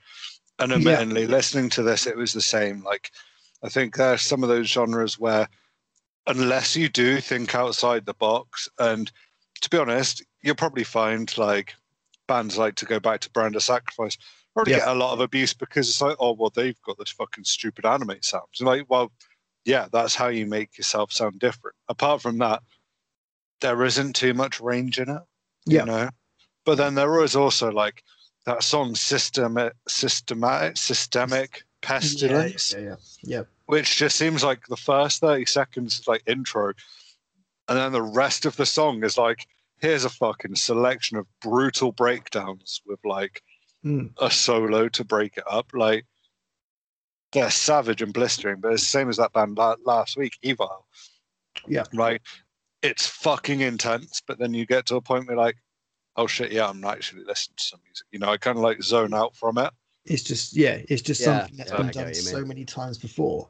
And 0.60 0.70
Yeah. 0.70 0.76
admittedly, 0.76 1.26
listening 1.26 1.70
to 1.70 1.82
this, 1.82 2.06
it 2.06 2.16
was 2.16 2.32
the 2.32 2.40
same. 2.40 2.84
Like, 2.84 3.10
I 3.64 3.68
think 3.68 3.96
there 3.96 4.12
are 4.12 4.16
some 4.16 4.44
of 4.44 4.48
those 4.48 4.68
genres 4.68 5.18
where, 5.18 5.48
unless 6.28 6.76
you 6.76 6.88
do 6.88 7.20
think 7.20 7.56
outside 7.56 8.06
the 8.06 8.14
box, 8.14 8.68
and 8.78 9.10
to 9.60 9.70
be 9.70 9.78
honest, 9.78 10.24
you'll 10.42 10.54
probably 10.54 10.84
find 10.84 11.36
like 11.36 11.74
bands 12.28 12.56
like 12.56 12.76
to 12.76 12.86
go 12.86 13.00
back 13.00 13.22
to 13.22 13.30
Brand 13.30 13.56
of 13.56 13.64
Sacrifice 13.64 14.16
probably 14.54 14.72
Yeah. 14.72 14.80
get 14.80 14.88
a 14.88 14.94
lot 14.94 15.12
of 15.12 15.20
abuse 15.20 15.54
because 15.54 15.88
it's 15.88 16.00
like, 16.00 16.16
oh 16.18 16.32
well, 16.32 16.50
they've 16.54 16.80
got 16.82 16.98
this 16.98 17.10
fucking 17.10 17.44
stupid 17.44 17.84
anime 17.86 18.16
sounds. 18.22 18.60
And 18.60 18.66
like, 18.66 18.88
well, 18.88 19.12
yeah, 19.64 19.88
that's 19.92 20.14
how 20.14 20.28
you 20.28 20.46
make 20.46 20.76
yourself 20.78 21.12
sound 21.12 21.38
different. 21.40 21.76
Apart 21.88 22.22
from 22.22 22.38
that, 22.38 22.62
there 23.60 23.84
isn't 23.84 24.14
too 24.14 24.34
much 24.34 24.60
range 24.60 24.98
in 25.00 25.08
it 25.08 25.22
Yeah. 25.66 25.80
you 25.80 25.86
know 25.86 26.10
but 26.64 26.76
then 26.76 26.94
there 26.94 27.10
was 27.10 27.34
also 27.34 27.72
like 27.72 28.04
that 28.46 28.62
song 28.62 28.94
systemic 28.94 29.72
systematic 29.88 30.76
systemic 30.76 31.64
pestilence 31.80 32.72
Yeah, 32.72 32.80
yeah, 32.84 32.94
yeah. 33.24 33.42
which 33.66 33.96
just 33.96 34.14
seems 34.16 34.44
like 34.44 34.66
the 34.68 34.76
first 34.76 35.20
30 35.20 35.44
seconds 35.46 35.98
is 35.98 36.06
like 36.06 36.22
intro 36.26 36.72
and 37.68 37.76
then 37.78 37.90
the 37.90 38.00
rest 38.02 38.46
of 38.46 38.54
the 38.56 38.64
song 38.66 39.02
is 39.02 39.18
like 39.18 39.48
here's 39.80 40.04
a 40.04 40.10
fucking 40.10 40.54
selection 40.54 41.16
of 41.16 41.26
brutal 41.42 41.90
breakdowns 41.90 42.80
with 42.86 43.00
like 43.04 43.42
Mm. 43.84 44.10
a 44.20 44.30
solo 44.30 44.88
to 44.88 45.04
break 45.04 45.36
it 45.36 45.44
up 45.48 45.68
like 45.72 46.04
they're 47.32 47.50
savage 47.50 48.02
and 48.02 48.12
blistering 48.12 48.60
but 48.60 48.72
it's 48.72 48.82
the 48.82 48.86
same 48.88 49.08
as 49.08 49.18
that 49.18 49.32
band 49.32 49.56
la- 49.56 49.76
last 49.84 50.16
week 50.16 50.36
evil 50.42 50.86
Yeah. 51.68 51.84
right 51.94 52.20
it's 52.82 53.06
fucking 53.06 53.60
intense 53.60 54.20
but 54.26 54.38
then 54.38 54.52
you 54.52 54.66
get 54.66 54.86
to 54.86 54.96
a 54.96 55.00
point 55.00 55.28
where 55.28 55.36
like 55.36 55.56
oh 56.16 56.26
shit 56.26 56.50
yeah 56.50 56.66
i'm 56.68 56.80
not 56.80 56.94
actually 56.96 57.22
listening 57.24 57.54
to 57.56 57.62
some 57.64 57.80
music 57.84 58.06
you 58.10 58.18
know 58.18 58.30
i 58.30 58.36
kind 58.36 58.56
of 58.58 58.64
like 58.64 58.82
zone 58.82 59.14
out 59.14 59.36
from 59.36 59.58
it 59.58 59.70
It's 60.06 60.24
just 60.24 60.56
yeah, 60.56 60.80
it's 60.88 61.02
just 61.02 61.20
Yeah, 61.20 61.40
something 61.42 61.56
that's 61.56 61.70
yeah, 61.70 61.76
been 61.76 61.90
done 61.90 62.14
so 62.14 62.44
many 62.44 62.64
times 62.64 62.98
before. 62.98 63.48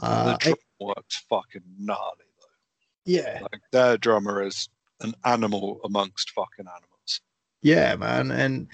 Uh, 0.00 0.32
the 0.32 0.38
drum 0.38 0.56
works 0.78 1.24
fucking 1.28 1.62
gnarly 1.78 2.26
though. 2.38 3.12
yeah, 3.12 3.40
like 3.50 3.62
their 3.72 3.96
drummer 3.96 4.42
is 4.42 4.68
an 5.00 5.14
animal 5.24 5.80
amongst 5.84 6.30
fucking 6.30 6.66
animals 6.68 7.20
yeah, 7.62 7.96
man, 7.96 8.30
and 8.30 8.68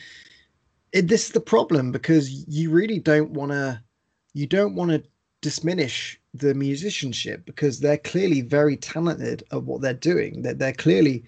it, 0.92 1.08
this 1.08 1.26
is 1.26 1.32
the 1.32 1.40
problem 1.40 1.92
because 1.92 2.30
you 2.48 2.70
really 2.70 2.98
don't 2.98 3.30
want 3.30 3.52
to, 3.52 3.82
you 4.34 4.46
don't 4.46 4.74
want 4.74 4.90
to 4.90 5.02
diminish 5.40 6.20
the 6.34 6.54
musicianship 6.54 7.44
because 7.44 7.80
they're 7.80 7.98
clearly 7.98 8.40
very 8.40 8.76
talented 8.76 9.42
at 9.52 9.62
what 9.64 9.80
they're 9.80 9.94
doing. 9.94 10.42
That 10.42 10.58
they're 10.58 10.72
clearly 10.72 11.24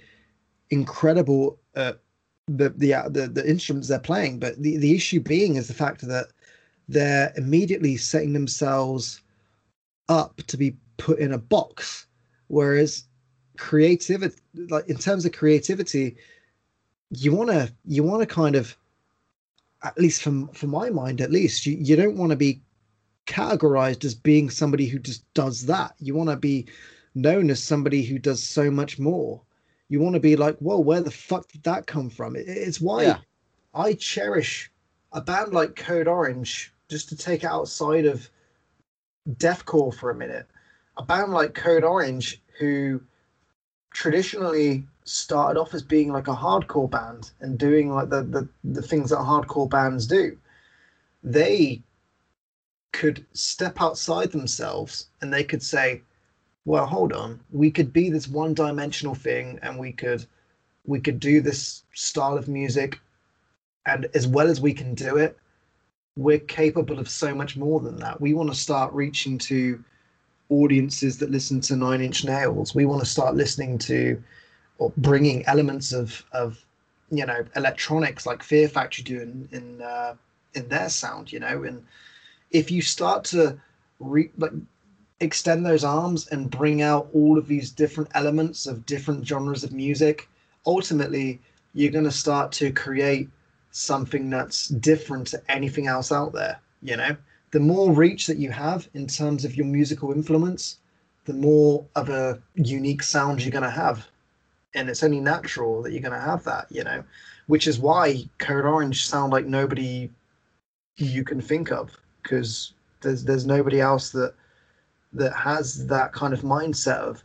incredible 0.70 1.58
at 1.74 2.00
the, 2.46 2.70
the 2.70 2.94
uh, 2.94 3.08
the 3.08 3.26
the 3.26 3.48
instruments 3.48 3.88
they're 3.88 3.98
playing. 3.98 4.38
But 4.38 4.62
the 4.62 4.76
the 4.76 4.94
issue 4.94 5.20
being 5.20 5.56
is 5.56 5.68
the 5.68 5.74
fact 5.74 6.06
that 6.06 6.28
they're 6.88 7.32
immediately 7.36 7.96
setting 7.96 8.32
themselves 8.32 9.20
up 10.08 10.36
to 10.46 10.56
be 10.56 10.76
put 10.98 11.18
in 11.18 11.32
a 11.32 11.38
box, 11.38 12.06
whereas 12.48 13.04
creativity, 13.56 14.36
like 14.68 14.88
in 14.88 14.96
terms 14.96 15.24
of 15.24 15.32
creativity, 15.32 16.16
you 17.10 17.34
want 17.34 17.50
to 17.50 17.72
you 17.86 18.02
want 18.02 18.20
to 18.20 18.26
kind 18.26 18.56
of 18.56 18.76
at 19.84 19.98
least 19.98 20.22
from 20.22 20.48
for 20.48 20.66
my 20.66 20.90
mind 20.90 21.20
at 21.20 21.30
least 21.30 21.66
you, 21.66 21.76
you 21.76 21.94
don't 21.94 22.16
want 22.16 22.30
to 22.30 22.36
be 22.36 22.60
categorized 23.26 24.04
as 24.04 24.14
being 24.14 24.50
somebody 24.50 24.86
who 24.86 24.98
just 24.98 25.24
does 25.34 25.64
that. 25.66 25.94
You 25.98 26.14
want 26.14 26.30
to 26.30 26.36
be 26.36 26.66
known 27.14 27.50
as 27.50 27.62
somebody 27.62 28.02
who 28.02 28.18
does 28.18 28.42
so 28.42 28.70
much 28.70 28.98
more. 28.98 29.40
You 29.88 30.00
want 30.00 30.14
to 30.14 30.20
be 30.20 30.36
like 30.36 30.56
whoa 30.58 30.78
where 30.80 31.00
the 31.00 31.10
fuck 31.10 31.48
did 31.48 31.62
that 31.64 31.86
come 31.86 32.10
from? 32.10 32.36
It, 32.36 32.48
it's 32.48 32.80
why 32.80 33.02
Yeah. 33.04 33.18
i 33.74 33.92
cherish 33.94 34.70
a 35.12 35.20
band 35.20 35.52
like 35.52 35.76
code 35.76 36.08
orange 36.08 36.72
just 36.88 37.08
to 37.10 37.16
take 37.16 37.44
it 37.44 37.50
outside 37.50 38.04
of 38.06 38.28
deathcore 39.34 39.94
for 39.94 40.10
a 40.10 40.14
minute. 40.14 40.46
A 40.96 41.02
band 41.02 41.32
like 41.32 41.54
code 41.54 41.84
orange 41.84 42.42
who 42.58 43.00
traditionally 43.92 44.86
started 45.04 45.58
off 45.60 45.74
as 45.74 45.82
being 45.82 46.10
like 46.12 46.28
a 46.28 46.34
hardcore 46.34 46.90
band 46.90 47.30
and 47.40 47.58
doing 47.58 47.92
like 47.92 48.08
the 48.10 48.22
the, 48.22 48.48
the 48.64 48.82
things 48.82 49.10
that 49.10 49.18
hardcore 49.18 49.68
bands 49.68 50.06
do. 50.06 50.36
They 51.22 51.82
could 52.92 53.26
step 53.32 53.80
outside 53.80 54.30
themselves 54.32 55.08
and 55.20 55.32
they 55.32 55.44
could 55.44 55.62
say 55.62 56.02
well 56.64 56.86
hold 56.86 57.12
on. 57.12 57.40
We 57.50 57.70
could 57.70 57.92
be 57.92 58.08
this 58.10 58.28
one 58.28 58.54
dimensional 58.54 59.14
thing 59.14 59.58
and 59.62 59.78
we 59.78 59.92
could 59.92 60.26
we 60.86 61.00
could 61.00 61.20
do 61.20 61.40
this 61.40 61.84
style 61.94 62.38
of 62.38 62.48
music 62.48 62.98
and 63.86 64.06
as 64.14 64.26
well 64.26 64.48
as 64.48 64.60
we 64.60 64.72
can 64.72 64.94
do 64.94 65.16
it 65.16 65.38
we're 66.16 66.38
capable 66.38 66.98
of 66.98 67.08
so 67.08 67.34
much 67.34 67.56
more 67.56 67.80
than 67.80 67.96
that. 67.96 68.20
We 68.20 68.34
want 68.34 68.50
to 68.50 68.56
start 68.56 68.92
reaching 68.92 69.38
to 69.38 69.82
audiences 70.48 71.18
that 71.18 71.30
listen 71.30 71.60
to 71.62 71.76
nine 71.76 72.00
inch 72.00 72.24
nails. 72.24 72.74
We 72.74 72.84
want 72.84 73.00
to 73.02 73.08
start 73.08 73.34
listening 73.34 73.78
to 73.78 74.22
or 74.78 74.92
bringing 74.96 75.44
elements 75.46 75.92
of 75.92 76.24
of 76.32 76.64
you 77.10 77.24
know 77.24 77.44
electronics 77.56 78.26
like 78.26 78.42
fear 78.42 78.68
factory 78.68 79.04
do 79.04 79.20
in 79.20 79.48
in, 79.52 79.82
uh, 79.82 80.14
in 80.54 80.68
their 80.68 80.88
sound 80.88 81.32
you 81.32 81.38
know 81.38 81.62
and 81.62 81.84
if 82.50 82.70
you 82.70 82.82
start 82.82 83.24
to 83.24 83.58
re- 84.00 84.30
like 84.36 84.52
extend 85.20 85.64
those 85.64 85.84
arms 85.84 86.28
and 86.28 86.50
bring 86.50 86.82
out 86.82 87.08
all 87.14 87.38
of 87.38 87.46
these 87.46 87.70
different 87.70 88.10
elements 88.14 88.66
of 88.66 88.84
different 88.84 89.26
genres 89.26 89.64
of 89.64 89.72
music 89.72 90.28
ultimately 90.66 91.40
you're 91.72 91.92
going 91.92 92.04
to 92.04 92.10
start 92.10 92.52
to 92.52 92.72
create 92.72 93.28
something 93.70 94.30
that's 94.30 94.68
different 94.68 95.26
to 95.26 95.40
anything 95.50 95.86
else 95.86 96.10
out 96.10 96.32
there 96.32 96.58
you 96.82 96.96
know? 96.96 97.16
The 97.52 97.60
more 97.60 97.92
reach 97.92 98.26
that 98.26 98.36
you 98.36 98.50
have 98.50 98.88
in 98.94 99.06
terms 99.06 99.44
of 99.44 99.56
your 99.56 99.66
musical 99.66 100.12
influence 100.12 100.78
the 101.24 101.32
more 101.32 101.86
of 101.96 102.10
a 102.10 102.40
unique 102.54 103.02
sound 103.02 103.42
you're 103.42 103.52
going 103.52 103.62
to 103.62 103.70
have 103.70 104.06
and 104.74 104.88
it's 104.88 105.02
only 105.02 105.20
natural 105.20 105.82
that 105.82 105.92
you're 105.92 106.02
going 106.02 106.12
to 106.12 106.18
have 106.18 106.44
that 106.44 106.66
you 106.70 106.82
know 106.84 107.02
which 107.46 107.66
is 107.66 107.78
why 107.78 108.28
code 108.38 108.64
orange 108.64 109.06
sound 109.06 109.32
like 109.32 109.46
nobody 109.46 110.10
you 110.96 111.24
can 111.24 111.40
think 111.40 111.70
of 111.70 111.96
because 112.22 112.72
there's 113.00 113.24
there's 113.24 113.46
nobody 113.46 113.80
else 113.80 114.10
that 114.10 114.34
that 115.12 115.34
has 115.34 115.86
that 115.86 116.12
kind 116.12 116.32
of 116.32 116.40
mindset 116.40 116.98
of 116.98 117.22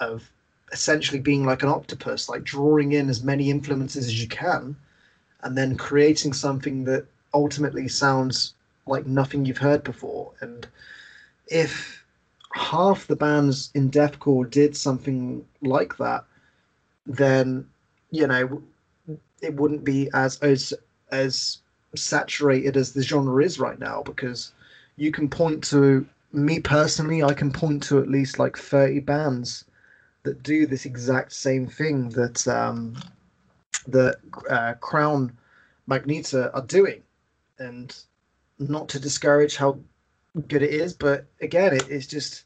of 0.00 0.30
essentially 0.72 1.20
being 1.20 1.44
like 1.44 1.62
an 1.62 1.68
octopus 1.68 2.28
like 2.28 2.42
drawing 2.42 2.92
in 2.92 3.08
as 3.08 3.22
many 3.22 3.50
influences 3.50 4.06
as 4.06 4.20
you 4.20 4.28
can 4.28 4.76
and 5.44 5.56
then 5.56 5.76
creating 5.76 6.32
something 6.32 6.84
that 6.84 7.06
ultimately 7.34 7.86
sounds 7.86 8.54
like 8.86 9.06
nothing 9.06 9.44
you've 9.44 9.58
heard 9.58 9.84
before. 9.84 10.32
And 10.40 10.66
if 11.48 12.02
half 12.54 13.06
the 13.06 13.16
bands 13.16 13.70
in 13.74 13.90
deathcore 13.90 14.50
did 14.50 14.76
something 14.76 15.44
like 15.60 15.96
that 15.98 16.24
then 17.06 17.68
you 18.10 18.26
know 18.26 18.62
it 19.42 19.54
wouldn't 19.54 19.84
be 19.84 20.08
as 20.14 20.38
as 20.38 20.72
as 21.10 21.58
saturated 21.94 22.76
as 22.76 22.92
the 22.92 23.02
genre 23.02 23.44
is 23.44 23.58
right 23.58 23.78
now 23.78 24.02
because 24.02 24.52
you 24.96 25.12
can 25.12 25.28
point 25.28 25.62
to 25.62 26.06
me 26.32 26.58
personally 26.58 27.22
i 27.22 27.32
can 27.32 27.52
point 27.52 27.82
to 27.82 27.98
at 28.00 28.08
least 28.08 28.38
like 28.38 28.56
30 28.56 29.00
bands 29.00 29.64
that 30.24 30.42
do 30.42 30.66
this 30.66 30.86
exact 30.86 31.32
same 31.32 31.66
thing 31.66 32.08
that 32.10 32.46
um 32.48 32.96
that 33.86 34.16
uh, 34.48 34.74
crown 34.74 35.36
magnetar 35.88 36.50
are 36.54 36.62
doing. 36.62 37.02
And 37.58 37.96
not 38.58 38.88
to 38.90 38.98
discourage 38.98 39.56
how 39.56 39.78
good 40.48 40.62
it 40.62 40.70
is 40.70 40.92
but 40.94 41.26
again 41.40 41.72
it, 41.74 41.88
it's 41.88 42.06
just 42.06 42.44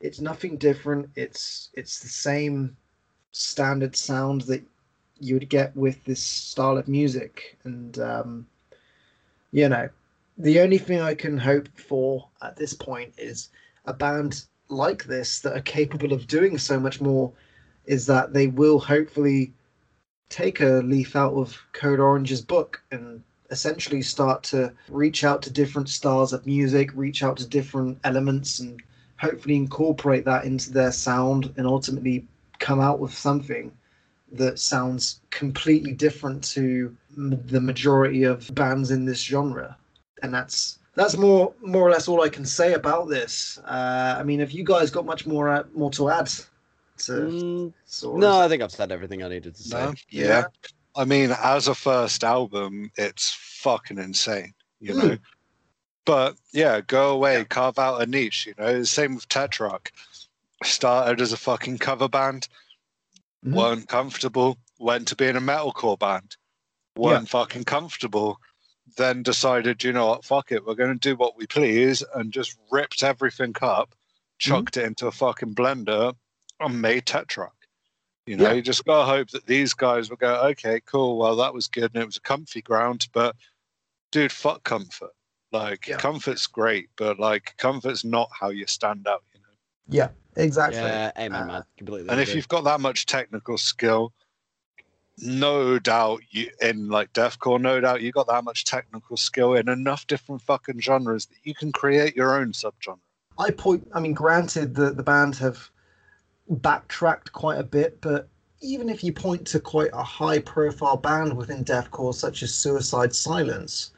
it's 0.00 0.20
nothing 0.20 0.56
different. 0.56 1.08
It's 1.14 1.70
it's 1.74 2.00
the 2.00 2.08
same 2.08 2.76
standard 3.32 3.96
sound 3.96 4.42
that 4.42 4.62
you 5.18 5.34
would 5.34 5.48
get 5.48 5.76
with 5.76 6.02
this 6.04 6.22
style 6.22 6.78
of 6.78 6.88
music. 6.88 7.58
And 7.64 7.98
um 7.98 8.46
you 9.52 9.68
know 9.68 9.88
the 10.38 10.60
only 10.60 10.78
thing 10.78 11.00
i 11.00 11.14
can 11.14 11.36
hope 11.36 11.68
for 11.76 12.28
at 12.40 12.56
this 12.56 12.72
point 12.72 13.12
is 13.18 13.48
a 13.86 13.92
band 13.92 14.44
like 14.68 15.04
this 15.04 15.40
that 15.40 15.56
are 15.56 15.62
capable 15.62 16.12
of 16.12 16.26
doing 16.26 16.56
so 16.56 16.78
much 16.78 17.00
more 17.00 17.32
is 17.86 18.06
that 18.06 18.32
they 18.32 18.46
will 18.46 18.78
hopefully 18.78 19.52
take 20.28 20.60
a 20.60 20.80
leaf 20.84 21.16
out 21.16 21.34
of 21.34 21.60
Code 21.72 21.98
Orange's 21.98 22.40
book 22.40 22.80
and 22.92 23.22
essentially 23.50 24.00
start 24.00 24.44
to 24.44 24.72
reach 24.88 25.24
out 25.24 25.42
to 25.42 25.50
different 25.50 25.88
styles 25.88 26.32
of 26.32 26.46
music, 26.46 26.90
reach 26.94 27.24
out 27.24 27.36
to 27.38 27.46
different 27.48 27.98
elements, 28.04 28.60
and 28.60 28.80
hopefully 29.18 29.56
incorporate 29.56 30.24
that 30.24 30.44
into 30.44 30.70
their 30.70 30.92
sound 30.92 31.52
and 31.56 31.66
ultimately 31.66 32.24
come 32.60 32.80
out 32.80 33.00
with 33.00 33.12
something 33.12 33.72
that 34.32 34.60
sounds 34.60 35.20
completely 35.30 35.92
different 35.92 36.44
to 36.44 36.96
m- 37.16 37.42
the 37.46 37.60
majority 37.60 38.22
of 38.22 38.54
bands 38.54 38.92
in 38.92 39.04
this 39.04 39.20
genre. 39.20 39.76
And 40.22 40.32
that's 40.32 40.78
that's 40.94 41.16
more 41.16 41.52
more 41.62 41.82
or 41.86 41.90
less 41.90 42.06
all 42.06 42.22
I 42.22 42.28
can 42.28 42.44
say 42.44 42.74
about 42.74 43.08
this. 43.08 43.58
Uh, 43.66 44.16
I 44.18 44.22
mean, 44.22 44.38
have 44.40 44.52
you 44.52 44.62
guys 44.62 44.90
got 44.90 45.04
much 45.04 45.26
more 45.26 45.48
uh, 45.48 45.64
more 45.74 45.90
to 45.92 46.10
add? 46.10 46.30
To 47.06 47.12
Mm, 47.12 47.72
sort 47.86 48.20
no, 48.20 48.38
I 48.38 48.48
think 48.48 48.62
I've 48.62 48.70
said 48.70 48.92
everything 48.92 49.22
I 49.22 49.28
needed 49.28 49.54
to 49.54 49.62
say. 49.62 49.78
No? 49.86 49.94
Yeah. 50.10 50.26
Yeah. 50.26 50.44
I 50.94 51.04
mean, 51.04 51.30
as 51.42 51.66
a 51.68 51.74
first 51.74 52.22
album, 52.24 52.90
it's 52.96 53.32
fucking 53.32 53.98
insane, 53.98 54.52
you 54.80 54.92
Mm. 54.94 54.98
know. 54.98 55.18
But 56.04 56.36
yeah, 56.52 56.80
go 56.80 57.10
away, 57.12 57.44
carve 57.44 57.78
out 57.78 58.02
a 58.02 58.06
niche, 58.06 58.46
you 58.46 58.54
know. 58.58 58.82
Same 58.82 59.14
with 59.14 59.28
Tetrarch. 59.28 59.92
Started 60.62 61.20
as 61.20 61.32
a 61.32 61.36
fucking 61.36 61.78
cover 61.78 62.08
band, 62.08 62.48
Mhm. 63.44 63.54
weren't 63.54 63.88
comfortable, 63.88 64.58
went 64.78 65.08
to 65.08 65.16
being 65.16 65.36
a 65.36 65.40
metalcore 65.40 65.98
band, 65.98 66.36
weren't 66.96 67.28
fucking 67.28 67.64
comfortable, 67.64 68.38
then 68.96 69.22
decided, 69.22 69.82
you 69.82 69.92
know 69.92 70.06
what, 70.08 70.24
fuck 70.24 70.52
it, 70.52 70.66
we're 70.66 70.74
going 70.74 70.92
to 70.92 71.08
do 71.08 71.16
what 71.16 71.36
we 71.36 71.46
please, 71.46 72.02
and 72.14 72.32
just 72.32 72.58
ripped 72.70 73.02
everything 73.02 73.54
up, 73.62 73.94
chucked 74.38 74.76
it 74.76 74.84
into 74.84 75.06
a 75.06 75.12
fucking 75.12 75.54
blender, 75.54 76.14
and 76.58 76.82
made 76.82 77.06
Tetrarch. 77.06 77.52
You 78.26 78.36
know, 78.36 78.44
Yeah. 78.48 78.52
you 78.52 78.62
just 78.62 78.84
gotta 78.84 79.10
hope 79.10 79.30
that 79.30 79.46
these 79.46 79.72
guys 79.72 80.10
will 80.10 80.18
go, 80.18 80.42
okay, 80.48 80.80
cool, 80.84 81.16
well, 81.16 81.36
that 81.36 81.54
was 81.54 81.66
good 81.68 81.94
and 81.94 82.02
it 82.02 82.06
was 82.06 82.18
a 82.18 82.20
comfy 82.20 82.60
ground, 82.60 83.08
but 83.12 83.34
dude, 84.12 84.30
fuck 84.32 84.62
comfort. 84.64 85.12
Like, 85.52 85.86
Yeah. 85.86 85.96
comfort's 85.96 86.46
great, 86.46 86.90
but 86.96 87.18
like, 87.18 87.54
comfort's 87.56 88.04
not 88.04 88.28
how 88.38 88.50
you 88.50 88.66
stand 88.66 89.08
out, 89.08 89.24
you 89.32 89.40
know. 89.40 89.46
Yeah, 89.88 90.10
exactly. 90.36 90.80
Yeah, 90.80 91.12
amen, 91.18 91.42
Uh, 91.42 91.46
man. 91.46 91.64
Completely. 91.76 92.10
And 92.10 92.20
if 92.20 92.34
you've 92.34 92.48
got 92.48 92.64
that 92.64 92.80
much 92.80 93.06
technical 93.06 93.58
skill, 93.58 94.12
no 95.18 95.78
doubt 95.78 96.22
you 96.30 96.50
in 96.60 96.88
like 96.88 97.12
deathcore, 97.12 97.60
no 97.60 97.80
doubt 97.80 98.00
you 98.02 98.12
got 98.12 98.28
that 98.28 98.44
much 98.44 98.64
technical 98.64 99.16
skill 99.16 99.54
in 99.54 99.68
enough 99.68 100.06
different 100.06 100.42
fucking 100.42 100.80
genres 100.80 101.26
that 101.26 101.38
you 101.44 101.54
can 101.54 101.72
create 101.72 102.16
your 102.16 102.38
own 102.38 102.52
subgenre. 102.52 102.98
I 103.38 103.50
point. 103.50 103.86
I 103.94 104.00
mean, 104.00 104.14
granted, 104.14 104.74
the 104.74 104.90
the 104.90 105.02
band 105.02 105.36
have 105.36 105.70
backtracked 106.48 107.32
quite 107.32 107.58
a 107.58 107.62
bit, 107.64 108.00
but 108.00 108.28
even 108.60 108.88
if 108.88 109.02
you 109.02 109.12
point 109.12 109.46
to 109.46 109.60
quite 109.60 109.90
a 109.92 110.02
high-profile 110.02 110.98
band 110.98 111.34
within 111.34 111.64
deathcore, 111.64 112.14
such 112.14 112.42
as 112.42 112.52
Suicide 112.52 113.14
Silence, 113.14 113.92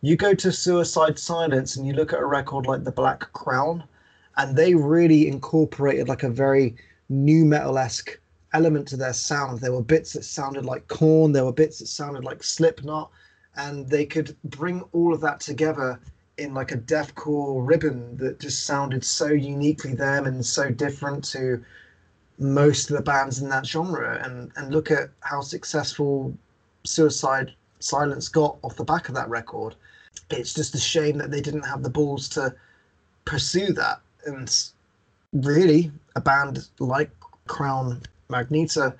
you 0.00 0.16
go 0.16 0.32
to 0.34 0.52
Suicide 0.52 1.18
Silence 1.18 1.76
and 1.76 1.86
you 1.86 1.92
look 1.92 2.12
at 2.12 2.20
a 2.20 2.24
record 2.24 2.66
like 2.66 2.84
The 2.84 2.92
Black 2.92 3.20
Crown, 3.32 3.84
and 4.36 4.56
they 4.56 4.74
really 4.74 5.28
incorporated 5.28 6.08
like 6.08 6.22
a 6.22 6.30
very 6.30 6.76
nu 7.08 7.44
metal-esque 7.44 8.18
element 8.52 8.88
to 8.88 8.96
their 8.96 9.12
sound. 9.12 9.60
There 9.60 9.72
were 9.72 9.82
bits 9.82 10.12
that 10.12 10.24
sounded 10.24 10.64
like 10.64 10.88
Korn, 10.88 11.32
there 11.32 11.44
were 11.44 11.52
bits 11.52 11.78
that 11.78 11.86
sounded 11.86 12.24
like 12.24 12.42
Slipknot, 12.42 13.10
and 13.56 13.88
they 13.88 14.04
could 14.04 14.36
bring 14.44 14.82
all 14.92 15.14
of 15.14 15.20
that 15.22 15.40
together 15.40 15.98
in 16.38 16.52
like 16.52 16.72
a 16.72 16.76
deathcore 16.76 17.66
ribbon 17.66 18.16
that 18.18 18.38
just 18.38 18.66
sounded 18.66 19.02
so 19.04 19.28
uniquely 19.28 19.94
them 19.94 20.26
and 20.26 20.44
so 20.44 20.70
different 20.70 21.24
to 21.24 21.64
most 22.38 22.90
of 22.90 22.96
the 22.96 23.02
bands 23.02 23.40
in 23.40 23.48
that 23.48 23.66
genre. 23.66 24.20
And 24.22 24.52
and 24.56 24.70
look 24.70 24.90
at 24.90 25.10
how 25.20 25.40
successful 25.40 26.36
suicide 26.84 27.54
silence 27.78 28.28
got 28.28 28.58
off 28.62 28.76
the 28.76 28.84
back 28.84 29.08
of 29.08 29.14
that 29.14 29.30
record. 29.30 29.74
It's 30.30 30.52
just 30.52 30.74
a 30.74 30.78
shame 30.78 31.18
that 31.18 31.30
they 31.30 31.40
didn't 31.40 31.62
have 31.62 31.82
the 31.82 31.90
balls 31.90 32.28
to 32.30 32.54
pursue 33.24 33.72
that 33.72 34.00
and 34.26 34.70
really 35.32 35.90
a 36.14 36.20
band 36.20 36.68
like 36.78 37.10
crown 37.46 38.00
magnetar 38.28 38.94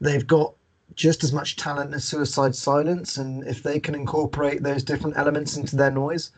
they've 0.00 0.26
got 0.26 0.54
just 0.94 1.22
as 1.24 1.32
much 1.32 1.56
talent 1.56 1.94
as 1.94 2.04
suicide 2.04 2.54
silence 2.54 3.16
and 3.16 3.46
if 3.46 3.62
they 3.62 3.78
can 3.78 3.94
incorporate 3.94 4.62
those 4.62 4.82
different 4.82 5.16
elements 5.16 5.56
into 5.56 5.76
their 5.76 5.90
noise 5.90 6.30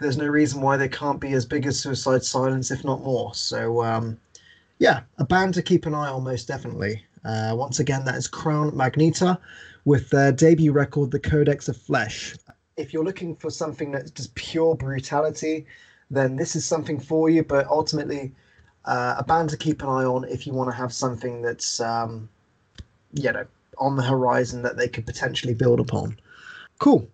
there's 0.00 0.16
no 0.16 0.26
reason 0.26 0.60
why 0.60 0.76
they 0.76 0.88
can't 0.88 1.20
be 1.20 1.32
as 1.32 1.44
big 1.44 1.66
as 1.66 1.78
Suicide 1.78 2.24
Silence, 2.24 2.70
if 2.70 2.84
not 2.84 3.02
more. 3.02 3.34
So, 3.34 3.82
um, 3.82 4.16
yeah, 4.78 5.00
a 5.18 5.24
band 5.24 5.54
to 5.54 5.62
keep 5.62 5.86
an 5.86 5.94
eye 5.94 6.08
on, 6.08 6.24
most 6.24 6.46
definitely. 6.46 7.04
Uh, 7.24 7.54
once 7.56 7.80
again, 7.80 8.04
that 8.04 8.14
is 8.14 8.28
Crown 8.28 8.70
Magnetar 8.70 9.38
with 9.84 10.08
their 10.10 10.30
debut 10.30 10.72
record, 10.72 11.10
The 11.10 11.18
Codex 11.18 11.68
of 11.68 11.76
Flesh. 11.76 12.36
If 12.76 12.92
you're 12.92 13.04
looking 13.04 13.34
for 13.34 13.50
something 13.50 13.90
that's 13.90 14.12
just 14.12 14.34
pure 14.36 14.76
brutality, 14.76 15.66
then 16.10 16.36
this 16.36 16.56
is 16.56 16.64
something 16.64 16.98
for 16.98 17.30
you. 17.30 17.42
But 17.42 17.66
ultimately, 17.66 18.34
uh, 18.84 19.16
a 19.18 19.24
band 19.24 19.50
to 19.50 19.56
keep 19.56 19.82
an 19.82 19.88
eye 19.88 20.04
on 20.04 20.24
if 20.24 20.46
you 20.46 20.52
want 20.52 20.70
to 20.70 20.76
have 20.76 20.92
something 20.92 21.42
that's, 21.42 21.80
um, 21.80 22.28
you 23.12 23.32
know, 23.32 23.46
on 23.78 23.96
the 23.96 24.02
horizon 24.02 24.62
that 24.62 24.76
they 24.76 24.88
could 24.88 25.06
potentially 25.06 25.54
build 25.54 25.80
upon. 25.80 26.18
Cool. 26.78 27.08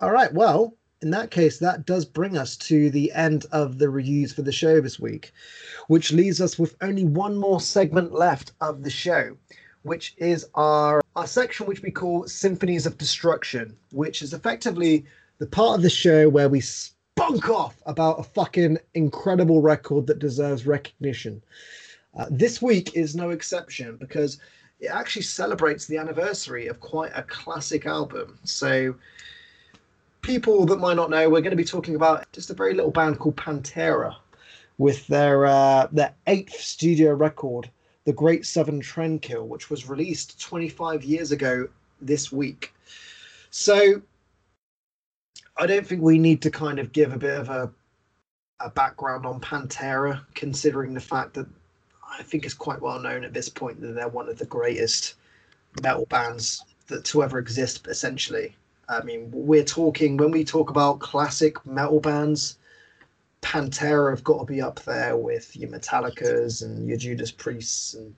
All 0.00 0.10
right. 0.10 0.32
Well, 0.32 0.74
in 1.02 1.10
that 1.10 1.30
case, 1.30 1.58
that 1.58 1.86
does 1.86 2.04
bring 2.04 2.36
us 2.36 2.56
to 2.56 2.90
the 2.90 3.10
end 3.12 3.46
of 3.52 3.78
the 3.78 3.88
reviews 3.88 4.32
for 4.32 4.42
the 4.42 4.52
show 4.52 4.80
this 4.80 5.00
week, 5.00 5.32
which 5.88 6.12
leaves 6.12 6.40
us 6.40 6.58
with 6.58 6.76
only 6.80 7.04
one 7.04 7.36
more 7.36 7.60
segment 7.60 8.12
left 8.12 8.52
of 8.60 8.82
the 8.82 8.90
show, 8.90 9.36
which 9.82 10.14
is 10.18 10.46
our 10.54 11.00
our 11.16 11.26
section 11.26 11.66
which 11.66 11.82
we 11.82 11.90
call 11.90 12.26
Symphonies 12.26 12.86
of 12.86 12.98
Destruction, 12.98 13.76
which 13.92 14.22
is 14.22 14.32
effectively 14.32 15.04
the 15.38 15.46
part 15.46 15.76
of 15.76 15.82
the 15.82 15.90
show 15.90 16.28
where 16.28 16.48
we 16.48 16.60
off 17.38 17.80
about 17.86 18.18
a 18.18 18.24
fucking 18.24 18.78
incredible 18.94 19.62
record 19.62 20.06
that 20.08 20.18
deserves 20.18 20.66
recognition. 20.66 21.40
Uh, 22.18 22.26
this 22.28 22.60
week 22.60 22.96
is 22.96 23.14
no 23.14 23.30
exception 23.30 23.96
because 23.96 24.38
it 24.80 24.88
actually 24.88 25.22
celebrates 25.22 25.86
the 25.86 25.96
anniversary 25.96 26.66
of 26.66 26.80
quite 26.80 27.12
a 27.14 27.22
classic 27.22 27.86
album. 27.86 28.38
So 28.42 28.96
people 30.22 30.66
that 30.66 30.80
might 30.80 30.96
not 30.96 31.10
know, 31.10 31.28
we're 31.30 31.40
going 31.40 31.50
to 31.50 31.56
be 31.56 31.64
talking 31.64 31.94
about 31.94 32.30
just 32.32 32.50
a 32.50 32.54
very 32.54 32.74
little 32.74 32.90
band 32.90 33.20
called 33.20 33.36
Pantera 33.36 34.16
with 34.78 35.06
their 35.06 35.46
uh, 35.46 35.86
their 35.92 36.12
eighth 36.26 36.60
studio 36.60 37.14
record, 37.14 37.70
The 38.06 38.12
Great 38.12 38.44
Southern 38.44 38.80
Trendkill, 38.80 39.46
which 39.46 39.70
was 39.70 39.88
released 39.88 40.40
25 40.40 41.04
years 41.04 41.30
ago 41.30 41.68
this 42.00 42.32
week. 42.32 42.74
So 43.50 44.02
I 45.60 45.66
don't 45.66 45.86
think 45.86 46.00
we 46.00 46.18
need 46.18 46.40
to 46.42 46.50
kind 46.50 46.78
of 46.78 46.90
give 46.90 47.12
a 47.12 47.18
bit 47.18 47.38
of 47.38 47.50
a 47.50 47.70
a 48.60 48.70
background 48.70 49.26
on 49.26 49.40
Pantera, 49.40 50.24
considering 50.34 50.94
the 50.94 51.00
fact 51.00 51.34
that 51.34 51.46
I 52.18 52.22
think 52.22 52.44
it's 52.44 52.54
quite 52.54 52.80
well 52.80 52.98
known 52.98 53.24
at 53.24 53.32
this 53.32 53.48
point 53.48 53.80
that 53.80 53.94
they're 53.94 54.08
one 54.08 54.28
of 54.28 54.38
the 54.38 54.46
greatest 54.46 55.14
metal 55.82 56.06
bands 56.06 56.64
that 56.88 57.04
to 57.06 57.22
ever 57.22 57.38
exist, 57.38 57.86
essentially. 57.88 58.56
I 58.88 59.02
mean, 59.02 59.30
we're 59.32 59.64
talking 59.64 60.16
when 60.16 60.30
we 60.30 60.44
talk 60.44 60.70
about 60.70 61.00
classic 61.00 61.64
metal 61.66 62.00
bands, 62.00 62.58
Pantera 63.42 64.10
have 64.10 64.24
got 64.24 64.38
to 64.38 64.44
be 64.44 64.62
up 64.62 64.80
there 64.80 65.16
with 65.16 65.56
your 65.56 65.70
Metallicas 65.70 66.62
and 66.62 66.88
your 66.88 66.96
Judas 66.96 67.30
Priests 67.30 67.94
and 67.94 68.14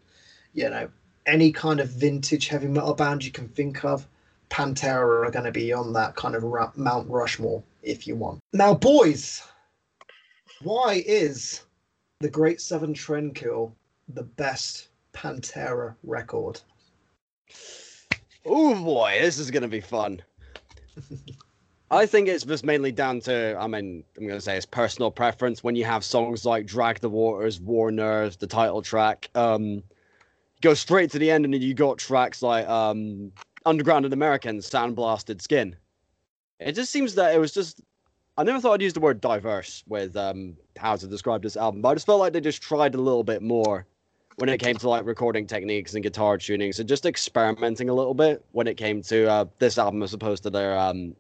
you 0.55 0.71
know 0.71 0.89
any 1.27 1.51
kind 1.51 1.81
of 1.81 1.89
vintage 1.89 2.49
heavy 2.49 2.69
metal 2.69 2.95
band 2.95 3.25
you 3.25 3.33
can 3.33 3.49
think 3.49 3.85
of. 3.85 4.07
Pantera 4.53 5.27
are 5.27 5.31
going 5.31 5.47
to 5.47 5.51
be 5.51 5.73
on 5.73 5.95
that 5.95 6.15
kind 6.15 6.35
of 6.35 6.45
Ru- 6.45 6.71
Mount 6.77 7.09
Rushmore 7.09 7.63
if 7.83 8.07
you 8.07 8.15
want. 8.15 8.39
Now, 8.53 8.75
boys, 8.75 9.43
why 10.61 11.03
is 11.07 11.63
the 12.21 12.29
Great 12.29 12.61
Southern 12.61 12.93
Trendkill 12.93 13.73
the 14.09 14.23
best 14.23 14.89
Pantera 15.15 15.95
record? 16.05 16.61
Oh 18.45 18.75
boy, 18.85 19.19
this 19.21 19.39
is 19.39 19.51
gonna 19.51 19.69
be 19.69 19.81
fun. 19.81 20.21
I 21.91 22.07
think 22.07 22.29
it's 22.29 22.45
just 22.45 22.65
mainly 22.65 22.91
down 22.93 23.21
to, 23.21 23.57
I 23.59 23.67
mean, 23.67 24.05
I'm 24.19 24.27
gonna 24.27 24.41
say 24.41 24.57
it's 24.57 24.67
personal 24.67 25.11
preference. 25.11 25.63
When 25.63 25.77
you 25.77 25.85
have 25.85 26.05
songs 26.05 26.45
like 26.45 26.67
"Drag 26.67 27.01
the 27.01 27.09
Waters," 27.09 27.61
"War 27.61 27.91
Nerves," 27.91 28.37
the 28.37 28.47
title 28.47 28.83
track, 28.83 29.31
um, 29.35 29.83
go 30.61 30.75
straight 30.75 31.11
to 31.13 31.19
the 31.19 31.31
end, 31.31 31.45
and 31.45 31.55
then 31.55 31.63
you 31.63 31.75
got 31.75 31.99
tracks 31.99 32.43
like 32.43 32.67
um, 32.69 33.33
"Underground 33.67 34.07
in 34.07 34.13
America," 34.13 34.49
"Sandblasted 34.49 35.41
Skin." 35.43 35.77
It 36.61 36.73
just 36.73 36.93
seems 36.93 37.15
that 37.17 37.35
it 37.35 37.39
was 37.39 37.53
just. 37.53 37.81
I 38.39 38.45
never 38.45 38.61
thought 38.61 38.73
I'd 38.75 38.83
use 38.83 38.95
the 38.95 39.01
word 39.01 39.21
diverse 39.21 39.85
with 39.87 40.17
um, 40.17 40.57
how 40.79 40.97
to 40.97 41.07
describe 41.07 41.43
this 41.43 41.57
album, 41.57 41.83
but 41.83 41.91
I 41.91 41.95
just 41.95 42.07
felt 42.07 42.19
like 42.21 42.33
they 42.33 42.41
just 42.41 42.63
tried 42.63 42.95
a 42.95 42.99
little 43.01 43.25
bit 43.25 43.43
more 43.43 43.87
when 44.37 44.49
it 44.49 44.59
came 44.59 44.77
to 44.77 44.89
like 44.89 45.05
recording 45.05 45.47
techniques 45.47 45.93
and 45.93 46.03
guitar 46.03 46.39
tunings 46.39 46.79
and 46.81 46.89
just 46.89 47.05
experimenting 47.05 47.91
a 47.91 47.95
little 47.95 48.15
bit 48.15 48.43
when 48.53 48.67
it 48.67 48.79
came 48.79 49.03
to 49.03 49.31
uh, 49.31 49.45
this 49.59 49.77
album 49.77 50.03
as 50.03 50.15
opposed 50.15 50.43
to 50.45 50.51
their 50.51 50.79
um, 50.79 51.15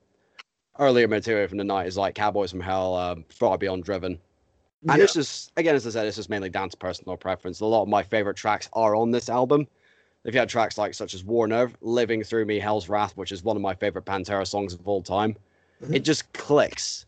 earlier 0.78 1.06
material 1.06 1.46
from 1.46 1.58
the 1.58 1.64
90s 1.64 1.96
like 1.96 2.14
Cowboys 2.14 2.50
from 2.50 2.60
Hell, 2.60 2.94
um, 2.96 3.24
Far 3.28 3.58
Beyond 3.58 3.84
Driven. 3.84 4.18
And 4.88 4.98
Yeah. 4.98 5.04
it's 5.04 5.12
just 5.12 5.52
again, 5.58 5.74
as 5.74 5.86
I 5.86 5.90
said, 5.90 6.06
it's 6.06 6.16
just 6.16 6.30
mainly 6.30 6.48
down 6.48 6.70
to 6.70 6.76
personal 6.78 7.16
preference. 7.16 7.60
A 7.60 7.66
lot 7.66 7.82
of 7.82 7.88
my 7.88 8.02
favorite 8.02 8.36
tracks 8.36 8.70
are 8.72 8.96
on 8.96 9.10
this 9.10 9.28
album. 9.28 9.68
If 10.24 10.34
you 10.34 10.40
had 10.40 10.48
tracks 10.48 10.78
like 10.78 10.94
such 10.94 11.14
as 11.14 11.24
War 11.24 11.46
Nerve, 11.48 11.76
Living 11.80 12.22
Through 12.22 12.44
Me, 12.44 12.58
Hell's 12.58 12.88
Wrath, 12.88 13.16
which 13.16 13.32
is 13.32 13.42
one 13.42 13.56
of 13.56 13.62
my 13.62 13.74
favorite 13.74 14.04
Pantera 14.04 14.46
songs 14.46 14.72
of 14.72 14.86
all 14.86 15.02
time, 15.02 15.36
Mhm. 15.82 15.96
it 15.96 16.00
just 16.00 16.32
clicks. 16.32 17.06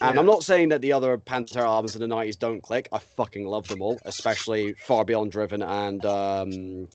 And 0.00 0.14
Yeah. 0.14 0.20
I'm 0.20 0.26
not 0.26 0.42
saying 0.42 0.70
that 0.70 0.80
the 0.80 0.92
other 0.92 1.16
Pantera 1.18 1.64
albums 1.64 1.94
in 1.94 2.00
the 2.00 2.08
90s 2.08 2.36
don't 2.36 2.60
click. 2.60 2.88
I 2.90 2.98
fucking 2.98 3.46
love 3.46 3.68
them 3.68 3.82
all, 3.82 4.00
especially 4.04 4.72
Far 4.72 5.04
Beyond 5.04 5.30
Driven 5.30 5.62
and 5.62 6.04
um 6.04 6.88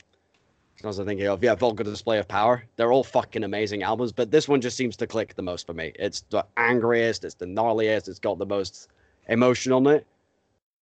what 0.82 0.88
was 0.92 1.00
I 1.02 1.04
thinking 1.06 1.28
of? 1.28 1.44
Yeah, 1.44 1.56
Vulgar 1.56 1.84
Display 1.84 2.20
of 2.20 2.28
Power. 2.30 2.64
They're 2.78 2.94
all 2.94 3.04
fucking 3.04 3.44
amazing 3.44 3.84
albums, 3.84 4.14
but 4.14 4.32
this 4.32 4.48
one 4.48 4.62
just 4.62 4.78
seems 4.78 4.96
to 4.98 5.08
click 5.08 5.36
the 5.36 5.42
most 5.42 5.68
for 5.68 5.74
me. 5.74 5.92
It's 6.00 6.22
the 6.30 6.46
angriest, 6.56 7.26
it's 7.26 7.36
the 7.36 7.46
gnarliest, 7.46 8.08
it's 8.08 8.20
got 8.20 8.38
the 8.38 8.46
most 8.46 8.88
emotion 9.28 9.74
on 9.74 9.86
it 9.88 10.06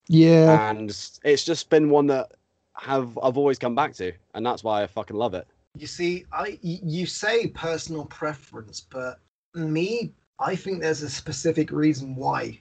Yeah. 0.08 0.70
and 0.70 0.90
it's 1.24 1.44
just 1.44 1.70
been 1.70 1.88
one 1.90 2.06
that 2.08 2.32
have 2.78 3.18
I've 3.22 3.36
always 3.36 3.58
come 3.58 3.74
back 3.74 3.94
to, 3.94 4.12
and 4.34 4.44
that's 4.44 4.62
why 4.62 4.82
I 4.82 4.86
fucking 4.86 5.16
love 5.16 5.34
it. 5.34 5.46
You 5.76 5.86
see, 5.86 6.24
I 6.32 6.58
you 6.62 7.06
say 7.06 7.48
personal 7.48 8.04
preference, 8.06 8.80
but 8.80 9.20
me, 9.54 10.12
I 10.38 10.56
think 10.56 10.80
there's 10.80 11.02
a 11.02 11.10
specific 11.10 11.70
reason 11.70 12.16
why 12.16 12.60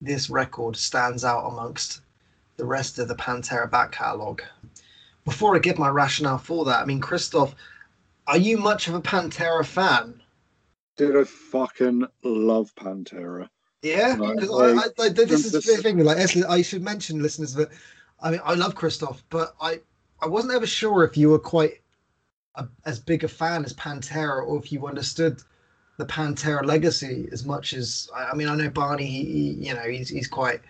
this 0.00 0.30
record 0.30 0.76
stands 0.76 1.24
out 1.24 1.48
amongst 1.48 2.02
the 2.56 2.64
rest 2.64 2.98
of 2.98 3.08
the 3.08 3.14
Pantera 3.14 3.70
back 3.70 3.92
catalogue. 3.92 4.42
Before 5.24 5.54
I 5.54 5.58
give 5.58 5.78
my 5.78 5.88
rationale 5.88 6.38
for 6.38 6.64
that, 6.64 6.80
I 6.80 6.84
mean, 6.84 7.00
Christoph, 7.00 7.54
are 8.26 8.38
you 8.38 8.56
much 8.56 8.88
of 8.88 8.94
a 8.94 9.00
Pantera 9.00 9.64
fan? 9.64 10.22
Dude, 10.96 11.16
I 11.16 11.24
fucking 11.24 12.06
love 12.24 12.74
Pantera. 12.74 13.48
Yeah, 13.82 14.16
because 14.16 14.50
like, 14.50 14.76
I, 14.76 14.80
I, 14.80 14.88
like, 14.98 15.14
this 15.14 15.44
is 15.44 15.52
the 15.52 15.60
thing. 15.60 15.98
Like, 15.98 16.18
I 16.18 16.62
should 16.62 16.82
mention, 16.82 17.22
listeners, 17.22 17.54
that 17.54 17.70
I 18.20 18.30
mean, 18.32 18.40
I 18.44 18.54
love 18.54 18.74
Christoph, 18.74 19.22
but 19.30 19.54
I, 19.60 19.80
I 20.20 20.26
wasn't 20.26 20.54
ever 20.54 20.66
sure 20.66 21.04
if 21.04 21.16
you 21.16 21.30
were 21.30 21.38
quite 21.38 21.80
a, 22.56 22.66
as 22.84 22.98
big 22.98 23.24
a 23.24 23.28
fan 23.28 23.64
as 23.64 23.72
Pantera, 23.74 24.44
or 24.46 24.58
if 24.58 24.72
you 24.72 24.86
understood 24.86 25.40
the 25.98 26.06
Pantera 26.06 26.64
legacy 26.64 27.28
as 27.32 27.44
much 27.44 27.74
as 27.74 28.08
I, 28.14 28.30
I 28.30 28.34
mean, 28.34 28.48
I 28.48 28.56
know 28.56 28.70
Barney. 28.70 29.06
He, 29.06 29.24
he, 29.24 29.66
you 29.68 29.74
know, 29.74 29.88
he's 29.88 30.08
he's 30.08 30.28
quite 30.28 30.60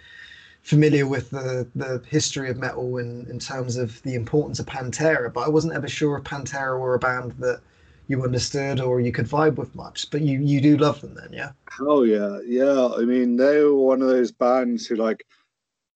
familiar 0.62 1.06
with 1.06 1.30
the 1.30 1.66
the 1.74 2.02
history 2.08 2.50
of 2.50 2.58
metal 2.58 2.98
in 2.98 3.26
in 3.30 3.38
terms 3.38 3.76
of 3.76 4.02
the 4.02 4.14
importance 4.14 4.58
of 4.58 4.66
Pantera, 4.66 5.32
but 5.32 5.40
I 5.40 5.48
wasn't 5.48 5.74
ever 5.74 5.88
sure 5.88 6.18
if 6.18 6.24
Pantera 6.24 6.78
were 6.78 6.94
a 6.94 6.98
band 6.98 7.32
that 7.38 7.60
you 8.08 8.24
understood 8.24 8.80
or 8.80 9.00
you 9.00 9.12
could 9.12 9.26
vibe 9.26 9.56
with 9.56 9.74
much. 9.74 10.10
But 10.10 10.22
you 10.22 10.40
you 10.40 10.60
do 10.60 10.76
love 10.76 11.00
them, 11.00 11.14
then, 11.14 11.32
yeah. 11.32 11.52
Oh 11.80 12.02
yeah, 12.02 12.40
yeah. 12.46 12.88
I 12.96 13.04
mean, 13.04 13.36
they 13.36 13.62
were 13.62 13.74
one 13.74 14.02
of 14.02 14.08
those 14.08 14.32
bands 14.32 14.86
who, 14.86 14.96
like, 14.96 15.24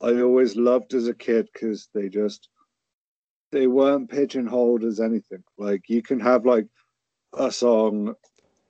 I 0.03 0.21
always 0.21 0.57
loved 0.57 0.95
as 0.95 1.07
a 1.07 1.15
kid 1.15 1.49
because 1.53 1.89
they 1.95 2.09
just 2.09 2.49
they 3.53 3.67
weren't 3.67 4.11
pigeonholed 4.11 4.83
as 4.83 4.99
anything. 4.99 5.45
Like, 5.59 5.83
you 5.89 6.03
can 6.03 6.19
have 6.21 6.47
like 6.47 6.67
a 7.35 7.53
song 7.53 8.15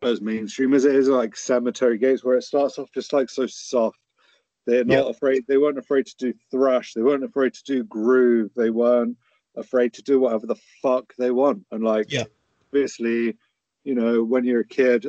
as 0.03 0.21
mainstream 0.21 0.75
as 0.75 0.85
it 0.85 0.95
is, 0.95 1.09
like 1.09 1.37
Cemetery 1.37 1.99
Gates, 1.99 2.25
where 2.25 2.37
it 2.37 2.43
starts 2.43 2.79
off 2.79 2.91
just 2.93 3.13
like 3.13 3.31
so 3.31 3.47
soft. 3.47 3.99
They're 4.67 4.85
not 4.85 5.05
Yeah. 5.05 5.11
afraid. 5.11 5.45
They 5.47 5.57
weren't 5.57 5.79
afraid 5.79 6.07
to 6.07 6.17
do 6.19 6.35
thrash. 6.51 6.95
They 6.95 7.03
weren't 7.03 7.25
afraid 7.25 7.55
to 7.55 7.63
do 7.65 7.85
groove. 7.85 8.51
They 8.55 8.71
weren't 8.71 9.17
afraid 9.57 9.93
to 9.95 10.03
do 10.03 10.21
whatever 10.21 10.47
the 10.47 10.61
fuck 10.83 11.15
they 11.17 11.31
want. 11.31 11.65
And 11.71 11.85
like, 11.85 12.11
Yeah. 12.11 12.25
obviously, 12.73 13.37
you 13.85 13.95
know, 13.95 14.25
when 14.25 14.45
you're 14.45 14.61
a 14.61 14.67
kid, 14.67 15.07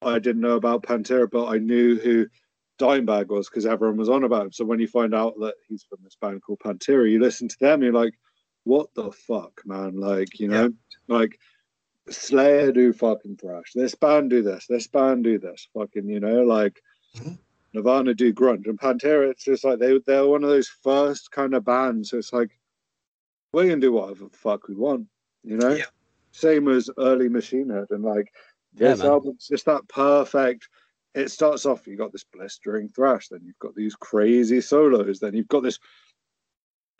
I 0.00 0.18
didn't 0.18 0.42
know 0.42 0.56
about 0.56 0.82
Pantera, 0.82 1.30
but 1.30 1.46
I 1.48 1.58
knew 1.58 1.98
who 1.98 2.26
Dimebag 2.82 3.28
was 3.28 3.48
because 3.48 3.64
everyone 3.66 3.96
was 3.96 4.08
on 4.08 4.24
about 4.24 4.46
him. 4.46 4.52
So 4.52 4.64
when 4.64 4.80
you 4.80 4.88
find 4.88 5.14
out 5.14 5.34
that 5.40 5.54
he's 5.68 5.84
from 5.84 6.00
this 6.02 6.16
band 6.20 6.42
called 6.42 6.58
Pantera, 6.58 7.08
you 7.10 7.20
listen 7.20 7.46
to 7.48 7.56
them, 7.60 7.82
you're 7.82 7.92
like, 7.92 8.14
what 8.64 8.88
the 8.94 9.12
fuck, 9.12 9.62
man? 9.64 9.96
Like, 9.96 10.40
you 10.40 10.48
know, 10.48 10.72
like 11.08 11.38
Slayer 12.10 12.72
do 12.72 12.92
fucking 12.92 13.36
thrash. 13.36 13.72
This 13.74 13.94
band 13.94 14.30
do 14.30 14.42
this. 14.42 14.66
This 14.68 14.88
band 14.88 15.24
do 15.24 15.38
this. 15.38 15.68
Fucking, 15.74 16.08
you 16.08 16.20
know, 16.20 16.42
like 16.42 16.82
Mhm. 17.16 17.38
Nirvana 17.72 18.14
do 18.14 18.32
grunge. 18.34 18.66
And 18.66 18.78
Pantera, 18.78 19.30
it's 19.30 19.44
just 19.44 19.64
like 19.64 19.78
they 19.78 19.98
they're 20.06 20.26
one 20.26 20.42
of 20.44 20.50
those 20.50 20.68
first 20.68 21.30
kind 21.30 21.54
of 21.54 21.64
bands. 21.64 22.10
So 22.10 22.18
it's 22.18 22.32
like 22.32 22.50
we're 23.52 23.68
gonna 23.68 23.80
do 23.80 23.92
whatever 23.92 24.24
the 24.24 24.36
fuck 24.36 24.66
we 24.68 24.74
want, 24.74 25.06
you 25.44 25.56
know? 25.56 25.74
Yeah. 25.74 25.84
Same 26.32 26.68
as 26.68 26.90
early 26.98 27.28
Machine 27.28 27.68
Head 27.70 27.86
and 27.90 28.02
like 28.02 28.32
Yeah, 28.74 28.90
this 28.90 29.00
man. 29.00 29.08
album's 29.08 29.46
just 29.48 29.66
that 29.66 29.86
perfect. 29.88 30.68
It 31.14 31.30
starts 31.30 31.66
off, 31.66 31.86
you've 31.86 31.98
got 31.98 32.12
this 32.12 32.24
blistering 32.24 32.88
thrash, 32.88 33.28
then 33.28 33.40
you've 33.44 33.58
got 33.58 33.74
these 33.74 33.94
crazy 33.94 34.60
solos, 34.60 35.20
then 35.20 35.34
you've 35.34 35.48
got 35.48 35.62
this 35.62 35.78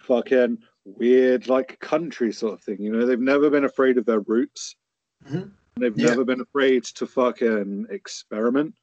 fucking 0.00 0.58
weird, 0.84 1.48
like 1.48 1.78
country 1.80 2.32
sort 2.32 2.54
of 2.54 2.62
thing. 2.62 2.80
You 2.80 2.92
know, 2.92 3.06
they've 3.06 3.18
never 3.18 3.48
been 3.48 3.64
afraid 3.64 3.96
of 3.96 4.04
their 4.04 4.20
roots. 4.20 4.76
Mhm. 5.24 5.52
They've 5.76 5.96
Yeah. 5.96 6.08
never 6.08 6.24
been 6.24 6.40
afraid 6.40 6.84
to 6.84 7.06
fucking 7.06 7.86
experiment, 7.88 8.74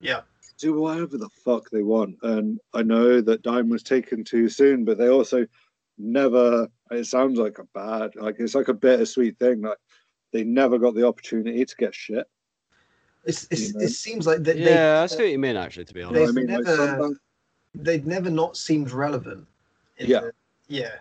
Yeah. 0.00 0.22
do 0.58 0.74
whatever 0.74 1.16
the 1.16 1.30
fuck 1.30 1.70
they 1.70 1.82
want. 1.82 2.18
And 2.22 2.60
I 2.74 2.82
know 2.82 3.20
that 3.22 3.42
Dime 3.42 3.70
was 3.70 3.82
taken 3.82 4.22
too 4.24 4.48
soon, 4.48 4.84
but 4.84 4.98
they 4.98 5.08
also 5.08 5.46
never, 5.96 6.68
it 6.90 7.04
sounds 7.04 7.38
like 7.38 7.58
a 7.58 7.64
bad, 7.72 8.16
like 8.16 8.36
it's 8.38 8.54
like 8.54 8.68
a 8.68 8.74
bittersweet 8.74 9.38
thing. 9.38 9.62
Like 9.62 9.78
they 10.32 10.44
never 10.44 10.78
got 10.78 10.94
the 10.94 11.06
opportunity 11.06 11.64
to 11.64 11.76
get 11.76 11.94
shit. 11.94 12.26
It's, 13.26 13.46
it's, 13.50 13.68
You 13.68 13.74
know? 13.78 13.84
it 13.84 13.88
seems 13.90 14.26
like 14.26 14.42
that 14.44 14.56
yeah, 14.58 14.98
I 14.98 15.06
they, 15.06 15.06
see 15.16 15.22
what 15.22 15.32
you 15.32 15.38
mean. 15.38 15.56
Actually, 15.56 15.84
to 15.86 15.94
be 15.94 16.00
You 16.00 16.10
know 16.10 16.22
honest, 16.22 16.34
what 16.34 16.42
I 16.42 16.46
mean? 16.46 16.54
Like 16.56 16.64
never- 16.64 16.76
sometimes- 16.76 17.18
they've 17.74 18.06
never 18.06 18.30
not 18.30 18.56
seemed 18.56 18.90
relevant. 18.90 19.46
Yeah. 19.98 20.20
the- 20.20 20.32
yeah. 20.68 20.96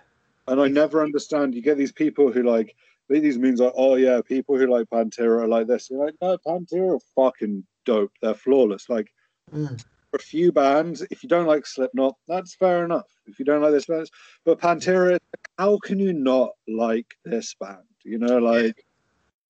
And 0.48 0.60
I 0.60 0.68
never 0.68 1.02
understand. 1.04 1.56
You 1.56 1.62
get 1.62 1.78
these 1.78 1.92
people 1.92 2.32
who 2.32 2.44
like 2.44 2.76
these 3.10 3.38
memes 3.38 3.60
like, 3.60 3.74
oh 3.76 3.96
yeah, 3.96 4.22
people 4.22 4.58
who 4.58 4.68
like 4.68 4.90
Pantera 4.90 5.44
are 5.44 5.48
like 5.48 5.68
this. 5.68 5.90
You're 5.90 6.06
like, 6.06 6.16
no, 6.22 6.38
Pantera 6.40 6.96
are 6.96 7.00
fucking 7.16 7.64
dope. 7.86 8.12
They're 8.22 8.34
flawless. 8.34 8.90
Like 8.90 9.12
Mm. 9.54 9.80
for 10.10 10.18
a 10.18 10.20
few 10.20 10.52
bands, 10.52 11.02
if 11.12 11.22
you 11.22 11.30
don't 11.30 11.46
like 11.46 11.66
Slipknot, 11.66 12.16
that's 12.28 12.56
fair 12.56 12.86
enough. 12.86 13.08
If 13.28 13.40
you 13.40 13.46
don't 13.46 13.62
like 13.62 13.72
this 13.74 13.86
band, 13.86 14.10
but 14.46 14.60
Pantera, 14.60 15.20
how 15.60 15.78
can 15.80 16.00
you 16.00 16.14
not 16.14 16.52
like 16.68 17.08
this 17.26 17.54
band? 17.60 17.84
You 18.04 18.18
know, 18.20 18.38
like 18.40 18.86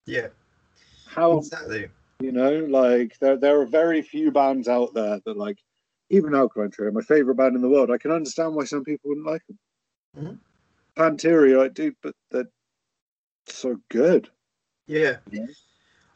Yeah. 0.05 0.27
how 1.07 1.37
Exactly. 1.37 1.87
You 2.23 2.31
know, 2.31 2.65
like 2.69 3.19
there 3.19 3.35
there 3.35 3.59
are 3.59 3.65
very 3.65 4.01
few 4.01 4.31
bands 4.31 4.69
out 4.69 4.93
there 4.93 5.19
that 5.25 5.37
like 5.37 5.57
even 6.09 6.33
Alkaline 6.33 6.71
Trio, 6.71 6.89
my 6.91 7.01
favorite 7.01 7.35
band 7.35 7.57
in 7.57 7.61
the 7.61 7.67
world. 7.67 7.91
I 7.91 7.97
can 7.97 8.11
understand 8.11 8.55
why 8.55 8.63
some 8.63 8.85
people 8.85 9.09
wouldn't 9.09 9.27
like 9.27 9.41
them. 9.47 9.59
Mhm. 10.17 10.39
Pantera, 10.95 11.57
like, 11.57 11.73
dude, 11.73 11.97
but 12.01 12.15
they're 12.31 12.47
so 13.47 13.77
good. 13.89 14.29
Yeah. 14.87 15.17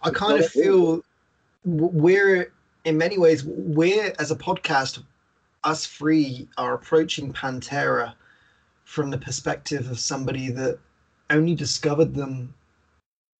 I 0.02 0.10
It's 0.10 0.18
kind 0.18 0.40
of 0.40 0.50
feel 0.50 1.04
we're 1.66 2.54
in 2.86 2.98
many 2.98 3.18
ways 3.18 3.44
we're 3.44 4.14
as 4.18 4.32
a 4.32 4.36
podcast, 4.36 5.04
us 5.66 5.86
three 5.86 6.48
are 6.58 6.74
approaching 6.74 7.34
Pantera 7.34 8.14
from 8.86 9.10
the 9.10 9.18
perspective 9.18 9.92
of 9.92 10.00
somebody 10.00 10.52
that 10.52 10.80
only 11.32 11.54
discovered 11.54 12.14
them 12.14 12.54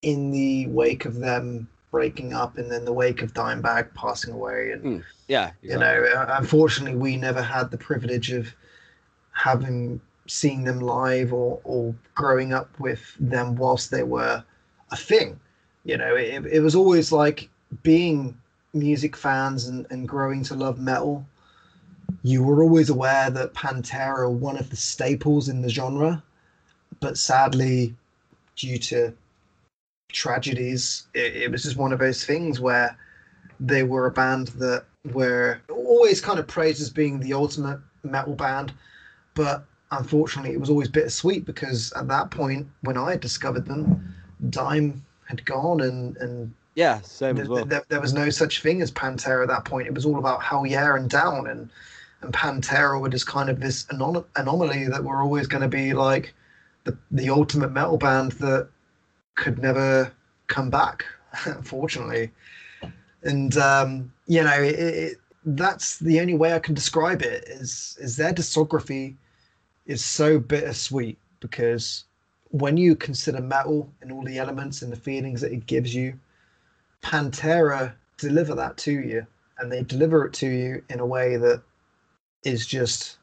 in 0.02 0.30
the 0.30 0.66
wake 0.66 1.06
of 1.06 1.14
them 1.14 1.66
breaking 1.90 2.32
up 2.32 2.58
and 2.58 2.70
then 2.70 2.84
the 2.84 2.92
wake 2.92 3.22
of 3.22 3.32
Dimebag 3.32 3.94
passing 3.94 4.32
away 4.34 4.72
and 4.72 4.82
Mm, 4.82 5.04
yeah, 5.26 5.52
you 5.62 5.76
know 5.76 6.04
uh, 6.14 6.26
unfortunately 6.38 6.96
we 6.96 7.16
never 7.16 7.42
had 7.42 7.70
the 7.70 7.78
privilege 7.78 8.30
of 8.32 8.54
having 9.32 10.00
seen 10.26 10.64
them 10.64 10.80
live 10.80 11.32
or 11.32 11.60
or 11.64 11.94
growing 12.14 12.52
up 12.52 12.68
with 12.78 13.14
them 13.18 13.56
whilst 13.56 13.90
they 13.90 14.02
were 14.02 14.44
a 14.90 14.96
thing. 14.96 15.38
You 15.84 15.96
know 15.96 16.14
it, 16.14 16.46
it 16.46 16.60
was 16.60 16.74
always 16.74 17.12
like 17.12 17.48
being 17.82 18.38
music 18.74 19.16
fans 19.16 19.66
and, 19.66 19.86
and 19.90 20.06
growing 20.06 20.42
to 20.44 20.54
love 20.54 20.78
metal 20.78 21.26
you 22.22 22.42
were 22.42 22.62
always 22.62 22.90
aware 22.90 23.30
that 23.30 23.54
pantera 23.54 24.18
are 24.18 24.30
one 24.30 24.56
of 24.56 24.70
the 24.70 24.76
staples 24.76 25.48
in 25.48 25.62
the 25.62 25.68
genre. 25.68 26.22
But 27.00 27.16
sadly 27.16 27.94
due 28.56 28.78
to 28.78 29.14
tragedies 30.12 31.06
it, 31.14 31.36
it 31.36 31.50
was 31.50 31.62
just 31.62 31.76
one 31.76 31.92
of 31.92 31.98
those 31.98 32.24
things 32.24 32.60
where 32.60 32.96
they 33.60 33.82
were 33.82 34.06
a 34.06 34.10
band 34.10 34.48
that 34.48 34.84
were 35.12 35.60
always 35.68 36.20
kind 36.20 36.38
of 36.38 36.46
praised 36.46 36.80
as 36.80 36.90
being 36.90 37.20
the 37.20 37.32
ultimate 37.32 37.80
metal 38.02 38.34
band, 38.34 38.72
but 39.34 39.64
unfortunately 39.90 40.52
it 40.52 40.60
was 40.60 40.70
always 40.70 40.88
bittersweet 40.88 41.44
because 41.44 41.92
at 41.94 42.08
that 42.08 42.30
point 42.30 42.66
when 42.82 42.96
I 42.96 43.16
discovered 43.16 43.66
them, 43.66 44.14
Dime 44.50 45.04
had 45.26 45.44
gone 45.44 45.80
and 45.80 46.16
and 46.18 46.54
yeah, 46.74 47.00
same 47.00 47.36
th- 47.36 47.44
as 47.44 47.48
well. 47.48 47.66
th- 47.66 47.82
there 47.88 48.00
was 48.00 48.12
no 48.12 48.30
such 48.30 48.62
thing 48.62 48.80
as 48.82 48.92
Pantera 48.92 49.42
at 49.42 49.48
that 49.48 49.64
point. 49.64 49.88
It 49.88 49.94
was 49.94 50.06
all 50.06 50.18
about 50.18 50.42
Hellyeah 50.42 50.94
and 50.94 51.10
Down 51.10 51.48
and 51.48 51.70
and 52.20 52.32
Pantera 52.32 53.00
were 53.00 53.08
just 53.08 53.26
kind 53.26 53.48
of 53.48 53.60
this 53.60 53.84
anom- 53.86 54.24
anomaly 54.36 54.88
that 54.88 55.04
were 55.04 55.22
always 55.22 55.46
going 55.46 55.62
to 55.62 55.68
be 55.68 55.92
like 55.92 56.34
the 56.84 56.96
the 57.10 57.30
ultimate 57.30 57.72
metal 57.72 57.96
band 57.96 58.32
that 58.32 58.68
could 59.38 59.62
never 59.62 60.12
come 60.48 60.68
back, 60.68 61.04
unfortunately. 61.46 62.30
And 63.22 63.56
um, 63.56 64.12
you 64.26 64.42
know, 64.42 64.60
it, 64.60 64.78
it, 64.78 65.18
that's 65.44 65.98
the 65.98 66.20
only 66.20 66.34
way 66.34 66.52
I 66.52 66.58
can 66.58 66.74
describe 66.74 67.22
it. 67.22 67.44
Is 67.46 67.96
is 68.00 68.16
their 68.16 68.34
discography 68.34 69.14
is 69.86 70.04
so 70.04 70.38
bittersweet 70.38 71.18
because 71.40 72.04
when 72.50 72.76
you 72.76 72.94
consider 72.96 73.40
metal 73.40 73.90
and 74.02 74.12
all 74.12 74.22
the 74.22 74.38
elements 74.38 74.82
and 74.82 74.92
the 74.92 74.96
feelings 74.96 75.40
that 75.40 75.52
it 75.52 75.66
gives 75.66 75.94
you, 75.94 76.18
Pantera 77.02 77.94
deliver 78.18 78.54
that 78.54 78.76
to 78.78 78.92
you, 78.92 79.26
and 79.58 79.70
they 79.70 79.82
deliver 79.82 80.26
it 80.26 80.32
to 80.34 80.48
you 80.48 80.82
in 80.90 81.00
a 81.00 81.06
way 81.06 81.36
that 81.36 81.62
is 82.44 82.66
just 82.66 83.18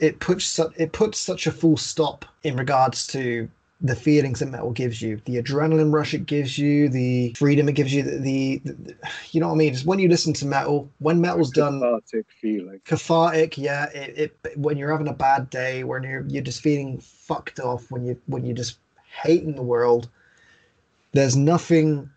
it 0.00 0.20
puts 0.20 0.58
it 0.76 0.92
puts 0.92 1.18
such 1.18 1.46
a 1.46 1.52
full 1.52 1.76
stop 1.76 2.24
in 2.44 2.56
regards 2.56 3.06
to 3.08 3.48
the 3.80 3.94
feelings 3.94 4.40
that 4.40 4.46
metal 4.46 4.70
gives 4.70 5.02
you, 5.02 5.20
the 5.26 5.40
adrenaline 5.42 5.92
rush 5.92 6.14
it 6.14 6.24
gives 6.24 6.56
you, 6.56 6.88
the 6.88 7.34
freedom 7.36 7.68
it 7.68 7.74
gives 7.74 7.92
you, 7.92 8.02
the, 8.02 8.16
the, 8.18 8.72
the 8.72 8.96
you 9.32 9.40
know 9.40 9.48
what 9.48 9.54
I 9.54 9.56
mean. 9.58 9.72
Just 9.74 9.84
when 9.84 9.98
you 9.98 10.08
listen 10.08 10.32
to 10.34 10.46
metal, 10.46 10.90
when 10.98 11.20
metal's 11.20 11.50
done 11.50 11.80
cathartic 11.80 12.26
feeling. 12.40 12.80
cathartic 12.84 13.58
yeah 13.58 13.90
it, 13.90 14.36
it 14.44 14.58
when 14.58 14.78
you're 14.78 14.90
having 14.90 15.08
a 15.08 15.12
bad 15.12 15.50
day 15.50 15.84
when 15.84 16.02
you're 16.02 16.24
you're 16.26 16.42
just 16.42 16.62
feeling 16.62 16.98
fucked 16.98 17.60
off 17.60 17.90
when 17.90 18.06
you 18.06 18.18
when 18.26 18.46
you're 18.46 18.56
just 18.56 18.78
hating 19.22 19.54
the 19.54 19.62
world 19.62 20.08
there's 21.12 21.36
nothing 21.36 22.08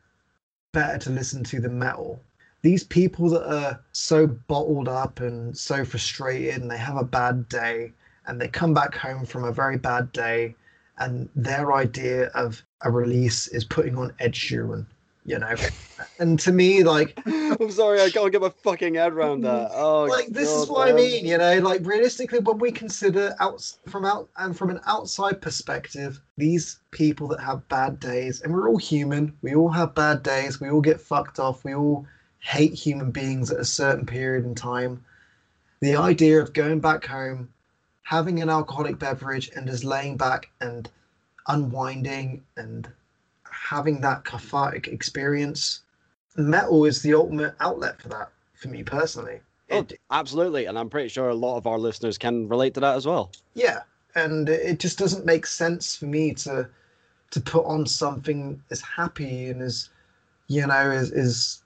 better 0.71 0.97
to 0.97 1.09
listen 1.09 1.43
to 1.43 1.59
than 1.59 1.77
metal 1.77 2.21
these 2.61 2.83
people 2.83 3.29
that 3.29 3.49
are 3.49 3.79
so 3.91 4.27
bottled 4.27 4.87
up 4.87 5.19
and 5.19 5.57
so 5.57 5.83
frustrated 5.85 6.61
and 6.61 6.69
they 6.69 6.77
have 6.77 6.97
a 6.97 7.03
bad 7.03 7.47
day 7.49 7.91
and 8.27 8.39
they 8.39 8.47
come 8.47 8.73
back 8.73 8.95
home 8.95 9.25
from 9.25 9.43
a 9.43 9.51
very 9.51 9.77
bad 9.77 10.11
day 10.11 10.55
and 10.99 11.29
their 11.35 11.73
idea 11.73 12.27
of 12.27 12.61
a 12.81 12.91
release 12.91 13.47
is 13.47 13.63
putting 13.63 13.97
on 13.97 14.13
Ed 14.19 14.33
Sheeran 14.33 14.85
you 15.25 15.37
know 15.37 15.53
and 16.19 16.39
to 16.39 16.51
me 16.51 16.83
like 16.83 17.19
I'm 17.59 17.71
sorry, 17.71 18.01
I 18.01 18.09
can't 18.09 18.31
get 18.31 18.41
my 18.41 18.49
fucking 18.63 18.95
head 18.95 19.13
around 19.13 19.41
that. 19.41 19.71
Oh, 19.79 20.03
like 20.03 20.27
this 20.27 20.49
is 20.49 20.65
God, 20.65 20.73
what 20.73 20.89
I 20.89 20.93
mean, 20.93 21.25
you 21.25 21.37
know. 21.37 21.59
Like 21.59 21.85
realistically, 21.85 22.39
when 22.39 22.57
we 22.57 22.71
consider 22.71 23.35
out 23.39 23.65
from 23.87 24.05
out 24.05 24.29
and 24.37 24.57
from 24.57 24.69
an 24.69 24.79
outside 24.85 25.41
perspective, 25.41 26.19
these 26.37 26.79
people 26.91 27.27
that 27.29 27.39
have 27.39 27.67
bad 27.67 27.99
days, 27.99 28.41
and 28.41 28.53
we're 28.53 28.69
all 28.69 28.77
human. 28.77 29.35
We 29.41 29.55
all 29.55 29.69
have 29.69 29.95
bad 29.95 30.23
days. 30.23 30.59
We 30.59 30.69
all 30.69 30.81
get 30.81 31.01
fucked 31.01 31.39
off. 31.39 31.63
We 31.63 31.73
all 31.73 32.05
hate 32.39 32.73
human 32.73 33.11
beings 33.11 33.51
at 33.51 33.59
a 33.59 33.65
certain 33.65 34.05
period 34.05 34.45
in 34.45 34.55
time. 34.55 35.03
The 35.81 35.95
idea 35.95 36.41
of 36.41 36.53
going 36.53 36.79
back 36.79 37.05
home, 37.05 37.49
having 38.09 38.41
an 38.41 38.49
alcoholic 38.49 38.97
beverage, 38.97 39.51
and 39.55 39.67
just 39.67 39.83
laying 39.83 40.17
back 40.17 40.49
and 40.61 40.89
unwinding 41.47 42.43
and 42.57 42.89
having 43.43 44.01
that 44.01 44.25
cathartic 44.25 44.87
experience 44.87 45.81
metal 46.35 46.85
is 46.85 47.03
the 47.03 47.13
ultimate 47.13 47.53
outlet 47.59 48.01
for 48.01 48.09
that 48.09 48.31
for 48.55 48.67
me 48.69 48.81
personally. 48.81 49.39
Oh, 49.69 49.77
It- 49.81 49.99
absolutely, 50.09 50.65
and 50.65 50.75
I'm 50.79 50.89
pretty 50.89 51.09
sure 51.09 51.29
a 51.29 51.35
lot 51.35 51.57
of 51.57 51.67
our 51.67 51.77
listeners 51.77 52.17
can 52.17 52.47
relate 52.49 52.73
to 52.73 52.79
that 52.79 52.95
as 52.97 53.05
well. 53.05 53.29
yeah. 53.53 53.81
And 54.15 54.49
it 54.49 54.79
just 54.79 54.97
doesn't 54.97 55.23
make 55.23 55.45
sense 55.45 55.95
for 55.95 56.05
me 56.07 56.33
to 56.45 56.67
to 57.29 57.39
put 57.39 57.63
on 57.65 57.85
something 57.85 58.59
as 58.71 58.81
happy 58.81 59.49
and 59.51 59.61
as 59.61 59.89
you 60.47 60.65
know 60.65 60.89
as, 60.89 61.11
as 61.11 61.61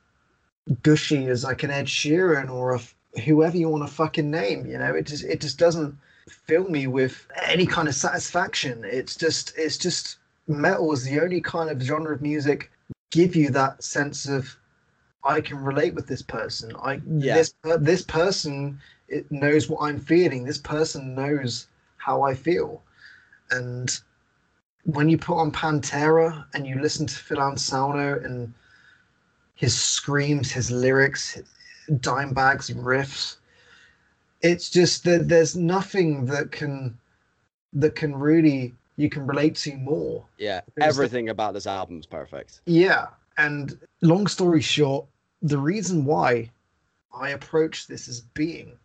gushy 0.82 1.28
as 1.28 1.45
like 1.45 1.64
an 1.64 1.72
ed 1.72 1.86
sheeran 1.86 2.49
or 2.52 2.76
a 2.76 2.82
whoever 3.22 3.56
you 3.56 3.70
want 3.70 3.88
to 3.88 3.94
fucking 3.94 4.30
name 4.30 4.65
you 4.65 4.78
know? 4.78 4.94
It 4.94 5.06
just 5.06 5.24
it 5.24 5.40
just 5.40 5.57
doesn't 5.57 5.95
fill 6.30 6.70
me 6.70 6.88
with 6.88 7.28
any 7.45 7.66
kind 7.66 7.88
of 7.88 7.95
satisfaction. 7.95 8.84
It's 8.86 9.16
just 9.16 9.54
it's 9.58 9.78
just 9.78 10.18
metal 10.48 10.91
is 10.94 11.04
the 11.04 11.20
only 11.22 11.41
kind 11.41 11.70
of 11.70 11.82
genre 11.82 12.14
of 12.14 12.22
music 12.22 12.72
give 13.12 13.36
you 13.36 13.50
that 13.50 13.82
sense 13.84 14.28
of 14.28 14.58
i 15.24 15.40
can 15.40 15.58
relate 15.58 15.94
with 15.94 16.08
this 16.08 16.22
person. 16.22 16.76
I 16.82 17.02
Yeah. 17.08 17.36
this 17.36 17.54
uh, 17.64 17.78
this 17.78 18.02
person 18.04 18.80
it 19.08 19.32
knows 19.32 19.70
what 19.70 19.84
i'm 19.84 20.00
feeling. 20.00 20.44
This 20.44 20.58
person 20.58 21.16
knows 21.16 21.68
how 21.98 22.22
i 22.24 22.34
feel. 22.34 22.82
And 23.52 23.90
when 24.86 25.10
you 25.10 25.18
put 25.18 25.38
on 25.38 25.52
pantera 25.52 26.45
and 26.54 26.68
you 26.68 26.80
listen 26.82 27.06
to 27.08 27.16
phil 27.16 27.41
anselmo 27.41 28.20
and 28.24 28.54
his 29.56 29.80
screams 29.80 30.52
his 30.52 30.72
lyrics 30.72 31.40
dime 32.00 32.34
bags 32.34 32.70
riffs 32.72 33.38
it's 34.44 34.70
just 34.70 35.03
that 35.06 35.28
there's 35.30 35.56
nothing 35.56 36.26
that 36.26 36.52
can 36.52 36.98
that 37.72 37.95
can 37.95 38.14
really 38.15 38.74
you 38.98 39.10
can 39.10 39.26
relate 39.26 39.56
to 39.56 39.76
more 39.78 40.24
Yeah, 40.38 40.61
There's 40.76 40.95
the- 40.95 41.02
everything 41.03 41.30
about 41.30 41.56
this 41.56 41.65
album's 41.65 42.06
perfect. 42.06 42.61
yeah, 42.68 43.07
and 43.40 43.80
long 44.02 44.28
story 44.28 44.61
short, 44.61 45.07
the 45.41 45.57
reason 45.57 46.06
why 46.06 46.52
I 47.11 47.30
approach 47.30 47.88
this 47.88 48.07
as 48.07 48.22
being 48.22 48.78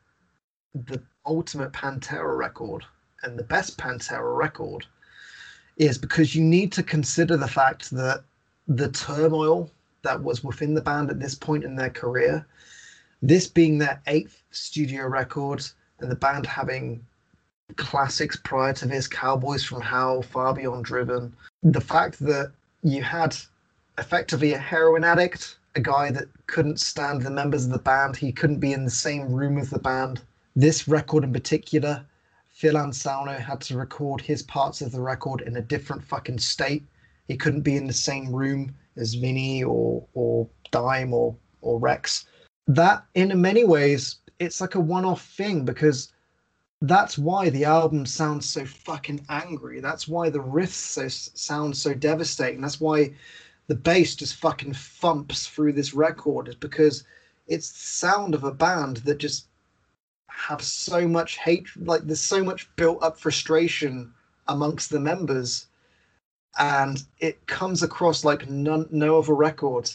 the 0.74 1.02
ultimate 1.26 1.72
Pantera 1.72 2.36
record 2.38 2.84
and 3.22 3.38
the 3.38 3.42
best 3.44 3.76
Pantera 3.76 4.34
record 4.36 4.86
is 5.76 5.98
because 5.98 6.34
you 6.34 6.42
need 6.42 6.72
to 6.72 6.82
consider 6.82 7.36
the 7.36 7.46
fact 7.48 7.90
that 7.90 8.24
the 8.66 8.90
turmoil 8.90 9.70
that 10.02 10.22
was 10.22 10.42
within 10.42 10.72
the 10.74 10.80
band 10.80 11.10
at 11.10 11.20
this 11.20 11.34
point 11.34 11.64
in 11.64 11.76
their 11.76 11.90
career, 11.90 12.46
this 13.22 13.46
being 13.46 13.78
their 13.78 14.00
eighth 14.06 14.42
studio 14.50 15.06
record, 15.06 15.64
and 16.00 16.10
the 16.10 16.16
band 16.16 16.46
having 16.46 17.04
classics 17.76 18.36
prior 18.44 18.72
to 18.72 18.86
this, 18.86 19.06
Cowboys 19.06 19.64
from 19.64 19.80
Hell, 19.80 20.22
Far 20.22 20.54
Beyond 20.54 20.84
Driven, 20.84 21.34
the 21.62 21.80
fact 21.80 22.18
that 22.20 22.52
you 22.82 23.02
had 23.02 23.36
effectively 23.98 24.52
a 24.52 24.58
heroin 24.58 25.04
addict, 25.04 25.58
a 25.74 25.80
guy 25.80 26.10
that 26.10 26.28
couldn't 26.46 26.80
stand 26.80 27.22
the 27.22 27.30
members 27.30 27.64
of 27.64 27.72
the 27.72 27.78
band. 27.78 28.16
He 28.16 28.32
couldn't 28.32 28.60
be 28.60 28.72
in 28.72 28.84
the 28.84 28.90
same 28.90 29.32
room 29.32 29.56
with 29.56 29.70
the 29.70 29.78
band. 29.78 30.22
This 30.56 30.88
record 30.88 31.24
in 31.24 31.32
particular, 31.32 32.04
Phil 32.48 32.76
Anselmo 32.76 33.32
had 33.32 33.60
to 33.62 33.76
record 33.76 34.20
his 34.20 34.42
parts 34.42 34.80
of 34.80 34.92
the 34.92 35.00
record 35.00 35.42
in 35.42 35.56
a 35.56 35.60
different 35.62 36.02
fucking 36.02 36.38
state. 36.38 36.84
He 37.28 37.36
couldn't 37.36 37.62
be 37.62 37.76
in 37.76 37.86
the 37.86 37.92
same 37.92 38.32
room 38.32 38.74
as 38.96 39.14
Vinnie 39.14 39.62
or 39.62 40.04
or 40.14 40.48
Dime 40.70 41.12
or 41.12 41.36
or 41.60 41.78
Rex. 41.78 42.26
That 42.68 43.04
in 43.14 43.40
many 43.40 43.64
ways 43.64 44.16
it's 44.38 44.60
like 44.60 44.76
a 44.76 44.80
one-off 44.80 45.24
thing 45.24 45.64
because 45.64 46.12
that's 46.80 47.18
why 47.18 47.50
the 47.50 47.64
album 47.64 48.06
sounds 48.06 48.48
so 48.48 48.64
fucking 48.64 49.26
angry. 49.28 49.80
That's 49.80 50.06
why 50.06 50.30
the 50.30 50.38
riffs 50.38 50.70
so, 50.70 51.08
sound 51.08 51.76
so 51.76 51.92
devastating. 51.92 52.60
That's 52.60 52.80
why 52.80 53.14
the 53.66 53.74
bass 53.74 54.14
just 54.14 54.36
fucking 54.36 54.74
thumps 54.74 55.48
through 55.48 55.72
this 55.72 55.92
record. 55.92 56.48
Is 56.48 56.54
because 56.54 57.04
it's 57.48 57.72
the 57.72 57.78
sound 57.78 58.34
of 58.34 58.44
a 58.44 58.52
band 58.52 58.98
that 58.98 59.18
just 59.18 59.46
have 60.28 60.62
so 60.62 61.08
much 61.08 61.38
hate. 61.38 61.66
Like 61.76 62.02
there's 62.02 62.20
so 62.20 62.44
much 62.44 62.68
built 62.76 63.02
up 63.02 63.18
frustration 63.18 64.12
amongst 64.46 64.90
the 64.90 65.00
members, 65.00 65.66
and 66.58 67.02
it 67.18 67.44
comes 67.46 67.82
across 67.82 68.24
like 68.24 68.48
none, 68.48 68.86
no 68.90 69.18
other 69.18 69.34
record 69.34 69.90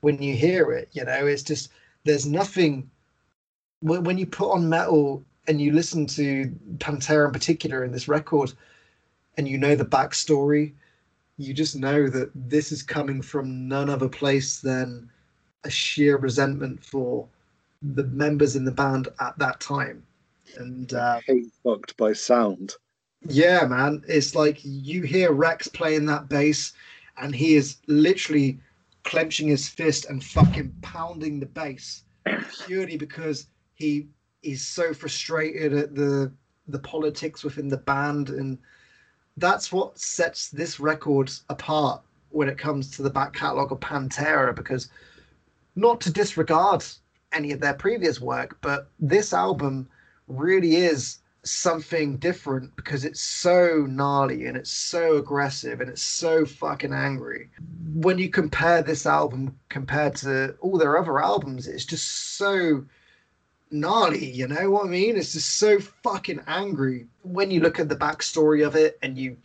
when 0.00 0.22
you 0.22 0.36
hear 0.36 0.70
it. 0.70 0.88
You 0.92 1.04
know, 1.04 1.26
it's 1.26 1.42
just 1.42 1.70
there's 2.04 2.26
nothing 2.26 2.90
when 3.80 4.04
when 4.04 4.18
you 4.18 4.26
put 4.26 4.52
on 4.52 4.68
metal 4.68 5.24
and 5.48 5.60
you 5.60 5.72
listen 5.72 6.06
to 6.06 6.52
Pantera 6.78 7.26
in 7.26 7.32
particular 7.32 7.84
in 7.84 7.92
this 7.92 8.08
record, 8.08 8.52
and 9.36 9.48
you 9.48 9.58
know 9.58 9.74
the 9.74 9.84
backstory, 9.84 10.72
you 11.38 11.54
just 11.54 11.76
know 11.76 12.08
that 12.08 12.30
this 12.34 12.72
is 12.72 12.82
coming 12.82 13.22
from 13.22 13.66
none 13.66 13.90
other 13.90 14.08
place 14.08 14.60
than 14.60 15.10
a 15.64 15.70
sheer 15.70 16.18
resentment 16.18 16.84
for 16.84 17.26
the 17.82 18.04
members 18.04 18.56
in 18.56 18.64
the 18.64 18.70
band 18.70 19.08
at 19.20 19.38
that 19.38 19.60
time. 19.60 20.02
And 20.58 20.92
uh, 20.92 21.20
fucked 21.64 21.96
by 21.96 22.12
sound. 22.12 22.74
yeah, 23.26 23.64
man, 23.66 24.02
it's 24.08 24.34
like 24.34 24.60
you 24.62 25.02
hear 25.02 25.32
Rex 25.32 25.68
playing 25.68 26.06
that 26.06 26.28
bass, 26.28 26.72
and 27.16 27.34
he 27.34 27.54
is 27.54 27.76
literally 27.86 28.58
clenching 29.04 29.48
his 29.48 29.68
fist 29.68 30.06
and 30.06 30.22
fucking 30.22 30.74
pounding 30.82 31.40
the 31.40 31.46
bass 31.46 32.04
purely 32.66 32.96
because 32.96 33.46
he 33.74 34.08
is 34.42 34.66
so 34.66 34.92
frustrated 34.92 35.72
at 35.72 35.94
the 35.94 36.32
the 36.68 36.78
politics 36.78 37.42
within 37.42 37.68
the 37.68 37.76
band. 37.76 38.30
And 38.30 38.58
that's 39.36 39.72
what 39.72 39.98
sets 39.98 40.48
this 40.48 40.80
record 40.80 41.30
apart 41.48 42.02
when 42.30 42.48
it 42.48 42.58
comes 42.58 42.90
to 42.92 43.02
the 43.02 43.10
back 43.10 43.32
catalogue 43.32 43.72
of 43.72 43.80
Pantera 43.80 44.54
because 44.54 44.88
not 45.74 46.00
to 46.02 46.12
disregard 46.12 46.84
any 47.32 47.52
of 47.52 47.60
their 47.60 47.74
previous 47.74 48.20
work 48.20 48.58
but 48.60 48.90
this 48.98 49.32
album 49.32 49.88
really 50.26 50.76
is 50.76 51.18
something 51.42 52.16
different 52.16 52.74
because 52.76 53.04
it's 53.04 53.20
so 53.20 53.86
gnarly 53.88 54.46
and 54.46 54.56
it's 54.56 54.70
so 54.70 55.16
aggressive 55.16 55.80
and 55.80 55.90
it's 55.90 56.02
so 56.02 56.44
fucking 56.44 56.92
angry. 56.92 57.50
When 57.94 58.18
you 58.18 58.28
compare 58.28 58.82
this 58.82 59.06
album 59.06 59.58
compared 59.68 60.16
to 60.16 60.56
all 60.60 60.76
their 60.78 60.98
other 60.98 61.22
albums, 61.22 61.66
it's 61.66 61.84
just 61.84 62.36
so 62.36 62.84
gnarly, 63.70 64.24
you 64.24 64.48
know 64.48 64.70
what 64.70 64.86
I 64.86 64.88
mean? 64.88 65.16
It's 65.16 65.32
just 65.32 65.56
so 65.56 65.80
fucking 65.80 66.40
angry. 66.46 67.06
When 67.22 67.50
you 67.50 67.60
look 67.60 67.80
at 67.80 67.88
the 67.88 67.96
backstory 67.96 68.66
of 68.66 68.76
it 68.76 68.98
and 69.02 69.16
you 69.16 69.36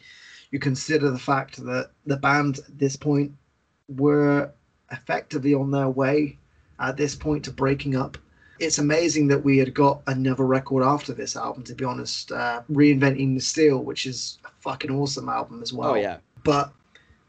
you 0.52 0.60
consider 0.60 1.10
the 1.10 1.20
fact 1.20 1.58
that 1.66 1.92
the 2.06 2.18
band 2.18 2.60
at 2.60 2.80
this 2.80 2.96
point 2.96 3.34
were 3.90 4.52
effectively 4.92 5.54
on 5.54 5.72
their 5.72 5.90
way 5.90 6.38
at 6.80 6.98
this 6.98 7.16
point 7.16 7.44
to 7.46 7.52
breaking 7.52 7.96
up 7.96 8.18
it's 8.60 8.78
amazing 8.78 9.28
that 9.28 9.44
we 9.44 9.58
had 9.58 9.74
got 9.74 10.02
another 10.08 10.46
record 10.46 10.84
after 10.84 11.14
this 11.14 11.36
album. 11.36 11.64
To 11.64 11.76
be 11.76 11.86
honest, 11.86 12.32
uh, 12.32 12.62
reinventing 12.72 13.36
the 13.36 13.42
steel, 13.42 13.80
which 13.80 14.06
is 14.06 14.40
a 14.46 14.50
fucking 14.60 14.92
awesome 14.92 15.30
album 15.30 15.62
as 15.62 15.74
well. 15.74 15.92
Oh 15.92 15.96
yeah. 15.96 16.18
But 16.44 16.72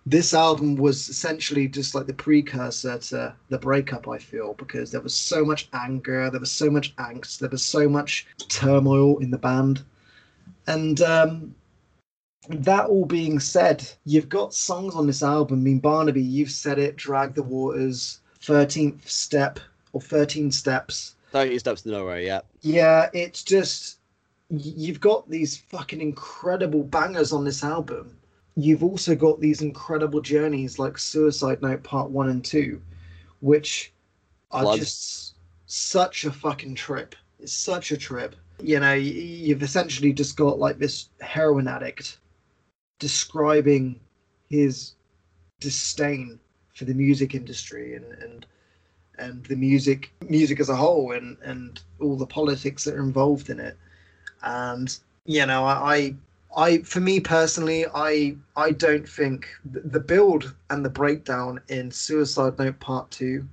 this 0.05 0.35
album 0.35 0.77
was 0.77 1.09
essentially 1.09 1.67
just 1.67 1.95
like 1.95 2.07
the 2.07 2.15
precursor 2.15 2.99
to 2.99 3.35
the 3.49 3.59
breakup. 3.59 4.09
I 4.09 4.19
feel 4.19 4.55
because 4.55 4.93
there 4.93 5.01
was 5.01 5.15
so 5.15 5.45
much 5.45 5.69
anger, 5.73 6.31
there 6.31 6.41
was 6.41 6.53
so 6.53 6.71
much 6.71 6.95
angst, 6.97 7.41
there 7.41 7.51
was 7.51 7.65
so 7.65 7.89
much 7.89 8.27
turmoil 8.49 9.19
in 9.19 9.31
the 9.31 9.39
band, 9.39 9.83
and 10.69 11.01
um, 11.01 11.55
that 12.49 12.87
all 12.87 13.05
being 13.05 13.41
said, 13.41 13.89
you've 14.05 14.29
got 14.29 14.55
songs 14.55 14.95
on 14.95 15.07
this 15.07 15.23
album. 15.23 15.61
I 15.61 15.63
mean, 15.63 15.79
Barnaby, 15.81 16.23
you've 16.23 16.53
said 16.53 16.79
it. 16.79 16.97
Drag 16.97 17.35
the 17.35 17.43
Waters, 17.43 18.21
Thirteenth 18.41 19.09
Step 19.11 19.59
or 19.97 20.01
Thirteen 20.03 20.51
Steps. 20.51 21.15
13 21.33 21.59
steps 21.59 21.83
to 21.83 21.89
nowhere. 21.91 22.21
Yeah. 22.21 22.43
Yeah, 22.61 23.09
it's 23.15 23.43
just 23.43 23.99
you've 24.51 25.01
got 25.01 25.29
these 25.29 25.57
fucking 25.57 26.03
incredible 26.03 26.85
bangers 26.85 27.33
on 27.33 27.45
this 27.45 27.65
album. 27.65 28.17
You've 28.57 28.85
also 28.85 29.15
got 29.15 29.41
these 29.41 29.63
incredible 29.63 30.21
journeys 30.21 30.79
like 30.79 30.99
Suicide 30.99 31.63
Note 31.63 31.83
Part 31.83 32.11
One 32.11 32.29
and 32.29 32.45
Two, 32.45 32.81
which 33.41 33.93
are 34.51 34.65
Blood. 34.65 34.81
just 34.81 35.35
such 35.65 36.27
a 36.27 36.31
fucking 36.31 36.75
trip. 36.75 37.17
It's 37.41 37.53
such 37.55 37.91
a 37.91 37.97
trip. 37.97 38.37
You 38.63 38.81
know, 38.81 38.93
you've 38.95 39.63
essentially 39.63 40.13
just 40.13 40.37
got 40.37 40.59
like 40.59 40.79
this 40.79 41.09
heroin 41.21 41.69
addict 41.69 42.19
describing 42.99 43.99
his 44.49 44.93
disdain 45.61 46.39
for 46.75 46.85
the 46.85 46.95
music 46.95 47.35
industry 47.35 47.95
and 47.95 48.05
and 48.23 48.47
and 49.19 49.45
the 49.47 49.57
music 49.57 50.13
music 50.29 50.61
as 50.61 50.69
a 50.69 50.77
whole 50.77 51.13
and 51.13 51.37
and 51.43 51.81
all 52.01 52.17
the 52.17 52.27
politics 52.27 52.85
that 52.85 52.95
are 52.95 53.03
involved 53.03 53.51
in 53.51 53.61
it. 53.61 53.77
And 54.43 54.97
you 55.27 55.45
know 55.45 55.65
i 55.65 56.15
i, 56.57 56.79
for 56.79 57.01
me 57.01 57.21
personally 57.21 57.85
i 57.95 58.35
i 58.57 58.71
don't 58.71 59.09
think 59.09 59.49
the 59.65 60.01
build 60.01 60.55
and 60.71 60.85
the 60.85 60.91
breakdown 60.91 61.61
in 61.69 61.91
suicide 61.91 62.59
note 62.59 62.79
part 62.81 63.11
two 63.11 63.47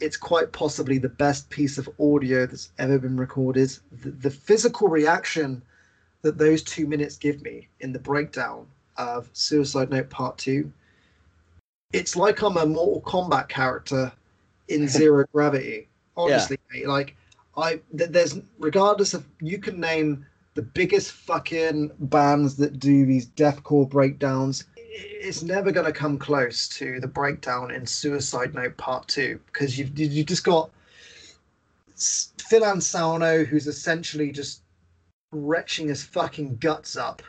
it's 0.00 0.16
quite 0.16 0.52
possibly 0.52 0.98
the 0.98 1.08
best 1.08 1.48
piece 1.50 1.78
of 1.78 1.88
audio 2.00 2.46
that's 2.46 2.72
ever 2.78 2.98
been 2.98 3.18
recorded. 3.18 3.70
The, 3.92 4.10
the 4.10 4.30
physical 4.30 4.88
reaction 4.88 5.62
that 6.22 6.38
those 6.38 6.62
two 6.62 6.86
minutes 6.86 7.16
give 7.16 7.42
me 7.42 7.68
in 7.80 7.92
the 7.92 7.98
breakdown 7.98 8.66
of 8.96 9.28
suicide 9.34 9.90
note 9.90 10.10
part 10.10 10.36
two 10.36 10.70
it's 11.92 12.16
like 12.16 12.42
i'm 12.42 12.56
a 12.56 12.66
mortal 12.66 13.00
kombat 13.00 13.48
character 13.48 14.12
in 14.70 14.88
zero 14.88 15.24
gravity. 15.32 15.88
Honestly, 16.16 16.58
mate, 16.72 16.88
like 16.88 17.16
I 17.56 17.80
th- 17.96 18.10
there's 18.10 18.38
regardless 18.58 19.14
of 19.14 19.26
you 19.40 19.58
can 19.58 19.80
name 19.80 20.26
the 20.54 20.62
biggest 20.62 21.12
fucking 21.12 21.92
bands 21.98 22.56
that 22.56 22.78
do 22.78 23.06
these 23.06 23.26
deathcore 23.26 23.88
breakdowns. 23.88 24.64
It's 24.76 25.42
never 25.42 25.70
going 25.70 25.86
to 25.86 25.92
come 25.92 26.18
close 26.18 26.68
to 26.70 27.00
the 27.00 27.06
breakdown 27.06 27.70
in 27.70 27.86
Suicide 27.86 28.54
Note 28.54 28.76
Part 28.76 29.08
Two 29.08 29.40
because 29.46 29.78
you've 29.78 29.98
you 29.98 30.24
just 30.24 30.44
got 30.44 30.70
Phil 31.96 32.64
Anselmo, 32.64 33.44
who's 33.44 33.66
essentially 33.66 34.32
just 34.32 34.62
retching 35.32 35.88
his 35.88 36.02
fucking 36.02 36.56
guts 36.56 36.96
up, 36.96 37.22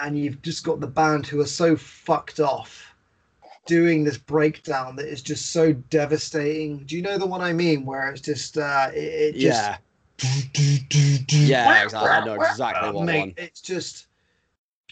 and 0.00 0.18
you've 0.18 0.42
just 0.42 0.64
got 0.64 0.80
the 0.80 0.86
band 0.86 1.26
who 1.26 1.40
are 1.40 1.46
so 1.46 1.76
fucked 1.76 2.40
off 2.40 2.91
doing 3.66 4.04
this 4.04 4.18
breakdown 4.18 4.96
that 4.96 5.06
is 5.06 5.22
just 5.22 5.50
so 5.52 5.72
devastating. 5.72 6.78
Do 6.78 6.96
you 6.96 7.02
know 7.02 7.18
the 7.18 7.26
one 7.26 7.40
I 7.40 7.52
mean? 7.52 7.84
Where 7.84 8.10
it's 8.10 8.20
just 8.20 8.58
uh, 8.58 8.90
it, 8.92 8.98
it 8.98 9.32
just 9.36 9.44
yeah. 9.60 9.76
Yeah, 11.28 11.84
exactly. 11.84 12.10
I 12.10 12.24
know 12.24 12.40
exactly 12.40 12.90
what 12.90 13.04
Mate, 13.04 13.18
one. 13.18 13.34
it's 13.36 13.60
just 13.60 14.06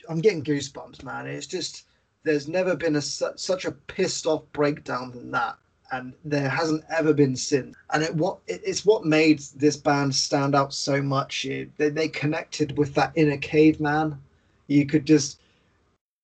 I'm 0.09 0.20
getting 0.20 0.42
goosebumps, 0.42 1.02
man. 1.05 1.26
It's 1.26 1.47
just 1.47 1.86
there's 2.22 2.48
never 2.48 2.76
been 2.76 2.97
a 2.97 3.02
such 3.02 3.64
a 3.64 3.72
pissed 3.72 4.26
off 4.26 4.42
breakdown 4.52 5.12
than 5.12 5.30
that, 5.32 5.56
and 5.92 6.14
there 6.24 6.48
hasn't 6.48 6.84
ever 6.90 7.12
been 7.12 7.36
since. 7.36 7.76
And 7.92 8.02
it 8.02 8.14
what 8.14 8.38
it, 8.47 8.60
it's 8.64 8.84
what 8.84 9.05
made 9.05 9.40
this 9.56 9.76
band 9.76 10.14
stand 10.14 10.55
out 10.55 10.72
so 10.74 11.02
much. 11.02 11.44
It, 11.44 11.76
they 11.76 11.90
they 11.90 12.09
connected 12.09 12.76
with 12.78 12.94
that 12.94 13.12
inner 13.14 13.38
caveman. 13.38 14.18
You 14.66 14.86
could 14.86 15.06
just 15.06 15.40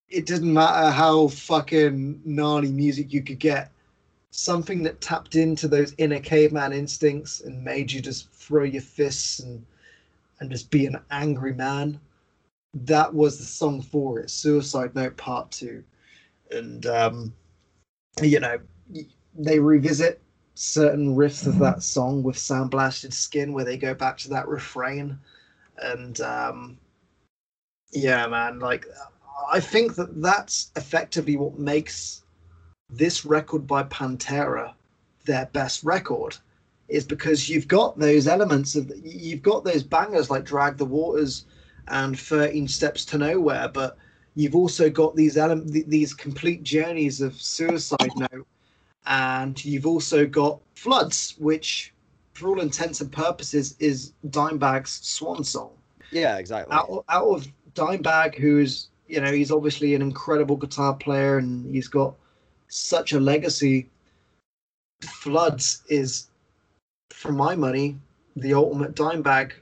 it 0.09 0.27
didn't 0.27 0.53
matter 0.53 0.91
how 0.91 1.29
fucking 1.29 2.21
gnarly 2.25 2.71
music 2.71 3.13
you 3.13 3.23
could 3.23 3.39
get. 3.39 3.71
Something 4.31 4.83
that 4.83 5.01
tapped 5.01 5.35
into 5.35 5.67
those 5.67 5.95
inner 5.99 6.21
caveman 6.21 6.73
instincts 6.73 7.41
and 7.41 7.65
made 7.65 7.91
you 7.91 8.01
just 8.01 8.31
throw 8.33 8.65
your 8.65 8.83
fists 8.83 9.41
and 9.41 9.65
and 10.41 10.51
just 10.51 10.71
be 10.71 10.87
an 10.87 10.99
angry 11.11 11.55
man. 11.55 11.99
That 12.75 13.15
was 13.15 13.39
the 13.39 13.45
song 13.45 13.81
for 13.81 14.21
it, 14.21 14.31
Suicide 14.31 14.95
Note 14.95 15.17
Part 15.17 15.51
Two, 15.51 15.83
and 16.51 16.85
um, 16.87 17.33
you 18.23 18.39
know 18.39 18.59
they 19.35 19.59
revisit 19.59 20.21
certain 20.55 21.17
riffs 21.17 21.47
of 21.47 21.59
that 21.59 21.83
song 21.83 22.23
with 22.23 22.37
Sandblasted 22.37 23.13
Skin, 23.15 23.53
where 23.55 23.65
they 23.65 23.79
go 23.79 23.95
back 23.95 24.19
to 24.19 24.29
that 24.31 24.47
refrain, 24.47 25.19
and 25.79 26.21
um, 26.21 26.77
yeah, 27.93 28.27
man, 28.27 28.59
like 28.59 28.87
I 29.51 29.61
think 29.61 29.95
that 29.97 30.21
that's 30.21 30.71
effectively 30.77 31.37
what 31.37 31.59
makes 31.59 32.25
this 32.91 33.25
record 33.25 33.67
by 33.67 33.83
Pantera 33.85 34.75
their 35.25 35.47
best 35.53 35.83
record 35.85 36.37
is 36.89 37.05
because 37.05 37.49
you've 37.49 37.67
got 37.67 37.99
those 37.99 38.29
elements 38.29 38.77
of 38.77 38.91
you've 39.03 39.43
got 39.43 39.65
those 39.65 39.83
bangers 39.83 40.31
like 40.31 40.45
drag 40.45 40.77
the 40.77 40.85
waters 40.85 41.47
and 41.89 42.19
13 42.19 42.69
steps 42.69 43.05
to 43.05 43.19
nowhere 43.19 43.69
but 43.69 43.97
you've 44.37 44.55
also 44.55 44.89
got 44.89 45.17
these 45.17 45.37
element 45.37 45.89
these 45.89 46.15
complete 46.15 46.63
journeys 46.63 47.21
of 47.21 47.35
suicide 47.35 48.13
note 48.17 48.47
and 49.07 49.65
you've 49.65 49.87
also 49.87 50.27
got 50.27 50.61
floods 50.75 51.35
which 51.39 51.93
for 52.35 52.49
all 52.49 52.61
intents 52.61 53.01
and 53.01 53.11
purposes 53.11 53.75
is 53.81 54.13
dimebag's 54.29 55.05
swan 55.07 55.43
song 55.43 55.73
Yeah, 56.13 56.37
exactly. 56.39 56.73
out, 56.73 57.05
out 57.09 57.27
of 57.27 57.49
Dimebag, 57.75 58.35
who's 58.35 58.89
you 59.09 59.21
know 59.21 59.33
he's 59.33 59.51
obviously 59.51 59.95
an 59.95 60.03
incredible 60.03 60.57
guitar 60.57 60.95
player 60.95 61.39
and 61.39 61.73
he's 61.75 61.89
got 61.89 62.15
such 62.69 63.13
a 63.13 63.21
legacy. 63.21 63.89
Floods 65.03 65.83
is, 65.89 66.29
for 67.11 67.33
my 67.33 67.55
money, 67.55 67.97
the 68.35 68.55
ultimate 68.55 68.95
Dimebag 68.95 69.53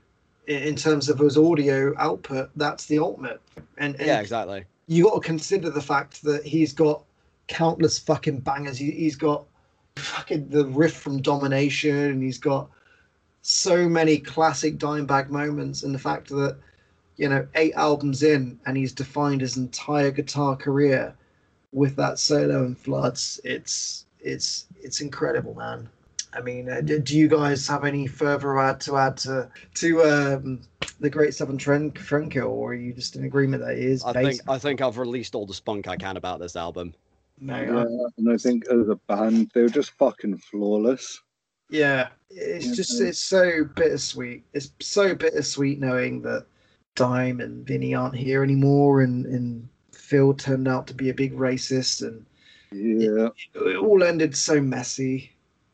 in, 0.47 0.63
in 0.63 0.77
terms 0.77 1.09
of 1.09 1.19
his 1.19 1.37
audio 1.37 1.95
output. 1.99 2.51
That's 2.57 2.87
the 2.87 2.99
ultimate, 2.99 3.41
and, 3.79 3.95
and 3.97 4.07
Yeah, 4.07 4.21
exactly. 4.21 4.65
you 4.87 5.05
got 5.05 5.15
to 5.15 5.21
consider 5.21 5.71
the 5.71 5.83
fact 5.83 6.23
that 6.23 6.45
he's 6.45 6.73
got 6.73 7.03
countless 7.49 7.99
fucking 7.99 8.41
bangers. 8.41 8.79
He, 8.79 8.91
he's 8.91 9.17
got 9.17 9.45
fucking 9.97 10.49
the 10.49 10.67
riff 10.67 10.95
from 10.95 11.21
Domination, 11.21 11.97
and 11.97 12.23
he's 12.23 12.39
got 12.39 12.69
so 13.43 13.89
many 13.89 14.19
classic 14.19 14.79
Dimebag 14.79 15.29
moments, 15.29 15.83
and 15.83 15.95
the 15.95 15.99
fact 15.99 16.29
that 16.29 16.57
you 17.17 17.29
know 17.29 17.47
eight 17.55 17.75
albums 17.75 18.23
in, 18.23 18.59
and 18.67 18.77
he's 18.77 18.93
defined 18.93 19.41
his 19.41 19.57
entire 19.57 20.11
guitar 20.11 20.57
career 20.57 21.15
with 21.73 21.97
that 21.97 22.19
solo 22.19 22.65
and 22.65 22.79
floods. 22.79 23.41
It's 23.45 24.07
it's 24.21 24.67
it's 24.81 25.01
incredible, 25.01 25.55
man. 25.55 25.89
I 26.37 26.41
mean, 26.41 26.69
uh, 26.69 26.81
do, 26.81 26.99
do 26.99 27.17
you 27.17 27.29
guys 27.29 27.67
have 27.69 27.85
any 27.85 28.09
further 28.09 28.59
add 28.59 28.81
to 28.83 28.97
add 28.97 29.17
to 29.19 29.49
to 29.75 30.03
um, 30.03 30.61
the 30.99 31.09
Great 31.11 31.35
Southern 31.35 31.59
Trend 31.59 31.95
Trendkill, 31.95 32.49
or 32.49 32.71
are 32.71 32.75
you 32.75 32.93
just 32.93 33.15
in 33.17 33.25
agreement 33.25 33.63
that 33.65 33.75
it 33.75 33.79
is? 33.85 34.05
I 34.05 34.13
based- 34.13 34.41
think 34.41 34.51
I 34.51 34.59
think 34.59 34.81
I've 34.81 34.99
released 34.99 35.35
all 35.37 35.47
the 35.47 35.55
spunk 35.55 35.87
I 35.87 35.97
can 35.97 36.17
about 36.17 36.41
this 36.41 36.57
album. 36.57 36.95
no, 37.41 37.61
Yeah, 37.61 38.09
and 38.19 38.33
I 38.33 38.37
think 38.37 38.67
as 38.67 38.89
a 38.89 38.97
band, 39.07 39.53
they 39.55 39.63
were 39.63 39.69
just 39.69 39.93
fucking 39.93 40.39
flawless. 40.39 41.21
yeah, 41.71 42.09
it's 42.31 42.67
Yeah. 42.67 42.75
just 42.75 43.01
it's 43.01 43.21
so 43.21 43.63
bittersweet. 43.77 44.43
It's 44.55 44.71
so 44.81 45.15
bittersweet 45.15 45.79
knowing 45.79 46.21
that 46.23 46.47
Dime 46.95 47.41
and 47.41 47.67
Vinnie 47.67 47.95
aren't 47.95 48.17
here 48.17 48.43
anymore, 48.43 49.03
and 49.03 49.27
and 49.27 49.69
Phil 49.93 50.35
turned 50.35 50.69
out 50.69 50.87
to 50.87 50.95
be 50.95 51.11
a 51.11 51.15
big 51.15 51.35
racist, 51.35 52.07
and 52.07 52.25
Yeah, 52.73 53.29
it 53.55 53.77
all 53.77 54.03
ended 54.03 54.37
so 54.37 54.61
messy. 54.61 55.33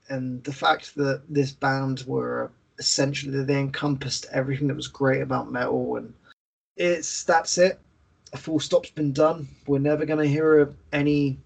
And 0.09 0.43
the 0.45 0.53
fact 0.53 0.95
that 0.97 1.23
this 1.29 1.53
band 1.53 2.05
were 2.07 2.51
essentially 2.79 3.45
they 3.45 3.61
encompassed 3.61 4.27
everything 4.33 4.69
that 4.69 4.77
was 4.77 4.89
great 4.89 5.21
about 5.23 5.53
metal, 5.53 5.97
and 5.97 6.13
it's 6.77 7.25
that's 7.25 7.59
it. 7.59 7.79
A 8.33 8.37
full 8.37 8.61
stop's 8.61 8.91
been 8.91 9.13
done. 9.13 9.49
We're 9.67 9.79
never 9.79 10.07
going 10.07 10.21
to 10.21 10.29
hear 10.29 10.59
of 10.61 10.75
any 10.93 11.39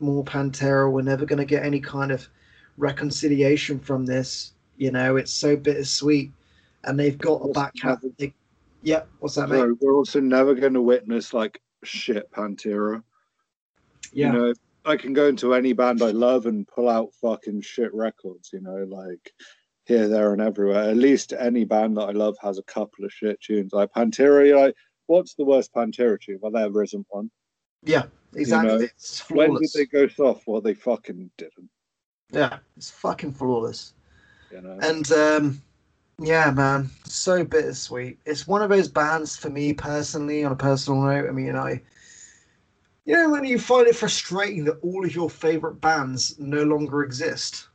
more 0.00 0.24
Pantera. 0.24 0.90
We're 0.90 1.02
never 1.02 1.24
going 1.24 1.38
to 1.38 1.44
get 1.44 1.64
any 1.64 1.80
kind 1.80 2.10
of 2.10 2.28
reconciliation 2.76 3.78
from 3.78 4.04
this. 4.04 4.52
You 4.76 4.90
know, 4.90 5.16
it's 5.16 5.32
so 5.32 5.56
bittersweet, 5.56 6.32
and 6.84 6.98
they've 6.98 7.18
got 7.18 7.36
a 7.36 7.52
back 7.52 7.72
hat. 7.80 8.00
They, 8.18 8.34
yeah, 8.82 9.02
what's 9.20 9.36
that, 9.36 9.48
so 9.48 9.76
we're 9.80 9.94
also 9.94 10.20
never 10.20 10.54
going 10.54 10.74
to 10.74 10.82
witness 10.82 11.32
like 11.32 11.60
shit 11.84 12.30
Pantera. 12.32 13.02
Yeah, 14.12 14.32
You 14.32 14.38
know, 14.38 14.54
I 14.84 14.96
can 14.96 15.12
go 15.12 15.28
into 15.28 15.54
any 15.54 15.72
band 15.72 16.02
I 16.02 16.10
love 16.10 16.46
and 16.46 16.66
pull 16.66 16.88
out 16.88 17.14
fucking 17.20 17.62
shit 17.62 17.94
records. 17.94 18.50
You 18.52 18.60
know, 18.60 18.84
like 18.88 19.32
here, 19.84 20.08
there, 20.08 20.32
and 20.32 20.42
everywhere. 20.42 20.90
At 20.90 20.96
least 20.96 21.32
any 21.32 21.64
band 21.64 21.96
that 21.96 22.08
I 22.08 22.12
love 22.12 22.36
has 22.42 22.58
a 22.58 22.64
couple 22.64 23.04
of 23.04 23.12
shit 23.12 23.40
tunes. 23.40 23.72
Like 23.72 23.92
Pantera, 23.92 24.46
you're 24.46 24.58
like, 24.58 24.74
what's 25.06 25.34
the 25.34 25.44
worst 25.44 25.72
Pantera 25.72 26.20
tune? 26.20 26.38
Well, 26.40 26.52
there 26.52 26.82
isn't 26.82 27.06
one. 27.10 27.30
Yeah, 27.84 28.04
exactly. 28.34 28.68
know, 28.68 28.82
it's 28.82 29.28
When 29.30 29.54
did 29.54 29.70
they 29.74 29.86
go 29.86 30.08
soft? 30.08 30.44
Well, 30.46 30.60
they 30.60 30.74
fucking 30.74 31.30
didn't. 31.36 31.70
Yeah, 32.30 32.58
it's 32.76 32.90
fucking 32.90 33.32
flawless. 33.32 33.94
You 34.50 34.62
know. 34.62 34.78
And 34.82 35.10
um, 35.12 35.62
yeah, 36.18 36.50
man, 36.50 36.90
so 37.04 37.44
bittersweet. 37.44 38.18
It's 38.26 38.46
one 38.46 38.62
of 38.62 38.70
those 38.70 38.88
bands 38.88 39.36
for 39.36 39.50
me 39.50 39.72
personally, 39.72 40.44
on 40.44 40.52
a 40.52 40.56
personal 40.56 41.02
note. 41.02 41.28
I 41.28 41.32
mean, 41.32 41.56
I, 41.56 41.80
you 43.04 43.14
know, 43.14 43.30
when 43.30 43.44
you 43.44 43.58
find 43.58 43.86
it 43.86 43.96
frustrating 43.96 44.64
that 44.64 44.78
all 44.82 45.04
of 45.04 45.14
your 45.14 45.30
favorite 45.30 45.80
bands 45.80 46.38
no 46.38 46.62
longer 46.62 47.02
exist. 47.02 47.68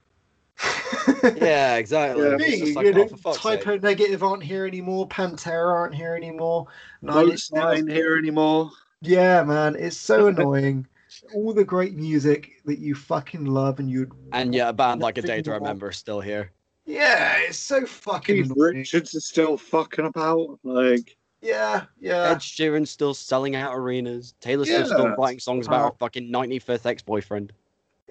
Yeah, 1.35 1.75
exactly. 1.75 2.23
Yeah. 2.23 2.35
Me, 2.37 2.59
just 2.59 2.71
you 2.73 2.77
oh, 2.77 2.91
know, 2.91 3.09
oh, 3.11 3.33
for 3.33 3.57
sake. 3.57 3.81
Negative 3.81 4.23
aren't 4.23 4.43
here 4.43 4.65
anymore. 4.65 5.07
Pantera 5.07 5.73
aren't 5.73 5.95
here 5.95 6.15
anymore. 6.15 6.67
Nine 7.01 7.15
no 7.15 7.31
Inch 7.31 7.51
Nails- 7.51 7.77
sign 7.77 7.87
here 7.87 8.17
anymore. 8.17 8.71
Yeah, 9.01 9.43
man, 9.43 9.75
it's 9.77 9.97
so 9.97 10.27
annoying. 10.27 10.87
All 11.33 11.53
the 11.53 11.63
great 11.63 11.95
music 11.95 12.51
that 12.65 12.79
you 12.79 12.93
fucking 12.93 13.45
love 13.45 13.79
and 13.79 13.89
you'd 13.89 14.11
And 14.31 14.53
yeah, 14.53 14.69
a 14.69 14.73
band 14.73 15.01
like 15.01 15.17
A 15.17 15.21
Day 15.21 15.37
Nothing 15.37 15.43
to. 15.45 15.51
Remember 15.53 15.89
is 15.89 15.97
still 15.97 16.21
here. 16.21 16.51
Yeah, 16.87 17.35
it's 17.39 17.59
so 17.59 17.85
fucking 17.85 18.43
Keith 18.43 18.51
annoying. 18.51 18.77
Richards 18.77 19.13
is 19.13 19.27
still 19.27 19.57
fucking 19.57 20.05
about. 20.05 20.57
Like, 20.63 21.17
Yeah, 21.41 21.83
yeah. 21.99 22.29
Ed 22.31 22.37
Sheeran's 22.37 22.89
still 22.89 23.13
selling 23.13 23.55
out 23.55 23.75
arenas. 23.75 24.33
Taylor 24.39 24.65
Swift's 24.65 24.89
still 24.89 25.09
writing 25.09 25.39
songs 25.39 25.67
about 25.67 25.91
her 25.91 25.97
fucking 25.99 26.31
95th 26.31 26.85
ex-boyfriend. 26.85 27.53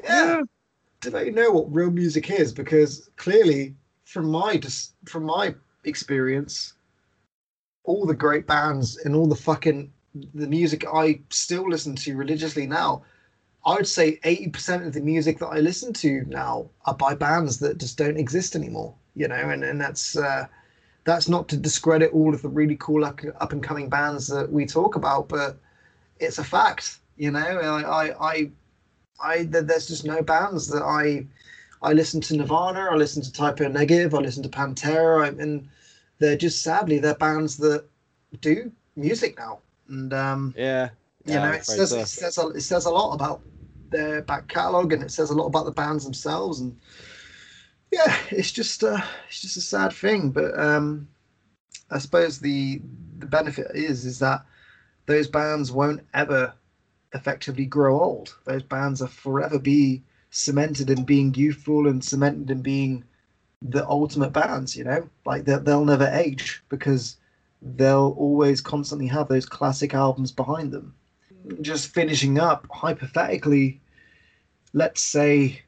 yeah. 0.05 0.43
Do 1.01 1.11
they 1.11 1.31
know 1.31 1.51
what 1.51 1.75
real 1.75 1.91
music 1.91 2.31
is? 2.31 2.53
Because 2.53 3.11
clearly, 3.17 3.75
from 4.05 4.31
my 4.31 4.57
just 4.57 4.95
from 5.05 5.25
my 5.25 5.55
experience, 5.85 6.75
all 7.85 8.07
the 8.07 8.15
great 8.15 8.47
bands 8.47 8.99
and 9.05 9.15
all 9.15 9.27
the 9.27 9.37
fucking 9.37 9.93
the 10.35 10.47
music 10.47 10.85
I 10.93 11.21
still 11.31 11.69
listen 11.69 11.95
to 11.97 12.17
religiously 12.17 12.67
now, 12.67 13.03
I 13.67 13.75
would 13.75 13.89
say 13.89 14.21
eighty 14.25 14.49
percent 14.49 14.87
of 14.87 14.93
the 14.95 15.01
music 15.01 15.39
that 15.41 15.49
I 15.49 15.59
listen 15.59 15.93
to 15.95 16.25
now 16.29 16.71
are 16.87 16.95
by 16.95 17.15
bands 17.15 17.59
that 17.59 17.79
just 17.79 17.99
don't 17.99 18.17
exist 18.17 18.57
anymore. 18.57 18.95
You 19.15 19.29
know, 19.29 19.35
and 19.51 19.63
and 19.65 19.81
that's 19.81 20.17
uh, 20.17 20.47
that's 21.05 21.29
not 21.29 21.49
to 21.49 21.57
discredit 21.57 22.13
all 22.13 22.33
of 22.33 22.43
the 22.43 22.49
really 22.49 22.77
cool 22.79 23.05
up, 23.05 23.21
up 23.41 23.53
and 23.53 23.63
coming 23.63 23.89
bands 23.89 24.29
that 24.29 24.51
we 24.51 24.65
talk 24.67 24.97
about, 24.97 25.29
but 25.29 25.59
it's 26.21 26.39
a 26.39 26.45
fact. 26.45 26.99
You 27.17 27.33
know, 27.33 27.41
I 27.41 28.05
I. 28.09 28.31
I 28.31 28.51
I 29.19 29.45
there's 29.45 29.89
just 29.89 30.05
no 30.05 30.23
bands 30.23 30.69
that 30.69 30.83
I 30.83 31.27
I 31.83 31.93
listen 31.93 32.21
to 32.23 32.37
Nirvana, 32.37 32.89
I 32.91 32.97
listen 32.97 33.23
to 33.23 33.33
Type 33.33 33.61
O 33.61 33.69
Negative, 33.69 34.15
I 34.15 34.19
listen 34.19 34.43
to 34.43 34.49
Pantera, 34.49 35.25
I, 35.25 35.29
and 35.29 35.69
they're 36.19 36.37
just 36.37 36.63
sadly 36.63 36.99
they're 36.99 37.15
bands 37.15 37.57
that 37.59 37.85
do 38.41 38.71
music 38.95 39.39
now, 39.39 39.61
and 39.89 40.13
um, 40.13 40.55
Yeah. 40.57 40.91
you 41.25 41.35
yeah, 41.35 41.39
know 41.41 41.53
it 41.53 41.65
says 41.65 41.93
it 41.93 42.07
says 42.07 42.39
a, 42.39 42.49
it 42.49 42.61
says 42.61 42.85
a 42.85 42.91
lot 42.91 43.15
about 43.15 43.41
their 43.91 44.23
back 44.23 44.49
catalogue, 44.49 44.93
and 44.93 45.03
it 45.03 45.11
says 45.11 45.31
a 45.31 45.35
lot 45.35 45.47
about 45.47 45.65
the 45.65 45.73
bands 45.73 46.05
themselves, 46.05 46.61
and 46.61 46.77
yeah, 47.91 48.17
it's 48.31 48.53
just 48.53 48.83
uh, 48.85 49.01
it's 49.29 49.41
just 49.41 49.57
a 49.57 49.61
sad 49.61 49.93
thing, 49.93 50.31
but 50.31 50.59
um, 50.59 51.09
I 51.91 51.99
suppose 51.99 52.39
the 52.39 52.81
the 53.19 53.27
benefit 53.27 53.71
is 53.75 54.05
is 54.05 54.19
that 54.19 54.45
those 55.07 55.29
bands 55.29 55.71
won't 55.73 56.03
ever 56.15 56.53
effectively 57.15 57.65
grow 57.65 58.01
old. 58.01 58.37
Those 58.45 58.63
bands 58.63 59.01
are 59.01 59.09
forever 59.09 59.59
be 59.59 60.03
cemented 60.31 60.91
in 60.91 61.05
being 61.05 61.35
youthful 61.35 61.87
and 61.87 62.05
cemented 62.05 62.51
in 62.51 62.63
being 62.63 63.05
the 63.63 63.89
ultimate 63.89 64.33
bands. 64.33 64.77
You 64.77 64.85
know, 64.85 65.09
like 65.25 65.45
they'll, 65.45 65.61
they'll 65.61 65.85
never 65.85 66.09
age 66.09 66.63
because 66.69 67.17
they'll 67.63 68.15
always 68.19 68.61
constantly 68.61 69.07
have 69.07 69.29
those 69.29 69.47
classic 69.47 69.95
albums 69.95 70.33
behind 70.33 70.73
them. 70.73 70.95
Just 71.61 71.89
finishing 71.95 72.39
up, 72.39 72.67
hypothetically, 72.71 73.81
let's 74.73 75.03
say 75.03 75.63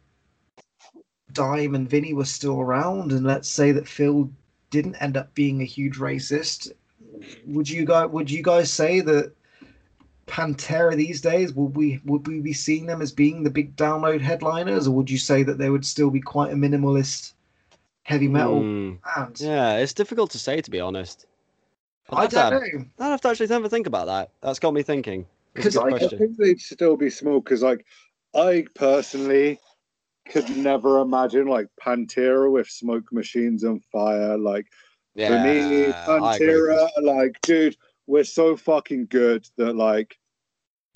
Dime 1.33 1.75
and 1.75 1.89
Vinnie 1.89 2.15
were 2.15 2.25
still 2.25 2.61
around, 2.61 3.13
and 3.13 3.25
let's 3.27 3.49
say 3.49 3.73
that 3.73 3.89
Phil 3.89 4.31
didn't 4.71 4.97
end 4.97 5.17
up 5.17 5.35
being 5.35 5.61
a 5.61 5.65
huge 5.65 5.97
racist. 5.97 6.73
Would 7.47 7.69
you 7.69 7.85
guys 7.85 8.09
would 8.11 8.31
you 8.31 8.43
guys 8.43 8.73
say 8.73 9.01
that 9.01 9.33
Pantera 10.27 10.95
these 10.97 11.21
days 11.21 11.53
would 11.55 11.77
we 11.77 12.01
would 12.05 12.27
we 12.27 12.41
be 12.41 12.53
seeing 12.53 12.87
them 12.87 13.01
as 13.01 13.13
being 13.13 13.43
the 13.43 13.51
big 13.51 13.77
download 13.77 14.21
headliners, 14.21 14.87
or 14.87 14.93
would 14.93 15.11
you 15.11 15.19
say 15.19 15.43
that 15.43 15.59
they 15.59 15.71
would 15.71 15.87
still 15.87 16.11
be 16.11 16.21
quite 16.21 16.53
a 16.53 16.57
minimalist 16.57 17.33
heavy 18.03 18.29
metal 18.29 18.63
Hmm. 18.63 18.93
band? 19.17 19.41
Yeah, 19.41 19.77
it's 19.77 19.95
difficult 19.95 20.31
to 20.33 20.39
say 20.39 20.61
to 20.61 20.71
be 20.71 20.81
honest. 20.81 21.27
I'd 22.11 22.19
I 22.19 22.27
to 22.27 22.37
don't 22.37 22.51
know 22.53 22.85
I'd 23.01 23.11
have 23.11 23.21
to 23.23 23.29
actually 23.29 23.47
never 23.49 23.69
think 23.69 23.87
about 23.87 24.07
that. 24.07 24.31
That's 24.41 24.59
got 24.59 24.75
me 24.75 24.83
thinking. 24.83 25.27
Because 25.55 25.75
good 25.75 25.83
I- 25.95 25.97
I 25.97 26.09
think 26.19 26.37
they'd 26.37 26.61
still 26.61 26.97
be 26.97 27.11
small 27.11 27.41
because, 27.41 27.63
like, 27.63 27.85
I 28.35 28.67
personally 28.75 29.59
could 30.29 30.49
never 30.57 31.01
imagine 31.01 31.47
like 31.47 31.69
Pantera 31.83 32.51
with 32.53 32.69
smoke 32.69 33.11
machines 33.13 33.65
and 33.65 33.83
fire. 33.87 34.37
Like, 34.37 34.67
Yeah, 35.15 35.29
for 35.29 35.43
me, 35.43 35.59
I 36.07 36.37
agree 36.37 36.47
with 36.53 36.77
Pantera, 36.77 36.89
like, 37.03 37.41
dude, 37.41 37.77
we're 38.07 38.25
so 38.25 38.57
fucking 38.57 39.07
good 39.07 39.49
that 39.57 39.75
like 39.75 40.19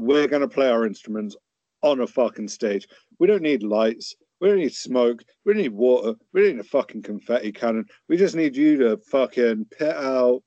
we're 0.00 0.28
gonna 0.28 0.48
play 0.48 0.68
our 0.68 0.86
instruments 0.86 1.36
on 1.82 2.00
a 2.00 2.06
fucking 2.06 2.48
stage. 2.48 2.86
We 3.18 3.26
don't 3.26 3.42
need 3.42 3.62
lights. 3.62 4.14
We 4.40 4.48
don't 4.48 4.58
need 4.58 4.74
smoke. 4.74 5.22
We 5.44 5.54
don't 5.54 5.62
need 5.62 5.72
water. 5.72 6.14
We 6.32 6.42
don't 6.42 6.56
need 6.56 6.60
a 6.60 6.64
fucking 6.64 7.02
confetti 7.02 7.52
cannon. 7.52 7.86
We 8.08 8.16
just 8.16 8.36
need 8.36 8.54
you 8.56 8.76
to 8.78 8.96
fucking 8.98 9.66
pit 9.66 9.96
out, 9.96 10.42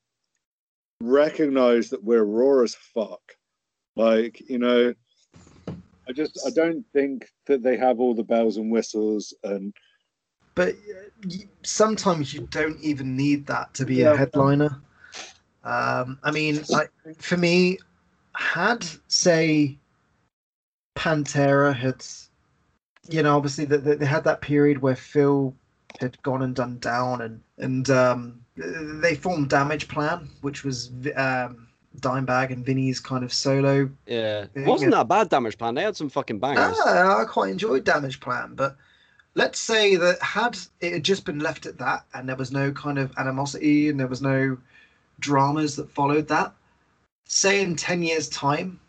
recognize 1.02 1.90
that 1.90 2.04
we're 2.04 2.24
raw 2.24 2.64
as 2.64 2.76
fuck. 2.76 3.22
Like, 3.96 4.42
you 4.50 4.60
know, 4.60 4.94
I 6.08 6.12
just 6.12 6.46
I 6.46 6.50
don't 6.52 6.86
think 6.94 7.30
that 7.48 7.64
they 7.64 7.78
have 7.78 8.00
all 8.00 8.14
the 8.14 8.24
bells 8.24 8.58
and 8.58 8.72
whistles 8.72 9.34
and 9.44 9.74
but 10.56 10.70
uh, 10.70 11.30
sometimes 11.64 12.34
you 12.34 12.48
don't 12.50 12.80
even 12.82 13.16
need 13.18 13.46
that 13.48 13.74
to 13.76 13.86
be 13.86 14.02
Yeah. 14.02 14.14
a 14.14 14.18
headliner. 14.18 14.82
Um, 15.64 16.20
I 16.24 16.32
mean, 16.32 16.64
like 16.70 16.92
for 17.18 17.38
me, 17.38 17.80
had 18.36 18.88
say 19.08 19.78
Pantera 20.96 21.76
had, 21.76 22.06
you 23.10 23.22
know, 23.22 23.36
obviously 23.36 23.66
that 23.66 23.84
they, 23.84 23.96
they 23.96 24.06
had 24.06 24.24
that 24.24 24.42
period 24.42 24.82
where 24.82 24.96
Phil 24.96 25.54
had 26.00 26.22
gone 26.24 26.42
and 26.42 26.56
done 26.56 26.78
down, 26.80 27.22
and 27.22 27.42
and 27.58 27.90
um, 27.90 28.46
they 28.56 29.16
formed 29.16 29.50
Damageplan, 29.50 30.30
which 30.42 30.64
was 30.64 30.92
um, 31.16 31.68
Dimebag 32.02 32.52
and 32.52 32.66
Vinnie's 32.66 33.00
kind 33.00 33.24
of 33.24 33.34
solo 33.34 33.90
Yeah, 34.06 34.46
it 34.54 34.66
wasn't 34.66 34.92
that 34.92 35.08
bad 35.08 35.30
Damageplan. 35.30 35.76
They 35.76 35.84
had 35.84 35.96
some 35.96 36.10
fucking 36.10 36.40
bangers. 36.40 36.78
Ah, 36.86 37.22
I 37.22 37.26
quite 37.26 37.52
enjoyed 37.52 37.86
Damageplan, 37.86 38.56
but 38.56 38.76
let's 39.36 39.60
say 39.60 39.96
that 39.96 40.22
had 40.22 40.58
it 40.82 40.94
had 40.94 41.04
just 41.04 41.26
been 41.26 41.40
left 41.40 41.66
at 41.66 41.78
that, 41.78 42.06
and 42.14 42.28
there 42.28 42.36
was 42.36 42.52
no 42.52 42.72
kind 42.72 42.98
of 42.98 43.12
animosity, 43.18 43.90
and 43.90 44.00
there 44.00 44.08
was 44.08 44.22
no 44.22 44.58
dramas 45.20 45.76
that 45.76 45.92
followed 45.92 46.28
that. 46.30 46.54
Say 47.26 47.62
in 47.62 47.76
ten 47.76 48.02
years' 48.02 48.30
time, 48.30 48.80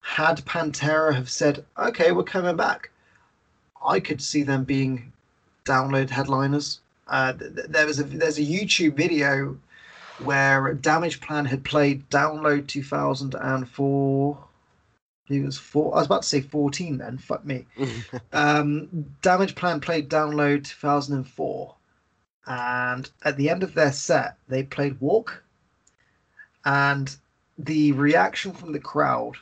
had 0.00 0.44
Pantera 0.44 1.14
have 1.14 1.28
said, 1.28 1.64
"Okay, 1.78 2.12
we're 2.12 2.24
coming 2.24 2.56
back," 2.56 2.90
I 3.84 4.00
could 4.00 4.22
see 4.22 4.42
them 4.42 4.64
being 4.64 5.12
download 5.64 6.10
headliners. 6.10 6.80
Uh, 7.08 7.32
th- 7.32 7.54
th- 7.54 7.66
there 7.68 7.86
was 7.86 8.00
a 8.00 8.04
there's 8.04 8.38
a 8.38 8.42
YouTube 8.42 8.94
video 8.96 9.56
where 10.24 10.74
Damageplan 10.74 11.46
had 11.46 11.64
played 11.64 12.08
Download 12.10 12.66
2004. 12.66 14.38
He 15.24 15.40
was 15.40 15.58
four. 15.58 15.94
I 15.94 15.98
was 15.98 16.06
about 16.06 16.22
to 16.22 16.28
say 16.28 16.40
14 16.40 16.98
then. 16.98 17.18
Fuck 17.18 17.44
me. 17.44 17.66
Um, 18.32 19.06
Damageplan 19.22 19.82
played 19.82 20.08
Download 20.08 20.64
2004, 20.64 21.74
and 22.46 23.10
at 23.24 23.36
the 23.36 23.50
end 23.50 23.62
of 23.62 23.74
their 23.74 23.92
set, 23.92 24.36
they 24.48 24.62
played 24.62 25.00
Walk, 25.00 25.42
and 26.64 27.16
the 27.58 27.92
reaction 27.92 28.52
from 28.52 28.72
the 28.72 28.78
crowd 28.78 29.36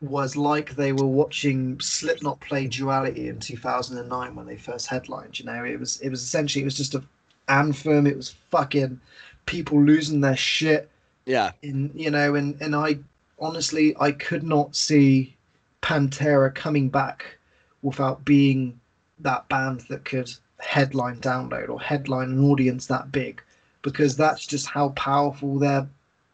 was 0.00 0.36
like 0.36 0.76
they 0.76 0.92
were 0.92 1.06
watching 1.06 1.80
Slipknot 1.80 2.40
play 2.40 2.68
Duality 2.68 3.28
in 3.28 3.40
2009 3.40 4.34
when 4.34 4.46
they 4.46 4.56
first 4.56 4.86
headlined. 4.86 5.38
You 5.38 5.46
know, 5.46 5.64
it 5.64 5.78
was 5.78 6.00
it 6.00 6.10
was 6.10 6.22
essentially 6.22 6.62
it 6.62 6.66
was 6.66 6.76
just 6.76 6.94
a 6.94 7.02
anthem. 7.48 8.06
It 8.06 8.16
was 8.16 8.36
fucking 8.50 9.00
people 9.48 9.82
losing 9.82 10.20
their 10.20 10.36
shit 10.36 10.90
yeah, 11.24 11.52
in 11.62 11.90
you 11.94 12.10
know 12.10 12.34
and 12.34 12.60
and 12.60 12.74
i 12.74 12.98
honestly 13.38 13.94
i 14.00 14.10
could 14.12 14.42
not 14.42 14.74
see 14.74 15.34
pantera 15.82 16.54
coming 16.54 16.88
back 16.88 17.38
without 17.82 18.24
being 18.24 18.78
that 19.20 19.48
band 19.48 19.82
that 19.88 20.04
could 20.04 20.30
headline 20.58 21.20
download 21.20 21.68
or 21.68 21.80
headline 21.80 22.30
an 22.30 22.44
audience 22.44 22.86
that 22.86 23.12
big 23.12 23.42
because 23.82 24.16
that's 24.16 24.46
just 24.46 24.66
how 24.66 24.88
powerful 24.90 25.58
their 25.58 25.88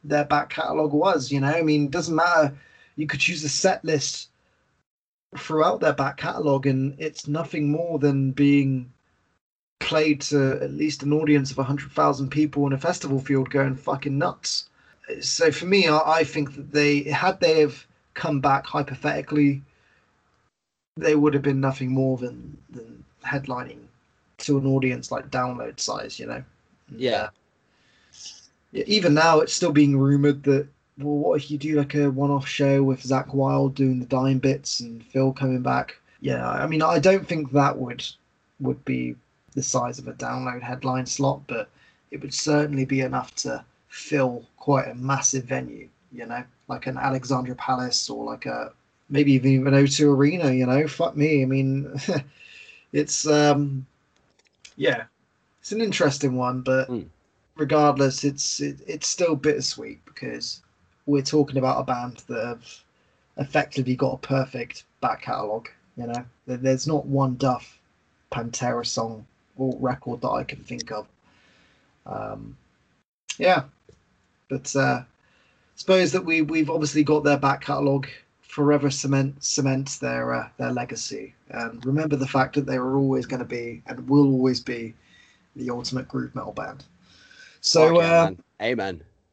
their 0.05 0.25
back 0.25 0.51
catalog 0.51 0.93
was 0.93 1.31
you 1.31 1.41
know? 1.41 1.49
I 1.49 1.63
mean 1.63 1.87
it 1.87 1.91
doesn't 1.91 2.15
matter. 2.15 2.57
You 2.97 3.07
could 3.07 3.21
choose 3.21 3.45
a 3.45 3.49
set 3.49 3.85
list 3.85 4.31
throughout 5.37 5.81
their 5.81 5.93
back 5.93 6.17
catalog 6.17 6.67
and 6.67 6.95
it's 6.99 7.27
nothing 7.27 7.71
more 7.71 7.99
than 7.99 8.33
being 8.33 8.93
played 9.85 10.21
to 10.23 10.59
at 10.63 10.73
least 10.73 11.03
an 11.03 11.13
audience 11.13 11.51
of 11.51 11.59
100,000 11.59 12.31
people 12.31 12.67
in 12.67 12.73
a 12.73 12.79
festival 12.79 13.21
field 13.21 13.51
going 13.51 13.77
fucking 13.77 14.17
nuts. 14.17 14.69
So 15.21 15.53
for 15.53 15.67
me, 15.67 15.87
I, 15.87 15.99
I 16.21 16.25
think 16.25 16.57
that 16.57 16.73
they, 16.73 17.03
had 17.03 17.39
they 17.41 17.61
have 17.61 17.87
come 18.15 18.41
back 18.41 18.67
hypothetically, 18.67 19.63
they 20.97 21.15
would 21.15 21.35
have 21.35 21.43
been 21.43 21.61
nothing 21.61 21.91
more 21.91 22.17
than, 22.17 22.57
than 22.71 23.05
headlining 23.25 23.81
to 24.39 24.59
an 24.59 24.67
audience 24.67 25.13
like 25.13 25.31
download 25.31 25.79
size, 25.79 26.19
you 26.19 26.27
know? 26.27 26.43
Yeah. 26.97 27.23
Uh, 27.23 27.29
yeah, 28.73 28.85
even 28.87 29.15
now, 29.15 29.41
it's 29.41 29.53
still 29.53 29.73
being 29.73 29.97
rumored 29.97 30.43
that 30.45 30.67
well, 30.99 31.17
what 31.17 31.41
if 31.41 31.51
you 31.51 31.59
do 31.59 31.77
like 31.77 31.95
a 31.95 32.11
one-off 32.11 32.47
show 32.47 32.83
with 32.83 33.03
Zakk 33.03 33.35
Wylde 33.35 33.75
doing 33.75 33.99
the 34.01 34.07
dime 34.07 34.39
bits 34.39 34.81
and 34.81 35.05
Phil 35.05 35.33
coming 35.33 35.63
back? 35.63 35.97
Yeah, 36.21 36.49
I 36.49 36.67
mean, 36.67 36.83
I 36.83 36.99
don't 36.99 37.27
think 37.27 37.53
that 37.53 37.79
would 37.79 38.05
would 38.61 38.85
be 38.85 39.17
the 39.55 39.63
size 39.63 39.99
of 39.99 40.09
a 40.09 40.13
download 40.15 40.63
headline 40.63 41.07
slot, 41.07 41.43
but 41.47 41.69
it 42.11 42.21
would 42.21 42.35
certainly 42.35 42.85
be 42.85 43.01
enough 43.01 43.35
to 43.37 43.65
fill 43.89 44.45
quite 44.57 44.89
a 44.89 44.95
massive 44.95 45.45
venue. 45.45 45.89
You 46.13 46.27
know, 46.27 46.45
like 46.69 46.87
an 46.87 46.97
Alexandra 46.97 47.55
Palace 47.57 48.09
or 48.09 48.25
like 48.25 48.47
a 48.47 48.73
maybe 49.11 49.33
even 49.33 49.67
an 49.67 49.75
O2 49.75 50.15
Arena. 50.17 50.53
You 50.53 50.67
know, 50.67 50.87
fuck 50.87 51.17
me. 51.17 51.43
I 51.43 51.47
mean, 51.47 51.91
it's 52.93 53.27
um, 53.27 53.87
yeah, 54.77 55.05
it's 55.61 55.73
an 55.73 55.81
interesting 55.81 56.37
one, 56.37 56.61
but 56.63 56.89
Mm. 56.89 57.09
regardless, 57.57 58.25
it's 58.25 58.61
it, 58.61 58.81
it's 58.87 59.09
still 59.09 59.35
bittersweet 59.37 60.05
because 60.05 60.63
we're 61.07 61.23
talking 61.23 61.59
about 61.59 61.81
a 61.81 61.85
band 61.85 62.23
that 62.29 62.47
have 62.47 62.85
effectively 63.37 63.97
got 63.97 64.15
a 64.15 64.27
perfect 64.27 64.85
back 65.01 65.23
catalogue. 65.23 65.69
You 65.97 66.07
know, 66.09 66.25
there's 66.47 66.87
not 66.87 67.07
one 67.07 67.37
Duff 67.37 67.79
Pantera 68.33 68.87
song 68.87 69.27
record 69.57 70.21
that 70.23 70.31
I 70.31 70.45
can 70.45 70.61
think 70.61 70.91
of. 70.91 71.07
Um, 72.07 72.57
yeah, 73.39 73.65
but 74.49 74.75
uh, 74.77 75.03
suppose 75.77 76.13
that 76.13 76.25
we 76.25 76.43
we've 76.43 76.71
obviously 76.71 77.05
got 77.05 77.25
their 77.25 77.39
back 77.39 77.63
catalogue 77.63 78.09
forever 78.43 78.91
cement 78.91 79.43
cement 79.43 79.99
their 80.01 80.33
uh, 80.33 80.49
their 80.59 80.73
legacy 80.73 81.35
and 81.51 81.85
remember 81.85 82.17
the 82.17 82.27
fact 82.27 82.55
that 82.55 82.67
they 82.67 82.79
were 82.79 82.97
always 82.97 83.27
going 83.27 83.41
to 83.41 83.45
be 83.45 83.83
and 83.87 84.09
will 84.09 84.27
always 84.27 84.61
be 84.61 84.95
the 85.57 85.71
ultimate 85.71 86.09
groove 86.09 86.35
metal 86.35 86.53
band. 86.53 86.85
So 87.61 88.01
uh. 88.01 88.27
Amen. 88.27 88.41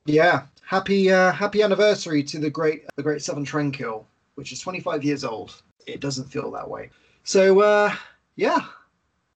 yeah, 0.05 0.43
happy 0.65 1.11
uh, 1.11 1.31
happy 1.31 1.61
anniversary 1.61 2.23
to 2.23 2.39
the 2.39 2.49
great 2.49 2.85
the 2.95 3.03
great 3.03 3.21
Southern 3.21 3.45
Trendkill, 3.45 4.05
which 4.35 4.51
is 4.51 4.59
25 4.59 5.03
years 5.03 5.23
old. 5.23 5.61
It 5.85 5.99
doesn't 5.99 6.25
feel 6.25 6.51
that 6.51 6.67
way. 6.67 6.89
So 7.23 7.61
uh, 7.61 7.93
yeah, 8.35 8.65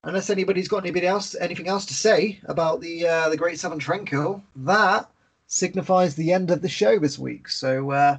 unless 0.06 0.30
anybody's 0.30 0.68
got 0.68 0.84
anybody 0.84 1.06
else 1.06 1.36
anything 1.40 1.68
else 1.68 1.86
to 1.88 1.94
say 1.94 2.40
about 2.46 2.80
the 2.82 3.06
uh, 3.08 3.30
the 3.30 3.38
great 3.38 3.60
Southern 3.60 3.80
Trendkill, 3.80 4.42
that 4.56 5.10
signifies 5.48 6.16
the 6.16 6.32
end 6.32 6.50
of 6.52 6.62
the 6.62 6.70
show 6.70 6.98
this 6.98 7.20
week. 7.20 7.50
So 7.50 7.92
uh, 7.92 8.18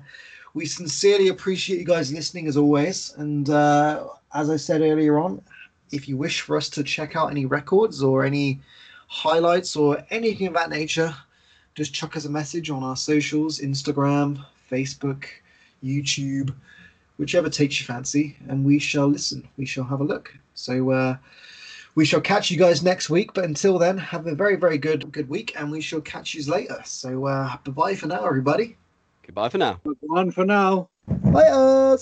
we 0.55 0.67
sincerely 0.67 1.29
appreciate 1.29 1.79
you 1.79 1.87
guys 1.87 2.13
listening 2.13 2.47
as 2.47 2.57
always, 2.57 3.15
and 3.17 3.49
uh, 3.49 4.07
as 4.35 4.51
I 4.51 4.57
said 4.57 4.83
earlier 4.83 5.19
on, 5.19 5.43
if 5.91 6.09
you 6.09 6.17
wish 6.17 6.43
for 6.43 6.57
us 6.57 6.69
to 6.71 6.85
check 6.85 7.17
out 7.17 7.31
any 7.31 7.47
records 7.47 8.03
or 8.03 8.25
any 8.25 8.61
highlights 9.09 9.77
or 9.77 10.05
anything 10.11 10.49
of 10.49 10.55
that 10.55 10.69
nature 10.69 11.15
just 11.77 11.93
chuck 11.93 12.17
us 12.17 12.25
a 12.25 12.31
message 12.31 12.71
on 12.71 12.83
our 12.83 12.97
socials 12.97 13.61
Instagram, 13.61 14.43
Facebook, 14.71 15.27
YouTube, 15.85 16.55
whichever 17.19 17.51
takes 17.51 17.79
your 17.79 17.87
fancy, 17.87 18.35
and 18.49 18.65
we 18.65 18.79
shall 18.79 19.07
listen. 19.07 19.47
We 19.59 19.67
shall 19.67 19.85
have 19.85 20.01
a 20.01 20.05
look. 20.05 20.35
So 20.55 20.91
uh, 20.91 21.17
we 21.97 22.05
shall 22.05 22.21
catch 22.21 22.51
you 22.51 22.57
guys 22.57 22.85
next 22.85 23.11
week. 23.11 23.35
But 23.35 23.45
until 23.45 23.79
then, 23.79 23.99
have 23.99 24.29
a 24.29 24.35
very, 24.37 24.55
very 24.55 24.79
good 24.79 25.11
good 25.11 25.29
week, 25.29 25.55
and 25.59 25.73
we 25.73 25.81
shall 25.81 26.01
catch 26.01 26.35
you 26.35 26.49
later. 26.49 26.81
So 26.85 27.27
uh, 27.27 27.57
bye 27.65 27.73
bye 27.73 27.95
for 27.97 28.07
now, 28.07 28.25
everybody. 28.25 28.77
Goodbye 29.25 29.49
for 29.49 29.59
now. 29.59 29.81
One 30.01 30.31
for 30.31 30.45
now. 30.45 30.89
Bye. 31.09 31.97